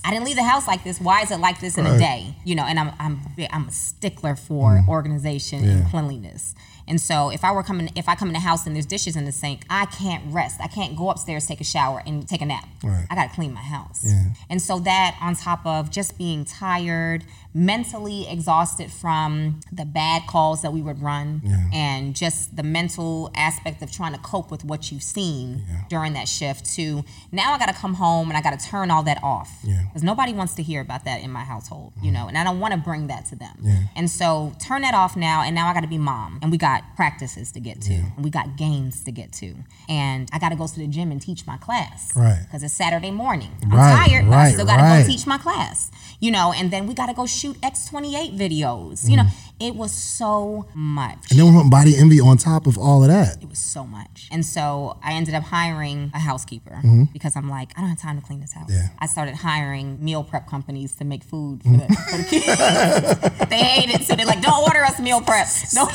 I 0.05 0.11
didn't 0.11 0.27
leave 0.27 0.37
the 0.37 0.43
house 0.43 0.69
like 0.69 0.85
this. 0.85 1.01
Why 1.01 1.23
is 1.23 1.31
it 1.31 1.39
like 1.39 1.61
this 1.61 1.79
in 1.79 1.87
a 1.87 1.99
day? 1.99 2.35
You 2.45 2.55
know, 2.55 2.65
and 2.65 2.79
I'm 2.79 2.93
I'm 3.01 3.21
I'm 3.51 3.69
a 3.69 3.73
stickler 3.73 4.37
for 4.37 4.73
mm. 4.73 4.89
organization 4.89 5.65
and 5.65 5.87
cleanliness. 5.91 6.55
And 6.87 7.01
so 7.01 7.31
if 7.31 7.45
I 7.45 7.53
were 7.53 7.63
coming, 7.63 7.91
if 7.97 8.09
I 8.09 8.15
come 8.15 8.29
in 8.29 8.35
the 8.35 8.41
house 8.41 8.67
and 8.67 8.77
there's 8.77 8.87
dishes 8.87 9.17
in 9.17 9.25
the 9.25 9.33
sink, 9.33 9.65
I 9.71 9.87
can't 9.87 10.23
rest. 10.33 10.61
I 10.61 10.69
can't 10.69 10.97
go 10.97 11.11
upstairs, 11.11 11.47
take 11.47 11.61
a 11.61 11.65
shower, 11.65 12.03
and 12.07 12.29
take 12.29 12.43
a 12.43 12.47
nap. 12.47 12.69
Right. 12.83 13.07
I 13.11 13.15
got 13.15 13.31
to 13.31 13.35
clean 13.35 13.55
my 13.55 13.63
house. 13.63 14.07
And 14.51 14.61
so 14.61 14.79
that 14.81 15.17
on 15.23 15.35
top 15.35 15.65
of 15.65 15.91
just 15.91 16.19
being 16.19 16.45
tired, 16.45 17.25
mentally 17.55 18.29
exhausted 18.29 18.91
from 18.91 19.61
the 19.73 19.85
bad 19.85 20.27
calls 20.27 20.63
that 20.63 20.73
we 20.73 20.83
would 20.83 21.01
run, 21.01 21.41
and 21.73 22.15
just 22.17 22.57
the 22.57 22.63
mental 22.65 23.31
aspect 23.37 23.81
of 23.83 23.93
trying 23.93 24.13
to 24.13 24.19
cope 24.19 24.51
with 24.51 24.65
what 24.65 24.91
you've 24.91 25.03
seen 25.03 25.63
during 25.89 26.13
that 26.15 26.29
shift. 26.29 26.67
To 26.75 27.05
now 27.31 27.53
I 27.53 27.59
got 27.59 27.69
to 27.69 27.75
come 27.75 27.95
home 27.95 28.29
and 28.29 28.37
I 28.37 28.43
got 28.43 28.59
to 28.59 28.67
turn 28.67 28.91
all 28.91 29.05
that 29.05 29.23
off 29.23 29.51
Yeah. 29.63 29.83
because 29.87 30.03
nobody 30.03 30.33
wants 30.33 30.55
to 30.57 30.63
hear 30.63 30.81
about 30.81 31.05
that 31.05 31.21
in 31.23 31.31
my 31.31 31.45
household, 31.45 31.93
you 31.97 32.11
mm-hmm. 32.11 32.15
know, 32.15 32.29
and 32.29 32.37
I 32.37 32.43
don't 32.45 32.59
want 32.59 32.75
to 32.75 32.81
bring 32.81 33.07
that 33.07 33.27
to 33.27 33.37
them. 33.37 33.57
And 33.95 34.11
so 34.11 34.53
turn 34.59 34.83
that 34.83 34.95
off 34.95 35.17
now, 35.17 35.43
and 35.43 35.55
now 35.55 35.69
I 35.69 35.75
got 35.75 35.83
to 35.83 35.89
be 35.89 35.99
mom, 35.99 36.41
and 36.43 36.51
we 36.51 36.59
got 36.59 36.83
practices 36.97 37.53
to 37.53 37.61
get 37.61 37.81
to, 37.83 37.93
and 37.95 38.25
we 38.25 38.31
got 38.31 38.57
games 38.57 39.05
to 39.05 39.13
get 39.13 39.33
to, 39.35 39.55
and 39.89 40.29
I 40.33 40.39
got 40.41 40.49
to 40.49 40.57
go 40.57 40.67
to 40.67 40.75
the 40.79 40.89
gym 40.89 41.13
and 41.13 41.23
teach 41.23 41.47
my 41.47 41.57
class, 41.57 42.13
Right. 42.17 42.41
Because 42.45 42.63
it's 42.65 42.75
Saturday 42.75 43.11
morning. 43.13 43.53
I'm 43.63 43.71
Right, 43.71 44.09
tired, 44.09 44.27
but 44.29 44.35
I 44.35 44.51
still 44.53 44.67
got 44.67 44.77
to 44.79 44.83
right. 44.83 45.03
go 45.03 45.09
teach 45.09 45.27
my 45.27 45.39
class, 45.39 45.91
you 46.21 46.31
know, 46.33 46.53
and 46.53 46.71
then 46.71 46.87
we 46.87 46.95
got 46.95 47.07
to 47.07 47.15
go 47.15 47.27
shoot 47.45 47.61
X28 47.61 48.39
videos, 48.39 49.09
you 49.09 49.17
know. 49.17 49.25
It 49.61 49.77
was 49.77 49.93
so 49.93 50.67
much. 50.75 51.17
Mm. 51.17 51.31
And 51.31 51.39
then 51.39 51.55
we 51.55 51.63
put 51.63 51.71
body 51.71 51.97
envy 51.97 52.21
on 52.21 52.39
top 52.39 52.67
of 52.67 52.77
all 52.77 53.03
of 53.03 53.09
that. 53.09 53.43
It 53.43 53.49
was 53.49 53.59
so 53.59 53.87
much. 53.87 54.29
And 54.33 54.45
so 54.45 54.99
I 55.03 55.13
ended 55.13 55.35
up 55.35 55.45
hiring 55.45 56.11
a 56.13 56.19
housekeeper 56.19 56.81
because 57.13 57.37
I'm 57.37 57.49
like, 57.49 57.73
I 57.77 57.81
don't 57.81 57.91
have 57.91 58.01
time 58.01 58.21
to 58.21 58.27
clean 58.27 58.41
this 58.41 58.53
house. 58.53 58.71
Mm-hmm. 58.71 58.81
Yeah. 58.81 58.99
I 58.99 59.07
started 59.07 59.37
hiring 59.37 60.03
meal 60.03 60.25
prep 60.25 60.49
companies 60.49 60.97
to 60.97 61.05
make 61.05 61.23
food 61.23 61.63
for 61.63 61.69
the, 61.69 61.87
for 62.11 62.17
the 62.17 62.25
kids. 62.25 63.49
they 63.51 63.59
hate 63.59 63.91
it. 63.95 64.07
So 64.07 64.17
they're 64.17 64.27
like, 64.27 64.43
don't 64.43 64.63
order 64.65 64.83
us 64.85 64.99
meal 64.99 65.21
prep. 65.21 65.47
No. 65.75 65.89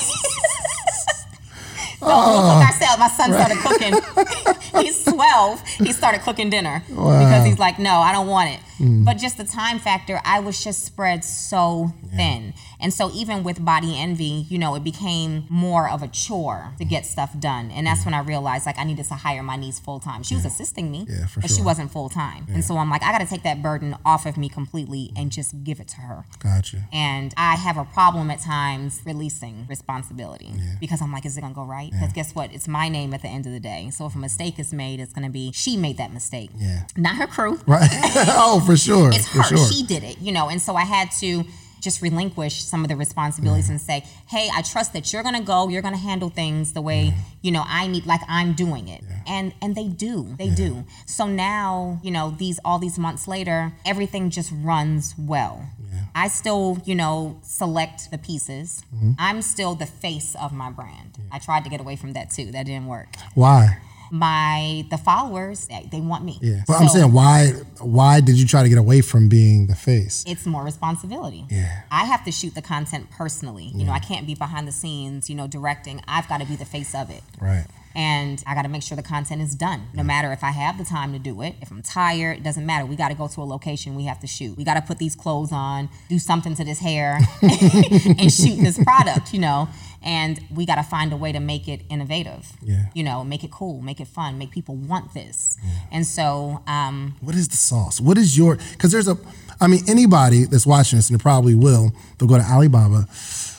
No, 2.01 2.07
we'll 2.07 2.41
cook 2.41 2.63
ourselves. 2.63 2.99
My 2.99 3.09
son 3.09 3.33
started 3.33 3.57
cooking. 3.57 3.93
He's 4.81 5.03
12. 5.03 5.67
He 5.67 5.93
started 5.93 6.21
cooking 6.21 6.49
dinner 6.49 6.83
because 6.87 7.45
he's 7.45 7.59
like, 7.59 7.79
no, 7.79 7.99
I 7.99 8.11
don't 8.11 8.27
want 8.27 8.51
it. 8.51 8.59
Mm. 8.79 9.05
But 9.05 9.17
just 9.17 9.37
the 9.37 9.43
time 9.43 9.79
factor, 9.79 10.21
I 10.23 10.39
was 10.39 10.63
just 10.63 10.85
spread 10.85 11.23
so 11.23 11.93
thin. 12.15 12.53
And 12.81 12.93
so 12.93 13.11
even 13.13 13.43
with 13.43 13.63
body 13.63 13.99
envy, 13.99 14.45
you 14.49 14.57
know, 14.57 14.75
it 14.75 14.83
became 14.83 15.45
more 15.49 15.89
of 15.89 16.01
a 16.01 16.07
chore 16.07 16.73
to 16.77 16.85
get 16.85 17.05
stuff 17.05 17.37
done. 17.39 17.71
And 17.71 17.85
that's 17.87 18.05
when 18.05 18.13
I 18.13 18.19
realized 18.19 18.65
like 18.65 18.77
I 18.77 18.83
needed 18.83 19.05
to 19.05 19.15
hire 19.15 19.43
my 19.43 19.55
niece 19.57 19.79
full 19.79 19.99
time. 19.99 20.23
She 20.23 20.35
was 20.35 20.45
assisting 20.45 20.89
me, 20.91 21.05
Yeah, 21.09 21.25
for 21.27 21.41
but 21.41 21.49
she 21.51 21.61
wasn't 21.61 21.91
full 21.91 22.09
time. 22.09 22.45
And 22.53 22.63
so 22.63 22.77
I'm 22.77 22.89
like, 22.89 23.03
I 23.03 23.11
got 23.11 23.19
to 23.19 23.27
take 23.27 23.43
that 23.43 23.61
burden 23.61 23.95
off 24.05 24.25
of 24.25 24.37
me 24.37 24.49
completely 24.49 25.11
and 25.15 25.31
just 25.31 25.63
give 25.63 25.79
it 25.79 25.87
to 25.89 25.97
her. 26.01 26.25
Gotcha. 26.39 26.83
And 26.93 27.33
I 27.37 27.55
have 27.55 27.77
a 27.77 27.85
problem 27.85 28.31
at 28.31 28.39
times 28.39 29.01
releasing 29.05 29.65
responsibility 29.67 30.53
because 30.79 31.01
I'm 31.01 31.11
like, 31.11 31.25
is 31.25 31.37
it 31.37 31.41
gonna 31.41 31.53
go 31.53 31.63
right? 31.63 31.91
Because 31.91 32.13
guess 32.13 32.33
what? 32.35 32.53
It's 32.53 32.67
my 32.67 32.89
name 32.89 33.13
at 33.13 33.21
the 33.21 33.27
end 33.27 33.45
of 33.45 33.51
the 33.51 33.59
day. 33.59 33.89
So 33.91 34.05
if 34.05 34.15
a 34.15 34.17
mistake 34.17 34.59
is 34.59 34.73
made, 34.73 34.99
it's 34.99 35.13
gonna 35.13 35.29
be 35.29 35.51
she 35.53 35.75
made 35.77 35.97
that 35.97 36.13
mistake, 36.13 36.49
Yeah. 36.57 36.83
not 36.95 37.15
her 37.15 37.27
crew. 37.27 37.59
Right. 37.67 37.89
oh, 37.91 38.61
for 38.65 38.77
sure. 38.77 39.09
It's 39.11 39.27
for 39.27 39.39
her. 39.41 39.57
sure. 39.57 39.67
She 39.71 39.83
did 39.83 40.03
it, 40.03 40.19
you 40.19 40.31
know. 40.31 40.47
And 40.49 40.61
so 40.61 40.75
I 40.75 40.83
had 40.85 41.11
to 41.19 41.43
just 41.81 42.01
relinquish 42.01 42.63
some 42.63 42.83
of 42.83 42.89
the 42.89 42.95
responsibilities 42.95 43.69
and 43.69 43.79
say, 43.79 44.05
hey, 44.27 44.49
I 44.53 44.61
trust 44.61 44.93
that 44.93 45.11
you're 45.11 45.23
gonna 45.23 45.41
go, 45.41 45.69
you're 45.69 45.81
gonna 45.81 45.97
handle 45.97 46.29
things 46.29 46.73
the 46.73 46.81
way, 46.81 47.13
you 47.41 47.51
know, 47.51 47.63
I 47.65 47.87
need 47.87 48.05
like 48.05 48.21
I'm 48.27 48.53
doing 48.53 48.87
it. 48.87 49.03
And 49.27 49.53
and 49.61 49.75
they 49.75 49.87
do. 49.87 50.35
They 50.37 50.49
do. 50.49 50.85
So 51.05 51.27
now, 51.27 51.99
you 52.03 52.11
know, 52.11 52.31
these 52.31 52.59
all 52.65 52.79
these 52.79 52.97
months 52.97 53.27
later, 53.27 53.73
everything 53.85 54.29
just 54.29 54.51
runs 54.55 55.15
well. 55.17 55.69
I 56.15 56.27
still, 56.27 56.81
you 56.85 56.95
know, 56.95 57.39
select 57.43 58.11
the 58.11 58.17
pieces. 58.17 58.83
Mm-hmm. 58.93 59.11
I'm 59.19 59.41
still 59.41 59.75
the 59.75 59.85
face 59.85 60.35
of 60.35 60.51
my 60.53 60.71
brand. 60.71 61.17
I 61.31 61.39
tried 61.39 61.63
to 61.65 61.69
get 61.69 61.79
away 61.79 61.95
from 61.95 62.13
that 62.13 62.29
too. 62.31 62.51
That 62.51 62.65
didn't 62.65 62.87
work. 62.87 63.15
Why? 63.35 63.77
My 64.11 64.85
the 64.89 64.97
followers, 64.97 65.67
they, 65.67 65.87
they 65.91 66.01
want 66.01 66.23
me. 66.23 66.39
Yeah. 66.41 66.63
But 66.67 66.81
I'm 66.81 66.87
saying 66.87 67.11
why 67.13 67.51
why 67.79 68.21
did 68.21 68.39
you 68.39 68.45
try 68.47 68.63
to 68.63 68.69
get 68.69 68.77
away 68.77 69.01
from 69.01 69.29
being 69.29 69.67
the 69.67 69.75
face? 69.75 70.23
it's 70.27 70.45
more 70.45 70.63
responsibility. 70.63 71.45
Yeah. 71.49 71.83
I 71.91 72.05
have 72.05 72.23
to 72.25 72.31
shoot 72.31 72.55
the 72.55 72.61
content 72.61 73.09
personally. 73.11 73.71
You 73.75 73.85
know, 73.85 73.91
I 73.91 73.99
can't 73.99 74.25
be 74.27 74.35
behind 74.35 74.67
the 74.67 74.71
scenes, 74.71 75.29
you 75.29 75.35
know, 75.35 75.47
directing. 75.47 76.01
I've 76.07 76.27
got 76.27 76.41
to 76.41 76.45
be 76.47 76.55
the 76.55 76.65
face 76.65 76.93
of 76.95 77.09
it. 77.09 77.21
Right. 77.41 77.65
and 77.95 78.43
I 78.45 78.53
got 78.55 78.63
to 78.63 78.69
make 78.69 78.83
sure 78.83 78.95
the 78.95 79.03
content 79.03 79.41
is 79.41 79.55
done. 79.55 79.87
No 79.93 80.03
matter 80.03 80.31
if 80.31 80.43
I 80.43 80.51
have 80.51 80.77
the 80.77 80.83
time 80.85 81.11
to 81.13 81.19
do 81.19 81.41
it, 81.41 81.55
if 81.61 81.71
I'm 81.71 81.81
tired, 81.81 82.37
it 82.37 82.43
doesn't 82.43 82.65
matter. 82.65 82.85
We 82.85 82.95
got 82.95 83.09
to 83.09 83.15
go 83.15 83.27
to 83.27 83.41
a 83.41 83.43
location. 83.55 83.95
We 83.95 84.03
have 84.05 84.19
to 84.19 84.27
shoot. 84.27 84.55
We 84.57 84.63
got 84.63 84.75
to 84.75 84.81
put 84.81 84.99
these 84.99 85.15
clothes 85.15 85.51
on, 85.51 85.89
do 86.07 86.19
something 86.19 86.53
to 86.55 86.63
this 86.63 86.79
hair, 86.79 87.19
and 87.41 88.31
shoot 88.31 88.57
this 88.57 88.81
product. 88.83 89.33
You 89.33 89.39
know, 89.39 89.69
and 90.03 90.39
we 90.53 90.65
got 90.65 90.75
to 90.75 90.83
find 90.83 91.11
a 91.13 91.17
way 91.17 91.31
to 91.31 91.39
make 91.39 91.67
it 91.67 91.81
innovative. 91.89 92.53
Yeah. 92.61 92.85
You 92.93 93.03
know, 93.03 93.23
make 93.23 93.43
it 93.43 93.51
cool, 93.51 93.81
make 93.81 93.99
it 93.99 94.07
fun, 94.07 94.37
make 94.37 94.51
people 94.51 94.75
want 94.75 95.13
this. 95.13 95.57
And 95.91 96.05
so, 96.05 96.63
um, 96.67 97.15
What 97.21 97.35
is 97.35 97.47
the 97.47 97.57
sauce? 97.57 97.99
What 97.99 98.17
is 98.17 98.37
your 98.37 98.57
because 98.73 98.91
there's 98.91 99.07
a 99.07 99.17
I 99.61 99.67
mean 99.67 99.81
anybody 99.87 100.45
that's 100.45 100.65
watching 100.65 100.97
this 100.97 101.09
and 101.09 101.19
it 101.19 101.21
probably 101.23 101.55
will, 101.55 101.91
they'll 102.17 102.29
go 102.29 102.37
to 102.37 102.43
Alibaba, 102.43 103.07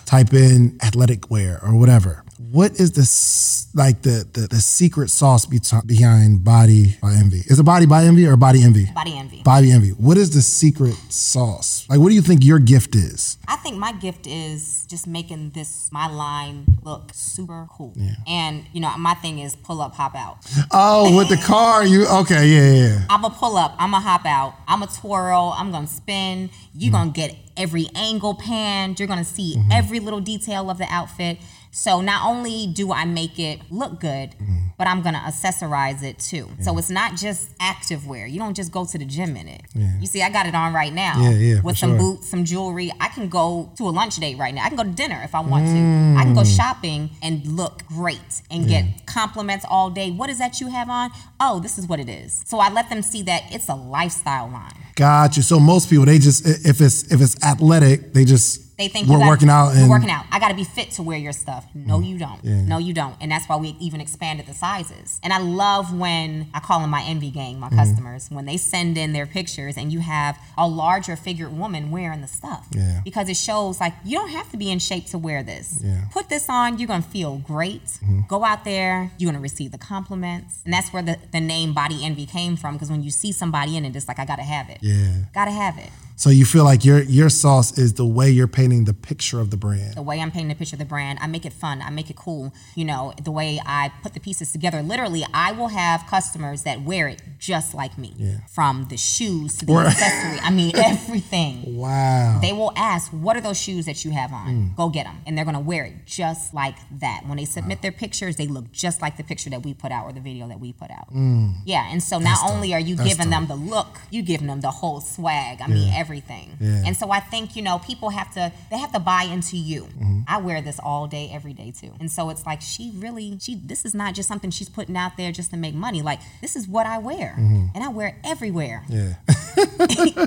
type 0.07 0.33
in 0.33 0.79
athletic 0.83 1.31
wear 1.31 1.61
or 1.63 1.75
whatever. 1.79 2.25
What 2.51 2.81
is 2.81 2.93
this 2.93 3.69
like 3.75 4.03
the 4.03 4.27
the, 4.33 4.49
the 4.49 4.61
secret 4.61 5.11
sauce 5.11 5.47
be- 5.47 5.61
behind 5.87 6.43
body 6.43 6.97
by 7.01 7.13
envy? 7.13 7.43
Is 7.47 7.61
it 7.61 7.63
body 7.63 7.87
by 7.87 8.05
envy 8.05 8.27
or 8.27 8.37
body 8.37 8.65
envy? 8.65 8.87
body 8.93 9.17
envy. 9.17 9.43
Body 9.45 9.71
envy. 9.71 9.91
What 9.91 10.17
is 10.17 10.35
the 10.35 10.43
secret 10.43 10.97
sauce? 11.11 11.87
Like 11.89 12.01
what 12.01 12.09
do 12.09 12.17
you 12.17 12.23
think 12.23 12.45
your 12.45 12.59
gift 12.59 12.97
is? 12.97 13.39
I 13.47 13.55
think 13.57 13.77
my 13.77 13.93
gift 13.93 14.27
is 14.27 14.85
just 14.87 15.07
making 15.07 15.51
this 15.51 15.91
my 15.93 16.09
line 16.09 16.67
look 16.83 17.11
super 17.15 17.69
cool. 17.71 17.93
Yeah. 17.95 18.15
And 18.27 18.65
you 18.73 18.81
know, 18.81 18.97
my 18.99 19.15
thing 19.15 19.39
is 19.39 19.55
pull 19.55 19.81
up, 19.81 19.95
hop 19.95 20.17
out. 20.17 20.39
Oh, 20.73 21.17
with 21.17 21.29
the 21.29 21.37
car, 21.37 21.87
you 21.87 22.07
okay, 22.09 22.49
yeah, 22.49 22.73
yeah, 22.73 22.89
yeah. 22.89 23.05
I'm 23.09 23.23
gonna 23.23 23.35
pull 23.35 23.57
up, 23.57 23.77
I'm 23.79 23.93
gonna 23.93 24.05
hop 24.05 24.27
out, 24.27 24.55
I'm 24.67 24.81
gonna 24.81 24.91
twirl, 24.91 25.55
I'm 25.57 25.71
gonna 25.71 25.87
spin. 25.87 26.51
You're 26.75 26.93
mm-hmm. 26.93 27.01
gonna 27.01 27.11
get 27.13 27.37
every 27.57 27.89
angle 27.95 28.35
panned, 28.35 28.99
you're 28.99 29.09
gonna 29.09 29.25
see 29.25 29.57
mm-hmm. 29.57 29.71
every 29.71 30.01
little 30.01 30.21
detail 30.21 30.69
of 30.69 30.79
the 30.79 30.87
outfit. 30.91 31.39
So 31.71 32.01
not 32.01 32.27
only 32.27 32.67
do 32.67 32.93
I 32.93 33.05
make 33.05 33.39
it 33.39 33.61
look 33.71 34.01
good, 34.01 34.31
mm-hmm. 34.31 34.69
but 34.77 34.87
I'm 34.89 35.03
gonna 35.03 35.23
accessorize 35.25 36.03
it 36.03 36.19
too. 36.19 36.49
So 36.61 36.77
it's 36.79 36.91
not 36.91 37.17
just 37.17 37.51
active 37.61 38.07
wear. 38.07 38.27
You 38.27 38.39
don't 38.41 38.55
just 38.55 38.73
go 38.73 38.85
to 38.85 38.99
the 38.99 39.05
gym 39.05 39.37
in 39.37 39.49
it. 39.49 39.63
You 39.75 40.07
see, 40.07 40.23
I 40.23 40.31
got 40.31 40.47
it 40.47 40.55
on 40.55 40.75
right 40.75 40.93
now 40.93 41.21
Yeah, 41.21 41.31
yeah, 41.31 41.61
with 41.63 41.79
some 41.79 41.91
sure. 41.91 41.99
boots, 41.99 42.29
some 42.29 42.45
jewelry. 42.45 42.93
I 43.01 43.09
can 43.09 43.29
go 43.29 43.71
to 43.77 43.85
a 43.85 43.91
lunch 43.91 44.17
date 44.17 44.37
right 44.37 44.55
now. 44.55 44.65
I 44.65 44.69
can 44.69 44.77
go 44.77 44.85
to 44.85 44.91
dinner 44.91 45.21
if 45.25 45.35
I 45.35 45.41
want 45.41 45.67
to. 45.67 45.73
I 46.21 46.25
can 46.25 46.35
go 46.35 46.43
mm. 46.43 46.57
shopping 46.57 47.11
and 47.23 47.47
look 47.47 47.87
great 47.87 48.43
and 48.51 48.67
get 48.67 49.07
compliments 49.07 49.65
all 49.69 49.91
day. 49.91 50.11
What 50.11 50.29
is 50.31 50.39
that 50.39 50.61
you 50.61 50.69
have 50.69 50.91
on? 50.91 51.11
Oh, 51.39 51.61
this 51.61 51.79
is 51.79 51.87
what 51.87 52.01
it 52.01 52.09
is. 52.09 52.43
So 52.47 52.59
I 52.59 52.71
let 52.71 52.91
them 52.91 53.03
see 53.03 53.23
that 53.23 53.45
it's 53.53 53.69
a 53.69 53.75
lifestyle 53.75 54.49
line. 54.49 54.75
Gotcha. 54.97 55.43
So 55.43 55.61
most 55.61 55.89
people 55.89 56.05
they 56.05 56.19
just 56.19 56.47
if 56.47 56.81
it's 56.81 57.11
if 57.13 57.21
it's 57.21 57.43
athletic, 57.45 58.13
they 58.13 58.25
just 58.25 58.70
They 58.81 58.89
think 58.89 59.09
we're 59.09 59.19
gotta- 59.19 59.29
working 59.29 59.51
out 59.51 59.75
You're 59.75 59.83
and 59.83 59.91
working 59.91 60.09
out. 60.11 60.25
I 60.33 60.39
got 60.39 60.49
to 60.49 60.55
be 60.55 60.65
fit 60.65 60.93
to 60.93 61.03
wear 61.03 61.19
your 61.19 61.35
stuff. 61.35 61.67
No, 61.75 61.99
mm. 61.99 62.09
you 62.09 62.19
don't. 62.19 62.43
No, 62.43 62.79
you 62.79 62.95
don't. 62.95 63.15
And 63.21 63.31
that's 63.31 63.47
why 63.47 63.57
we 63.57 63.77
even 63.79 64.01
expanded 64.01 64.47
the 64.47 64.55
sizes. 64.55 65.21
And 65.23 65.35
I 65.35 65.39
love 65.39 65.95
when 65.95 66.49
I 66.55 66.61
call 66.61 66.81
them 66.81 66.89
my 66.89 67.03
envy 67.03 67.31
gang, 67.31 67.61
my 67.61 67.67
mm-hmm. 67.67 67.77
customers, 67.77 68.31
when 68.31 68.47
they 68.47 68.57
send 68.57 68.97
in 68.97 69.13
their 69.13 69.27
pictures 69.27 69.77
and 69.77 69.93
you 69.93 70.01
have 70.01 70.39
a 70.57 70.67
larger 70.67 71.15
figured 71.15 71.53
woman 71.53 71.91
wearing 71.91 72.23
the 72.23 72.27
stuff. 72.27 72.69
Yeah. 72.71 73.03
Because 73.05 73.29
it 73.29 73.37
shows 73.37 73.81
like 73.81 73.93
you 74.03 74.17
don't 74.17 74.31
have 74.31 74.51
to 74.53 74.57
be 74.57 74.71
in 74.71 74.79
shape 74.79 75.05
to 75.09 75.19
wear 75.19 75.43
this. 75.43 75.83
Yeah. 75.85 76.07
Put 76.11 76.31
this 76.31 76.49
on, 76.49 76.79
you're 76.79 76.89
gonna 76.89 77.03
feel 77.03 77.37
great. 77.37 77.85
Mm-hmm. 77.85 78.21
Go 78.29 78.47
out 78.47 78.65
there, 78.65 79.11
you're 79.19 79.31
gonna 79.31 79.43
receive 79.43 79.73
the 79.73 79.79
compliments. 79.79 80.63
And 80.65 80.73
that's 80.73 80.91
where 80.91 81.03
the, 81.03 81.19
the 81.33 81.41
name 81.41 81.75
body 81.75 82.03
envy 82.03 82.25
came 82.25 82.57
from. 82.57 82.77
Because 82.77 82.91
when 82.91 83.03
you 83.03 83.11
see 83.11 83.31
somebody 83.31 83.77
in 83.77 83.85
it, 83.85 83.95
it's 83.95 84.09
like 84.09 84.19
I 84.19 84.25
gotta 84.25 84.43
have 84.43 84.71
it. 84.71 84.79
Yeah. 84.81 85.25
Gotta 85.35 85.51
have 85.51 85.77
it. 85.77 85.91
So 86.21 86.29
you 86.29 86.45
feel 86.45 86.65
like 86.65 86.85
your 86.85 87.01
your 87.05 87.31
sauce 87.31 87.79
is 87.79 87.95
the 87.95 88.05
way 88.05 88.29
you're 88.29 88.47
painting 88.47 88.85
the 88.85 88.93
picture 88.93 89.41
of 89.41 89.49
the 89.49 89.57
brand. 89.57 89.95
the 89.95 90.03
way 90.03 90.21
I'm 90.21 90.31
painting 90.31 90.49
the 90.49 90.55
picture 90.55 90.75
of 90.77 90.79
the 90.79 90.85
brand, 90.85 91.19
I 91.23 91.27
make 91.27 91.47
it 91.47 91.53
fun, 91.55 91.81
I 91.81 91.89
make 91.89 92.11
it 92.11 92.17
cool. 92.17 92.53
You 92.75 92.85
know, 92.85 93.15
the 93.25 93.31
way 93.31 93.59
I 93.65 93.91
put 94.03 94.13
the 94.13 94.21
pieces 94.21 94.53
together. 94.53 94.83
Literally, 94.83 95.25
I 95.33 95.53
will 95.53 95.69
have 95.69 96.05
customers 96.11 96.65
that 96.65 96.83
wear 96.83 97.09
it 97.09 97.23
just 97.39 97.73
like 97.73 97.97
me. 97.97 98.13
Yeah. 98.19 98.41
From 98.51 98.89
the 98.91 98.99
shoes 98.99 99.57
to 99.57 99.65
the 99.65 99.73
Or- 99.73 99.87
accessory. 99.87 100.39
I 100.41 100.51
mean, 100.51 100.77
everything. 100.93 101.79
Wow. 101.79 102.39
They 102.43 102.53
will 102.53 102.75
ask, 102.77 103.11
"What 103.13 103.39
are 103.39 103.41
those 103.41 103.59
shoes 103.59 103.87
that 103.87 104.05
you 104.05 104.11
have 104.11 104.31
on? 104.35 104.49
Mm. 104.49 104.77
Go 104.77 104.91
get 104.91 105.07
them," 105.07 105.17
and 105.27 105.39
they're 105.39 105.47
gonna 105.47 105.59
wear 105.73 105.85
it 105.85 106.05
just 106.05 106.53
like 106.53 106.77
that. 107.01 107.23
When 107.27 107.39
they 107.39 107.47
submit 107.47 107.81
their 107.81 107.93
pictures, 107.93 108.37
they 108.37 108.47
look 108.47 108.71
just 108.73 109.01
like 109.01 109.17
the 109.17 109.25
picture 109.25 109.49
that 109.49 109.63
we 109.65 109.73
put 109.73 109.91
out 109.91 110.05
or 110.05 110.13
the 110.13 110.21
video 110.21 110.47
that 110.49 110.61
we 110.61 110.75
put 110.75 110.91
out. 110.91 111.11
Mm. 111.15 111.55
Yeah, 111.65 111.91
and 111.91 112.03
so 112.03 112.19
not 112.19 112.41
only 112.51 112.75
are 112.75 112.85
you 112.91 112.95
That's 112.97 113.09
giving 113.09 113.31
them 113.31 113.47
the 113.47 113.57
look, 113.57 114.01
you 114.11 114.21
giving 114.21 114.49
them 114.49 114.61
the 114.61 114.71
whole 114.71 115.01
swag. 115.01 115.63
I 115.63 115.67
mean, 115.67 115.91
everything. 116.11 116.57
Yeah. 116.61 116.83
And 116.87 116.97
so 116.97 117.11
I 117.11 117.21
think 117.21 117.55
you 117.55 117.63
know 117.63 117.79
people 117.79 118.11
have 118.11 118.33
to 118.35 118.53
they 118.71 118.79
have 118.79 118.93
to 118.93 118.99
buy 118.99 119.23
into 119.23 119.57
you. 119.57 119.83
Mm-hmm. 119.83 120.21
I 120.27 120.39
wear 120.39 120.61
this 120.61 120.81
all 120.83 121.07
day, 121.07 121.31
every 121.33 121.53
day 121.53 121.71
too, 121.71 121.93
and 122.01 122.11
so 122.11 122.31
it's 122.31 122.45
like 122.45 122.61
she 122.61 122.93
really 122.97 123.39
she 123.39 123.55
this 123.55 123.85
is 123.85 123.95
not 123.95 124.15
just 124.15 124.29
something 124.29 124.51
she's 124.51 124.69
putting 124.69 124.97
out 124.97 125.17
there 125.17 125.31
just 125.31 125.51
to 125.53 125.57
make 125.57 125.75
money. 125.75 126.03
Like 126.03 126.21
this 126.41 126.57
is 126.57 126.67
what 126.67 126.87
I 126.87 126.99
wear, 126.99 127.35
and 127.37 127.85
I 127.85 127.89
wear 127.89 128.09
it 128.09 128.15
everywhere, 128.25 128.85
yeah. 128.89 129.15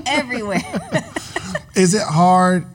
everywhere. 0.06 0.62
Is 1.76 1.92
it 1.92 2.02
hard? 2.02 2.66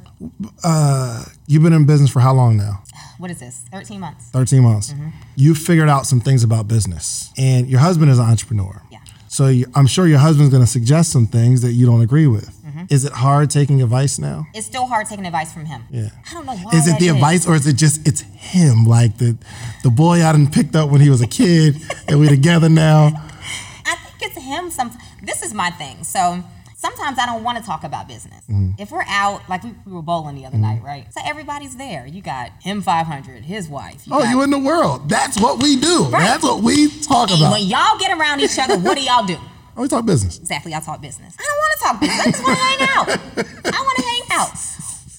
Uh, 0.62 1.24
you've 1.48 1.64
been 1.64 1.72
in 1.72 1.86
business 1.86 2.12
for 2.12 2.20
how 2.20 2.34
long 2.34 2.58
now? 2.58 2.84
what 3.18 3.32
is 3.32 3.40
this? 3.40 3.64
Thirteen 3.72 4.00
months. 4.00 4.30
13 4.30 4.62
months. 4.62 4.94
Mm-hmm. 4.94 5.10
You 5.36 5.56
figured 5.56 5.90
out 5.90 6.06
some 6.06 6.20
things 6.22 6.44
about 6.44 6.68
business, 6.68 7.32
and 7.38 7.70
your 7.70 7.80
husband 7.80 8.12
is 8.12 8.20
an 8.20 8.26
entrepreneur. 8.26 8.82
Yeah. 8.92 9.00
So 9.30 9.48
you, 9.48 9.66
I'm 9.76 9.88
sure 9.88 10.08
your 10.08 10.20
husband's 10.20 10.52
going 10.52 10.64
to 10.64 10.70
suggest 10.70 11.12
some 11.12 11.28
things 11.28 11.62
that 11.62 11.74
you 11.74 11.86
don't 11.86 12.02
agree 12.02 12.28
with. 12.28 12.59
Is 12.90 13.06
it 13.06 13.12
hard 13.14 13.50
taking 13.52 13.82
advice 13.84 14.18
now? 14.18 14.48
It's 14.54 14.66
still 14.66 14.86
hard 14.88 15.06
taking 15.08 15.26
advice 15.26 15.54
from 15.54 15.66
him. 15.66 15.84
Yeah. 15.92 16.10
I 16.30 16.34
don't 16.34 16.46
know 16.46 16.56
why. 16.58 16.72
Is 16.78 16.88
it 16.88 16.98
the 17.00 17.10
advice 17.10 17.48
or 17.48 17.56
is 17.56 17.68
it 17.68 17.76
just 17.76 18.08
it's 18.08 18.22
him 18.22 18.86
like 18.86 19.18
the 19.18 19.38
the 19.84 19.92
boy 19.92 20.24
I 20.26 20.32
done 20.32 20.50
picked 20.50 20.76
up 20.76 20.90
when 20.90 21.00
he 21.02 21.10
was 21.10 21.22
a 21.22 21.28
kid 21.28 21.76
and 22.08 22.20
we're 22.20 22.30
together 22.30 22.68
now? 22.70 23.08
I 23.86 23.96
think 23.96 24.32
it's 24.34 24.44
him. 24.44 24.72
Some. 24.72 24.92
This 25.22 25.44
is 25.44 25.54
my 25.54 25.70
thing. 25.70 26.04
So 26.04 26.44
sometimes 26.78 27.20
I 27.20 27.26
don't 27.28 27.44
want 27.44 27.58
to 27.60 27.64
talk 27.64 27.84
about 27.84 28.08
business. 28.08 28.44
Mm-hmm. 28.50 28.82
If 28.82 28.90
we're 28.92 29.04
out, 29.08 29.48
like 29.50 29.64
we, 29.64 29.74
we 29.86 29.92
were 29.92 30.02
bowling 30.02 30.36
the 30.36 30.46
other 30.46 30.58
night, 30.58 30.82
right? 30.82 31.14
So 31.14 31.22
everybody's 31.26 31.76
there. 31.76 32.08
You 32.08 32.22
got 32.22 32.52
him 32.62 32.82
500, 32.82 33.44
his 33.44 33.68
wife. 33.68 34.04
Oh, 34.10 34.22
got- 34.24 34.30
you 34.32 34.42
in 34.42 34.50
the 34.50 34.58
world. 34.60 35.10
That's 35.10 35.40
what 35.40 35.62
we 35.62 35.76
do. 35.80 36.06
Right. 36.06 36.22
That's 36.22 36.44
what 36.44 36.64
we 36.64 36.88
talk 37.02 37.30
about. 37.30 37.52
when 37.52 37.64
y'all 37.64 38.00
get 38.00 38.18
around 38.18 38.40
each 38.42 38.58
other, 38.58 38.80
what 38.80 38.98
do 38.98 39.04
y'all 39.04 39.26
do? 39.26 39.38
Oh, 39.80 39.84
we 39.84 39.88
talk 39.88 40.06
business. 40.06 40.38
Exactly, 40.38 40.76
I 40.76 40.82
talk 40.82 41.02
business. 41.02 41.38
I 41.40 41.44
don't 41.48 41.58
want 41.58 41.72
to 41.72 41.86
talk 41.86 42.00
business. 42.02 42.20
I 42.20 42.32
just 42.32 42.44
want 42.44 42.58
to 42.58 42.64
hang 42.66 42.82
out. 42.82 43.08
I 43.74 43.82
want 43.82 43.98
to 43.98 44.04
hang 44.04 44.22
out. 44.32 44.52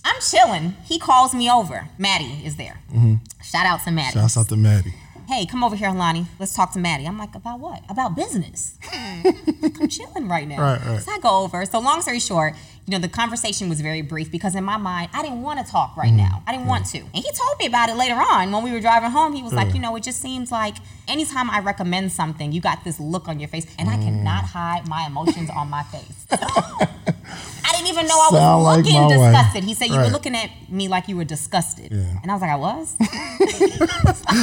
I'm 0.05 0.21
chilling. 0.21 0.77
He 0.85 0.99
calls 0.99 1.35
me 1.35 1.51
over. 1.51 1.89
Maddie 1.97 2.45
is 2.45 2.57
there. 2.57 2.79
Mm-hmm. 2.93 3.15
Shout 3.43 3.65
out 3.65 3.83
to 3.85 3.91
Maddie. 3.91 4.19
Shout 4.19 4.37
out 4.37 4.49
to 4.51 4.57
Maddie. 4.57 4.93
hey, 5.29 5.47
come 5.47 5.65
over 5.65 5.77
here, 5.77 5.91
Lonnie. 5.91 6.27
Let's 6.39 6.53
talk 6.53 6.75
to 6.75 6.79
Maddie. 6.79 7.07
I'm 7.07 7.17
like, 7.17 7.35
about 7.35 7.59
what? 7.59 7.83
About 7.89 8.15
business. 8.15 8.77
I'm 8.93 9.89
chilling 9.89 10.29
right 10.29 10.47
now. 10.47 10.61
Right, 10.61 10.85
right. 10.85 11.01
So 11.01 11.11
I 11.11 11.19
go 11.21 11.43
over. 11.43 11.65
So 11.65 11.79
long 11.79 12.03
story 12.03 12.21
short, 12.21 12.53
you 12.91 12.99
know, 12.99 13.03
the 13.03 13.09
conversation 13.09 13.69
was 13.69 13.81
very 13.81 14.03
brief 14.03 14.33
because 14.33 14.57
in 14.57 14.65
my 14.65 14.77
mind, 14.77 15.11
I 15.15 15.23
didn't 15.23 15.43
want 15.43 15.65
to 15.65 15.71
talk 15.71 15.97
right 15.97 16.13
now. 16.13 16.43
I 16.45 16.51
didn't 16.51 16.67
want 16.67 16.87
to. 16.87 16.99
And 16.99 17.09
he 17.15 17.31
told 17.33 17.57
me 17.61 17.67
about 17.67 17.89
it 17.89 17.95
later 17.95 18.15
on 18.17 18.51
when 18.51 18.65
we 18.65 18.73
were 18.73 18.81
driving 18.81 19.11
home. 19.11 19.33
He 19.33 19.45
was 19.45 19.53
like, 19.53 19.73
you 19.75 19.81
know, 19.81 19.95
it 19.95 20.03
just 20.03 20.21
seems 20.21 20.51
like 20.51 20.75
anytime 21.07 21.49
I 21.51 21.61
recommend 21.61 22.11
something, 22.11 22.51
you 22.51 22.61
got 22.61 22.83
this 22.83 22.99
look 22.99 23.29
on 23.29 23.39
your 23.39 23.49
face, 23.49 23.65
and 23.79 23.89
I 23.89 23.95
Mm. 23.97 24.03
cannot 24.05 24.45
hide 24.45 24.89
my 24.89 25.07
emotions 25.07 25.51
on 25.51 25.71
my 25.71 25.85
face. 25.85 26.27
I 26.33 27.73
didn't 27.75 27.89
even 27.89 28.07
know 28.09 28.15
I 28.15 28.29
was 28.33 28.41
Sound 28.41 28.65
like 28.65 28.77
looking 28.85 29.01
wife. 29.01 29.11
disgusted. 29.33 29.65
He 29.65 29.75
said 29.75 29.87
you 29.91 29.99
were 29.99 30.09
looking 30.09 30.35
at 30.35 30.51
me 30.69 30.89
like 30.89 31.07
you 31.07 31.17
were 31.17 31.25
disgusted, 31.25 31.93
Yeah. 31.93 32.19
and 32.23 32.31
I 32.31 32.35
was 32.35 32.43
like, 32.43 32.51
I 32.51 32.57
was. 32.57 32.97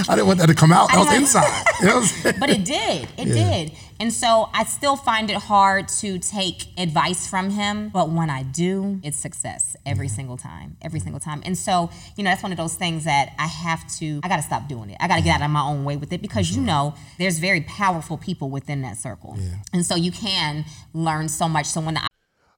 I 0.09 0.15
didn't 0.15 0.27
want 0.27 0.39
that 0.39 0.47
to 0.47 0.55
come 0.55 0.71
out. 0.71 0.89
That 0.89 0.99
was 0.99 1.13
inside. 1.13 1.43
You 1.81 1.87
know 1.87 1.95
what 1.95 2.01
I'm 2.03 2.07
saying? 2.07 2.35
but 2.39 2.49
it 2.49 2.63
did. 2.63 3.09
It 3.17 3.25
did. 3.25 3.71
And 3.99 4.13
so 4.13 4.49
I 4.53 4.63
still 4.63 4.95
find 4.95 5.29
it 5.29 5.37
hard 5.37 5.87
to 5.99 6.19
take 6.19 6.67
advice 6.77 7.27
from 7.27 7.49
him. 7.49 7.89
But 7.89 8.09
when 8.09 8.29
I 8.29 8.43
do, 8.43 8.99
it's 9.03 9.17
success 9.17 9.75
every 9.85 10.07
single 10.07 10.37
time. 10.37 10.77
Every 10.81 10.99
single 10.99 11.19
time. 11.19 11.41
And 11.45 11.57
so, 11.57 11.89
you 12.15 12.23
know, 12.23 12.29
that's 12.29 12.43
one 12.43 12.51
of 12.51 12.57
those 12.57 12.75
things 12.75 13.05
that 13.05 13.33
I 13.39 13.47
have 13.47 13.87
to, 13.97 14.19
I 14.23 14.27
got 14.27 14.37
to 14.37 14.43
stop 14.43 14.67
doing 14.67 14.89
it. 14.89 14.97
I 14.99 15.07
got 15.07 15.17
to 15.17 15.21
get 15.23 15.41
out 15.41 15.45
of 15.45 15.51
my 15.51 15.61
own 15.61 15.83
way 15.83 15.97
with 15.97 16.13
it 16.13 16.21
because, 16.21 16.55
you 16.55 16.61
know, 16.61 16.95
there's 17.17 17.39
very 17.39 17.61
powerful 17.61 18.17
people 18.17 18.49
within 18.49 18.81
that 18.81 18.97
circle. 18.97 19.37
And 19.73 19.85
so 19.85 19.95
you 19.95 20.11
can 20.11 20.65
learn 20.93 21.29
so 21.29 21.47
much. 21.49 21.65
So 21.65 21.81
when 21.81 21.97
I 21.97 22.06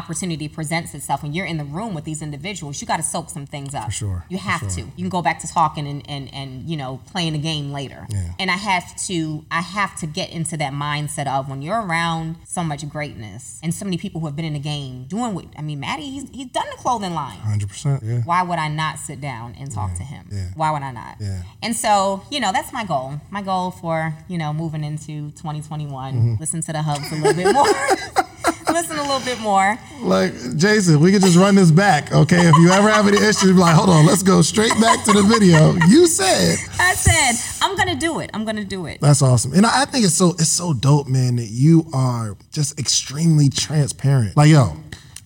opportunity 0.00 0.46
presents 0.48 0.94
itself 0.94 1.20
when 1.24 1.32
you're 1.32 1.46
in 1.46 1.56
the 1.56 1.64
room 1.64 1.94
with 1.94 2.04
these 2.04 2.22
individuals 2.22 2.80
you 2.80 2.86
got 2.86 2.98
to 2.98 3.02
soak 3.02 3.28
some 3.28 3.44
things 3.44 3.74
up 3.74 3.86
For 3.86 3.90
sure, 3.90 4.24
you 4.28 4.38
have 4.38 4.60
sure. 4.60 4.68
to 4.70 4.80
you 4.82 4.98
can 4.98 5.08
go 5.08 5.20
back 5.20 5.40
to 5.40 5.48
talking 5.48 5.84
and, 5.88 6.08
and 6.08 6.32
and 6.32 6.68
you 6.70 6.76
know 6.76 7.00
playing 7.10 7.32
the 7.32 7.40
game 7.40 7.72
later 7.72 8.06
Yeah. 8.08 8.30
and 8.38 8.52
i 8.52 8.56
have 8.56 8.94
to 9.08 9.44
i 9.50 9.60
have 9.60 9.96
to 9.98 10.06
get 10.06 10.30
into 10.30 10.56
that 10.58 10.72
mindset 10.72 11.26
of 11.26 11.48
when 11.48 11.60
you're 11.60 11.80
around 11.84 12.36
so 12.46 12.62
much 12.62 12.88
greatness 12.88 13.58
and 13.64 13.74
so 13.74 13.84
many 13.84 13.98
people 13.98 14.20
who 14.20 14.28
have 14.28 14.36
been 14.36 14.44
in 14.44 14.52
the 14.52 14.60
game 14.60 15.06
doing 15.08 15.34
what 15.34 15.46
i 15.58 15.62
mean 15.62 15.80
maddie 15.80 16.08
he's, 16.08 16.30
he's 16.30 16.46
done 16.46 16.66
the 16.70 16.76
clothing 16.76 17.12
line 17.14 17.38
100%. 17.40 18.00
Yeah. 18.04 18.20
why 18.22 18.44
would 18.44 18.60
I 18.60 18.68
not 18.68 19.00
sit 19.00 19.20
down 19.20 19.56
and 19.58 19.72
talk 19.72 19.94
to 19.96 20.04
him? 20.04 20.28
yeah. 20.30 20.50
Why 20.54 20.70
would 20.70 20.82
I 20.82 20.92
not? 20.92 21.16
Yeah. 21.18 21.42
And 21.62 21.74
so, 21.74 22.22
you 22.30 22.38
know, 22.40 22.52
that's 22.52 22.72
my 22.72 22.84
goal. 22.84 23.20
My 23.30 23.42
goal 23.42 23.70
for, 23.70 24.14
you 24.28 24.38
know, 24.38 24.52
moving 24.52 24.84
into 24.84 25.30
2021, 25.32 25.90
Mm-hmm. 26.14 26.34
listen 26.38 26.60
to 26.62 26.72
the 26.72 26.82
hubs 26.82 27.10
a 27.10 27.16
little 27.16 27.34
bit 27.34 27.52
more. 27.52 27.66
listen 28.72 28.98
a 28.98 29.02
little 29.02 29.20
bit 29.20 29.40
more. 29.40 29.78
Like, 30.00 30.32
Jason, 30.56 31.00
we 31.00 31.12
could 31.12 31.22
just 31.22 31.36
run 31.36 31.54
this 31.54 31.70
back, 31.70 32.12
okay? 32.12 32.48
If 32.48 32.56
you 32.56 32.70
ever 32.70 32.88
have 32.88 33.06
any 33.06 33.18
issues, 33.18 33.52
be 33.52 33.52
like, 33.52 33.74
hold 33.74 33.90
on, 33.90 34.06
let's 34.06 34.22
go 34.22 34.40
straight 34.42 34.72
back 34.80 35.04
to 35.04 35.12
the 35.12 35.22
video. 35.22 35.74
You 35.88 36.06
said 36.06 36.56
I 36.78 36.94
said, 36.94 37.36
I'm 37.62 37.76
to 37.90 37.96
do 37.96 38.20
it. 38.20 38.30
I'm 38.34 38.46
to 38.46 38.64
do 38.64 38.86
it. 38.86 39.00
That's 39.00 39.22
awesome. 39.22 39.52
And 39.52 39.66
I 39.66 39.82
I 39.82 39.84
think 39.86 40.04
it's 40.04 40.14
so 40.14 40.30
it's 40.32 40.48
so 40.48 40.74
dope, 40.74 41.08
man, 41.08 41.36
that 41.36 41.48
you 41.48 41.86
are 41.94 42.36
just 42.52 42.78
extremely 42.78 43.48
transparent. 43.48 44.36
Like, 44.36 44.50
yo, 44.50 44.76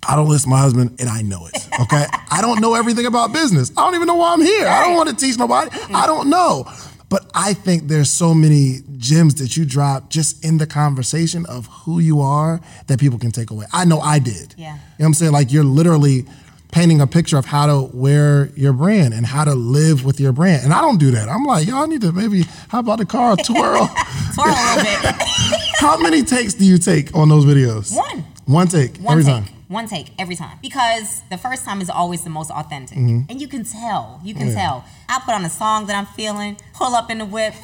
I 0.07 0.17
don't 0.17 0.29
listen 0.29 0.49
to 0.49 0.57
my 0.57 0.61
husband 0.61 0.97
and 1.01 1.09
I 1.09 1.23
know 1.23 1.47
it. 1.47 1.69
Okay. 1.81 2.07
I 2.31 2.41
don't 2.41 2.61
know 2.61 2.75
everything 2.75 3.07
about 3.07 3.33
business. 3.33 3.73
I 3.77 3.81
don't 3.81 3.95
even 3.95 4.07
know 4.07 4.15
why 4.15 4.33
I'm 4.33 4.41
here. 4.41 4.67
I 4.67 4.85
don't 4.85 4.97
want 4.97 5.09
to 5.09 5.17
teach 5.17 5.39
nobody. 5.39 5.71
I 5.93 6.07
don't 6.07 6.31
know. 6.31 6.67
But 7.15 7.31
I 7.33 7.55
think 7.55 7.85
there's 7.87 8.11
so 8.11 8.35
many 8.35 8.81
gems 8.97 9.37
that 9.37 9.57
you 9.57 9.65
drop 9.65 10.11
just 10.11 10.45
in 10.45 10.59
the 10.59 10.67
conversation 10.67 11.47
of 11.47 11.67
who 11.69 12.01
you 12.01 12.21
are 12.21 12.61
that 12.89 12.99
people 12.99 13.21
can 13.21 13.31
take 13.31 13.53
away. 13.53 13.67
I 13.73 13.85
know 13.85 14.01
I 14.01 14.19
did. 14.19 14.53
Yeah. 14.59 14.65
You 14.65 14.67
know 14.73 14.81
what 14.97 15.07
I'm 15.07 15.15
saying? 15.15 15.31
Like 15.31 15.53
you're 15.53 15.63
literally 15.63 16.25
painting 16.73 17.01
a 17.01 17.07
picture 17.07 17.39
of 17.39 17.45
how 17.45 17.67
to 17.67 17.89
wear 17.97 18.47
your 18.57 18.73
brand 18.73 19.15
and 19.15 19.25
how 19.25 19.45
to 19.45 19.55
live 19.55 20.05
with 20.05 20.19
your 20.19 20.33
brand. 20.33 20.65
And 20.65 20.73
I 20.75 20.81
don't 20.81 20.99
do 20.99 21.13
that. 21.13 21.29
I'm 21.29 21.45
like, 21.45 21.69
y'all 21.69 21.87
need 21.87 22.01
to 22.01 22.11
maybe, 22.11 22.43
how 22.69 22.81
about 22.81 22.99
the 22.99 23.07
car 23.07 23.37
twirl? 23.45 23.87
Twirl 24.35 24.49
a 24.49 24.75
little 24.75 25.03
bit. 25.13 25.15
how 25.79 25.97
many 25.97 26.25
takes 26.25 26.55
do 26.55 26.65
you 26.65 26.79
take 26.79 27.15
on 27.15 27.29
those 27.29 27.45
videos? 27.45 27.97
One. 27.97 28.25
One 28.47 28.67
take 28.67 28.97
One 28.97 29.13
every 29.21 29.23
take. 29.23 29.45
time. 29.45 29.55
One 29.69 29.87
take 29.87 30.13
every 30.19 30.37
time. 30.37 30.59
Because 30.61 31.23
the 31.31 31.39
first 31.39 31.65
time 31.65 31.81
is 31.81 31.89
always 31.89 32.23
the 32.23 32.31
most 32.31 32.51
authentic. 32.51 32.99
Mm-hmm. 32.99 33.31
And 33.31 33.41
you 33.41 33.49
can 33.49 33.65
tell. 33.65 34.21
You 34.23 34.35
can 34.35 34.53
tell. 34.53 34.85
I 35.09 35.21
put 35.25 35.35
on 35.35 35.45
a 35.45 35.51
song 35.51 35.87
that 35.87 35.97
I'm 35.97 36.07
feeling, 36.07 36.57
pull 36.75 36.95
up 36.95 37.11
in 37.11 37.19
the 37.19 37.25
whip, 37.25 37.55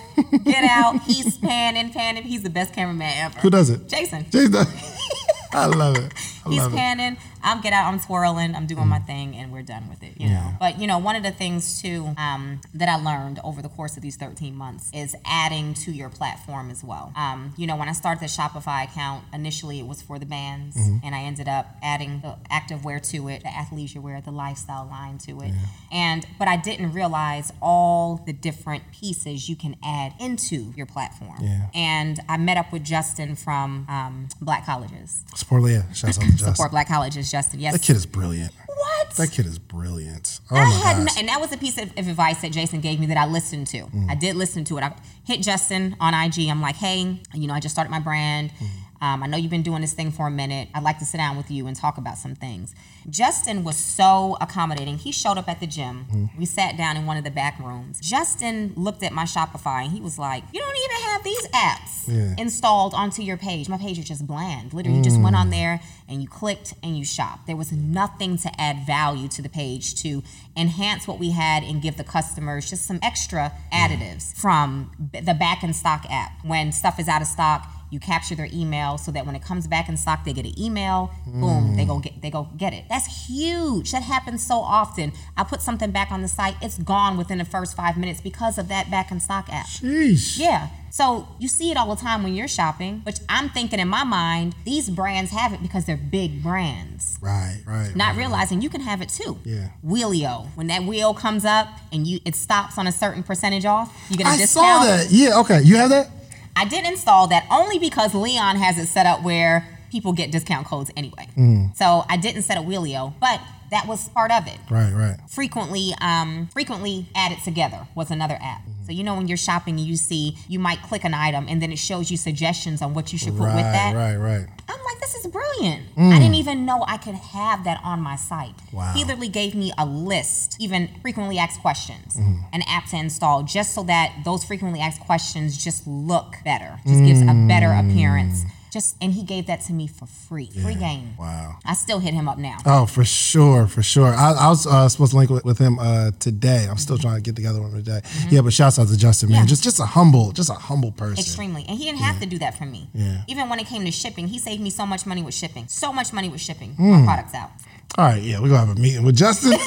get 0.45 0.65
out. 0.65 1.01
He's 1.05 1.37
panning, 1.39 1.93
panning. 1.93 2.23
He's 2.23 2.43
the 2.43 2.51
best 2.51 2.73
cameraman 2.73 3.13
ever. 3.17 3.39
Who 3.41 3.51
does 3.51 3.71
it? 3.71 3.89
Jason. 3.89 4.27
Jason. 4.31 4.67
I 5.53 5.67
love 5.67 5.97
it. 5.97 6.13
He's 6.51 6.61
love 6.63 6.73
it. 6.73 6.77
Mm. 6.77 6.79
panning. 6.79 7.17
I'm 7.43 7.61
get 7.61 7.73
out. 7.73 7.93
I'm 7.93 7.99
twirling. 8.01 8.55
I'm 8.55 8.67
doing 8.67 8.89
my 8.89 8.99
thing, 8.99 9.35
and 9.37 9.53
we're 9.53 9.63
done 9.63 9.89
with 9.89 10.03
it. 10.03 10.21
You 10.21 10.29
know. 10.29 10.53
But 10.61 10.79
you 10.79 10.87
know, 10.87 10.99
one 10.99 11.17
of 11.17 11.23
the 11.23 11.31
things 11.31 11.81
too 11.81 12.15
um, 12.19 12.61
that 12.75 12.89
I 12.89 12.97
learned 12.97 13.41
over 13.43 13.63
the 13.63 13.69
course 13.69 13.97
of 13.97 14.03
these 14.03 14.17
13 14.17 14.55
months 14.55 14.91
is 14.93 15.17
adding 15.25 15.73
to 15.75 15.91
your 15.93 16.11
platform 16.11 16.71
as 16.71 16.85
well. 16.85 17.13
Um, 17.17 17.55
you 17.57 17.67
know, 17.67 17.77
when 17.77 17.89
I 17.89 17.93
started 17.93 18.21
the 18.21 18.27
Shopify 18.27 18.85
account, 18.85 19.25
initially 19.33 19.79
it 19.81 19.87
was 19.87 20.03
for 20.03 20.19
the 20.19 20.27
bands, 20.27 20.77
Mm-hmm. 20.77 20.99
and 21.05 21.15
I 21.15 21.21
ended 21.23 21.49
up 21.49 21.67
adding 21.83 22.21
the 22.21 22.37
active 22.51 22.85
wear 22.85 23.01
to 23.01 23.29
it, 23.29 23.43
the 23.43 23.49
athleisure 23.49 24.01
wear, 24.03 24.21
the 24.21 24.31
lifestyle 24.31 24.87
line 24.87 25.19
to 25.19 25.41
it, 25.43 25.53
and 25.93 26.27
but 26.39 26.49
I 26.49 26.57
didn't 26.57 26.93
realize 26.93 27.53
all 27.63 28.17
the 28.27 28.33
different 28.33 28.85
pieces 28.93 29.49
you 29.49 29.57
can 29.57 29.77
add 29.85 30.13
into 30.21 30.73
your 30.77 30.87
platform. 30.87 31.39
Yeah. 31.41 31.67
And 31.75 32.21
I 32.29 32.37
met 32.37 32.57
up 32.57 32.73
with 32.73 32.85
Justin 32.85 33.37
from 33.37 33.87
um, 33.89 34.29
Black 34.41 34.67
Colleges. 34.67 35.23
Support 35.35 35.63
Leah. 35.63 35.87
Shouts 35.95 36.19
out 36.19 36.25
to 36.25 36.40
Justin. 36.41 36.55
Support 36.57 36.71
Black 36.73 36.89
Colleges, 36.89 37.31
Justin. 37.31 37.61
Yes. 37.61 37.73
That 37.73 37.83
kid 37.83 37.97
is 37.97 38.07
brilliant. 38.07 38.53
What? 38.67 39.11
That 39.17 39.31
kid 39.33 39.47
is 39.47 39.59
brilliant. 39.59 40.41
Oh 40.51 40.57
I 40.57 40.65
my 40.65 40.71
had, 40.71 40.97
n- 41.01 41.09
and 41.19 41.29
that 41.29 41.41
was 41.41 41.53
a 41.53 41.59
piece 41.59 41.79
of, 41.79 41.91
of 41.99 42.09
advice 42.09 42.41
that 42.43 42.53
Jason 42.53 42.81
gave 42.81 42.99
me 43.01 43.07
that 43.07 43.17
I 43.17 43.27
listened 43.27 43.67
to. 43.69 43.79
Mm. 43.83 44.11
I 44.11 44.15
did 44.15 44.37
listen 44.37 44.65
to 44.65 44.79
it. 44.79 44.83
I 44.85 44.95
hit 45.25 45.43
Justin 45.43 45.97
on 46.01 46.15
IG. 46.15 46.49
I'm 46.49 46.61
like, 46.63 46.77
hey, 46.77 47.21
you 47.35 47.47
know, 47.47 47.55
I 47.55 47.61
just 47.61 47.75
started 47.75 47.91
my 47.91 48.01
brand. 48.01 48.51
Mm. 48.53 48.67
Um, 49.03 49.23
I 49.23 49.27
know 49.27 49.37
you've 49.39 49.51
been 49.51 49.63
doing 49.63 49.81
this 49.81 49.95
thing 49.95 50.11
for 50.11 50.27
a 50.27 50.31
minute. 50.31 50.69
I'd 50.75 50.83
like 50.83 50.99
to 50.99 51.07
sit 51.07 51.17
down 51.17 51.37
with 51.37 51.51
you 51.51 51.67
and 51.67 51.75
talk 51.75 51.97
about 51.97 52.19
some 52.19 52.35
things. 52.35 52.75
Justin 53.09 53.65
was 53.65 53.77
so 53.77 54.37
accommodating. 54.43 54.99
He 54.99 55.11
showed 55.11 55.39
up 55.39 55.49
at 55.49 55.59
the 55.59 55.67
gym. 55.67 56.07
Mm. 56.13 56.39
We 56.39 56.45
sat 56.45 56.77
down 56.77 56.99
in 56.99 57.07
one 57.07 57.17
of 57.17 57.25
the 57.25 57.31
back 57.31 57.59
rooms. 57.59 57.99
Justin 58.01 58.75
looked 58.77 59.03
at 59.03 59.13
my 59.13 59.25
Shopify 59.25 59.85
and 59.85 59.93
he 59.93 60.01
was 60.03 60.19
like, 60.19 60.45
You 60.53 60.61
don't 60.61 60.77
even 60.77 61.09
have 61.09 61.25
these 61.25 61.47
apps 61.49 62.09
Yeah. 62.09 62.35
installed 62.43 62.93
onto 62.93 63.23
your 63.23 63.39
page. 63.39 63.69
My 63.71 63.79
page 63.79 63.99
is 63.99 64.05
just 64.05 64.27
bland. 64.27 64.75
Literally, 64.75 64.99
you 64.99 65.05
just 65.05 65.21
went 65.21 65.35
on 65.35 65.49
there 65.49 65.81
and 66.09 66.21
you 66.21 66.29
clicked 66.29 66.75
and 66.83 66.99
you 66.99 67.05
shopped. 67.05 67.47
There 67.47 67.57
was 67.57 67.73
nothing 67.73 68.37
to 68.39 68.61
add 68.61 68.87
value 68.87 69.29
to 69.29 69.41
the 69.41 69.49
page 69.49 69.95
to 70.03 70.23
enhance 70.57 71.09
what 71.09 71.19
we 71.19 71.31
had 71.31 71.63
and 71.63 71.81
give 71.81 71.97
the 71.97 72.05
customers 72.05 72.69
just 72.69 72.85
some 72.85 72.99
extra 73.03 73.53
additives 73.73 74.35
from 74.37 74.91
the 75.13 75.35
back 75.35 75.63
in 75.63 75.73
stock 75.73 76.05
app. 76.11 76.33
When 76.45 76.71
stuff 76.73 76.99
is 77.01 77.09
out 77.09 77.23
of 77.23 77.29
stock, 77.29 77.67
you 77.91 78.01
capture 78.01 78.35
their 78.35 78.49
email 78.53 78.99
so 78.99 79.11
that 79.13 79.27
when 79.27 79.35
it 79.35 79.43
comes 79.43 79.67
back 79.67 79.89
in 79.89 79.97
stock, 79.97 80.25
they 80.25 80.33
get 80.33 80.47
an 80.47 80.59
email. 80.59 81.11
Boom, 81.27 81.77
they 81.77 81.85
go 81.85 81.99
get 81.99 82.23
they 82.23 82.31
go 82.31 82.49
get 82.57 82.73
it. 82.73 82.85
That's 82.89 83.27
huge. 83.29 83.93
That 83.93 84.03
happens 84.03 84.47
so 84.47 84.59
often. 84.61 85.13
I 85.37 85.45
put 85.45 85.61
something 85.61 85.91
back 85.91 86.11
on 86.11 86.23
the 86.23 86.29
site, 86.29 86.55
it's 86.63 86.79
gone 86.79 87.17
within 87.17 87.39
the 87.39 87.45
first 87.45 87.77
five 87.77 87.97
minutes 87.97 88.21
because 88.21 88.59
of 88.59 88.69
that 88.69 88.91
back 88.91 89.11
in 89.11 89.21
stock 89.21 89.49
app. 89.53 89.67
Sheesh. 89.67 90.39
Yeah. 90.39 90.69
So 90.93 91.29
you 91.39 91.47
see 91.47 91.71
it 91.71 91.77
all 91.77 91.95
the 91.95 92.01
time 92.01 92.25
when 92.25 92.35
you're 92.35 92.49
shopping, 92.49 93.03
but 93.05 93.21
I'm 93.29 93.49
thinking 93.49 93.79
in 93.79 93.87
my 93.87 94.03
mind, 94.03 94.57
these 94.65 94.91
brands 94.91 95.31
have 95.31 95.53
it 95.53 95.63
because 95.63 95.85
they're 95.85 95.97
big 95.97 96.43
brands. 96.43 97.17
Right, 97.23 97.63
right. 97.65 97.95
Not 97.95 98.09
right. 98.09 98.19
realizing 98.19 98.61
you 98.61 98.69
can 98.71 98.81
have 98.81 99.01
it 99.01 99.09
too. 99.09 99.39
Yeah. 99.45 99.69
Wheelio. 99.87 100.49
When 100.57 100.67
that 100.67 100.83
wheel 100.83 101.15
comes 101.15 101.45
up 101.45 101.69
and 101.93 102.07
you 102.07 102.19
it 102.25 102.35
stops 102.35 102.77
on 102.77 102.87
a 102.89 102.93
certain 102.93 103.23
percentage 103.23 103.65
off, 103.65 103.97
you 104.11 104.17
get 104.17 104.27
a 104.27 104.31
I 104.31 104.37
discount. 104.37 104.83
saw 104.83 104.85
that. 104.85 105.07
Yeah, 105.11 105.39
okay. 105.41 105.63
You 105.63 105.77
have 105.77 105.91
that? 105.91 106.11
I 106.57 106.65
did 106.65 106.85
install 106.85 107.27
that 107.29 107.47
only 107.51 107.79
because 107.79 108.15
Leon 108.15 108.57
has 108.57 108.79
it 108.79 108.87
set 108.87 109.07
up 109.07 109.23
where 109.23 109.80
people 109.91 110.13
get 110.13 110.31
discount 110.31 110.67
codes 110.67 110.91
anyway. 110.97 111.27
Mm. 111.37 111.77
So 111.77 112.05
I 112.09 112.17
didn't 112.17 112.43
set 112.43 112.57
a 112.59 112.63
Wheelio, 112.63 113.13
but 113.21 113.41
that 113.71 113.87
was 113.87 114.09
part 114.11 114.31
of 114.33 114.47
it. 114.49 114.59
Right, 114.69 114.93
right. 114.93 115.17
Frequently, 115.29 115.93
um, 116.01 116.49
frequently 116.53 117.07
added 117.15 117.39
together 117.45 117.87
was 117.95 118.11
another 118.11 118.35
app. 118.41 118.63
Mm-hmm. 118.63 118.85
So 118.87 118.93
you 118.93 119.05
know 119.05 119.15
when 119.15 119.29
you're 119.29 119.37
shopping 119.37 119.79
you 119.79 119.97
see 119.97 120.37
you 120.49 120.59
might 120.59 120.83
click 120.83 121.05
an 121.05 121.15
item 121.15 121.47
and 121.49 121.63
then 121.63 121.71
it 121.71 121.79
shows 121.79 122.11
you 122.11 122.17
suggestions 122.17 122.83
on 122.83 122.95
what 122.95 123.13
you 123.13 123.19
should 123.19 123.37
put 123.37 123.45
Right, 123.45 123.55
with 123.57 123.65
that. 123.65 123.95
right, 123.95 124.17
right. 124.17 124.47
I'm 124.69 124.85
like, 124.85 125.01
this 125.01 125.15
is 125.15 125.27
brilliant. 125.29 125.87
I 125.97 126.19
didn't 126.19 126.35
even 126.35 126.65
know 126.67 126.85
I 126.89 126.97
could 126.97 127.15
have 127.15 127.63
that 127.65 127.81
on 127.85 128.01
my 128.01 128.17
site. 128.17 128.55
Wow. 128.73 128.93
He 128.95 129.05
literally 129.05 129.29
gave 129.29 129.55
me 129.55 129.73
a 129.79 129.87
list, 129.87 130.57
even 130.59 130.89
frequently 131.03 131.39
asked 131.39 131.61
questions, 131.61 132.17
Mm-hmm. 132.17 132.43
an 132.53 132.63
app 132.67 132.87
to 132.91 132.97
install, 132.97 133.43
just 133.45 133.73
so 133.75 133.83
that 133.85 134.13
those 134.25 134.43
frequently 134.45 134.81
asked 134.81 135.01
questions 135.01 135.63
just 135.63 135.87
look 135.87 136.37
better, 136.45 136.79
just 136.87 137.05
gives 137.05 137.21
a 137.23 137.35
better 137.49 137.69
Mm. 137.69 137.91
appearance. 137.93 138.45
Just 138.73 138.97
and 139.01 139.13
he 139.13 139.23
gave 139.25 139.47
that 139.47 139.61
to 139.63 139.73
me 139.73 139.87
for 139.89 140.07
free, 140.07 140.51
free 140.63 140.75
game. 140.75 141.15
Wow. 141.19 141.57
I 141.65 141.75
still 141.75 141.99
hit 141.99 142.15
him 142.15 142.29
up 142.29 142.39
now. 142.39 142.59
Oh, 142.65 142.87
for 142.87 143.05
sure, 143.05 143.67
for 143.67 143.83
sure. 143.83 144.07
I, 144.15 144.33
I 144.33 144.49
was 144.49 144.67
uh, 144.67 144.89
supposed 144.89 145.11
to 145.13 145.17
link 145.19 145.31
with, 145.31 145.45
with 145.45 145.59
him 145.59 145.79
uh, 145.79 146.13
today. 146.21 146.67
I'm 146.71 146.77
still 146.77 146.97
trying 146.99 147.17
to 147.17 147.21
get 147.23 147.35
together 147.37 147.61
with 147.61 147.73
him 147.73 147.83
today. 147.85 148.01
Yeah, 148.31 148.43
but 148.43 148.53
shouts 148.53 148.79
out 148.79 148.89
to 148.89 148.97
Justin, 148.97 149.29
man. 149.31 149.39
Mm-hmm. 149.39 149.45
Yeah. 149.45 149.49
Just 149.49 149.65
just 149.65 149.81
a 149.81 149.87
humble, 149.87 150.33
just 150.33 150.51
a 150.51 150.55
humble 150.55 150.93
person. 150.93 151.19
Extremely. 151.19 151.65
And 151.69 151.77
he 151.79 151.85
didn't 151.85 152.01
have 152.01 152.21
to 152.21 152.27
do 152.27 152.39
that 152.39 152.57
for 152.57 152.65
me. 152.65 152.89
Yeah. 152.95 153.23
Even 153.29 153.49
when 153.49 153.59
it 153.59 153.67
came 153.67 153.85
to 153.85 153.91
shipping, 153.91 154.29
he 154.29 154.39
saved 154.39 154.63
me 154.63 154.71
so 154.71 154.87
much 154.87 155.05
money 155.07 155.23
with 155.23 155.35
shipping. 155.35 155.67
So 155.69 155.93
much 155.93 156.13
money 156.13 156.29
with 156.29 156.41
shipping 156.41 156.75
Mm. 156.79 157.01
my 157.01 157.05
products 157.07 157.35
out. 157.35 157.51
All 157.99 158.05
right, 158.07 158.23
yeah, 158.23 158.41
we're 158.41 158.49
gonna 158.49 158.67
have 158.67 158.77
a 158.77 158.81
meeting 158.81 159.05
with 159.05 159.17
Justin. 159.17 159.53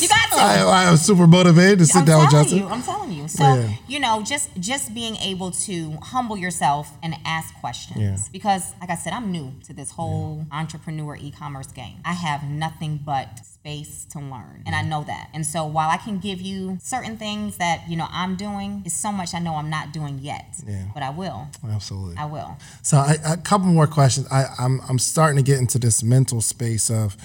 You 0.00 0.08
got 0.08 0.30
to. 0.30 0.36
I, 0.38 0.62
I 0.64 0.84
am 0.84 0.96
super 0.96 1.26
motivated 1.26 1.80
to 1.80 1.86
sit 1.86 1.96
I'm 1.98 2.04
down 2.06 2.20
with 2.22 2.30
telling 2.30 2.44
Justin. 2.46 2.58
you, 2.60 2.68
I'm 2.68 2.82
telling 2.82 3.12
you. 3.12 3.28
So 3.28 3.42
Yeah. 3.44 3.72
you 3.88 4.00
know, 4.00 4.22
just 4.22 4.48
just 4.58 4.94
being 4.94 5.16
able 5.16 5.50
to 5.50 5.98
humble 6.02 6.36
yourself 6.38 6.90
and 7.02 7.14
ask 7.26 7.52
questions. 7.56 8.00
Yeah. 8.00 8.16
Because, 8.32 8.72
like 8.80 8.88
I 8.88 8.94
said, 8.94 9.12
I'm 9.12 9.30
new 9.30 9.52
to 9.64 9.74
this 9.74 9.90
whole 9.90 10.46
entrepreneur 10.50 11.14
e-commerce 11.20 11.66
game. 11.72 11.96
I 12.06 12.14
have 12.14 12.42
nothing 12.44 13.00
but 13.04 13.40
space 13.60 14.06
to 14.10 14.18
learn, 14.18 14.62
and 14.64 14.74
I 14.74 14.82
know 14.82 15.04
that. 15.04 15.28
And 15.34 15.44
so, 15.44 15.66
while 15.66 15.90
I 15.90 15.98
can 15.98 16.18
give 16.18 16.40
you 16.40 16.78
certain 16.82 17.18
things 17.18 17.58
that 17.58 17.82
you 17.88 17.96
know 17.96 18.06
I'm 18.10 18.36
doing, 18.36 18.82
it's 18.86 18.94
so 18.94 19.12
much 19.12 19.34
I 19.34 19.38
know 19.38 19.54
I'm 19.56 19.68
not 19.68 19.92
doing 19.92 20.18
yet. 20.20 20.56
Yeah. 20.66 20.84
But 20.94 21.02
I 21.02 21.10
will. 21.10 21.48
Absolutely. 21.68 22.16
I 22.16 22.24
will. 22.24 22.56
So 22.82 22.96
I, 22.96 23.16
a 23.24 23.36
couple 23.36 23.66
more 23.66 23.86
questions. 23.86 24.26
I, 24.32 24.46
I'm 24.58 24.80
I'm 24.88 24.98
starting 24.98 25.36
to 25.36 25.42
get 25.42 25.58
into 25.58 25.78
this 25.78 26.02
mental 26.02 26.40
space 26.40 26.90
of 26.90 27.16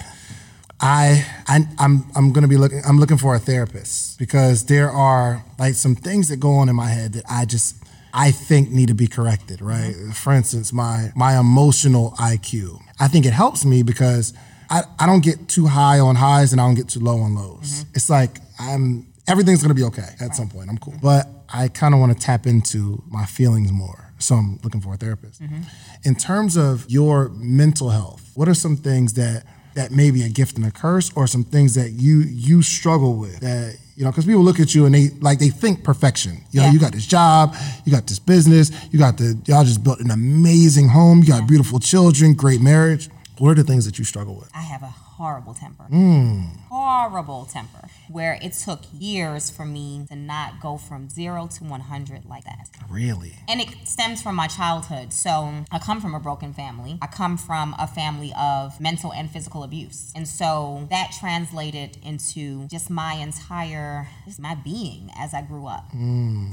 I, 0.81 1.25
I 1.47 1.61
I'm 1.79 2.05
I'm 2.15 2.33
gonna 2.33 2.49
be 2.49 2.57
looking 2.57 2.81
I'm 2.86 2.99
looking 2.99 3.17
for 3.17 3.33
a 3.33 3.39
therapist 3.39 4.19
because 4.19 4.65
there 4.65 4.91
are 4.91 5.45
like 5.57 5.75
some 5.75 5.95
things 5.95 6.27
that 6.29 6.38
go 6.38 6.55
on 6.55 6.67
in 6.67 6.75
my 6.75 6.89
head 6.89 7.13
that 7.13 7.23
I 7.29 7.45
just 7.45 7.77
I 8.13 8.31
think 8.31 8.71
need 8.71 8.89
to 8.89 8.93
be 8.93 9.07
corrected, 9.07 9.61
right? 9.61 9.93
Mm-hmm. 9.93 10.11
For 10.11 10.33
instance, 10.33 10.73
my 10.73 11.11
my 11.15 11.39
emotional 11.39 12.11
IQ. 12.19 12.81
I 12.99 13.07
think 13.07 13.25
it 13.25 13.33
helps 13.33 13.63
me 13.63 13.83
because 13.83 14.33
I, 14.70 14.84
I 14.99 15.05
don't 15.05 15.24
get 15.24 15.47
too 15.47 15.68
high 15.68 15.99
on 15.99 16.16
highs 16.16 16.51
and 16.51 16.61
I 16.61 16.66
don't 16.66 16.76
get 16.76 16.89
too 16.89 16.99
low 16.99 17.20
on 17.20 17.36
lows. 17.36 17.84
Mm-hmm. 17.84 17.89
It's 17.95 18.09
like 18.09 18.38
I'm 18.59 19.07
everything's 19.28 19.61
gonna 19.61 19.74
be 19.74 19.84
okay 19.84 20.09
at 20.20 20.36
some 20.36 20.49
point. 20.49 20.70
I'm 20.70 20.78
cool. 20.78 20.95
But 21.01 21.28
I 21.49 21.68
kind 21.68 21.93
of 21.93 21.99
want 21.99 22.13
to 22.13 22.20
tap 22.20 22.45
into 22.47 23.01
my 23.07 23.26
feelings 23.26 23.72
more. 23.72 24.11
So 24.18 24.36
I'm 24.36 24.59
looking 24.63 24.82
for 24.82 24.93
a 24.93 24.97
therapist. 24.97 25.41
Mm-hmm. 25.41 25.61
In 26.03 26.16
terms 26.16 26.55
of 26.55 26.89
your 26.89 27.30
mental 27.30 27.89
health, 27.89 28.32
what 28.34 28.47
are 28.47 28.53
some 28.53 28.78
things 28.78 29.13
that 29.13 29.45
that 29.76 29.91
may 29.91 30.09
be 30.09 30.24
a 30.24 30.30
gift 30.30 30.55
and 30.55 30.66
a 30.66 30.72
curse, 30.72 31.11
or 31.16 31.28
some 31.28 31.43
things 31.43 31.76
that 31.76 31.91
you 31.91 32.20
you 32.22 32.61
struggle 32.61 33.16
with 33.16 33.39
that 33.41 33.78
you 33.97 34.03
know? 34.03 34.11
Because 34.11 34.26
people 34.26 34.41
look 34.41 34.59
at 34.59 34.74
you 34.76 34.86
and 34.86 34.95
they 34.95 35.09
like 35.20 35.39
they 35.39 35.49
think 35.49 35.84
perfection. 35.84 36.43
You 36.51 36.61
know, 36.61 36.68
Yeah. 36.68 36.72
you 36.74 36.80
got 36.80 36.93
this 36.93 37.05
job, 37.05 37.55
you 37.86 37.91
got 37.91 38.07
this 38.07 38.20
business, 38.20 38.72
you 38.91 38.99
got 38.99 39.18
the 39.18 39.38
y'all 39.45 39.63
just 39.66 39.84
built 39.84 39.99
an 39.99 40.11
amazing 40.11 40.88
home, 40.89 41.20
you 41.22 41.28
got 41.28 41.45
beautiful 41.47 41.80
children, 41.80 42.34
great 42.34 42.61
marriage. 42.61 43.09
What 43.39 43.49
are 43.51 43.55
the 43.55 43.63
things 43.63 43.86
that 43.86 43.99
you 43.99 44.05
struggle 44.05 44.36
with? 44.36 44.49
I 44.55 44.61
have 44.61 44.81
a 44.83 44.93
horrible 45.18 45.53
temper. 45.53 45.84
Hmm. 45.84 46.41
Horrible 46.70 47.45
temper. 47.45 47.88
Where 48.09 48.38
it 48.41 48.53
took 48.53 48.82
years 48.93 49.49
for 49.49 49.66
me 49.66 50.05
to 50.09 50.16
not 50.16 50.59
go 50.61 50.78
from 50.78 51.09
zero 51.09 51.47
to 51.57 51.63
100 51.63 52.26
like 52.26 52.43
that. 52.43 52.70
Really? 52.89 53.34
And 53.47 53.61
it 53.61 53.70
stems 53.86 54.22
from 54.22 54.36
my 54.36 54.47
childhood. 54.47 55.13
So 55.13 55.63
I 55.72 55.80
come 55.80 56.01
from 56.01 56.13
a 56.13 56.20
broken 56.20 56.53
family. 56.53 56.97
I 57.01 57.07
come 57.07 57.38
from 57.38 57.76
a 57.80 57.88
family 57.88 58.34
of 58.38 58.80
mental 58.82 59.13
and 59.13 59.30
physical 59.30 59.63
abuse. 59.63 60.11
And 60.16 60.28
so 60.28 60.88
that 60.89 61.13
translated 61.18 61.97
into 62.03 62.68
just 62.68 62.89
my 62.89 63.13
entire, 63.13 64.07
just 64.26 64.39
my 64.39 64.55
being 64.55 65.11
as 65.18 65.34
I 65.34 65.41
grew 65.43 65.66
up. 65.68 65.91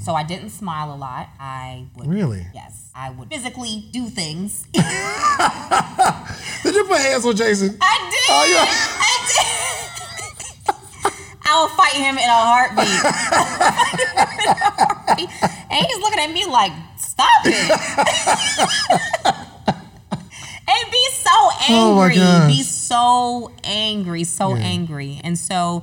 So 0.04 0.14
I 0.14 0.22
didn't 0.22 0.50
smile 0.50 0.94
a 0.94 0.96
lot. 0.96 1.28
I 1.40 1.86
would. 1.96 2.06
Really? 2.06 2.46
Yes. 2.54 2.90
I 2.94 3.10
would 3.10 3.28
physically 3.28 3.88
do 3.90 4.08
things. 4.08 4.66
Did 6.62 6.74
you 6.74 6.84
put 6.84 6.98
hands 7.00 7.24
on 7.24 7.34
Jason? 7.34 7.76
I 7.80 8.10
did. 8.10 8.30
Oh, 8.30 8.44
yeah. 8.52 8.66
I'll 11.44 11.68
fight 11.68 11.92
him 11.94 12.16
in 12.16 12.24
a 12.24 12.32
heartbeat. 12.32 12.88
and 15.70 15.86
he's 15.86 15.98
looking 15.98 16.18
at 16.20 16.30
me 16.32 16.46
like, 16.46 16.72
stop 16.98 17.28
it. 17.44 17.54
and 20.68 20.90
be 20.90 21.06
so 21.12 21.30
Oh, 21.68 22.00
angry. 22.00 22.16
gosh. 22.16 22.46
be 22.56 22.62
so 22.62 23.50
angry, 23.64 24.24
so 24.24 24.56
angry. 24.56 25.20
And 25.22 25.38
so 25.38 25.82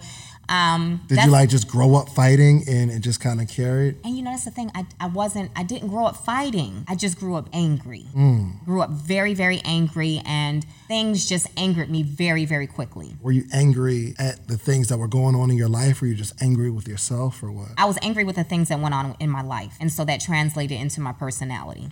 um 0.49 1.01
Did 1.07 1.19
you 1.23 1.31
like 1.31 1.49
just 1.49 1.67
grow 1.67 1.95
up 1.95 2.09
fighting 2.09 2.63
and 2.67 2.91
it 2.91 2.99
just 2.99 3.21
kind 3.21 3.39
of 3.41 3.47
carried? 3.47 3.97
and 4.03 4.15
you 4.17 4.23
know 4.23 4.31
that's 4.31 4.45
the 4.45 4.51
thing. 4.51 4.71
I, 4.75 4.85
I 4.99 5.07
wasn't. 5.07 5.51
I 5.55 5.63
didn't 5.63 5.89
grow 5.89 6.05
up 6.05 6.17
fighting. 6.17 6.85
I 6.87 6.95
just 6.95 7.19
grew 7.19 7.35
up 7.35 7.47
angry. 7.53 8.05
Mm. 8.15 8.63
Grew 8.65 8.81
up 8.81 8.89
very 8.89 9.33
very 9.33 9.61
angry, 9.63 10.21
and 10.25 10.65
things 10.87 11.27
just 11.27 11.47
angered 11.57 11.89
me 11.89 12.03
very 12.03 12.45
very 12.45 12.67
quickly. 12.67 13.15
Were 13.21 13.31
you 13.31 13.45
angry 13.53 14.15
at 14.17 14.47
the 14.47 14.57
things 14.57 14.87
that 14.89 14.97
were 14.97 15.07
going 15.07 15.35
on 15.35 15.51
in 15.51 15.57
your 15.57 15.69
life? 15.69 16.01
Were 16.01 16.07
you 16.07 16.15
just 16.15 16.41
angry 16.41 16.69
with 16.71 16.87
yourself 16.87 17.41
or 17.43 17.51
what? 17.51 17.69
I 17.77 17.85
was 17.85 17.97
angry 18.01 18.23
with 18.23 18.35
the 18.35 18.43
things 18.43 18.69
that 18.69 18.79
went 18.79 18.93
on 18.95 19.15
in 19.19 19.29
my 19.29 19.41
life. 19.41 19.77
And 19.79 19.91
so 19.91 20.03
that 20.05 20.19
translated 20.21 20.79
into 20.79 21.01
my 21.01 21.11
personality. 21.11 21.89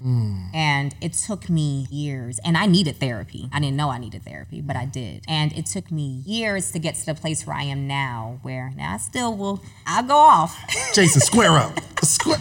And 0.53 0.95
it 1.01 1.13
took 1.13 1.49
me 1.49 1.87
years. 1.89 2.39
And 2.43 2.57
I 2.57 2.65
needed 2.65 2.97
therapy. 2.97 3.49
I 3.53 3.59
didn't 3.59 3.75
know 3.75 3.89
I 3.89 3.97
needed 3.99 4.23
therapy, 4.23 4.61
but 4.61 4.75
I 4.75 4.85
did. 4.85 5.23
And 5.27 5.53
it 5.53 5.65
took 5.65 5.91
me 5.91 6.21
years 6.25 6.71
to 6.71 6.79
get 6.79 6.95
to 6.95 7.05
the 7.05 7.15
place 7.15 7.45
where 7.45 7.55
I 7.55 7.63
am 7.63 7.87
now, 7.87 8.39
where 8.47 8.71
now 8.77 8.93
I 8.93 8.97
still 8.97 9.35
will, 9.35 9.61
I'll 9.85 10.03
go 10.03 10.15
off. 10.15 10.57
Jason, 10.93 11.19
square 11.19 11.57
up. 11.57 11.77
Square. 12.01 12.39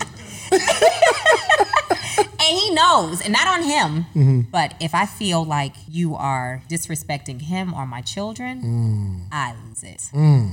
And 2.49 2.59
he 2.59 2.71
knows, 2.71 3.21
and 3.21 3.33
not 3.33 3.47
on 3.49 3.63
him, 3.65 4.07
Mm-hmm. 4.15 4.41
but 4.53 4.75
if 4.81 4.95
I 4.95 5.07
feel 5.07 5.45
like 5.45 5.75
you 5.89 6.15
are 6.15 6.63
disrespecting 6.71 7.41
him 7.43 7.75
or 7.75 7.87
my 7.87 8.01
children, 8.01 8.63
Mm. 8.63 9.27
I 9.33 9.55
lose 9.67 9.83
it. 9.83 10.03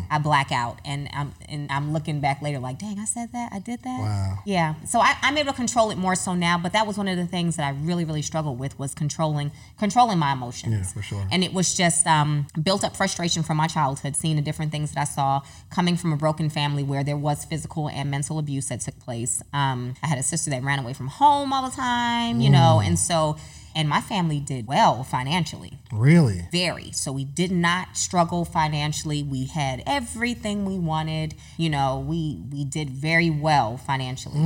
I 0.10 0.18
black 0.20 0.52
out, 0.52 0.80
and 0.86 1.08
I'm 1.14 1.34
and 1.48 1.72
I'm 1.72 1.94
looking 1.94 2.20
back 2.20 2.41
later 2.41 2.60
like, 2.60 2.80
dang, 2.80 3.00
I 3.00 3.06
said 3.06 3.32
that, 3.34 3.52
I 3.54 3.60
did 3.60 3.84
that. 3.84 4.00
Wow. 4.00 4.39
Yeah. 4.46 4.76
So 4.86 5.00
I, 5.00 5.16
I'm 5.22 5.38
able 5.38 5.52
to 5.52 5.56
control 5.58 5.91
it 5.91 5.98
more 5.98 6.16
so 6.16 6.34
now, 6.34 6.58
but 6.58 6.74
that 6.74 6.86
was 6.88 6.98
one 6.98 7.08
of 7.08 7.18
the 7.18 7.26
things 7.28 7.56
that 7.58 7.66
I 7.66 7.72
really, 7.89 8.06
really 8.06 8.22
struggled 8.22 8.58
with 8.60 8.78
was 8.80 8.94
controlling 8.94 9.52
controlling 9.80 10.18
my 10.20 10.34
emotions. 10.34 10.74
Yeah, 10.74 10.84
for 10.84 11.02
sure. 11.02 11.26
And 11.32 11.44
it 11.44 11.54
was 11.54 11.76
just 11.76 12.06
um, 12.08 12.48
built 12.62 12.84
up 12.84 12.96
frustration 12.96 13.44
from 13.44 13.58
my 13.58 13.68
childhood, 13.68 14.16
seeing 14.16 14.36
the 14.36 14.41
different 14.41 14.72
things 14.72 14.91
that 14.94 15.02
I 15.02 15.06
saw 15.06 15.41
coming 15.70 15.96
from 15.98 16.12
a 16.14 16.18
broken 16.18 16.50
family 16.50 16.84
where 16.84 17.04
there 17.04 17.18
was 17.18 17.46
physical 17.46 17.89
and 17.89 18.10
mental 18.12 18.39
abuse 18.39 18.68
that 18.70 18.82
took 18.82 18.98
place. 19.00 19.41
Um, 19.54 19.94
I 20.04 20.08
had 20.08 20.18
a 20.18 20.24
sister 20.24 20.50
that 20.52 20.64
ran 20.64 20.80
away 20.80 20.94
from 20.94 21.08
home 21.08 21.54
all 21.54 21.64
the 21.70 21.76
time, 21.76 21.83
you 21.84 22.50
know, 22.50 22.80
Mm. 22.82 22.88
and 22.88 23.00
so, 23.00 23.36
and 23.76 23.90
my 23.90 24.02
family 24.02 24.40
did 24.40 24.68
well 24.68 25.04
financially 25.04 25.80
Really? 25.92 26.48
very. 26.52 26.92
So 26.92 27.12
we 27.12 27.26
did 27.26 27.52
not 27.52 27.98
struggle 27.98 28.46
financially. 28.46 29.24
We 29.24 29.46
had 29.46 29.82
everything 29.88 30.64
we 30.66 30.78
wanted. 30.78 31.34
You 31.58 31.72
know, 31.72 31.98
we 32.00 32.40
we 32.52 32.66
did 32.66 32.90
very 32.92 33.32
well 33.32 33.78
financially. 33.78 34.40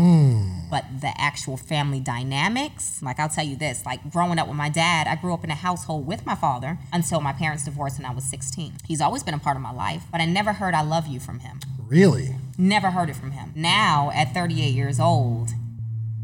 But 0.72 0.86
the 1.02 1.12
actual 1.20 1.58
family 1.58 2.00
dynamics, 2.00 3.02
like 3.02 3.20
I'll 3.20 3.28
tell 3.30 3.46
you 3.46 3.56
this, 3.58 3.86
like 3.86 4.10
growing 4.12 4.40
up 4.40 4.48
with 4.48 4.56
my 4.58 4.70
dad, 4.70 5.08
I 5.08 5.16
grew 5.16 5.34
up 5.34 5.44
in 5.44 5.52
a 5.52 5.56
household 5.56 6.08
with 6.08 6.26
my 6.26 6.36
father 6.36 6.78
until 6.94 7.20
my 7.20 7.34
parents 7.34 7.64
divorced 7.66 7.98
when 8.00 8.06
I 8.06 8.14
was 8.14 8.24
16. 8.24 8.74
He's 8.88 9.02
always 9.02 9.24
been 9.24 9.34
a 9.34 9.40
part 9.40 9.58
of 9.58 9.62
my 9.62 9.74
life, 9.74 10.04
but 10.12 10.22
I 10.22 10.26
never 10.26 10.54
heard 10.54 10.74
I 10.74 10.82
love 10.84 11.08
you 11.08 11.20
from 11.20 11.40
him. 11.40 11.60
Really? 11.88 12.36
Never 12.58 12.92
heard 12.92 13.10
it 13.10 13.16
from 13.18 13.32
him. 13.32 13.52
Now, 13.56 14.12
at 14.14 14.34
38 14.34 14.74
years 14.74 15.00
old, 15.00 15.50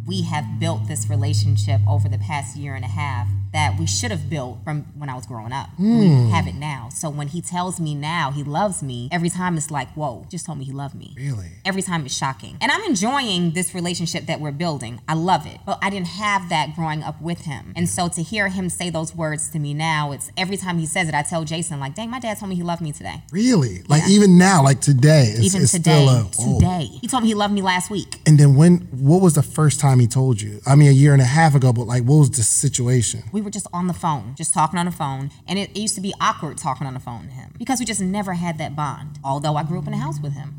we 0.05 0.23
have 0.23 0.59
built 0.59 0.87
this 0.87 1.09
relationship 1.09 1.81
over 1.87 2.09
the 2.09 2.17
past 2.17 2.55
year 2.55 2.75
and 2.75 2.83
a 2.83 2.89
half 2.89 3.27
that 3.53 3.79
we 3.79 3.85
should 3.87 4.11
have 4.11 4.29
built 4.29 4.59
from 4.63 4.81
when 4.97 5.09
I 5.09 5.15
was 5.15 5.25
growing 5.25 5.53
up. 5.53 5.69
We 5.79 5.85
hmm. 5.85 6.29
have 6.29 6.47
it 6.47 6.55
now. 6.55 6.89
So 6.91 7.09
when 7.09 7.27
he 7.27 7.41
tells 7.41 7.79
me 7.79 7.95
now 7.95 8.31
he 8.31 8.43
loves 8.43 8.83
me, 8.83 9.09
every 9.11 9.29
time 9.29 9.57
it's 9.57 9.71
like, 9.71 9.89
whoa, 9.93 10.25
just 10.29 10.45
told 10.45 10.57
me 10.57 10.65
he 10.65 10.71
loved 10.71 10.95
me. 10.95 11.13
Really? 11.15 11.51
Every 11.63 11.81
time 11.81 12.05
it's 12.05 12.15
shocking. 12.15 12.57
And 12.61 12.71
I'm 12.71 12.83
enjoying 12.83 13.51
this 13.51 13.73
relationship 13.73 14.25
that 14.25 14.39
we're 14.39 14.51
building. 14.51 15.01
I 15.07 15.13
love 15.13 15.45
it. 15.45 15.59
But 15.65 15.79
I 15.81 15.89
didn't 15.89 16.07
have 16.07 16.49
that 16.49 16.75
growing 16.75 17.03
up 17.03 17.21
with 17.21 17.41
him. 17.41 17.73
And 17.75 17.87
so 17.87 18.07
to 18.09 18.23
hear 18.23 18.49
him 18.49 18.69
say 18.69 18.89
those 18.89 19.15
words 19.15 19.49
to 19.49 19.59
me 19.59 19.73
now, 19.73 20.11
it's 20.11 20.31
every 20.35 20.57
time 20.57 20.79
he 20.79 20.85
says 20.85 21.07
it, 21.07 21.13
I 21.13 21.21
tell 21.21 21.43
Jason, 21.43 21.79
like, 21.79 21.95
dang, 21.95 22.09
my 22.09 22.19
dad 22.19 22.39
told 22.39 22.49
me 22.49 22.55
he 22.55 22.63
loved 22.63 22.81
me 22.81 22.91
today. 22.91 23.23
Really? 23.31 23.83
Like 23.87 24.03
even 24.09 24.37
now, 24.37 24.63
like 24.63 24.81
today, 24.81 25.27
it's, 25.29 25.45
Even 25.45 25.61
it's 25.61 25.71
today. 25.71 26.05
still 26.05 26.09
a 26.09 26.29
oh. 26.39 26.59
today. 26.59 26.85
He 27.01 27.07
told 27.07 27.23
me 27.23 27.29
he 27.29 27.35
loved 27.35 27.53
me 27.53 27.61
last 27.61 27.91
week. 27.91 28.19
And 28.25 28.39
then 28.39 28.55
when? 28.55 28.87
What 28.93 29.21
was 29.21 29.33
the 29.33 29.43
first 29.43 29.79
time 29.79 29.99
he 29.99 30.07
told 30.07 30.41
you? 30.41 30.61
I 30.65 30.75
mean, 30.75 30.87
a 30.87 30.91
year 30.91 31.13
and 31.13 31.21
a 31.21 31.25
half 31.25 31.55
ago, 31.55 31.71
but 31.73 31.83
like, 31.83 32.03
what 32.03 32.17
was 32.17 32.31
the 32.31 32.43
situation? 32.43 33.23
we 33.31 33.41
were 33.43 33.51
just 33.51 33.67
on 33.73 33.87
the 33.87 33.93
phone, 33.93 34.35
just 34.35 34.53
talking 34.53 34.79
on 34.79 34.85
the 34.85 34.91
phone. 34.91 35.31
And 35.47 35.59
it, 35.59 35.71
it 35.71 35.77
used 35.77 35.95
to 35.95 36.01
be 36.01 36.13
awkward 36.19 36.57
talking 36.57 36.87
on 36.87 36.93
the 36.93 36.99
phone 36.99 37.27
to 37.27 37.31
him 37.31 37.53
because 37.57 37.79
we 37.79 37.85
just 37.85 38.01
never 38.01 38.33
had 38.33 38.57
that 38.57 38.75
bond, 38.75 39.19
although 39.23 39.55
I 39.55 39.63
grew 39.63 39.79
up 39.79 39.87
in 39.87 39.93
a 39.93 39.97
house 39.97 40.19
with 40.19 40.33
him. 40.33 40.55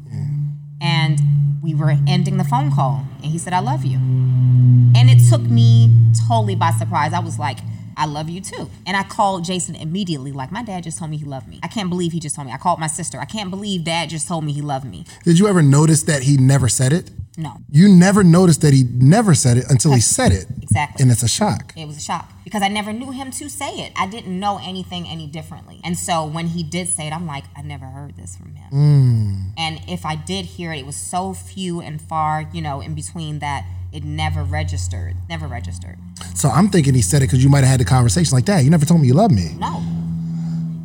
And 0.81 1.21
we 1.63 1.75
were 1.75 1.97
ending 2.07 2.37
the 2.37 2.45
phone 2.45 2.71
call, 2.71 3.07
and 3.23 3.33
he 3.33 3.39
said, 3.39 3.55
I 3.55 3.61
love 3.61 3.85
you. 3.87 3.97
And 3.97 5.09
it 5.09 5.19
took 5.31 5.41
me 5.41 6.13
totally 6.29 6.55
by 6.55 6.71
surprise. 6.73 7.15
I 7.15 7.21
was 7.21 7.39
like, 7.39 7.59
I 7.97 8.07
love 8.07 8.29
you 8.29 8.41
too. 8.41 8.69
And 8.87 8.97
I 8.97 9.03
called 9.03 9.45
Jason 9.45 9.75
immediately, 9.77 10.31
like, 10.31 10.53
my 10.53 10.63
dad 10.63 10.85
just 10.85 10.99
told 10.99 11.11
me 11.11 11.17
he 11.17 11.25
loved 11.25 11.49
me. 11.49 11.61
I 11.63 11.69
can't 11.69 11.89
believe 11.89 12.13
he 12.13 12.21
just 12.21 12.37
told 12.37 12.47
me. 12.47 12.53
I 12.53 12.59
called 12.59 12.81
my 12.81 12.87
sister. 12.87 13.19
I 13.19 13.25
can't 13.25 13.51
believe 13.51 13.85
dad 13.85 14.11
just 14.11 14.29
told 14.29 14.45
me 14.45 14.53
he 14.53 14.61
loved 14.61 14.85
me. 14.85 15.05
Did 15.25 15.39
you 15.39 15.47
ever 15.47 15.63
notice 15.63 16.03
that 16.03 16.25
he 16.25 16.37
never 16.37 16.69
said 16.69 16.93
it? 16.93 17.11
No, 17.37 17.57
You 17.69 17.89
never 17.89 18.23
noticed 18.23 18.61
that 18.61 18.73
he 18.73 18.85
never 18.85 19.35
said 19.35 19.57
it 19.57 19.65
until 19.69 19.93
he 19.93 20.01
said 20.01 20.31
it. 20.31 20.47
Exactly. 20.63 21.03
And 21.03 21.11
it's 21.11 21.23
a 21.25 21.29
shock. 21.29 21.73
it 21.77 21.87
was 21.87 21.97
a 21.97 22.01
shock 22.01 22.31
because 22.45 22.63
I 22.63 22.69
never 22.69 22.93
knew 22.93 23.11
him 23.11 23.33
to 23.33 23.51
say 23.51 23.71
it. 23.71 23.93
I 23.97 24.07
didn't 24.07 24.39
know 24.39 24.61
anything 24.63 25.09
any 25.09 25.27
differently. 25.27 25.81
And 25.83 25.99
so 25.99 26.25
when 26.25 26.47
he 26.47 26.63
did 26.63 26.89
say 26.89 27.09
it, 27.09 27.13
I'm 27.13 27.27
like, 27.27 27.45
I 27.57 27.63
never 27.63 27.87
heard 27.87 28.17
this 28.17 28.37
from 28.37 28.55
him. 28.55 28.71
Mm. 28.73 29.53
And 29.59 29.81
if 29.89 30.07
I 30.07 30.15
did 30.15 30.45
hear 30.45 30.73
it, 30.73 30.79
it 30.79 30.87
was 30.87 30.97
so 30.97 31.35
few 31.35 31.81
and 31.81 32.01
far, 32.01 32.49
you 32.53 32.63
know, 32.63 32.81
in 32.81 32.95
between 32.95 33.41
that 33.41 33.67
it 33.93 34.05
never 34.05 34.45
registered. 34.45 35.17
Never 35.29 35.47
registered. 35.49 35.99
So 36.35 36.49
I'm 36.49 36.69
thinking 36.69 36.95
he 36.95 37.03
said 37.03 37.23
it 37.23 37.27
because 37.27 37.43
you 37.43 37.51
might 37.51 37.61
have 37.61 37.69
had 37.71 37.81
the 37.81 37.85
conversation 37.85 38.35
like, 38.35 38.45
Dad, 38.45 38.61
you 38.61 38.71
never 38.71 38.85
told 38.87 39.01
me 39.01 39.09
you 39.09 39.15
love 39.15 39.31
me. 39.31 39.55
No. 39.59 39.83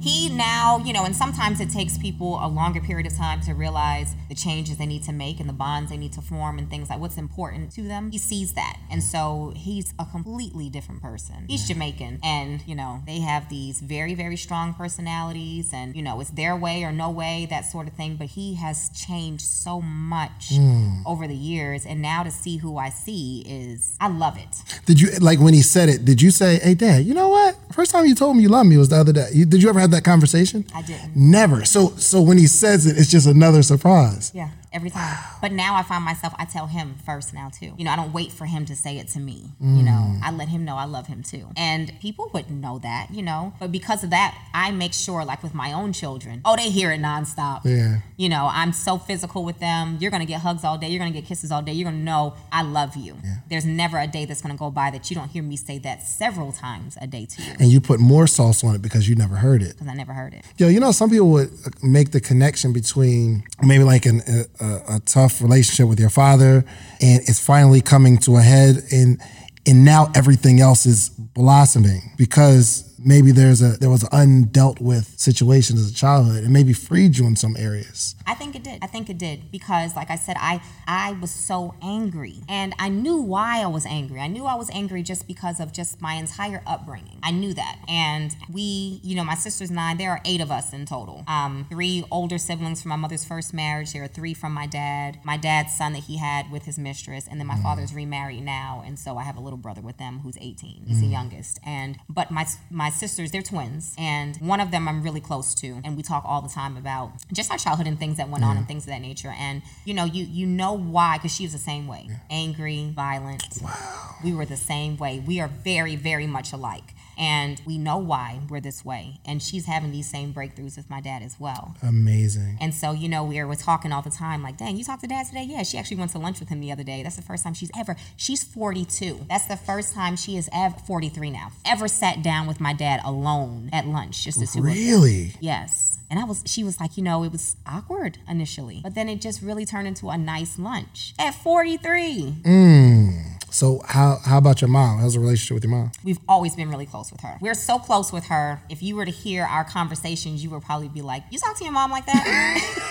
He 0.01 0.29
now, 0.29 0.81
you 0.85 0.93
know, 0.93 1.03
and 1.03 1.15
sometimes 1.15 1.59
it 1.59 1.69
takes 1.69 1.97
people 1.97 2.39
a 2.43 2.47
longer 2.47 2.79
period 2.79 3.05
of 3.05 3.15
time 3.15 3.41
to 3.41 3.53
realize 3.53 4.15
the 4.29 4.35
changes 4.35 4.77
they 4.77 4.85
need 4.85 5.03
to 5.03 5.11
make 5.11 5.39
and 5.39 5.49
the 5.49 5.53
bonds 5.53 5.91
they 5.91 5.97
need 5.97 6.13
to 6.13 6.21
form 6.21 6.57
and 6.57 6.69
things 6.69 6.89
like 6.89 6.99
what's 6.99 7.17
important 7.17 7.71
to 7.73 7.81
them. 7.81 8.11
He 8.11 8.17
sees 8.17 8.53
that. 8.53 8.77
And 8.89 9.03
so 9.03 9.53
he's 9.55 9.93
a 9.99 10.05
completely 10.05 10.69
different 10.69 11.01
person. 11.01 11.45
He's 11.47 11.67
Jamaican 11.67 12.19
and, 12.23 12.65
you 12.65 12.75
know, 12.75 13.01
they 13.05 13.19
have 13.19 13.49
these 13.49 13.81
very, 13.81 14.13
very 14.13 14.37
strong 14.37 14.73
personalities 14.73 15.73
and, 15.73 15.95
you 15.95 16.01
know, 16.01 16.21
it's 16.21 16.29
their 16.31 16.55
way 16.55 16.83
or 16.83 16.91
no 16.91 17.09
way, 17.09 17.47
that 17.49 17.65
sort 17.65 17.87
of 17.87 17.93
thing. 17.93 18.15
But 18.15 18.27
he 18.27 18.55
has 18.55 18.89
changed 18.89 19.43
so 19.43 19.81
much 19.81 20.51
hmm. 20.53 21.01
over 21.05 21.27
the 21.27 21.35
years. 21.35 21.85
And 21.85 22.01
now 22.01 22.23
to 22.23 22.31
see 22.31 22.57
who 22.57 22.77
I 22.77 22.89
see 22.89 23.43
is, 23.47 23.97
I 23.99 24.07
love 24.07 24.37
it. 24.37 24.63
Did 24.85 25.01
you, 25.01 25.09
like 25.19 25.39
when 25.39 25.53
he 25.53 25.61
said 25.61 25.89
it, 25.89 26.05
did 26.05 26.21
you 26.21 26.31
say, 26.31 26.59
hey, 26.59 26.75
Dad, 26.75 27.05
you 27.05 27.13
know 27.13 27.29
what? 27.29 27.57
First 27.73 27.91
time 27.91 28.05
you 28.05 28.15
told 28.15 28.37
me 28.37 28.43
you 28.43 28.49
love 28.49 28.65
me 28.65 28.77
was 28.77 28.89
the 28.89 28.95
other 28.95 29.13
day. 29.13 29.29
Did 29.33 29.61
you 29.61 29.69
ever 29.69 29.79
have 29.79 29.88
that 29.91 30.03
conversation? 30.03 30.65
I 30.73 30.81
didn't. 30.81 31.15
Never. 31.15 31.65
So 31.65 31.89
so 31.97 32.21
when 32.21 32.37
he 32.37 32.47
says 32.47 32.85
it, 32.85 32.97
it's 32.97 33.09
just 33.09 33.27
another 33.27 33.63
surprise. 33.63 34.31
Yeah, 34.33 34.49
every 34.71 34.89
time. 34.89 35.17
But 35.41 35.51
now 35.51 35.75
I 35.75 35.83
find 35.83 36.03
myself, 36.03 36.33
I 36.37 36.45
tell 36.45 36.67
him 36.67 36.95
first 37.05 37.33
now 37.33 37.49
too. 37.49 37.73
You 37.77 37.85
know, 37.85 37.91
I 37.91 37.95
don't 37.95 38.13
wait 38.13 38.31
for 38.31 38.45
him 38.45 38.65
to 38.65 38.75
say 38.75 38.97
it 38.97 39.07
to 39.09 39.19
me. 39.19 39.51
You 39.59 39.83
know, 39.83 39.91
mm. 39.91 40.19
I 40.23 40.31
let 40.31 40.47
him 40.49 40.65
know 40.65 40.75
I 40.75 40.85
love 40.85 41.07
him 41.07 41.23
too. 41.23 41.47
And 41.57 41.91
people 41.99 42.29
wouldn't 42.33 42.59
know 42.59 42.79
that, 42.79 43.07
you 43.11 43.21
know. 43.21 43.53
But 43.59 43.71
because 43.71 44.03
of 44.03 44.09
that, 44.11 44.37
I 44.53 44.71
make 44.71 44.93
sure, 44.93 45.25
like 45.25 45.43
with 45.43 45.53
my 45.53 45.73
own 45.73 45.93
children, 45.93 46.41
oh, 46.45 46.55
they 46.55 46.69
hear 46.69 46.91
it 46.91 47.01
nonstop. 47.01 47.61
Yeah. 47.65 47.99
You 48.17 48.29
know, 48.29 48.49
I'm 48.51 48.73
so 48.73 48.97
physical 48.97 49.43
with 49.43 49.59
them. 49.59 49.97
You're 49.99 50.11
gonna 50.11 50.25
get 50.25 50.41
hugs 50.41 50.63
all 50.63 50.77
day. 50.77 50.89
You're 50.89 50.99
gonna 50.99 51.11
get 51.11 51.25
kisses 51.25 51.51
all 51.51 51.61
day. 51.61 51.73
You're 51.73 51.89
gonna 51.89 52.03
know 52.03 52.35
I 52.51 52.61
love 52.63 52.95
you. 52.95 53.15
Yeah. 53.23 53.35
There's 53.49 53.65
never 53.65 53.97
a 53.97 54.07
day 54.07 54.25
that's 54.25 54.41
gonna 54.41 54.57
go 54.57 54.69
by 54.69 54.91
that 54.91 55.09
you 55.09 55.15
don't 55.15 55.29
hear 55.29 55.43
me 55.43 55.55
say 55.55 55.77
that 55.79 56.03
several 56.03 56.51
times 56.51 56.97
a 57.01 57.07
day 57.07 57.25
to 57.25 57.41
you. 57.41 57.53
And 57.59 57.71
you 57.71 57.81
put 57.81 57.99
more 57.99 58.27
sauce 58.27 58.63
on 58.63 58.75
it 58.75 58.81
because 58.81 59.07
you 59.07 59.15
never 59.15 59.35
heard 59.35 59.61
it. 59.61 59.73
Because 59.73 59.87
I 59.87 59.93
never 59.93 60.13
heard 60.13 60.33
it. 60.33 60.43
Yo, 60.57 60.67
you 60.67 60.79
know, 60.79 60.91
some 60.91 61.09
people 61.09 61.29
would 61.31 61.49
uh, 61.65 61.69
make 61.81 62.11
the 62.11 62.21
connection 62.21 62.73
between 62.73 63.43
maybe 63.61 63.83
like 63.83 64.05
an, 64.05 64.21
uh, 64.21 64.43
a, 64.59 64.95
a, 64.95 64.99
tough 65.05 65.41
relationship 65.41 65.87
with 65.87 65.99
your 65.99 66.09
father, 66.09 66.65
and 67.01 67.21
it's 67.27 67.39
finally 67.39 67.81
coming 67.81 68.17
to 68.19 68.37
a 68.37 68.41
head, 68.41 68.77
and 68.91 69.21
and 69.65 69.85
now 69.85 70.11
everything 70.15 70.59
else 70.59 70.85
is 70.85 71.09
blossoming 71.09 72.11
because 72.17 72.88
maybe 73.03 73.31
there's 73.31 73.61
a 73.61 73.77
there 73.77 73.89
was 73.89 74.03
an 74.03 74.09
undealt 74.09 74.81
with 74.81 75.19
situation 75.19 75.77
as 75.77 75.89
a 75.89 75.93
childhood, 75.93 76.43
and 76.43 76.53
maybe 76.53 76.73
freed 76.73 77.17
you 77.17 77.25
in 77.25 77.35
some 77.35 77.55
areas. 77.57 78.15
I 78.27 78.35
think 78.35 78.55
it 78.55 78.63
did. 78.63 78.79
I 78.81 78.87
think 78.87 79.09
it 79.09 79.17
did 79.17 79.51
because, 79.51 79.95
like 79.95 80.09
I 80.09 80.15
said, 80.15 80.37
I 80.39 80.61
I 80.87 81.13
was 81.13 81.31
so 81.31 81.75
angry, 81.81 82.41
and 82.47 82.73
I 82.79 82.89
knew 82.89 83.17
why 83.17 83.61
I 83.61 83.67
was 83.67 83.85
angry. 83.85 84.19
I 84.19 84.27
knew 84.27 84.45
I 84.45 84.55
was 84.55 84.69
angry 84.71 85.03
just 85.03 85.27
because 85.27 85.59
of 85.59 85.73
just 85.73 86.01
my 86.01 86.13
entire 86.13 86.61
upbringing. 86.67 87.19
I 87.23 87.31
knew 87.31 87.53
that, 87.53 87.79
and 87.87 88.35
we, 88.51 88.99
you 89.03 89.15
know, 89.15 89.23
my 89.23 89.35
sisters 89.35 89.69
and 89.69 89.79
I, 89.79 89.95
there 89.95 90.11
are 90.11 90.21
eight 90.25 90.41
of 90.41 90.51
us 90.51 90.73
in 90.73 90.85
total. 90.85 91.23
Um, 91.27 91.65
three 91.69 92.03
older 92.11 92.37
siblings 92.37 92.81
from 92.81 92.89
my 92.89 92.95
mother's 92.95 93.25
first 93.25 93.53
marriage. 93.53 93.93
There 93.93 94.03
are 94.03 94.07
three 94.07 94.33
from 94.33 94.53
my 94.53 94.67
dad. 94.67 95.19
My 95.23 95.37
dad's 95.37 95.75
son 95.75 95.93
that 95.93 96.03
he 96.03 96.17
had 96.17 96.51
with 96.51 96.65
his 96.65 96.77
mistress, 96.77 97.27
and 97.27 97.39
then 97.39 97.47
my 97.47 97.57
father's 97.57 97.93
remarried 97.93 98.43
now, 98.43 98.83
and 98.85 98.97
so 98.97 99.17
I 99.17 99.23
have 99.23 99.37
a 99.37 99.41
little 99.41 99.57
brother 99.57 99.81
with 99.81 99.97
them 99.97 100.19
who's 100.19 100.37
18. 100.39 100.83
He's 100.87 101.01
the 101.01 101.07
youngest, 101.07 101.59
and 101.65 101.97
but 102.09 102.31
my 102.31 102.45
my 102.69 102.88
sisters, 102.93 103.31
they're 103.31 103.41
twins, 103.41 103.95
and 103.97 104.37
one 104.37 104.59
of 104.59 104.71
them 104.71 104.87
I'm 104.87 105.01
really 105.01 105.21
close 105.21 105.53
to, 105.55 105.81
and 105.83 105.95
we 105.97 106.03
talk 106.03 106.23
all 106.25 106.41
the 106.41 106.49
time 106.49 106.77
about 106.77 107.11
just 107.31 107.51
our 107.51 107.57
childhood 107.57 107.87
and 107.87 107.99
things 107.99 108.17
that 108.17 108.29
went 108.29 108.43
on 108.43 108.57
and 108.57 108.67
things 108.67 108.83
of 108.83 108.89
that 108.89 109.01
nature. 109.01 109.33
And 109.37 109.61
you 109.85 109.93
know, 109.93 110.05
you 110.05 110.25
you 110.25 110.45
know 110.45 110.73
why 110.73 111.17
because 111.17 111.33
she 111.33 111.43
was 111.43 111.53
the 111.53 111.59
same 111.59 111.87
way, 111.87 112.09
angry, 112.29 112.91
violent. 112.95 113.43
Wow. 113.61 114.15
We 114.23 114.33
were 114.33 114.45
the 114.45 114.57
same 114.57 114.97
way. 114.97 115.19
We 115.25 115.39
are 115.39 115.47
very 115.47 115.95
very 115.95 116.27
much 116.27 116.53
alike. 116.53 116.93
And 117.19 117.61
we 117.65 117.77
know 117.77 117.97
why 117.97 118.39
we're 118.49 118.61
this 118.61 118.85
way. 118.85 119.19
And 119.25 119.43
she's 119.43 119.65
having 119.65 119.91
these 119.91 120.09
same 120.09 120.33
breakthroughs 120.33 120.77
with 120.77 120.89
my 120.89 121.01
dad 121.01 121.21
as 121.21 121.39
well. 121.39 121.75
Amazing. 121.83 122.57
And 122.61 122.73
so, 122.73 122.93
you 122.93 123.09
know, 123.09 123.23
we 123.25 123.43
were 123.43 123.55
talking 123.55 123.91
all 123.91 124.01
the 124.01 124.09
time, 124.09 124.41
like, 124.41 124.57
dang, 124.57 124.77
you 124.77 124.85
talked 124.85 125.01
to 125.01 125.07
dad 125.07 125.27
today? 125.27 125.43
Yeah, 125.43 125.63
she 125.63 125.77
actually 125.77 125.97
went 125.97 126.11
to 126.11 126.19
lunch 126.19 126.39
with 126.39 126.47
him 126.47 126.61
the 126.61 126.71
other 126.71 126.83
day. 126.83 127.03
That's 127.03 127.17
the 127.17 127.21
first 127.21 127.43
time 127.43 127.53
she's 127.53 127.71
ever, 127.77 127.97
she's 128.15 128.43
42. 128.43 129.25
That's 129.27 129.47
the 129.47 129.57
first 129.57 129.93
time 129.93 130.15
she 130.15 130.37
is 130.37 130.49
ever, 130.53 130.77
43 130.79 131.29
now, 131.29 131.51
ever 131.65 131.87
sat 131.87 132.23
down 132.23 132.47
with 132.47 132.61
my 132.61 132.73
dad 132.73 133.01
alone 133.03 133.69
at 133.73 133.85
lunch, 133.85 134.23
just 134.23 134.39
the 134.39 134.47
two 134.47 134.59
of 134.59 134.65
them. 134.65 134.73
Really? 134.73 135.33
Yes. 135.41 135.97
And 136.09 136.19
I 136.19 136.23
was, 136.23 136.43
she 136.45 136.63
was 136.63 136.79
like, 136.79 136.97
you 136.97 137.03
know, 137.03 137.23
it 137.23 137.31
was 137.31 137.55
awkward 137.67 138.17
initially, 138.27 138.79
but 138.81 138.95
then 138.95 139.09
it 139.09 139.21
just 139.21 139.41
really 139.41 139.65
turned 139.65 139.87
into 139.87 140.09
a 140.09 140.17
nice 140.17 140.57
lunch 140.57 141.13
at 141.19 141.35
43. 141.35 142.37
Mm. 142.41 143.38
So 143.51 143.81
how 143.85 144.17
how 144.23 144.37
about 144.37 144.61
your 144.61 144.69
mom? 144.69 144.99
How's 144.99 145.13
the 145.13 145.19
relationship 145.19 145.55
with 145.55 145.63
your 145.63 145.71
mom? 145.71 145.91
We've 146.03 146.19
always 146.27 146.55
been 146.55 146.69
really 146.69 146.85
close 146.85 147.11
with 147.11 147.21
her. 147.21 147.37
We're 147.41 147.53
so 147.55 147.79
close 147.79 148.11
with 148.11 148.25
her. 148.25 148.61
If 148.69 148.83
you 148.83 148.95
were 148.95 149.05
to 149.05 149.11
hear 149.11 149.43
our 149.43 149.63
conversations, 149.63 150.43
you 150.43 150.49
would 150.51 150.61
probably 150.61 150.89
be 150.89 151.01
like, 151.01 151.23
"You 151.31 151.39
talk 151.39 151.57
to 151.57 151.63
your 151.63 151.73
mom 151.73 151.91
like 151.91 152.05
that?" 152.05 152.89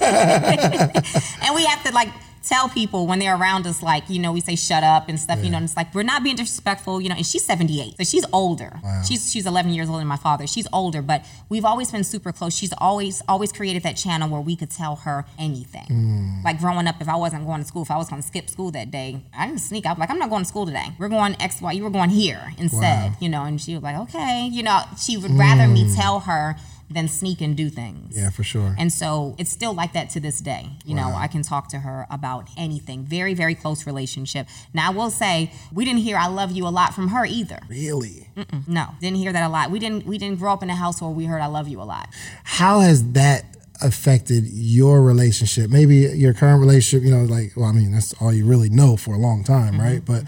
and 1.42 1.54
we 1.54 1.64
have 1.64 1.82
to 1.84 1.92
like 1.92 2.08
tell 2.46 2.68
people 2.68 3.06
when 3.06 3.18
they're 3.18 3.36
around 3.36 3.66
us, 3.66 3.82
like 3.82 4.08
you 4.08 4.18
know, 4.18 4.32
we 4.32 4.40
say 4.40 4.56
"shut 4.56 4.84
up" 4.84 5.08
and 5.08 5.18
stuff. 5.18 5.42
You 5.42 5.50
know, 5.50 5.58
and 5.58 5.64
it's 5.64 5.76
like 5.76 5.94
we're 5.94 6.02
not 6.02 6.22
being 6.22 6.36
disrespectful. 6.36 7.00
You 7.00 7.08
know, 7.08 7.16
and 7.16 7.26
she's 7.26 7.44
78, 7.44 7.96
so 7.96 8.04
she's 8.04 8.24
older. 8.32 8.80
She's 9.06 9.30
she's 9.30 9.46
11 9.46 9.72
years 9.72 9.88
older 9.88 10.00
than 10.00 10.08
my 10.08 10.16
father. 10.16 10.46
She's 10.46 10.66
older, 10.72 11.02
but 11.02 11.24
we've 11.48 11.64
always 11.64 11.90
been 11.90 12.04
super 12.04 12.32
close. 12.32 12.54
She's 12.54 12.72
always 12.78 13.22
always 13.28 13.52
created 13.52 13.82
that 13.82 13.96
channel 13.96 14.28
where 14.28 14.40
we 14.40 14.56
could 14.56 14.70
tell 14.70 14.96
her 14.96 15.24
anything. 15.38 15.86
Hmm. 15.86 16.44
Like 16.44 16.58
growing 16.58 16.86
up, 16.86 17.00
if 17.00 17.08
I 17.08 17.16
wasn't 17.16 17.46
going 17.46 17.60
to 17.60 17.66
school, 17.66 17.82
if 17.82 17.90
I 17.90 17.96
was 17.96 18.08
going 18.08 18.22
to 18.22 18.26
skip 18.26 18.48
school 18.48 18.70
that 18.72 18.90
day, 18.90 19.20
I 19.36 19.46
didn't 19.46 19.60
sneak 19.60 19.86
out. 19.86 19.98
Like 19.98 20.10
I'm 20.10 20.18
not 20.18 20.30
going 20.30 20.42
to 20.42 20.48
school 20.48 20.66
today. 20.66 20.86
We're 20.98 21.08
going 21.08 21.40
X 21.40 21.60
Y. 21.60 21.72
You 21.72 21.84
were 21.84 21.90
going 21.90 22.10
here 22.10 22.52
instead. 22.58 23.14
You 23.20 23.28
know, 23.28 23.44
and 23.44 23.60
she 23.60 23.74
was 23.74 23.82
like, 23.82 23.96
okay. 23.96 24.48
You 24.50 24.62
know, 24.62 24.82
she 24.98 25.16
would 25.16 25.32
rather 25.32 25.66
me 25.66 25.84
hmm. 25.84 25.94
tell 25.94 26.20
her 26.20 26.56
than 26.90 27.08
sneak 27.08 27.40
and 27.40 27.56
do 27.56 27.68
things. 27.68 28.16
Yeah, 28.16 28.30
for 28.30 28.44
sure. 28.44 28.74
And 28.78 28.92
so 28.92 29.34
it's 29.38 29.50
still 29.50 29.74
like 29.74 29.92
that 29.94 30.10
to 30.10 30.20
this 30.20 30.40
day. 30.40 30.68
You 30.84 30.94
know, 30.94 31.12
I 31.14 31.26
can 31.26 31.42
talk 31.42 31.68
to 31.70 31.78
her 31.80 32.06
about 32.10 32.48
anything. 32.56 33.04
Very, 33.04 33.34
very 33.34 33.54
close 33.54 33.86
relationship. 33.86 34.46
Now, 34.72 34.88
I 34.90 34.94
will 34.94 35.10
say 35.10 35.52
we 35.72 35.84
didn't 35.84 36.00
hear 36.02 36.16
"I 36.16 36.28
love 36.28 36.52
you" 36.52 36.66
a 36.66 36.70
lot 36.70 36.94
from 36.94 37.08
her 37.08 37.24
either. 37.26 37.58
really? 37.68 38.28
No, 38.68 38.86
didn't 39.00 39.16
hear 39.18 39.32
that 39.32 39.42
a 39.44 39.48
lot. 39.48 39.70
We 39.70 39.78
didn't. 39.78 40.06
We 40.06 40.18
didn't 40.18 40.38
grow 40.38 40.52
up 40.52 40.62
in 40.62 40.70
a 40.70 40.76
household 40.76 41.12
where 41.16 41.18
we 41.18 41.24
heard 41.26 41.40
"I 41.40 41.46
love 41.46 41.66
you" 41.68 41.80
a 41.80 41.84
lot. 41.84 42.08
How 42.44 42.80
has 42.80 43.12
that 43.12 43.44
affected 43.82 44.44
your 44.46 45.02
relationship? 45.02 45.70
Maybe 45.70 45.96
your 45.96 46.32
current 46.34 46.60
relationship, 46.60 47.04
you 47.06 47.14
know, 47.14 47.24
like, 47.24 47.52
well, 47.56 47.66
I 47.66 47.72
mean, 47.72 47.92
that's 47.92 48.14
all 48.20 48.32
you 48.32 48.46
really 48.46 48.70
know 48.70 48.96
for 48.96 49.12
a 49.14 49.18
long 49.18 49.44
time, 49.44 49.74
Mm-hmm. 49.74 49.82
right? 49.82 50.04
But 50.04 50.22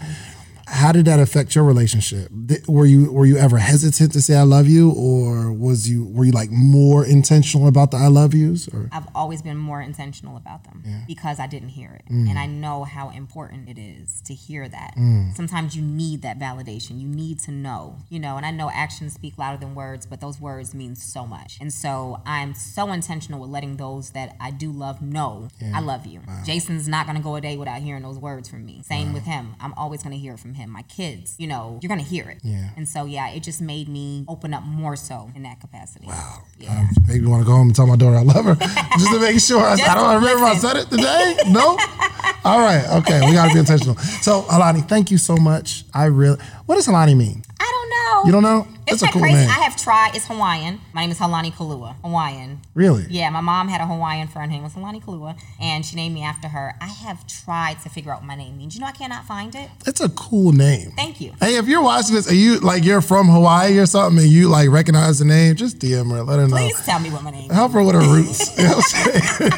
how 0.69 0.91
did 0.91 1.05
that 1.05 1.19
affect 1.19 1.55
your 1.55 1.63
relationship? 1.63 2.31
Were 2.67 2.85
you 2.85 3.11
were 3.11 3.25
you 3.25 3.37
ever 3.37 3.57
hesitant 3.57 4.13
to 4.13 4.21
say 4.21 4.35
I 4.35 4.43
love 4.43 4.67
you, 4.67 4.91
or 4.91 5.51
was 5.51 5.89
you 5.89 6.05
were 6.05 6.25
you 6.25 6.31
like 6.31 6.51
more 6.51 7.05
intentional 7.05 7.67
about 7.67 7.91
the 7.91 7.97
I 7.97 8.07
love 8.07 8.33
yous? 8.33 8.67
Or 8.67 8.89
I've 8.91 9.07
always 9.15 9.41
been 9.41 9.57
more 9.57 9.81
intentional 9.81 10.37
about 10.37 10.63
them 10.63 10.83
because 11.07 11.39
I 11.39 11.47
didn't 11.47 11.69
hear 11.69 11.91
it. 11.91 12.11
Mm. 12.11 12.29
And 12.29 12.39
I 12.39 12.45
know 12.45 12.83
how 12.83 13.09
important 13.09 13.67
it 13.67 13.79
is 13.79 14.21
to 14.21 14.33
hear 14.33 14.69
that. 14.69 14.93
Mm. 14.97 15.35
Sometimes 15.35 15.75
you 15.75 15.81
need 15.81 16.21
that 16.21 16.39
validation. 16.39 16.99
You 16.99 17.07
need 17.07 17.39
to 17.41 17.51
know, 17.51 17.97
you 18.09 18.19
know, 18.19 18.37
and 18.37 18.45
I 18.45 18.51
know 18.51 18.69
actions 18.73 19.13
speak 19.13 19.37
louder 19.37 19.57
than 19.57 19.75
words, 19.75 20.05
but 20.05 20.21
those 20.21 20.39
words 20.39 20.73
mean 20.73 20.95
so 20.95 21.25
much. 21.25 21.57
And 21.59 21.73
so 21.73 22.21
I'm 22.25 22.53
so 22.53 22.91
intentional 22.91 23.39
with 23.39 23.49
letting 23.49 23.77
those 23.77 24.11
that 24.11 24.35
I 24.39 24.51
do 24.51 24.71
love 24.71 25.01
know 25.01 25.49
I 25.73 25.81
love 25.81 26.05
you. 26.05 26.21
Jason's 26.45 26.87
not 26.87 27.05
going 27.05 27.17
to 27.17 27.23
go 27.23 27.35
a 27.35 27.41
day 27.41 27.57
without 27.57 27.81
hearing 27.81 28.03
those 28.03 28.17
words 28.17 28.49
from 28.49 28.65
me. 28.65 28.81
Same 28.83 29.13
with 29.13 29.23
him. 29.23 29.55
I'm 29.59 29.73
always 29.73 30.03
going 30.03 30.13
to 30.13 30.17
hear 30.17 30.33
it 30.33 30.39
from 30.39 30.53
him. 30.53 30.58
My 30.67 30.81
kids, 30.83 31.35
you 31.37 31.47
know, 31.47 31.79
you're 31.81 31.87
going 31.87 32.03
to 32.03 32.05
hear 32.05 32.29
it. 32.29 32.39
Yeah. 32.43 32.69
And 32.75 32.87
so, 32.87 33.05
yeah, 33.05 33.29
it 33.29 33.43
just 33.43 33.61
made 33.61 33.87
me 33.87 34.25
open 34.27 34.53
up 34.53 34.63
more 34.63 34.95
so 34.95 35.29
in 35.35 35.43
that 35.43 35.61
capacity. 35.61 36.07
Wow. 36.07 36.43
Yeah. 36.59 36.79
um, 36.79 36.89
maybe 37.07 37.21
you 37.21 37.29
want 37.29 37.41
to 37.43 37.45
go 37.45 37.53
home 37.53 37.67
and 37.67 37.75
tell 37.75 37.87
my 37.87 37.95
daughter 37.95 38.17
I 38.17 38.23
love 38.23 38.45
her, 38.45 38.55
just 38.97 39.11
to 39.11 39.19
make 39.19 39.39
sure. 39.39 39.61
I, 39.61 39.73
I 39.73 39.95
don't 39.95 40.15
remember 40.15 40.43
if 40.43 40.55
I 40.55 40.57
said 40.57 40.77
it 40.77 40.89
today. 40.89 41.37
No. 41.47 41.77
All 42.43 42.59
right. 42.59 42.85
Okay. 42.99 43.21
We 43.25 43.33
got 43.33 43.47
to 43.47 43.53
be 43.53 43.59
intentional. 43.59 43.95
So, 43.95 44.45
Alani, 44.49 44.81
thank 44.81 45.11
you 45.11 45.17
so 45.17 45.37
much. 45.37 45.85
I 45.93 46.05
really. 46.05 46.39
What 46.65 46.75
does 46.75 46.87
Alani 46.87 47.15
mean? 47.15 47.43
I 47.59 47.65
don't 47.71 47.89
know. 47.89 48.25
You 48.25 48.31
don't 48.31 48.43
know? 48.43 48.67
It's 48.91 49.01
That's 49.01 49.11
a 49.11 49.13
cool 49.13 49.21
crazy. 49.21 49.37
name. 49.37 49.49
I 49.49 49.59
have 49.63 49.75
tried. 49.75 50.11
It's 50.15 50.25
Hawaiian. 50.27 50.81
My 50.93 51.01
name 51.01 51.11
is 51.11 51.19
Halani 51.19 51.53
Kalua. 51.53 51.95
Hawaiian. 52.03 52.59
Really? 52.73 53.05
Yeah, 53.09 53.29
my 53.29 53.41
mom 53.41 53.67
had 53.67 53.81
a 53.81 53.85
Hawaiian 53.85 54.27
friend. 54.27 54.51
Her 54.51 54.55
name 54.57 54.63
was 54.63 54.73
Halani 54.73 55.03
Kalua, 55.03 55.39
and 55.61 55.85
she 55.85 55.95
named 55.95 56.15
me 56.15 56.23
after 56.23 56.47
her. 56.47 56.73
I 56.81 56.87
have 56.87 57.25
tried 57.27 57.81
to 57.83 57.89
figure 57.89 58.11
out 58.11 58.19
what 58.21 58.27
my 58.27 58.35
name 58.35 58.57
means. 58.57 58.75
You 58.75 58.81
know, 58.81 58.87
I 58.87 58.91
cannot 58.91 59.25
find 59.25 59.53
it. 59.55 59.69
That's 59.85 60.01
a 60.01 60.09
cool 60.09 60.51
name. 60.51 60.91
Thank 60.95 61.21
you. 61.21 61.33
Hey, 61.39 61.55
if 61.57 61.67
you're 61.67 61.81
watching 61.83 62.15
this 62.15 62.29
are 62.29 62.35
you 62.35 62.59
like 62.59 62.83
you're 62.83 63.01
from 63.01 63.27
Hawaii 63.27 63.77
or 63.77 63.85
something 63.85 64.19
and 64.23 64.31
you 64.31 64.49
like 64.49 64.69
recognize 64.69 65.19
the 65.19 65.25
name, 65.25 65.55
just 65.55 65.79
DM 65.79 66.11
her, 66.11 66.23
let 66.23 66.39
her 66.39 66.47
know. 66.47 66.57
Please 66.57 66.79
tell 66.85 66.99
me 66.99 67.09
what 67.09 67.23
my 67.23 67.31
name. 67.31 67.49
is. 67.49 67.55
Help 67.55 67.71
her 67.73 67.83
with 67.83 67.95
her 67.95 68.01
roots. 68.01 68.49
You 68.59 68.63
know 68.65 68.75
what 68.75 68.93
I'm 68.95 69.21
saying? 69.21 69.51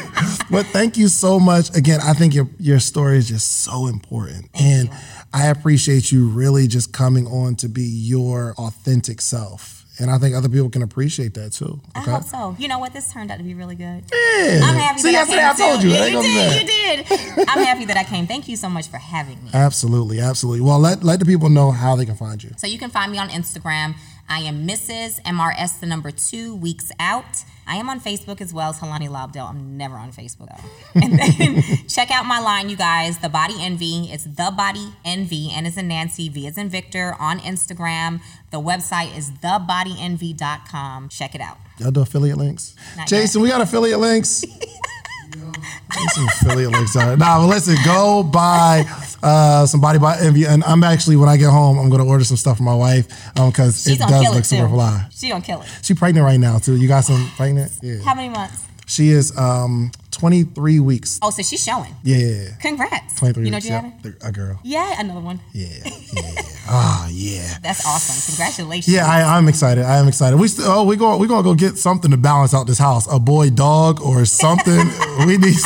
but 0.50 0.66
thank 0.66 0.96
you 0.96 1.08
so 1.08 1.40
much. 1.40 1.74
Again, 1.76 2.00
I 2.02 2.12
think 2.12 2.34
your 2.34 2.48
your 2.58 2.78
story 2.80 3.16
is 3.18 3.28
just 3.28 3.62
so 3.62 3.86
important. 3.86 4.48
and 4.54 4.90
I 5.34 5.46
appreciate 5.48 6.12
you 6.12 6.28
really 6.28 6.66
just 6.66 6.92
coming 6.92 7.26
on 7.26 7.56
to 7.56 7.68
be 7.68 7.82
your 7.84 8.54
authentic 8.58 9.20
self. 9.20 9.78
And 9.98 10.10
I 10.10 10.18
think 10.18 10.34
other 10.34 10.48
people 10.48 10.70
can 10.70 10.82
appreciate 10.82 11.34
that 11.34 11.52
too. 11.52 11.80
I 11.94 12.00
hope 12.00 12.24
so. 12.24 12.56
You 12.58 12.66
know 12.66 12.78
what? 12.78 12.92
This 12.94 13.12
turned 13.12 13.30
out 13.30 13.36
to 13.38 13.44
be 13.44 13.54
really 13.54 13.74
good. 13.74 14.04
Yeah. 14.12 14.60
I'm 14.64 14.74
happy 14.76 15.00
See, 15.00 15.12
that 15.12 15.28
I 15.28 15.50
I 15.50 15.54
came. 15.54 15.68
told 15.68 15.80
too. 15.82 15.88
you. 15.88 15.94
Yeah, 15.94 16.06
you 16.06 16.22
did. 16.22 16.60
You 16.62 17.16
did. 17.36 17.48
I'm 17.48 17.64
happy 17.64 17.84
that 17.84 17.96
I 17.96 18.04
came. 18.04 18.26
Thank 18.26 18.48
you 18.48 18.56
so 18.56 18.68
much 18.70 18.88
for 18.88 18.96
having 18.96 19.42
me. 19.44 19.50
Absolutely, 19.52 20.18
absolutely. 20.18 20.62
Well, 20.62 20.78
let 20.78 21.04
let 21.04 21.18
the 21.20 21.26
people 21.26 21.50
know 21.50 21.70
how 21.70 21.94
they 21.94 22.06
can 22.06 22.16
find 22.16 22.42
you. 22.42 22.50
So 22.56 22.66
you 22.66 22.78
can 22.78 22.90
find 22.90 23.12
me 23.12 23.18
on 23.18 23.28
Instagram. 23.28 23.94
I 24.32 24.38
am 24.38 24.66
Mrs. 24.66 25.20
MRS, 25.24 25.78
the 25.80 25.84
number 25.84 26.10
two, 26.10 26.56
weeks 26.56 26.90
out. 26.98 27.44
I 27.66 27.76
am 27.76 27.90
on 27.90 28.00
Facebook 28.00 28.40
as 28.40 28.54
well 28.54 28.70
as 28.70 28.78
Helani 28.78 29.06
Lobdell. 29.06 29.50
I'm 29.50 29.76
never 29.76 29.94
on 29.94 30.10
Facebook 30.10 30.48
though. 30.48 30.70
And 31.02 31.18
then 31.18 31.62
check 31.86 32.10
out 32.10 32.24
my 32.24 32.40
line, 32.40 32.70
you 32.70 32.76
guys, 32.76 33.18
The 33.18 33.28
Body 33.28 33.56
Envy. 33.60 34.08
It's 34.10 34.24
The 34.24 34.50
Body 34.56 34.94
Envy, 35.04 35.50
and 35.54 35.66
it's 35.66 35.76
in 35.76 35.88
Nancy, 35.88 36.30
V 36.30 36.46
is 36.46 36.56
in 36.56 36.70
Victor 36.70 37.14
on 37.20 37.40
Instagram. 37.40 38.22
The 38.50 38.58
website 38.58 39.14
is 39.14 39.30
thebodyenvy.com. 39.30 41.10
Check 41.10 41.34
it 41.34 41.42
out. 41.42 41.58
Y'all 41.78 41.90
do 41.90 42.00
affiliate 42.00 42.38
links? 42.38 42.74
Not 42.96 43.08
Jason, 43.08 43.42
we 43.42 43.50
got 43.50 43.60
affiliate 43.60 44.00
links. 44.00 44.46
Some 46.14 46.26
affiliate 46.26 46.72
links 46.72 46.96
on 46.96 47.12
it. 47.12 47.18
Nah, 47.18 47.38
but 47.38 47.48
listen, 47.48 47.76
go 47.84 48.22
buy 48.22 48.84
uh, 49.22 49.66
some 49.66 49.80
Body 49.80 49.98
by 49.98 50.18
Envy. 50.18 50.44
And 50.46 50.64
I'm 50.64 50.82
actually, 50.84 51.16
when 51.16 51.28
I 51.28 51.36
get 51.36 51.50
home, 51.50 51.78
I'm 51.78 51.88
going 51.88 52.02
to 52.02 52.08
order 52.08 52.24
some 52.24 52.36
stuff 52.36 52.56
for 52.58 52.62
my 52.62 52.74
wife 52.74 53.06
because 53.34 53.84
She's 53.84 53.94
it 53.94 53.98
does 54.00 54.24
look 54.28 54.40
it 54.40 54.44
super 54.44 54.68
fly. 54.68 55.06
She 55.12 55.28
gonna 55.28 55.44
kill 55.44 55.62
it. 55.62 55.68
She 55.82 55.94
pregnant 55.94 56.24
right 56.24 56.40
now, 56.40 56.58
too. 56.58 56.76
You 56.76 56.88
got 56.88 57.04
some 57.04 57.30
pregnant? 57.36 57.72
Yeah. 57.82 58.02
How 58.04 58.14
many 58.14 58.28
months? 58.28 58.64
She 58.86 59.10
is 59.10 59.36
um, 59.38 59.90
23 60.12 60.80
weeks. 60.80 61.18
Oh, 61.22 61.30
so 61.30 61.42
she's 61.42 61.62
showing. 61.62 61.94
Yeah. 62.04 62.50
Congrats. 62.60 63.16
23 63.18 63.44
You 63.44 63.50
know 63.50 63.56
weeks. 63.56 63.66
yep. 63.66 63.92
A 64.22 64.30
girl. 64.32 64.60
Yeah, 64.62 65.00
another 65.00 65.20
one. 65.20 65.40
Yeah. 65.52 65.68
Yeah. 66.12 66.42
Ah, 66.74 67.08
yeah. 67.10 67.58
That's 67.60 67.84
awesome. 67.84 68.22
Congratulations. 68.32 68.94
Yeah, 68.94 69.04
I, 69.04 69.36
I'm 69.36 69.48
excited. 69.48 69.84
I 69.84 69.96
am 69.98 70.06
excited. 70.06 70.38
We 70.38 70.46
still, 70.46 70.70
oh, 70.70 70.84
we 70.84 70.94
go, 70.94 71.16
we 71.16 71.26
gonna 71.26 71.42
go 71.42 71.54
get 71.56 71.76
something 71.76 72.12
to 72.12 72.16
balance 72.16 72.54
out 72.54 72.68
this 72.68 72.78
house. 72.78 73.12
A 73.12 73.18
boy 73.18 73.50
dog 73.50 74.00
or 74.00 74.24
something. 74.24 74.78
we 75.26 75.38
need. 75.38 75.56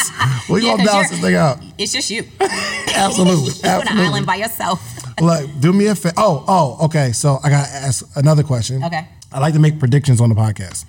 We 0.48 0.62
Yeah, 0.64 0.70
gonna 0.78 0.84
balance 0.86 1.10
this 1.10 1.20
thing 1.20 1.34
out. 1.34 1.58
It's 1.76 1.92
just 1.92 2.08
you. 2.10 2.24
Absolutely, 2.40 3.52
you 3.62 3.68
on 3.76 3.82
an 3.88 3.98
island 3.98 4.26
by 4.26 4.36
yourself. 4.36 4.80
Look, 5.20 5.48
do 5.60 5.72
me 5.74 5.86
a 5.86 5.94
favor. 5.94 6.14
Oh, 6.16 6.44
oh, 6.48 6.84
okay. 6.86 7.12
So 7.12 7.38
I 7.44 7.50
gotta 7.50 7.70
ask 7.70 8.04
another 8.16 8.42
question. 8.42 8.82
Okay. 8.82 9.06
I 9.30 9.38
like 9.38 9.52
to 9.52 9.60
make 9.60 9.78
predictions 9.78 10.20
on 10.22 10.30
the 10.30 10.34
podcast. 10.34 10.86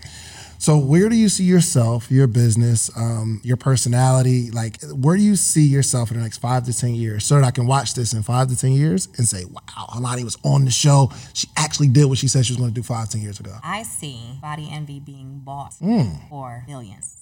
So 0.68 0.78
where 0.78 1.08
do 1.08 1.16
you 1.16 1.30
see 1.30 1.46
yourself, 1.46 2.12
your 2.12 2.28
business, 2.28 2.92
um, 2.98 3.40
your 3.42 3.56
personality? 3.56 4.52
Like, 4.52 4.82
where 4.84 5.16
do 5.16 5.24
you 5.24 5.38
see 5.38 5.66
yourself 5.66 6.12
in 6.12 6.18
the 6.18 6.24
next 6.24 6.40
five 6.40 6.66
to 6.66 6.78
ten 6.78 6.94
years, 6.94 7.24
so 7.26 7.36
that 7.36 7.46
I 7.46 7.52
can 7.52 7.68
watch 7.68 7.94
this 7.94 8.12
in 8.12 8.22
five 8.22 8.50
to 8.50 8.58
ten 8.58 8.74
years 8.74 9.08
and 9.18 9.26
say, 9.26 9.46
"Wow, 9.46 9.62
Halani 9.88 10.26
was 10.26 10.38
on 10.44 10.66
the 10.66 10.72
show. 10.72 11.10
She 11.34 11.48
actually 11.56 11.88
did 11.88 12.04
what 12.08 12.18
she 12.18 12.28
said 12.28 12.46
she 12.46 12.52
was 12.52 12.58
going 12.58 12.72
to 12.72 12.76
do 12.76 12.84
five, 12.84 13.08
ten 13.10 13.22
years 13.22 13.40
ago." 13.40 13.56
I 13.64 13.84
see 13.84 14.20
Body 14.42 14.68
Envy 14.70 15.00
being 15.00 15.40
bought 15.40 15.74
Mm. 15.82 16.28
for 16.28 16.66
millions. 16.68 17.16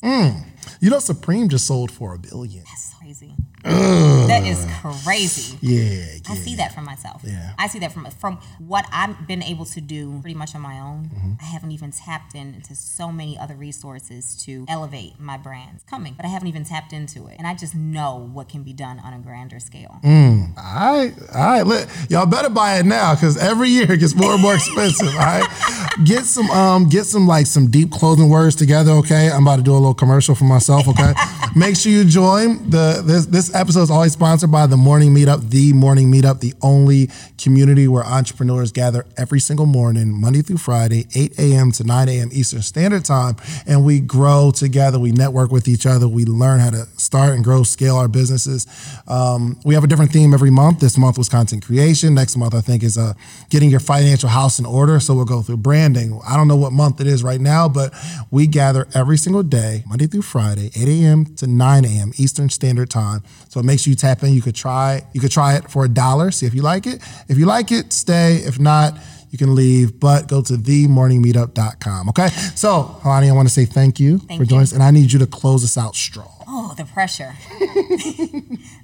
You 0.81 0.89
know, 0.89 0.97
Supreme 0.97 1.47
just 1.47 1.67
sold 1.67 1.91
for 1.91 2.15
a 2.15 2.17
billion. 2.17 2.63
That's 2.63 2.95
crazy. 2.95 3.35
That 3.63 4.43
is 4.45 4.65
crazy. 4.81 5.57
Yeah, 5.61 6.17
I 6.29 6.35
see 6.35 6.55
that 6.55 6.73
from 6.73 6.85
myself. 6.85 7.21
Yeah. 7.23 7.53
I 7.59 7.67
see 7.67 7.77
that 7.79 7.91
from 7.91 8.05
from 8.19 8.39
what 8.57 8.85
I've 8.91 9.27
been 9.27 9.43
able 9.43 9.65
to 9.65 9.81
do 9.81 10.19
pretty 10.21 10.35
much 10.35 10.55
on 10.55 10.61
my 10.61 10.79
own. 10.79 11.11
Mm-hmm. 11.13 11.33
I 11.41 11.45
haven't 11.45 11.71
even 11.71 11.91
tapped 11.91 12.33
into 12.33 12.73
so 12.75 13.11
many 13.11 13.34
other 13.37 13.55
resources 13.55 14.35
to 14.45 14.65
elevate 14.67 15.19
my 15.19 15.37
brand. 15.37 15.71
It's 15.75 15.83
coming, 15.83 16.13
but 16.15 16.25
I 16.25 16.29
haven't 16.29 16.47
even 16.47 16.63
tapped 16.63 16.93
into 16.93 17.27
it. 17.27 17.35
And 17.37 17.47
I 17.47 17.55
just 17.55 17.75
know 17.75 18.29
what 18.33 18.49
can 18.49 18.63
be 18.63 18.73
done 18.73 18.99
on 18.99 19.13
a 19.13 19.19
grander 19.19 19.59
scale. 19.59 19.99
Mm. 20.03 20.57
All 20.57 20.97
right, 20.97 21.13
all 21.33 21.45
right. 21.45 21.63
Let, 21.63 22.09
y'all 22.09 22.25
better 22.25 22.49
buy 22.49 22.79
it 22.79 22.85
now 22.85 23.15
because 23.15 23.37
every 23.37 23.69
year 23.69 23.91
it 23.91 23.99
gets 23.99 24.15
more 24.15 24.33
and 24.33 24.41
more 24.41 24.55
expensive. 24.55 25.07
All 25.07 25.19
right, 25.19 25.93
get 26.05 26.23
some, 26.23 26.49
um, 26.51 26.89
get 26.89 27.05
some 27.05 27.27
like 27.27 27.47
some 27.47 27.69
deep 27.69 27.91
clothing 27.91 28.29
words 28.29 28.55
together. 28.55 28.91
Okay, 28.93 29.29
I'm 29.29 29.43
about 29.43 29.57
to 29.57 29.63
do 29.63 29.71
a 29.71 29.73
little 29.73 29.93
commercial 29.93 30.35
for 30.35 30.45
myself. 30.45 30.87
Okay, 30.87 31.13
make 31.55 31.75
sure 31.75 31.91
you 31.91 32.05
join 32.05 32.69
the 32.69 33.01
this 33.05 33.25
this 33.25 33.53
episode 33.53 33.83
is 33.83 33.91
always 33.91 34.13
sponsored 34.13 34.51
by 34.51 34.65
the 34.65 34.77
Morning 34.77 35.13
Meetup, 35.13 35.49
the 35.49 35.73
Morning 35.73 36.11
Meetup, 36.11 36.39
the 36.39 36.53
only 36.61 37.09
community 37.37 37.87
where 37.87 38.03
entrepreneurs 38.03 38.71
gather 38.71 39.05
every 39.17 39.39
single 39.39 39.65
morning, 39.65 40.19
Monday 40.19 40.41
through 40.41 40.57
Friday, 40.57 41.05
8 41.13 41.39
a.m. 41.39 41.71
to 41.73 41.83
9 41.83 42.09
a.m. 42.09 42.29
Eastern 42.31 42.61
Standard 42.61 43.05
Time, 43.05 43.35
and 43.67 43.85
we 43.85 43.99
grow 43.99 44.51
together. 44.55 44.99
We 44.99 45.11
network 45.11 45.51
with 45.51 45.67
each 45.67 45.85
other. 45.85 46.07
We 46.07 46.25
learn 46.25 46.59
how 46.59 46.69
to 46.71 46.85
start 46.97 47.33
and 47.33 47.43
grow, 47.43 47.63
scale 47.63 47.97
our 47.97 48.07
businesses. 48.07 48.65
Um, 49.07 49.59
we 49.65 49.73
have 49.75 49.83
a 49.83 49.87
different 49.87 50.11
theme 50.11 50.33
every 50.33 50.51
month. 50.51 50.79
This 50.79 50.97
month 50.97 51.17
was 51.17 51.29
content 51.29 51.65
creation. 51.65 52.13
Next 52.13 52.37
month, 52.37 52.55
I 52.55 52.61
think, 52.61 52.83
is 52.83 52.97
uh, 52.97 53.13
getting 53.49 53.69
your 53.69 53.79
financial 53.79 54.29
house 54.29 54.59
in 54.59 54.65
order. 54.65 54.99
So 54.99 55.13
we'll 55.13 55.25
go 55.25 55.41
through 55.41 55.57
branding. 55.57 56.19
I 56.27 56.37
don't 56.37 56.47
know 56.47 56.55
what 56.55 56.71
month 56.71 57.01
it 57.01 57.07
is 57.07 57.23
right 57.23 57.41
now, 57.41 57.67
but 57.67 57.93
we 58.31 58.47
gather 58.47 58.87
every 58.93 59.17
single 59.17 59.43
day, 59.43 59.83
Monday 59.87 60.07
through 60.07 60.23
Friday, 60.23 60.71
8 60.75 60.87
a.m. 60.87 61.25
to 61.37 61.47
9 61.47 61.85
a.m. 61.85 62.11
Eastern 62.17 62.49
Standard 62.49 62.89
Time. 62.89 63.23
So 63.49 63.61
make 63.61 63.79
sure 63.79 63.91
you 63.91 63.95
tap 63.95 64.23
in. 64.23 64.33
You 64.33 64.41
could 64.41 64.55
try. 64.55 65.01
You 65.13 65.21
could 65.21 65.31
try 65.31 65.55
it 65.55 65.69
for 65.69 65.85
a 65.85 65.89
dollar. 65.89 66.31
See 66.31 66.45
if 66.45 66.53
you 66.53 66.61
like 66.61 66.87
it. 66.87 67.01
If 67.27 67.37
you 67.37 67.45
like 67.45 67.71
it, 67.71 67.93
stay. 67.93 68.35
If 68.37 68.59
not. 68.59 68.97
You 69.31 69.37
can 69.37 69.53
leave, 69.53 69.99
but 69.99 70.29
go 70.29 70.41
to 70.43 70.53
themorningmeetup.com. 70.53 72.09
Okay. 72.09 72.27
So, 72.55 72.99
Halani, 73.03 73.27
I 73.29 73.33
want 73.33 73.49
to 73.49 73.53
say 73.53 73.65
thank 73.65 73.99
you 73.99 74.19
Thank 74.19 74.39
for 74.39 74.45
joining 74.45 74.59
you. 74.59 74.63
us, 74.63 74.71
and 74.71 74.81
I 74.81 74.91
need 74.91 75.11
you 75.11 75.19
to 75.19 75.27
close 75.27 75.61
us 75.65 75.77
out 75.77 75.93
strong. 75.93 76.34
Oh, 76.57 76.73
the 76.77 76.85
pressure. 76.85 77.33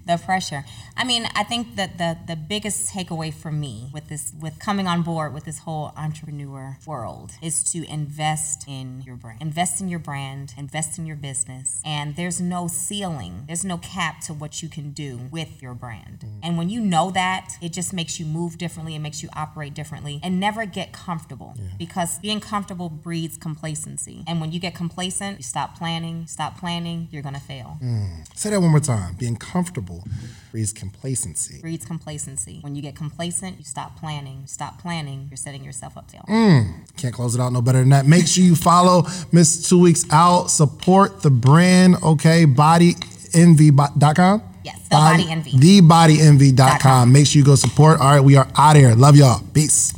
the 0.06 0.22
pressure. 0.26 0.66
I 0.98 1.06
mean, 1.06 1.26
I 1.38 1.44
think 1.44 1.78
that 1.78 1.98
the 1.98 2.18
the 2.28 2.36
biggest 2.36 2.94
takeaway 2.94 3.34
for 3.34 3.50
me 3.50 3.90
with 3.94 4.10
this 4.10 4.34
with 4.38 4.60
coming 4.60 4.88
on 4.88 5.04
board 5.04 5.34
with 5.34 5.46
this 5.46 5.60
whole 5.60 5.94
entrepreneur 5.96 6.78
world 6.86 7.32
is 7.42 7.64
to 7.72 7.90
invest 7.90 8.66
in 8.68 9.04
your 9.06 9.16
brand. 9.16 9.42
Invest 9.42 9.80
in 9.80 9.88
your 9.88 10.00
brand, 10.00 10.54
invest 10.58 11.00
in 11.00 11.06
your 11.06 11.16
business. 11.16 11.82
And 11.86 12.18
there's 12.18 12.42
no 12.42 12.68
ceiling. 12.68 13.46
There's 13.48 13.64
no 13.64 13.78
cap 13.78 14.20
to 14.26 14.34
what 14.34 14.62
you 14.62 14.68
can 14.68 14.92
do 14.92 15.30
with 15.32 15.62
your 15.62 15.74
brand. 15.74 16.26
Mm. 16.26 16.40
And 16.44 16.58
when 16.58 16.70
you 16.70 16.82
know 16.82 17.10
that, 17.12 17.54
it 17.62 17.72
just 17.72 17.94
makes 17.94 18.20
you 18.20 18.26
move 18.26 18.58
differently, 18.58 18.96
it 18.96 19.00
makes 19.00 19.24
you 19.24 19.30
operate 19.34 19.74
differently 19.74 20.20
and 20.22 20.42
never 20.42 20.66
get 20.66 20.92
comfortable 20.92 21.56
because 21.80 22.20
being 22.20 22.42
comfortable 22.42 22.90
breeds 22.90 23.38
complacency. 23.38 24.26
And 24.28 24.42
when 24.42 24.52
you 24.52 24.60
get 24.60 24.76
complacent, 24.76 25.38
you 25.38 25.44
stop 25.44 25.78
planning, 25.78 26.28
stop 26.28 26.60
planning, 26.60 27.08
you're 27.12 27.24
going 27.24 27.36
to 27.36 27.40
fail. 27.40 27.61
Mm. 27.82 28.38
Say 28.38 28.50
that 28.50 28.60
one 28.62 28.72
more 28.72 28.80
time. 28.80 29.16
Being 29.16 29.36
comfortable 29.36 30.04
breeds 30.52 30.74
complacency. 30.74 31.62
breeds 31.62 31.86
complacency. 31.86 32.60
When 32.62 32.76
you 32.76 32.82
get 32.82 32.96
complacent, 32.96 33.58
you 33.58 33.64
stop 33.66 33.98
planning. 34.00 34.44
Stop 34.46 34.82
planning, 34.82 35.28
you're 35.30 35.38
setting 35.38 35.64
yourself 35.64 35.98
up 35.98 36.08
to 36.10 36.22
fail. 36.22 36.26
Mm. 36.28 36.74
Can't 36.98 37.14
close 37.14 37.36
it 37.36 37.42
out 37.42 37.54
no 37.54 37.62
better 37.62 37.80
than 37.80 37.90
that. 37.90 38.06
Make 38.06 38.28
sure 38.28 38.44
you 38.44 38.56
follow 38.56 39.04
Miss 39.32 39.68
Two 39.68 39.80
Weeks 39.80 40.06
Out. 40.12 40.50
Support 40.52 41.22
the 41.22 41.30
brand, 41.30 41.96
okay? 42.04 42.46
Bodyenvy.com? 42.46 44.44
Yes, 44.64 44.80
the 44.84 44.90
Body 44.96 45.26
Envy. 45.30 45.52
Thebodyenvy.com. 45.52 47.12
Make 47.12 47.28
sure 47.28 47.40
you 47.40 47.46
go 47.46 47.56
support. 47.56 48.00
All 48.00 48.12
right, 48.12 48.24
we 48.24 48.36
are 48.36 48.48
out 48.56 48.76
of 48.76 48.82
here. 48.82 48.94
Love 48.94 49.16
y'all. 49.16 49.42
Peace. 49.54 49.94